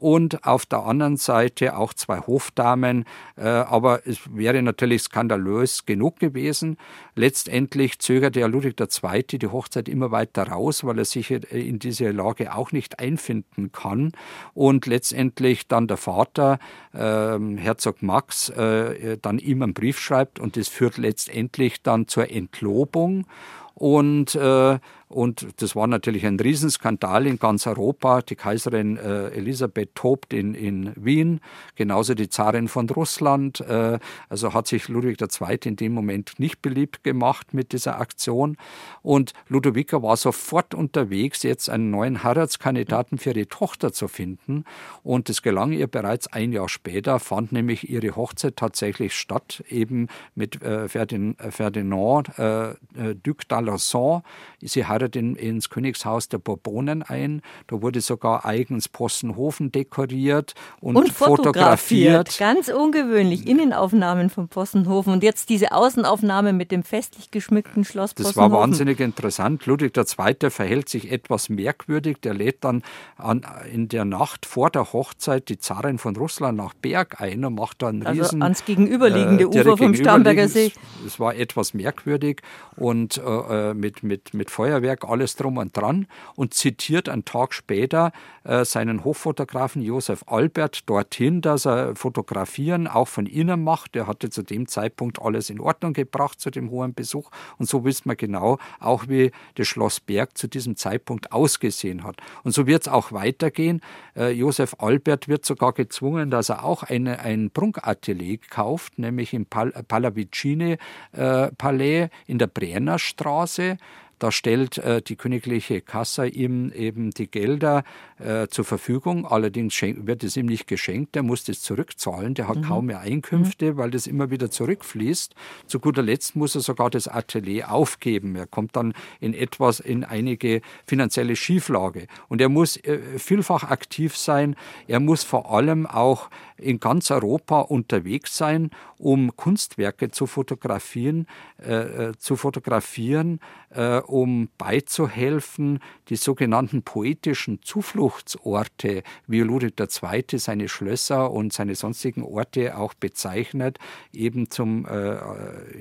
und 0.01 0.45
auf 0.45 0.65
der 0.65 0.83
anderen 0.83 1.15
Seite 1.17 1.77
auch 1.77 1.93
zwei 1.93 2.19
Hofdamen. 2.19 3.05
Äh, 3.37 3.47
aber 3.47 4.07
es 4.07 4.19
wäre 4.35 4.61
natürlich 4.61 5.03
skandalös 5.03 5.85
genug 5.85 6.19
gewesen. 6.19 6.77
Letztendlich 7.15 7.99
zögerte 7.99 8.39
ja 8.39 8.47
Ludwig 8.47 8.79
II. 8.79 9.23
die 9.23 9.47
Hochzeit 9.47 9.89
immer 9.89 10.11
weiter 10.11 10.43
raus, 10.43 10.83
weil 10.83 10.97
er 10.97 11.05
sich 11.05 11.31
in 11.31 11.79
diese 11.79 12.11
Lage 12.11 12.55
auch 12.55 12.71
nicht 12.71 12.99
einfinden 12.99 13.71
kann. 13.71 14.13
Und 14.53 14.85
letztendlich 14.85 15.67
dann 15.67 15.87
der 15.87 15.97
Vater, 15.97 16.59
äh, 16.93 17.37
Herzog 17.57 18.01
Max, 18.01 18.49
äh, 18.49 19.17
dann 19.21 19.39
ihm 19.39 19.61
einen 19.61 19.73
Brief 19.73 19.99
schreibt 19.99 20.39
und 20.39 20.57
das 20.57 20.67
führt 20.67 20.97
letztendlich 20.97 21.81
dann 21.81 22.07
zur 22.07 22.31
Entlobung. 22.31 23.25
Und 23.73 24.35
äh, 24.35 24.79
und 25.11 25.61
das 25.61 25.75
war 25.75 25.87
natürlich 25.87 26.25
ein 26.25 26.39
Riesenskandal 26.39 27.27
in 27.27 27.37
ganz 27.37 27.67
Europa. 27.67 28.21
Die 28.21 28.35
Kaiserin 28.35 28.97
äh, 28.97 29.27
Elisabeth 29.29 29.93
tobt 29.93 30.33
in, 30.33 30.53
in 30.53 30.93
Wien, 30.95 31.41
genauso 31.75 32.13
die 32.13 32.29
Zarin 32.29 32.67
von 32.67 32.89
Russland. 32.89 33.59
Äh, 33.59 33.99
also 34.29 34.53
hat 34.53 34.67
sich 34.67 34.87
Ludwig 34.87 35.21
II. 35.21 35.57
in 35.65 35.75
dem 35.75 35.93
Moment 35.93 36.39
nicht 36.39 36.61
beliebt 36.61 37.03
gemacht 37.03 37.53
mit 37.53 37.73
dieser 37.73 37.99
Aktion. 37.99 38.57
Und 39.01 39.33
Ludovica 39.49 40.01
war 40.01 40.15
sofort 40.15 40.73
unterwegs, 40.73 41.43
jetzt 41.43 41.69
einen 41.69 41.91
neuen 41.91 42.23
Heiratskandidaten 42.23 43.17
für 43.17 43.31
ihre 43.31 43.47
Tochter 43.47 43.91
zu 43.91 44.07
finden. 44.07 44.63
Und 45.03 45.29
es 45.29 45.41
gelang 45.41 45.73
ihr 45.73 45.87
bereits 45.87 46.27
ein 46.27 46.53
Jahr 46.53 46.69
später, 46.69 47.19
fand 47.19 47.51
nämlich 47.51 47.89
ihre 47.89 48.15
Hochzeit 48.15 48.55
tatsächlich 48.55 49.13
statt, 49.13 49.63
eben 49.67 50.07
mit 50.35 50.61
äh, 50.61 50.87
Ferdinand, 50.87 51.37
Ferdinand 51.49 52.39
äh, 52.39 52.69
äh 52.71 52.75
Duc 53.21 53.41
d'Alençon. 53.49 54.21
Sie 54.61 54.85
heiratet 55.01 55.15
in, 55.15 55.35
ins 55.35 55.69
Königshaus 55.69 56.29
der 56.29 56.37
Bourbonen 56.37 57.03
ein. 57.03 57.41
Da 57.67 57.81
wurde 57.81 58.01
sogar 58.01 58.45
eigens 58.45 58.87
Possenhofen 58.87 59.71
dekoriert 59.71 60.53
und, 60.79 60.95
und 60.95 61.11
fotografiert. 61.11 62.27
fotografiert. 62.27 62.37
Ganz 62.37 62.67
ungewöhnlich. 62.69 63.47
Innenaufnahmen 63.47 64.29
von 64.29 64.47
Possenhofen 64.47 65.13
und 65.13 65.23
jetzt 65.23 65.49
diese 65.49 65.71
Außenaufnahme 65.71 66.53
mit 66.53 66.71
dem 66.71 66.83
festlich 66.83 67.31
geschmückten 67.31 67.83
Schloss 67.83 68.15
Das 68.15 68.35
war 68.35 68.51
wahnsinnig 68.51 68.99
interessant. 68.99 69.65
Ludwig 69.65 69.95
II. 69.97 70.49
verhält 70.49 70.89
sich 70.89 71.11
etwas 71.11 71.49
merkwürdig. 71.49 72.17
Der 72.21 72.33
lädt 72.33 72.63
dann 72.63 72.83
an, 73.17 73.45
in 73.71 73.87
der 73.87 74.05
Nacht 74.05 74.45
vor 74.45 74.69
der 74.69 74.93
Hochzeit 74.93 75.49
die 75.49 75.57
Zarin 75.57 75.97
von 75.97 76.15
Russland 76.15 76.57
nach 76.57 76.73
Berg 76.73 77.21
ein 77.21 77.43
und 77.45 77.55
macht 77.55 77.81
dann 77.81 78.05
also 78.05 78.21
riesen... 78.21 78.41
ans 78.41 78.65
gegenüberliegende 78.65 79.43
äh, 79.43 79.47
Ufer 79.47 79.77
vom 79.77 79.95
Starnberger 79.95 80.47
See. 80.47 80.71
Es 81.05 81.19
war 81.19 81.35
etwas 81.35 81.73
merkwürdig 81.73 82.41
und 82.75 83.17
äh, 83.17 83.21
äh 83.21 83.73
mit, 83.73 84.03
mit, 84.03 84.33
mit 84.33 84.51
Feuerwehr 84.51 84.90
Bauwerk, 84.91 85.09
alles 85.09 85.35
drum 85.35 85.57
und 85.57 85.75
dran 85.75 86.07
und 86.35 86.53
zitiert 86.53 87.09
einen 87.09 87.25
Tag 87.25 87.53
später 87.53 88.11
äh, 88.43 88.65
seinen 88.65 89.03
Hoffotografen 89.03 89.81
Josef 89.81 90.23
Albert 90.27 90.89
dorthin, 90.89 91.41
dass 91.41 91.65
er 91.65 91.95
Fotografieren 91.95 92.87
auch 92.87 93.07
von 93.07 93.25
innen 93.25 93.63
macht. 93.63 93.95
Er 93.95 94.07
hatte 94.07 94.29
zu 94.29 94.43
dem 94.43 94.67
Zeitpunkt 94.67 95.21
alles 95.21 95.49
in 95.49 95.59
Ordnung 95.59 95.93
gebracht 95.93 96.39
zu 96.39 96.49
dem 96.49 96.69
hohen 96.69 96.93
Besuch 96.93 97.29
und 97.57 97.67
so 97.67 97.83
wissen 97.85 98.09
wir 98.09 98.15
genau 98.15 98.57
auch, 98.79 99.07
wie 99.07 99.31
das 99.55 99.67
Schloss 99.67 99.99
Berg 99.99 100.37
zu 100.37 100.47
diesem 100.47 100.75
Zeitpunkt 100.75 101.31
ausgesehen 101.31 102.03
hat. 102.03 102.17
Und 102.43 102.53
so 102.53 102.67
wird 102.67 102.83
es 102.83 102.87
auch 102.87 103.11
weitergehen. 103.11 103.81
Äh, 104.15 104.31
Josef 104.31 104.75
Albert 104.79 105.27
wird 105.27 105.45
sogar 105.45 105.73
gezwungen, 105.73 106.29
dass 106.31 106.49
er 106.49 106.63
auch 106.63 106.83
eine, 106.83 107.19
ein 107.19 107.51
Prunkatelier 107.51 108.39
kauft, 108.49 108.99
nämlich 108.99 109.33
im 109.33 109.45
Pal 109.45 109.71
Pallavicini 109.87 110.77
äh, 111.11 111.51
Palais 111.51 112.09
in 112.27 112.37
der 112.37 112.47
Brenner 112.47 112.99
Straße. 112.99 113.77
Da 114.21 114.31
stellt 114.31 114.77
äh, 114.77 115.01
die 115.01 115.15
königliche 115.15 115.81
Kasse 115.81 116.27
ihm 116.27 116.71
eben 116.73 117.09
die 117.09 117.25
Gelder 117.25 117.83
äh, 118.19 118.47
zur 118.49 118.65
Verfügung. 118.65 119.25
Allerdings 119.25 119.81
wird 119.81 120.23
es 120.23 120.37
ihm 120.37 120.45
nicht 120.45 120.67
geschenkt. 120.67 121.15
Der 121.15 121.23
muss 121.23 121.43
das 121.43 121.61
zurückzahlen. 121.61 122.35
Der 122.35 122.47
hat 122.47 122.57
mhm. 122.57 122.61
kaum 122.61 122.85
mehr 122.85 122.99
Einkünfte, 122.99 123.73
mhm. 123.73 123.77
weil 123.77 123.89
das 123.89 124.05
immer 124.05 124.29
wieder 124.29 124.51
zurückfließt. 124.51 125.33
Zu 125.65 125.79
guter 125.79 126.03
Letzt 126.03 126.35
muss 126.35 126.53
er 126.53 126.61
sogar 126.61 126.91
das 126.91 127.07
Atelier 127.07 127.71
aufgeben. 127.71 128.35
Er 128.35 128.45
kommt 128.45 128.75
dann 128.75 128.93
in 129.19 129.33
etwas, 129.33 129.79
in 129.79 130.03
einige 130.03 130.61
finanzielle 130.85 131.35
Schieflage. 131.35 132.05
Und 132.27 132.41
er 132.41 132.49
muss 132.49 132.77
äh, 132.77 132.99
vielfach 133.17 133.71
aktiv 133.71 134.15
sein. 134.15 134.55
Er 134.85 134.99
muss 134.99 135.23
vor 135.23 135.51
allem 135.51 135.87
auch 135.87 136.29
in 136.57 136.79
ganz 136.79 137.09
Europa 137.09 137.61
unterwegs 137.61 138.37
sein, 138.37 138.69
um 138.99 139.35
Kunstwerke 139.35 140.11
zu 140.11 140.27
fotografieren, 140.27 141.25
äh, 141.59 142.09
äh 142.09 142.13
zu 142.19 142.35
fotografieren, 142.35 143.39
äh, 143.71 143.99
um 144.11 144.49
beizuhelfen, 144.57 145.79
die 146.09 146.15
sogenannten 146.15 146.83
poetischen 146.83 147.61
Zufluchtsorte, 147.61 149.03
wie 149.27 149.39
Ludwig 149.39 149.73
II. 149.79 150.37
seine 150.37 150.67
Schlösser 150.67 151.31
und 151.31 151.53
seine 151.53 151.75
sonstigen 151.75 152.23
Orte 152.23 152.77
auch 152.77 152.93
bezeichnet, 152.93 153.79
eben 154.13 154.49
zum, 154.49 154.85
äh, 154.85 155.15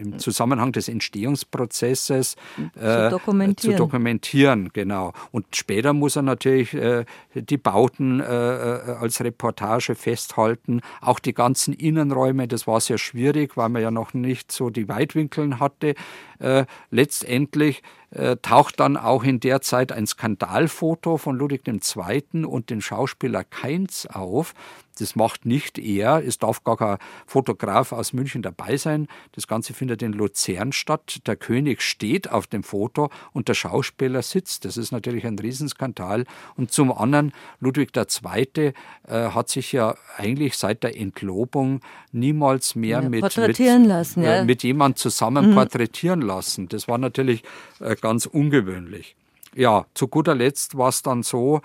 im 0.01 0.19
Zusammenhang 0.19 0.73
des 0.73 0.89
Entstehungsprozesses 0.89 2.37
äh, 2.77 2.81
zu, 2.81 3.11
dokumentieren. 3.11 3.77
zu, 3.77 3.79
dokumentieren. 3.79 4.71
Genau. 4.73 5.13
Und 5.33 5.57
später 5.57 5.93
muss 5.93 6.17
er 6.17 6.23
natürlich 6.23 6.75
äh, 6.75 7.05
die 7.35 7.59
Bauten 7.59 8.21
äh, 8.21 8.25
äh, 8.25 8.97
als 9.01 9.23
Reportage 9.23 9.95
festhalten, 9.95 10.81
auch 11.01 11.19
die 11.19 11.35
ganzen 11.35 11.75
Innenräume, 11.75 12.49
das 12.49 12.67
war 12.67 12.81
sehr 12.81 12.99
schwierig, 12.99 13.57
weil 13.57 13.69
man 13.69 13.83
ja 13.83 13.91
noch 13.91 14.15
nicht 14.15 14.53
so 14.53 14.71
die 14.71 14.89
Weitwinkeln 14.89 15.61
hatte. 15.61 15.95
Äh, 16.39 16.65
letztendlich 16.91 17.83
äh, 18.11 18.37
taucht 18.37 18.81
dann 18.81 18.97
auch 18.97 19.25
in 19.25 19.41
der 19.41 19.61
Zeit 19.61 19.93
ein 19.93 20.07
Skandalfoto 20.07 21.17
von 21.17 21.37
Ludwig 21.37 21.63
II. 21.67 22.45
und 22.45 22.71
dem 22.71 22.81
Schauspieler 22.81 23.45
Keins 23.45 24.07
auf, 24.07 24.55
das 24.99 25.17
macht 25.17 25.47
nicht 25.47 25.79
er. 25.79 26.23
Es 26.25 26.39
darf 26.39 26.65
gar 26.65 26.77
kein 26.77 26.99
Fotograf 27.27 27.93
aus 27.93 28.13
München 28.13 28.43
dabei 28.43 28.77
sein. 28.77 29.09
Das 29.33 29.47
Ganze 29.47 29.73
findet 29.73 30.03
in 30.03 30.13
Luzern 30.13 30.73
statt. 30.73 31.21
Der 31.27 31.37
König 31.37 31.83
steht 31.83 32.31
auf 32.31 32.47
dem 32.47 32.63
Foto 32.63 33.11
und 33.33 33.49
der 33.49 33.55
Schauspieler 33.55 34.23
sitzt. 34.23 34.65
Das 34.65 34.77
ist 34.77 34.93
natürlich 34.93 35.27
ein 35.27 35.39
Riesenskandal. 35.39 36.25
Und 36.57 36.73
zum 36.73 36.93
anderen, 36.93 37.33
Ludwig 37.61 37.97
II. 37.97 38.51
Äh, 38.57 38.73
hat 39.09 39.49
sich 39.49 39.73
ja 39.73 39.95
eigentlich 40.17 40.57
seit 40.57 40.83
der 40.83 40.97
Entlobung 40.97 41.81
niemals 42.13 42.75
mehr 42.75 43.03
ja, 43.03 43.09
mit, 43.09 43.21
porträtieren 43.21 43.83
mit, 43.83 43.89
lassen, 43.89 44.23
ja. 44.23 44.37
äh, 44.37 44.45
mit 44.45 44.63
jemand 44.63 44.99
zusammen 44.99 45.51
mhm. 45.51 45.55
porträtieren 45.55 46.21
lassen. 46.21 46.69
Das 46.69 46.89
war 46.89 46.99
natürlich 46.99 47.43
äh, 47.81 47.97
ganz 47.97 48.27
ungewöhnlich. 48.27 49.17
Ja, 49.55 49.87
zu 49.95 50.09
guter 50.09 50.35
Letzt 50.35 50.77
war 50.77 50.89
es 50.89 51.03
dann 51.03 51.23
so, 51.23 51.61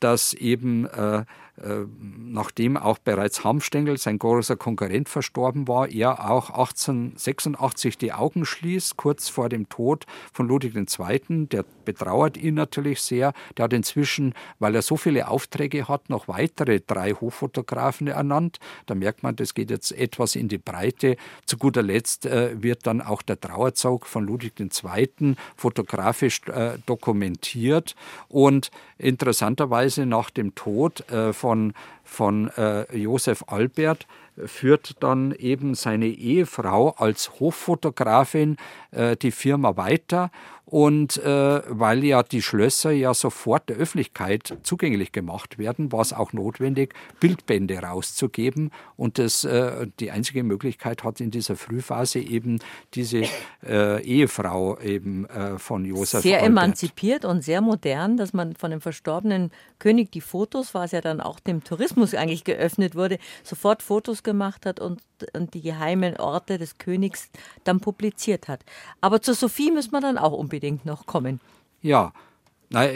dass 0.00 0.32
eben 0.34 0.86
äh, 0.86 1.24
nachdem 1.56 2.76
auch 2.76 2.98
bereits 2.98 3.44
Hamstengel, 3.44 3.96
sein 3.96 4.18
großer 4.18 4.56
Konkurrent, 4.56 5.08
verstorben 5.08 5.68
war, 5.68 5.88
er 5.88 6.30
auch 6.30 6.50
1886 6.50 7.96
die 7.96 8.12
Augen 8.12 8.44
schließt, 8.44 8.96
kurz 8.96 9.28
vor 9.28 9.48
dem 9.48 9.68
Tod 9.68 10.04
von 10.32 10.48
Ludwig 10.48 10.74
II. 10.74 11.46
Der 11.46 11.64
betrauert 11.84 12.36
ihn 12.36 12.54
natürlich 12.54 13.00
sehr. 13.00 13.32
Der 13.56 13.64
hat 13.64 13.72
inzwischen, 13.72 14.34
weil 14.58 14.74
er 14.74 14.82
so 14.82 14.96
viele 14.96 15.28
Aufträge 15.28 15.88
hat, 15.88 16.10
noch 16.10 16.28
weitere 16.28 16.80
drei 16.80 17.12
Hoffotografen 17.12 18.08
ernannt. 18.08 18.58
Da 18.86 18.94
merkt 18.94 19.22
man, 19.22 19.36
das 19.36 19.54
geht 19.54 19.70
jetzt 19.70 19.92
etwas 19.92 20.36
in 20.36 20.48
die 20.48 20.58
Breite. 20.58 21.16
Zu 21.46 21.56
guter 21.58 21.82
Letzt 21.82 22.26
äh, 22.26 22.62
wird 22.62 22.86
dann 22.86 23.00
auch 23.00 23.22
der 23.22 23.40
Trauerzug 23.40 24.06
von 24.06 24.24
Ludwig 24.24 24.54
II. 24.58 25.36
fotografisch 25.56 26.40
äh, 26.48 26.78
dokumentiert. 26.86 27.94
Und 28.28 28.70
interessanterweise 28.98 30.06
nach 30.06 30.30
dem 30.30 30.54
Tod 30.54 31.08
äh, 31.10 31.32
von, 31.32 31.74
von 32.04 32.48
äh, 32.56 32.96
Josef 32.96 33.44
Albert 33.46 34.06
führt 34.46 35.02
dann 35.02 35.32
eben 35.32 35.74
seine 35.74 36.06
Ehefrau 36.06 36.90
als 36.90 37.38
Hoffotografin 37.40 38.56
äh, 38.90 39.16
die 39.16 39.30
Firma 39.30 39.76
weiter 39.76 40.30
und 40.66 41.18
äh, 41.18 41.60
weil 41.68 42.04
ja 42.04 42.22
die 42.22 42.40
Schlösser 42.40 42.90
ja 42.90 43.12
sofort 43.12 43.68
der 43.68 43.76
Öffentlichkeit 43.76 44.56
zugänglich 44.62 45.12
gemacht 45.12 45.58
werden, 45.58 45.92
war 45.92 46.00
es 46.00 46.14
auch 46.14 46.32
notwendig, 46.32 46.94
Bildbände 47.20 47.78
rauszugeben. 47.78 48.70
Und 48.96 49.18
das, 49.18 49.44
äh, 49.44 49.86
die 50.00 50.10
einzige 50.10 50.42
Möglichkeit 50.42 51.04
hat 51.04 51.20
in 51.20 51.30
dieser 51.30 51.56
Frühphase 51.56 52.18
eben 52.20 52.60
diese 52.94 53.24
äh, 53.66 54.02
Ehefrau 54.02 54.78
eben 54.80 55.26
äh, 55.26 55.58
von 55.58 55.84
Josef. 55.84 56.22
Sehr 56.22 56.38
Albert. 56.38 56.48
emanzipiert 56.48 57.24
und 57.26 57.44
sehr 57.44 57.60
modern, 57.60 58.16
dass 58.16 58.32
man 58.32 58.56
von 58.56 58.70
dem 58.70 58.80
verstorbenen 58.80 59.50
König 59.78 60.12
die 60.12 60.22
Fotos, 60.22 60.72
was 60.72 60.92
ja 60.92 61.02
dann 61.02 61.20
auch 61.20 61.40
dem 61.40 61.62
Tourismus 61.62 62.14
eigentlich 62.14 62.44
geöffnet 62.44 62.94
wurde, 62.94 63.18
sofort 63.42 63.82
Fotos 63.82 64.22
gemacht 64.22 64.64
hat 64.64 64.80
und, 64.80 65.02
und 65.34 65.52
die 65.52 65.60
geheimen 65.60 66.16
Orte 66.16 66.56
des 66.56 66.78
Königs 66.78 67.28
dann 67.64 67.80
publiziert 67.80 68.48
hat. 68.48 68.60
Aber 69.02 69.20
zur 69.20 69.34
Sophie 69.34 69.70
müssen 69.70 69.92
wir 69.92 70.00
dann 70.00 70.16
auch 70.16 70.32
unbedingt 70.32 70.53
noch 70.84 71.06
kommen. 71.06 71.40
Ja, 71.82 72.12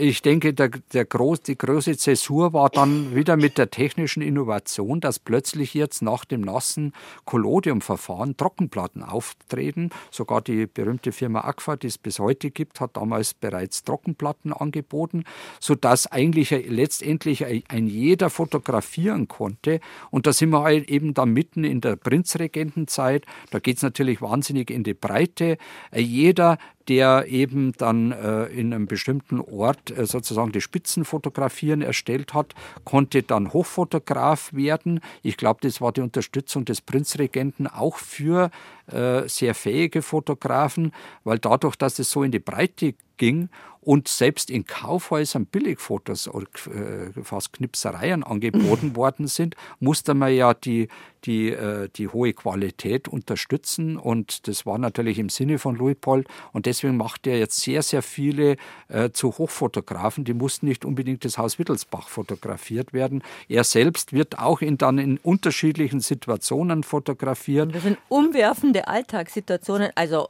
ich 0.01 0.23
denke, 0.23 0.55
der, 0.55 0.71
der 0.93 1.05
groß, 1.05 1.43
die 1.43 1.57
große 1.57 1.97
Zäsur 1.97 2.53
war 2.53 2.69
dann 2.69 3.15
wieder 3.15 3.37
mit 3.37 3.59
der 3.59 3.71
technischen 3.71 4.23
Innovation, 4.23 5.01
dass 5.01 5.21
plötzlich 5.21 5.73
jetzt 5.73 6.03
nach 6.03 6.25
dem 6.25 6.41
nassen 6.41 6.93
Collodium-Verfahren 7.27 8.37
Trockenplatten 8.37 9.05
auftreten. 9.05 9.91
Sogar 10.11 10.41
die 10.41 10.67
berühmte 10.67 11.13
Firma 11.13 11.43
Agfa, 11.43 11.77
die 11.77 11.87
es 11.87 11.99
bis 11.99 12.19
heute 12.19 12.51
gibt, 12.51 12.81
hat 12.81 12.97
damals 12.97 13.35
bereits 13.35 13.85
Trockenplatten 13.85 14.53
angeboten, 14.53 15.23
sodass 15.61 16.09
eigentlich 16.09 16.51
letztendlich 16.51 17.45
ein 17.47 17.87
jeder 17.87 18.31
fotografieren 18.31 19.29
konnte. 19.29 19.79
Und 20.11 20.27
da 20.27 20.33
sind 20.33 20.51
wir 20.51 20.63
halt 20.63 20.91
eben 20.91 21.15
dann 21.15 21.33
mitten 21.33 21.63
in 21.63 21.81
der 21.81 21.95
Prinzregentenzeit. 21.95 23.27
Da 23.51 23.61
geht 23.61 23.77
es 23.77 23.83
natürlich 23.83 24.21
wahnsinnig 24.21 24.71
in 24.71 24.83
die 24.83 24.95
Breite. 24.95 25.57
Jeder 25.95 26.59
der 26.89 27.27
eben 27.29 27.73
dann 27.73 28.13
äh, 28.13 28.47
in 28.47 28.73
einem 28.73 28.87
bestimmten 28.87 29.41
Ort 29.41 29.97
äh, 29.97 30.07
sozusagen 30.07 30.53
die 30.53 30.61
Spitzenfotografien 30.61 31.83
erstellt 31.83 32.35
hat, 32.35 32.55
konnte 32.85 33.23
dann 33.23 33.53
Hochfotograf 33.53 34.53
werden. 34.53 35.01
Ich 35.23 35.37
glaube, 35.37 35.61
das 35.63 35.81
war 35.81 35.93
die 35.93 36.01
Unterstützung 36.01 36.65
des 36.65 36.81
Prinzregenten 36.81 37.67
auch 37.67 37.99
für 37.99 38.51
äh, 38.91 39.29
sehr 39.29 39.55
fähige 39.55 40.03
Fotografen, 40.03 40.93
weil 41.25 41.39
dadurch, 41.39 41.77
dass 41.77 41.99
es 41.99 42.11
so 42.11 42.23
in 42.23 42.33
die 42.33 42.39
Breite 42.39 42.95
ging 43.19 43.51
und 43.89 44.09
selbst 44.09 44.51
in 44.51 44.67
Kaufhäusern 44.67 45.47
Billigfotos 45.47 46.29
oder 46.29 46.47
äh, 46.67 47.23
fast 47.23 47.55
Knipsereien 47.55 48.23
angeboten 48.23 48.97
worden 48.97 49.29
sind, 49.29 49.55
musste 49.81 50.13
man 50.13 50.35
ja 50.35 50.53
die, 50.53 50.89
die, 51.25 51.51
äh, 51.51 51.89
die 51.97 52.09
hohe 52.09 52.33
Qualität 52.35 53.09
unterstützen 53.09 53.97
und 53.97 54.47
das 54.47 54.67
war 54.67 54.77
natürlich 54.77 55.19
im 55.19 55.31
Sinne 55.31 55.59
von 55.59 55.75
Luitpold 55.75 56.29
und 56.53 56.67
deswegen 56.67 56.99
macht 56.99 57.27
er 57.27 57.39
jetzt 57.39 57.61
sehr, 57.61 57.83
sehr 57.83 58.03
viele 58.03 58.57
äh, 58.89 59.11
zu 59.11 59.39
Hochfotografen, 59.39 60.25
die 60.25 60.35
mussten 60.35 60.67
nicht 60.67 60.85
unbedingt 60.85 61.25
das 61.25 61.39
Haus 61.39 61.59
Wittelsbach 61.59 62.09
fotografiert 62.09 62.93
werden. 62.93 63.23
Er 63.49 63.65
selbst 63.65 64.13
wird 64.13 64.39
auch 64.39 64.61
in, 64.61 64.77
dann 64.77 64.99
in 64.99 65.19
unterschiedlichen 65.19 66.01
Situationen 66.01 66.83
fotografiert. 66.83 67.75
Das 67.75 67.85
sind 67.85 67.99
umwerfende 68.09 68.87
Alltagssituationen, 68.87 69.91
also 69.95 70.29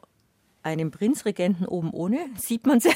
einen 0.63 0.91
Prinzregenten 0.91 1.67
oben 1.67 1.91
ohne, 1.91 2.19
sieht 2.37 2.67
man 2.67 2.81
sie. 2.81 2.91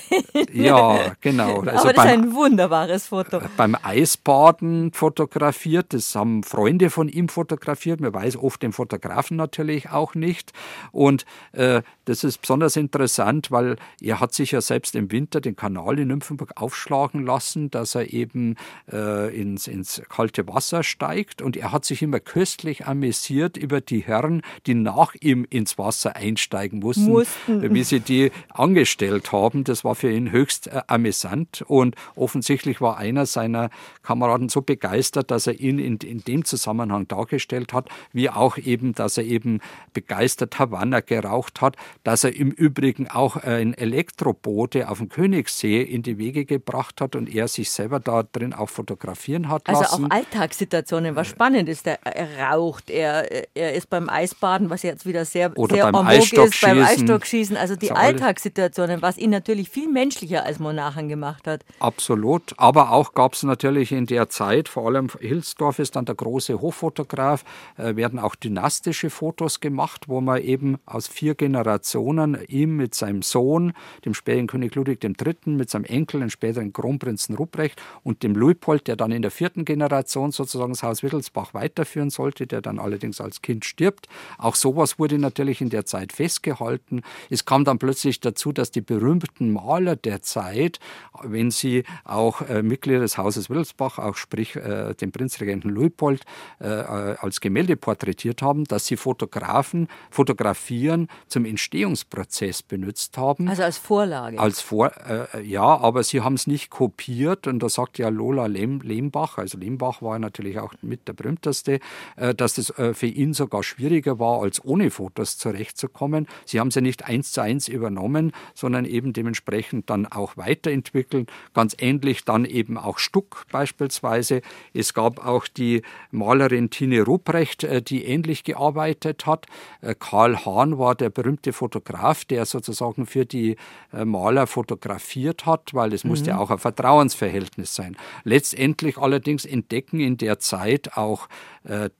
Ja, 0.52 1.14
genau. 1.20 1.60
Also 1.60 1.88
Aber 1.88 1.92
das 1.92 2.04
beim, 2.04 2.20
ist 2.20 2.26
ein 2.26 2.34
wunderbares 2.34 3.06
Foto. 3.08 3.40
Beim 3.56 3.76
Eisbaden 3.82 4.92
fotografiert, 4.92 5.94
das 5.94 6.14
haben 6.14 6.42
Freunde 6.42 6.90
von 6.90 7.08
ihm 7.08 7.28
fotografiert. 7.28 8.00
Man 8.00 8.12
weiß 8.12 8.36
oft 8.36 8.62
den 8.62 8.72
Fotografen 8.72 9.36
natürlich 9.36 9.90
auch 9.90 10.14
nicht. 10.14 10.52
Und 10.90 11.24
äh, 11.52 11.82
das 12.04 12.24
ist 12.24 12.40
besonders 12.40 12.76
interessant, 12.76 13.50
weil 13.50 13.76
er 14.00 14.20
hat 14.20 14.34
sich 14.34 14.50
ja 14.50 14.60
selbst 14.60 14.94
im 14.96 15.10
Winter 15.12 15.40
den 15.40 15.56
Kanal 15.56 15.98
in 15.98 16.08
Nymphenburg 16.08 16.52
aufschlagen 16.56 17.24
lassen, 17.24 17.70
dass 17.70 17.94
er 17.94 18.12
eben 18.12 18.56
äh, 18.92 19.34
ins, 19.34 19.68
ins 19.68 20.02
kalte 20.08 20.46
Wasser 20.48 20.82
steigt. 20.82 21.40
Und 21.40 21.56
er 21.56 21.72
hat 21.72 21.84
sich 21.84 22.02
immer 22.02 22.20
köstlich 22.20 22.86
amüsiert 22.86 23.56
über 23.56 23.80
die 23.80 24.00
Herren, 24.00 24.42
die 24.66 24.74
nach 24.74 25.14
ihm 25.20 25.46
ins 25.48 25.78
Wasser 25.78 26.16
einsteigen 26.16 26.80
mussten. 26.80 27.06
mussten 27.06 27.61
wie 27.70 27.84
sie 27.84 28.00
die 28.00 28.30
angestellt 28.48 29.32
haben. 29.32 29.64
Das 29.64 29.84
war 29.84 29.94
für 29.94 30.10
ihn 30.10 30.30
höchst 30.30 30.66
äh, 30.66 30.82
amüsant 30.86 31.62
und 31.66 31.94
offensichtlich 32.14 32.80
war 32.80 32.96
einer 32.96 33.26
seiner 33.26 33.70
Kameraden 34.02 34.48
so 34.48 34.62
begeistert, 34.62 35.30
dass 35.30 35.46
er 35.46 35.60
ihn 35.60 35.78
in, 35.78 35.96
in 35.98 36.24
dem 36.24 36.44
Zusammenhang 36.44 37.08
dargestellt 37.08 37.72
hat, 37.72 37.88
wie 38.12 38.30
auch 38.30 38.58
eben, 38.58 38.94
dass 38.94 39.18
er 39.18 39.24
eben 39.24 39.60
begeistert 39.92 40.58
Havanna 40.58 41.00
geraucht 41.00 41.60
hat, 41.60 41.76
dass 42.04 42.24
er 42.24 42.34
im 42.34 42.50
Übrigen 42.50 43.08
auch 43.08 43.36
ein 43.36 43.74
Elektrobote 43.74 44.88
auf 44.88 44.98
dem 44.98 45.08
Königssee 45.08 45.82
in 45.82 46.02
die 46.02 46.18
Wege 46.18 46.44
gebracht 46.44 47.00
hat 47.00 47.16
und 47.16 47.32
er 47.32 47.48
sich 47.48 47.70
selber 47.70 48.00
da 48.00 48.22
drin 48.22 48.52
auch 48.52 48.68
fotografieren 48.68 49.48
hat 49.48 49.68
also 49.68 49.82
lassen. 49.82 50.04
Also 50.04 50.06
auch 50.06 50.10
Alltagssituationen, 50.10 51.16
was 51.16 51.28
spannend 51.28 51.68
ist. 51.68 51.86
Er, 51.86 51.98
er 52.04 52.50
raucht, 52.50 52.90
er, 52.90 53.46
er 53.54 53.74
ist 53.74 53.88
beim 53.90 54.08
Eisbaden, 54.08 54.70
was 54.70 54.82
jetzt 54.82 55.06
wieder 55.06 55.24
sehr, 55.24 55.56
Oder 55.56 55.76
sehr 55.76 55.92
beim 55.92 56.06
Eisstockschießen. 56.06 56.48
ist, 56.48 56.60
beim 56.60 56.82
Eisstockschießen 56.84 57.41
gewesen. 57.42 57.56
Also 57.56 57.76
die 57.76 57.92
Alltagssituationen, 57.92 59.02
was 59.02 59.18
ihn 59.18 59.30
natürlich 59.30 59.68
viel 59.68 59.88
menschlicher 59.88 60.44
als 60.44 60.58
Monarchen 60.58 61.08
gemacht 61.08 61.46
hat. 61.46 61.64
Absolut. 61.78 62.54
Aber 62.56 62.92
auch 62.92 63.14
gab 63.14 63.34
es 63.34 63.42
natürlich 63.42 63.92
in 63.92 64.06
der 64.06 64.28
Zeit, 64.28 64.68
vor 64.68 64.86
allem 64.86 65.08
Hilsdorf 65.20 65.78
ist 65.78 65.96
dann 65.96 66.04
der 66.04 66.14
große 66.14 66.60
Hochfotograf, 66.60 67.44
äh, 67.76 67.96
werden 67.96 68.18
auch 68.18 68.34
dynastische 68.34 69.10
Fotos 69.10 69.60
gemacht, 69.60 70.08
wo 70.08 70.20
man 70.20 70.40
eben 70.42 70.78
aus 70.86 71.08
vier 71.08 71.34
Generationen 71.34 72.38
ihm 72.48 72.76
mit 72.76 72.94
seinem 72.94 73.22
Sohn, 73.22 73.72
dem 74.04 74.14
späteren 74.14 74.46
König 74.46 74.74
Ludwig 74.74 75.02
III., 75.02 75.36
mit 75.46 75.70
seinem 75.70 75.84
Enkel, 75.84 76.20
dem 76.20 76.30
späteren 76.30 76.72
Kronprinzen 76.72 77.36
Ruprecht 77.36 77.80
und 78.02 78.22
dem 78.22 78.34
Luitpold, 78.34 78.86
der 78.86 78.96
dann 78.96 79.12
in 79.12 79.22
der 79.22 79.30
vierten 79.30 79.64
Generation 79.64 80.32
sozusagen 80.32 80.72
das 80.72 80.82
Haus 80.82 81.02
Wittelsbach 81.02 81.54
weiterführen 81.54 82.10
sollte, 82.10 82.46
der 82.46 82.60
dann 82.60 82.78
allerdings 82.78 83.20
als 83.20 83.42
Kind 83.42 83.64
stirbt. 83.64 84.08
Auch 84.38 84.54
sowas 84.54 84.98
wurde 84.98 85.18
natürlich 85.18 85.60
in 85.60 85.70
der 85.70 85.84
Zeit 85.84 86.12
festgehalten. 86.12 87.02
Es 87.32 87.46
kam 87.46 87.64
dann 87.64 87.78
plötzlich 87.78 88.20
dazu, 88.20 88.52
dass 88.52 88.70
die 88.70 88.82
berühmten 88.82 89.52
Maler 89.52 89.96
der 89.96 90.20
Zeit, 90.20 90.80
wenn 91.22 91.50
sie 91.50 91.84
auch 92.04 92.42
äh, 92.42 92.62
Mitglieder 92.62 93.00
des 93.00 93.16
Hauses 93.16 93.48
Wittelsbach, 93.48 93.98
auch 93.98 94.16
sprich 94.16 94.54
äh, 94.56 94.94
den 94.94 95.12
Prinzregenten 95.12 95.70
Luitpold, 95.70 96.24
äh, 96.60 96.66
äh, 96.66 97.16
als 97.18 97.40
Gemälde 97.40 97.76
porträtiert 97.76 98.42
haben, 98.42 98.64
dass 98.64 98.84
sie 98.84 98.96
Fotografen, 98.96 99.88
Fotografieren 100.10 101.08
zum 101.26 101.46
Entstehungsprozess 101.46 102.62
benutzt 102.62 103.16
haben. 103.16 103.48
Also 103.48 103.62
als 103.62 103.78
Vorlage. 103.78 104.38
Als 104.38 104.60
Vor, 104.60 104.92
äh, 105.08 105.42
ja, 105.42 105.62
aber 105.62 106.02
sie 106.02 106.20
haben 106.20 106.34
es 106.34 106.46
nicht 106.46 106.68
kopiert 106.68 107.46
und 107.46 107.60
da 107.60 107.70
sagt 107.70 107.96
ja 107.96 108.10
Lola 108.10 108.44
Lehm, 108.44 108.80
Lehmbach, 108.82 109.38
also 109.38 109.56
Lehmbach 109.56 110.02
war 110.02 110.18
natürlich 110.18 110.58
auch 110.58 110.74
mit 110.82 111.08
der 111.08 111.14
berühmteste, 111.14 111.80
äh, 112.16 112.34
dass 112.34 112.54
das 112.54 112.74
für 112.92 113.06
ihn 113.06 113.32
sogar 113.32 113.62
schwieriger 113.62 114.18
war, 114.18 114.42
als 114.42 114.62
ohne 114.64 114.90
Fotos 114.90 115.38
zurechtzukommen. 115.38 116.26
Sie 116.44 116.60
haben 116.60 116.70
ja 116.70 116.80
nicht 116.80 117.04
eins 117.22 117.32
zu 117.32 117.40
eins 117.40 117.68
übernommen, 117.68 118.32
sondern 118.54 118.84
eben 118.84 119.12
dementsprechend 119.12 119.88
dann 119.88 120.06
auch 120.06 120.36
weiterentwickeln. 120.36 121.26
Ganz 121.54 121.76
ähnlich 121.78 122.24
dann 122.24 122.44
eben 122.44 122.76
auch 122.76 122.98
Stuck 122.98 123.44
beispielsweise. 123.52 124.42
Es 124.74 124.92
gab 124.92 125.24
auch 125.24 125.46
die 125.46 125.82
Malerin 126.10 126.70
Tine 126.70 127.02
Ruprecht, 127.02 127.64
äh, 127.64 127.80
die 127.80 128.04
ähnlich 128.04 128.42
gearbeitet 128.42 129.26
hat. 129.26 129.46
Äh, 129.80 129.94
Karl 129.98 130.44
Hahn 130.44 130.78
war 130.78 130.94
der 130.96 131.10
berühmte 131.10 131.52
Fotograf, 131.52 132.24
der 132.24 132.44
sozusagen 132.44 133.06
für 133.06 133.24
die 133.24 133.56
äh, 133.92 134.04
Maler 134.04 134.46
fotografiert 134.48 135.46
hat, 135.46 135.74
weil 135.74 135.92
es 135.92 136.02
mhm. 136.02 136.10
musste 136.10 136.38
auch 136.38 136.50
ein 136.50 136.58
Vertrauensverhältnis 136.58 137.74
sein. 137.74 137.96
Letztendlich 138.24 138.98
allerdings 138.98 139.44
entdecken 139.44 140.00
in 140.00 140.16
der 140.16 140.40
Zeit 140.40 140.96
auch 140.96 141.28
äh, 141.64 141.90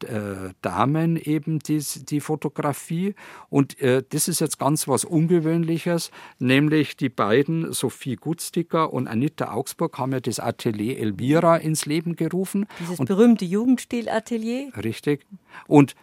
Damen 0.60 1.16
eben 1.16 1.58
die, 1.58 1.82
die 2.08 2.20
Fotografie. 2.20 3.14
Und 3.48 3.80
äh, 3.80 4.02
das 4.08 4.28
ist 4.28 4.40
jetzt 4.40 4.58
ganz 4.58 4.88
was 4.88 5.04
Ungewöhnliches, 5.04 6.10
nämlich 6.38 6.96
die 6.96 7.08
beiden, 7.08 7.72
Sophie 7.72 8.16
Gutsticker 8.16 8.92
und 8.92 9.08
Anita 9.08 9.52
Augsburg, 9.52 9.98
haben 9.98 10.12
ja 10.12 10.20
das 10.20 10.40
Atelier 10.40 10.98
Elvira 10.98 11.56
ins 11.56 11.86
Leben 11.86 12.16
gerufen. 12.16 12.66
Dieses 12.80 12.98
und, 13.00 13.06
berühmte 13.06 13.44
Jugendstilatelier. 13.44 14.72
Richtig. 14.76 15.26
Und 15.66 15.94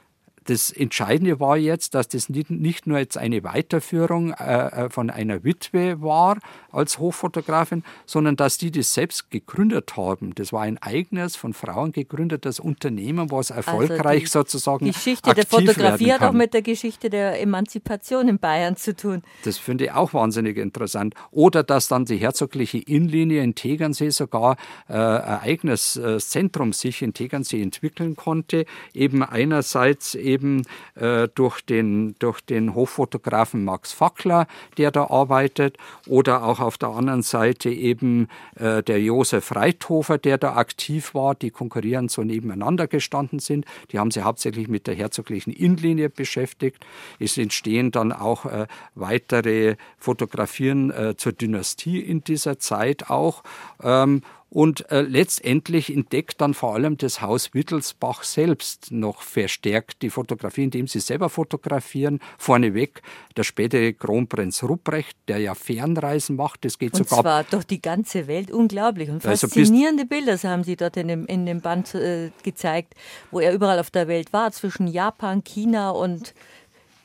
das 0.46 0.72
Entscheidende 0.72 1.40
war 1.40 1.58
jetzt, 1.58 1.96
dass 1.96 2.08
das 2.08 2.30
nicht 2.30 2.88
nur 2.88 2.98
jetzt 2.98 3.18
eine 3.18 3.44
Weiterführung 3.44 4.34
äh, 4.34 4.86
äh, 4.86 4.90
von 4.90 5.10
einer 5.10 5.44
Witwe 5.44 6.02
war 6.02 6.38
als 6.72 7.00
Hochfotografin, 7.00 7.84
sondern 8.06 8.36
dass 8.36 8.58
die 8.58 8.72
das 8.72 8.94
selbst 8.94 9.32
gegründet 9.32 9.98
haben. 9.98 10.36
Das 10.36 10.54
war 10.54 10.62
ein 10.62 10.78
eigenes, 10.78 11.36
von 11.36 11.54
Frauen 11.54 11.92
gegründetes 11.92 12.60
Unternehmen, 12.60 13.32
was 13.32 13.52
also 13.52 13.72
erfolgreich 13.72 14.24
also 14.24 14.24
die 14.24 14.28
sozusagen 14.28 14.86
Geschichte 14.86 15.34
der 15.34 15.46
Fotografie 15.46 16.14
hat 16.14 16.22
auch 16.22 16.32
mit 16.32 16.54
der 16.54 16.62
Geschichte 16.62 17.10
der 17.10 17.42
Emanzipation 17.42 18.28
in 18.28 18.40
Bayern 18.40 18.76
zu 18.76 18.96
tun. 18.96 19.24
Das 19.44 19.58
finde 19.58 19.86
ich 19.86 19.92
auch 19.92 20.14
wahnsinnig 20.14 20.58
interessant. 20.58 21.16
Oder 21.32 21.64
dass 21.64 21.88
dann 21.88 22.06
die 22.06 22.18
herzogliche 22.18 22.80
Innenlinie 22.80 23.44
in 23.44 23.56
Tegernsee 23.56 24.10
sogar 24.10 24.58
äh, 24.88 24.94
ein 24.94 25.40
eigenes 25.42 25.98
äh, 25.98 26.18
Zentrum 26.20 26.74
sich 26.74 27.02
in 27.02 27.14
Tegernsee 27.14 27.62
entwickeln 27.62 28.16
konnte. 28.16 28.66
Eben 28.94 29.24
einerseits 29.24 30.16
eben 30.16 30.39
eben 30.40 30.64
äh, 30.96 31.28
durch, 31.36 31.62
den, 31.62 32.16
durch 32.20 32.42
den 32.42 32.76
Hoffotografen 32.76 33.66
Max 33.66 33.92
Fackler, 33.92 34.48
der 34.78 34.92
da 34.92 35.10
arbeitet, 35.10 35.78
oder 36.08 36.44
auch 36.44 36.60
auf 36.60 36.78
der 36.78 36.90
anderen 36.90 37.22
Seite 37.22 37.70
eben 37.70 38.28
äh, 38.56 38.82
der 38.84 39.02
Josef 39.02 39.56
Reithofer, 39.56 40.18
der 40.18 40.38
da 40.38 40.56
aktiv 40.56 41.14
war, 41.14 41.36
die 41.36 41.52
konkurrierend 41.52 42.12
so 42.12 42.24
nebeneinander 42.24 42.88
gestanden 42.88 43.40
sind. 43.40 43.66
Die 43.92 44.00
haben 44.00 44.12
sich 44.12 44.24
hauptsächlich 44.24 44.68
mit 44.68 44.88
der 44.88 44.96
herzoglichen 44.96 45.52
Innenlinie 45.52 46.10
beschäftigt. 46.10 46.86
Es 47.20 47.38
entstehen 47.38 47.92
dann 47.92 48.12
auch 48.12 48.46
äh, 48.46 48.68
weitere 48.96 49.76
Fotografien 49.98 50.92
äh, 50.92 51.16
zur 51.18 51.34
Dynastie 51.34 52.00
in 52.00 52.24
dieser 52.24 52.60
Zeit 52.60 53.10
auch. 53.10 53.44
Ähm, 53.84 54.22
Und 54.52 54.90
äh, 54.90 55.02
letztendlich 55.02 55.94
entdeckt 55.96 56.42
dann 56.42 56.56
vor 56.56 56.74
allem 56.74 56.98
das 56.98 57.22
Haus 57.22 57.54
Wittelsbach 57.54 58.24
selbst 58.24 58.92
noch 58.92 59.22
verstärkt 59.22 60.02
die 60.02 60.10
Fotografie, 60.10 60.64
indem 60.64 60.88
sie 60.88 61.00
selber 61.00 61.30
fotografieren. 61.30 62.20
Vorneweg 62.40 63.04
der 63.38 63.44
spätere 63.44 63.94
Kronprinz 63.94 64.64
Rupprecht, 64.64 65.18
der 65.28 65.38
ja 65.38 65.54
Fernreisen 65.54 66.36
macht. 66.36 66.66
Das 66.66 66.80
geht 66.80 66.96
und 66.96 67.08
sogar. 67.08 67.22
zwar 67.22 67.44
durch 67.44 67.66
die 67.66 67.82
ganze 67.82 68.26
Welt 68.26 68.50
unglaublich. 68.50 69.10
Und 69.10 69.24
also 69.24 69.48
faszinierende 69.48 70.06
Bilder 70.06 70.38
haben 70.38 70.64
sie 70.64 70.76
dort 70.76 70.98
in 70.98 71.10
dem, 71.10 71.26
in 71.28 71.46
dem 71.46 71.62
Band 71.62 71.94
äh, 71.94 72.32
gezeigt, 72.42 72.96
wo 73.30 73.40
er 73.40 73.54
überall 73.54 73.78
auf 73.78 73.92
der 73.92 74.08
Welt 74.08 74.34
war, 74.34 74.52
zwischen 74.52 74.88
Japan, 74.88 75.44
China 75.44 75.92
und 75.92 76.34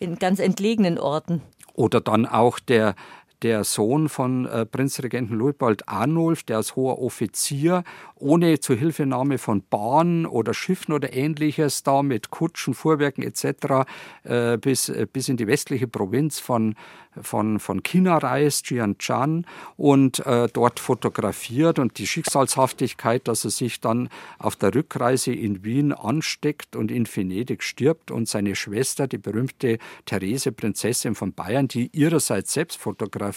in 0.00 0.18
ganz 0.18 0.38
entlegenen 0.38 0.98
Orten. 0.98 1.42
Oder 1.74 2.00
dann 2.00 2.24
auch 2.24 2.58
der 2.58 2.94
der 3.42 3.64
Sohn 3.64 4.08
von 4.08 4.46
äh, 4.46 4.64
Prinzregenten 4.64 5.36
Luitpold 5.36 5.88
Arnulf, 5.88 6.42
der 6.44 6.58
als 6.58 6.76
hoher 6.76 7.00
Offizier 7.00 7.84
ohne 8.16 8.58
Zuhilfenahme 8.58 9.38
von 9.38 9.62
Bahnen 9.68 10.24
oder 10.24 10.54
Schiffen 10.54 10.94
oder 10.94 11.12
ähnliches 11.12 11.82
da 11.82 12.02
mit 12.02 12.30
Kutschen, 12.30 12.72
Fuhrwerken 12.72 13.22
etc. 13.22 13.86
Äh, 14.22 14.56
bis, 14.56 14.88
äh, 14.88 15.06
bis 15.12 15.28
in 15.28 15.36
die 15.36 15.46
westliche 15.46 15.86
Provinz 15.88 16.38
von, 16.38 16.74
von, 17.20 17.60
von 17.60 17.82
China 17.82 18.16
reist, 18.16 18.70
Jianchan, 18.70 19.44
und 19.76 20.24
äh, 20.24 20.48
dort 20.52 20.80
fotografiert 20.80 21.78
und 21.78 21.98
die 21.98 22.06
Schicksalshaftigkeit, 22.06 23.28
dass 23.28 23.44
er 23.44 23.50
sich 23.50 23.80
dann 23.80 24.08
auf 24.38 24.56
der 24.56 24.74
Rückreise 24.74 25.32
in 25.32 25.64
Wien 25.64 25.92
ansteckt 25.92 26.76
und 26.76 26.90
in 26.90 27.06
Venedig 27.06 27.62
stirbt 27.62 28.10
und 28.10 28.26
seine 28.26 28.54
Schwester, 28.54 29.06
die 29.06 29.18
berühmte 29.18 29.78
Therese, 30.06 30.52
Prinzessin 30.52 31.14
von 31.14 31.34
Bayern, 31.34 31.68
die 31.68 31.90
ihrerseits 31.92 32.54
selbst 32.54 32.78
fotografiert, 32.78 33.33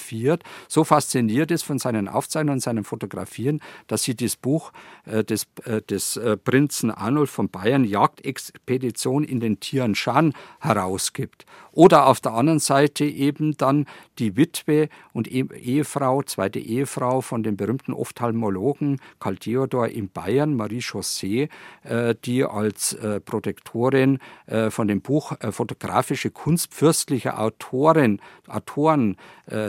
so 0.68 0.84
fasziniert 0.84 1.52
ist 1.52 1.64
von 1.64 1.80
seinen 1.80 2.08
Aufzeichnungen 2.08 2.58
und 2.58 2.62
seinen 2.62 2.84
Fotografieren, 2.84 3.62
dass 3.88 4.04
sie 4.04 4.16
das 4.16 4.36
Buch 4.36 4.72
äh, 5.06 5.24
des, 5.24 5.48
äh, 5.66 5.82
des 5.82 6.18
äh, 6.18 6.38
Prinzen 6.38 6.92
Arnold 6.92 7.30
von 7.30 7.50
Bayern 7.50 7.84
Jagdexpedition 7.84 9.24
in 9.24 9.40
den 9.40 9.60
Tian 9.60 9.96
Shan 9.96 10.34
herausgibt. 10.60 11.46
Oder 11.78 12.08
auf 12.08 12.20
der 12.20 12.34
anderen 12.34 12.58
Seite 12.58 13.06
eben 13.06 13.56
dann 13.56 13.86
die 14.18 14.36
Witwe 14.36 14.90
und 15.14 15.32
e-, 15.32 15.46
Ehefrau, 15.54 16.24
zweite 16.24 16.58
Ehefrau 16.58 17.22
von 17.22 17.44
dem 17.44 17.56
berühmten 17.56 17.94
Ophthalmologen 17.94 19.00
Karl 19.20 19.38
Theodor 19.38 19.88
in 19.88 20.10
Bayern, 20.10 20.56
Marie 20.56 20.82
Chaussee, 20.82 21.50
die 22.26 22.44
als 22.44 22.98
Protektorin 23.26 24.18
von 24.70 24.88
dem 24.88 25.02
Buch 25.02 25.34
Fotografische 25.52 26.32
Kunst 26.32 26.74
fürstlicher 26.74 27.40
Autoren, 27.40 28.22
Autoren 28.48 29.16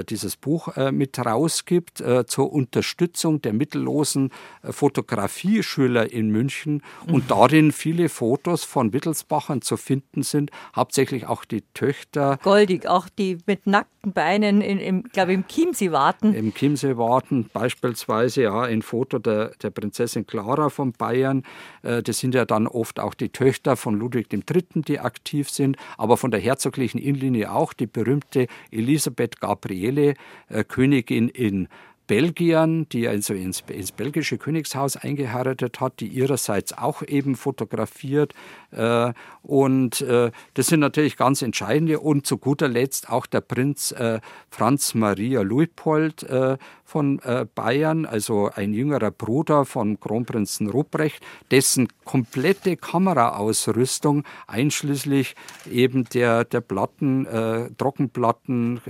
dieses 0.08 0.36
Buch 0.36 0.74
mit 0.90 1.18
rausgibt 1.18 2.02
zur 2.26 2.52
Unterstützung 2.52 3.42
der 3.42 3.52
mittellosen 3.52 4.30
Fotografieschüler 4.62 6.10
in 6.10 6.30
München 6.30 6.82
und 7.06 7.24
mhm. 7.24 7.28
darin 7.28 7.72
viele 7.72 8.08
Fotos 8.08 8.64
von 8.64 8.92
Wittelsbachern 8.94 9.60
zu 9.60 9.76
finden 9.76 10.22
sind, 10.22 10.50
hauptsächlich 10.74 11.26
auch 11.26 11.44
die 11.44 11.62
Töchter. 11.74 11.97
Goldig, 12.42 12.86
auch 12.86 13.08
die 13.08 13.38
mit 13.46 13.66
nackten 13.66 14.12
Beinen, 14.12 14.60
in, 14.60 14.78
im, 14.78 15.02
glaube 15.04 15.32
im 15.32 15.46
Chiemsee 15.46 15.92
warten. 15.92 16.34
Im 16.34 16.54
Chiemsee 16.54 16.96
warten, 16.96 17.48
beispielsweise 17.52 18.42
ja 18.42 18.62
ein 18.62 18.82
Foto 18.82 19.18
der, 19.18 19.52
der 19.62 19.70
Prinzessin 19.70 20.26
Clara 20.26 20.68
von 20.68 20.92
Bayern. 20.92 21.44
Äh, 21.82 22.02
das 22.02 22.18
sind 22.18 22.34
ja 22.34 22.44
dann 22.44 22.66
oft 22.66 23.00
auch 23.00 23.14
die 23.14 23.30
Töchter 23.30 23.76
von 23.76 23.98
Ludwig 23.98 24.32
III., 24.32 24.82
die 24.82 25.00
aktiv 25.00 25.50
sind, 25.50 25.76
aber 25.96 26.16
von 26.16 26.30
der 26.30 26.40
herzoglichen 26.40 26.98
Innenlinie 26.98 27.52
auch 27.52 27.72
die 27.72 27.86
berühmte 27.86 28.46
Elisabeth 28.70 29.40
Gabriele, 29.40 30.14
äh, 30.48 30.64
Königin 30.64 31.28
in 31.28 31.68
Belgiern, 32.08 32.88
die 32.88 33.06
also 33.06 33.34
ins, 33.34 33.62
ins, 33.68 33.92
belgische 33.92 34.38
Königshaus 34.38 34.96
eingeheiratet 34.96 35.78
hat, 35.78 36.00
die 36.00 36.08
ihrerseits 36.08 36.76
auch 36.76 37.02
eben 37.02 37.36
fotografiert. 37.36 38.34
Äh, 38.72 39.12
und 39.42 40.00
äh, 40.00 40.32
das 40.54 40.66
sind 40.66 40.80
natürlich 40.80 41.16
ganz 41.16 41.42
entscheidende. 41.42 42.00
Und 42.00 42.26
zu 42.26 42.38
guter 42.38 42.66
Letzt 42.66 43.10
auch 43.10 43.26
der 43.26 43.42
Prinz 43.42 43.92
äh, 43.92 44.20
Franz 44.50 44.94
Maria 44.94 45.42
Luitpold 45.42 46.24
äh, 46.24 46.56
von 46.88 47.18
äh, 47.18 47.44
Bayern, 47.54 48.06
also 48.06 48.50
ein 48.54 48.72
jüngerer 48.72 49.10
Bruder 49.10 49.66
von 49.66 50.00
Kronprinzen 50.00 50.70
Ruprecht, 50.70 51.22
dessen 51.50 51.88
komplette 52.04 52.78
Kameraausrüstung 52.78 54.24
einschließlich 54.46 55.36
eben 55.70 56.04
der, 56.04 56.44
der 56.44 56.62
Platten, 56.62 57.26
äh, 57.26 57.68
Trockenplatten, 57.76 58.80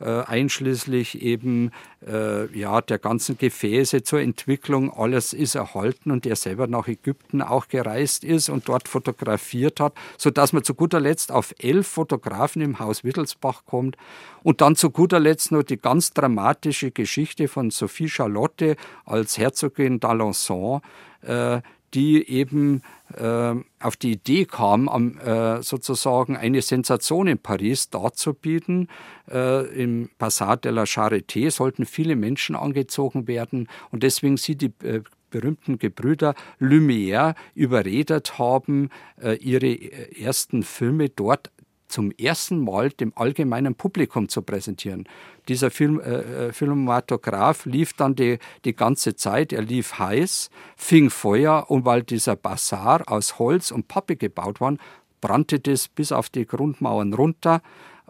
äh, 0.00 0.06
einschließlich 0.06 1.22
eben 1.22 1.70
äh, 2.06 2.46
ja, 2.58 2.80
der 2.80 2.98
ganzen 2.98 3.38
Gefäße 3.38 4.02
zur 4.02 4.20
Entwicklung. 4.20 4.92
Alles 4.92 5.32
ist 5.32 5.54
erhalten 5.54 6.10
und 6.10 6.26
er 6.26 6.36
selber 6.36 6.66
nach 6.66 6.88
Ägypten 6.88 7.40
auch 7.40 7.68
gereist 7.68 8.24
ist 8.24 8.50
und 8.50 8.68
dort 8.68 8.88
fotografiert 8.88 9.80
hat, 9.80 9.94
sodass 10.18 10.52
man 10.52 10.64
zu 10.64 10.74
guter 10.74 11.00
Letzt 11.00 11.32
auf 11.32 11.54
elf 11.58 11.86
Fotografen 11.86 12.60
im 12.60 12.80
Haus 12.80 13.04
Wittelsbach 13.04 13.62
kommt. 13.64 13.96
Und 14.42 14.60
dann 14.60 14.76
zu 14.76 14.90
guter 14.90 15.20
Letzt 15.20 15.52
noch 15.52 15.62
die 15.62 15.78
ganz 15.78 16.12
dramatische 16.12 16.90
Geschichte 16.90 17.13
von 17.48 17.70
Sophie 17.70 18.08
Charlotte 18.08 18.76
als 19.04 19.38
Herzogin 19.38 20.00
d'Alençon, 20.00 20.80
äh, 21.22 21.60
die 21.94 22.28
eben 22.28 22.82
äh, 23.16 23.54
auf 23.80 23.96
die 23.96 24.12
Idee 24.12 24.46
kam, 24.46 24.88
um, 24.88 25.18
äh, 25.18 25.62
sozusagen 25.62 26.36
eine 26.36 26.60
Sensation 26.60 27.28
in 27.28 27.38
Paris 27.38 27.88
darzubieten. 27.88 28.88
Äh, 29.30 29.66
Im 29.80 30.10
Passat 30.18 30.64
de 30.64 30.72
la 30.72 30.84
Charité 30.84 31.50
sollten 31.50 31.86
viele 31.86 32.16
Menschen 32.16 32.56
angezogen 32.56 33.28
werden 33.28 33.68
und 33.90 34.02
deswegen 34.02 34.36
sie 34.36 34.56
die 34.56 34.72
äh, 34.82 35.02
berühmten 35.34 35.78
Gebrüder 35.78 36.34
Lumière 36.60 37.34
überredet 37.54 38.38
haben, 38.38 38.90
äh, 39.20 39.36
ihre 39.38 39.66
äh, 39.66 40.22
ersten 40.22 40.62
Filme 40.62 41.08
dort 41.08 41.50
zum 41.94 42.10
ersten 42.10 42.58
Mal 42.58 42.90
dem 42.90 43.12
allgemeinen 43.14 43.76
Publikum 43.76 44.28
zu 44.28 44.42
präsentieren. 44.42 45.04
Dieser 45.46 45.70
Film, 45.70 46.00
äh, 46.00 46.48
äh, 46.48 46.52
Filmatograph 46.52 47.66
lief 47.66 47.92
dann 47.92 48.16
die, 48.16 48.40
die 48.64 48.74
ganze 48.74 49.14
Zeit, 49.14 49.52
er 49.52 49.62
lief 49.62 50.00
heiß, 50.00 50.50
fing 50.76 51.08
Feuer 51.08 51.70
und 51.70 51.84
weil 51.84 52.02
dieser 52.02 52.34
Bazar 52.34 53.04
aus 53.06 53.38
Holz 53.38 53.70
und 53.70 53.86
Pappe 53.86 54.16
gebaut 54.16 54.60
war, 54.60 54.74
brannte 55.20 55.60
das 55.60 55.86
bis 55.86 56.10
auf 56.10 56.30
die 56.30 56.46
Grundmauern 56.46 57.14
runter. 57.14 57.62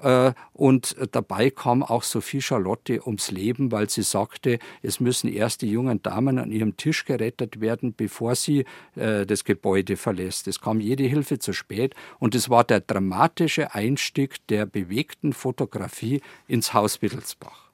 Äh, 0.05 0.35
und 0.52 0.94
dabei 1.12 1.51
kam 1.51 1.82
auch 1.82 2.02
Sophie 2.02 2.43
Charlotte 2.43 3.01
ums 3.06 3.31
Leben, 3.31 3.72
weil 3.72 3.89
sie 3.89 4.02
sagte, 4.02 4.59
es 4.82 5.01
müssen 5.01 5.32
erst 5.32 5.62
die 5.62 5.70
jungen 5.70 6.02
Damen 6.02 6.39
an 6.39 6.52
ihrem 6.52 6.76
Tisch 6.76 7.06
gerettet 7.06 7.60
werden, 7.60 7.94
bevor 7.97 8.35
sie 8.35 8.66
äh, 8.97 9.24
das 9.24 9.44
Gebäude 9.44 9.97
verlässt. 9.97 10.47
Es 10.47 10.60
kam 10.60 10.81
jede 10.81 11.05
Hilfe 11.05 11.39
zu 11.39 11.55
spät 11.55 11.94
und 12.18 12.35
es 12.35 12.51
war 12.51 12.64
der 12.64 12.81
dramatische 12.81 13.74
Einstieg 13.74 14.47
der 14.48 14.66
bewegten 14.66 15.32
Fotografie 15.32 16.20
ins 16.48 16.74
Haus 16.74 17.01
Wittelsbach. 17.01 17.64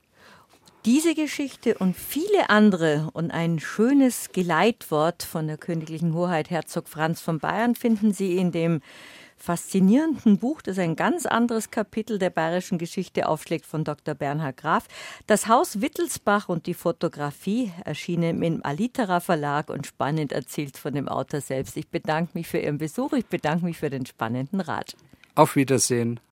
Diese 0.86 1.15
Geschichte 1.15 1.77
und 1.77 1.94
viele 1.94 2.48
andere 2.48 3.11
und 3.12 3.32
ein 3.32 3.59
schönes 3.59 4.31
Geleitwort 4.32 5.24
von 5.24 5.48
der 5.48 5.59
königlichen 5.59 6.15
Hoheit 6.15 6.48
Herzog 6.48 6.89
Franz 6.89 7.20
von 7.20 7.39
Bayern 7.39 7.74
finden 7.74 8.15
Sie 8.15 8.36
in 8.36 8.51
dem 8.51 8.81
faszinierenden 9.41 10.39
Buch, 10.39 10.62
das 10.62 10.79
ein 10.79 10.97
ganz 10.97 11.27
anderes 11.27 11.71
Kapitel 11.71 12.19
der 12.19 12.31
bayerischen 12.31 12.79
Geschichte 12.79 13.27
aufschlägt 13.27 13.67
von 13.67 13.85
Dr. 13.85 14.15
Bernhard 14.15 14.59
Graf. 14.59 14.87
Das 15.27 15.49
Haus 15.49 15.81
Wittelsbach 15.81 16.49
und 16.49 16.67
die 16.67 16.75
Fotografie 16.75 17.73
erschienen 17.85 18.43
im 18.43 18.65
Alitera 18.65 19.21
Verlag 19.21 19.71
und 19.71 19.87
spannend 19.87 20.33
erzählt 20.33 20.77
von 20.77 20.95
dem 20.95 21.09
Autor 21.09 21.41
selbst. 21.41 21.77
Ich 21.77 21.89
bedanke 21.89 22.33
mich 22.35 22.49
für 22.49 22.59
Ihren 22.59 22.79
Besuch, 22.79 23.15
ich 23.15 23.27
bedanke 23.27 23.65
mich 23.65 23.79
für 23.79 23.91
den 23.91 24.05
spannenden 24.05 24.61
Rat. 24.61 24.95
Auf 25.35 25.57
Wiedersehen. 25.57 26.21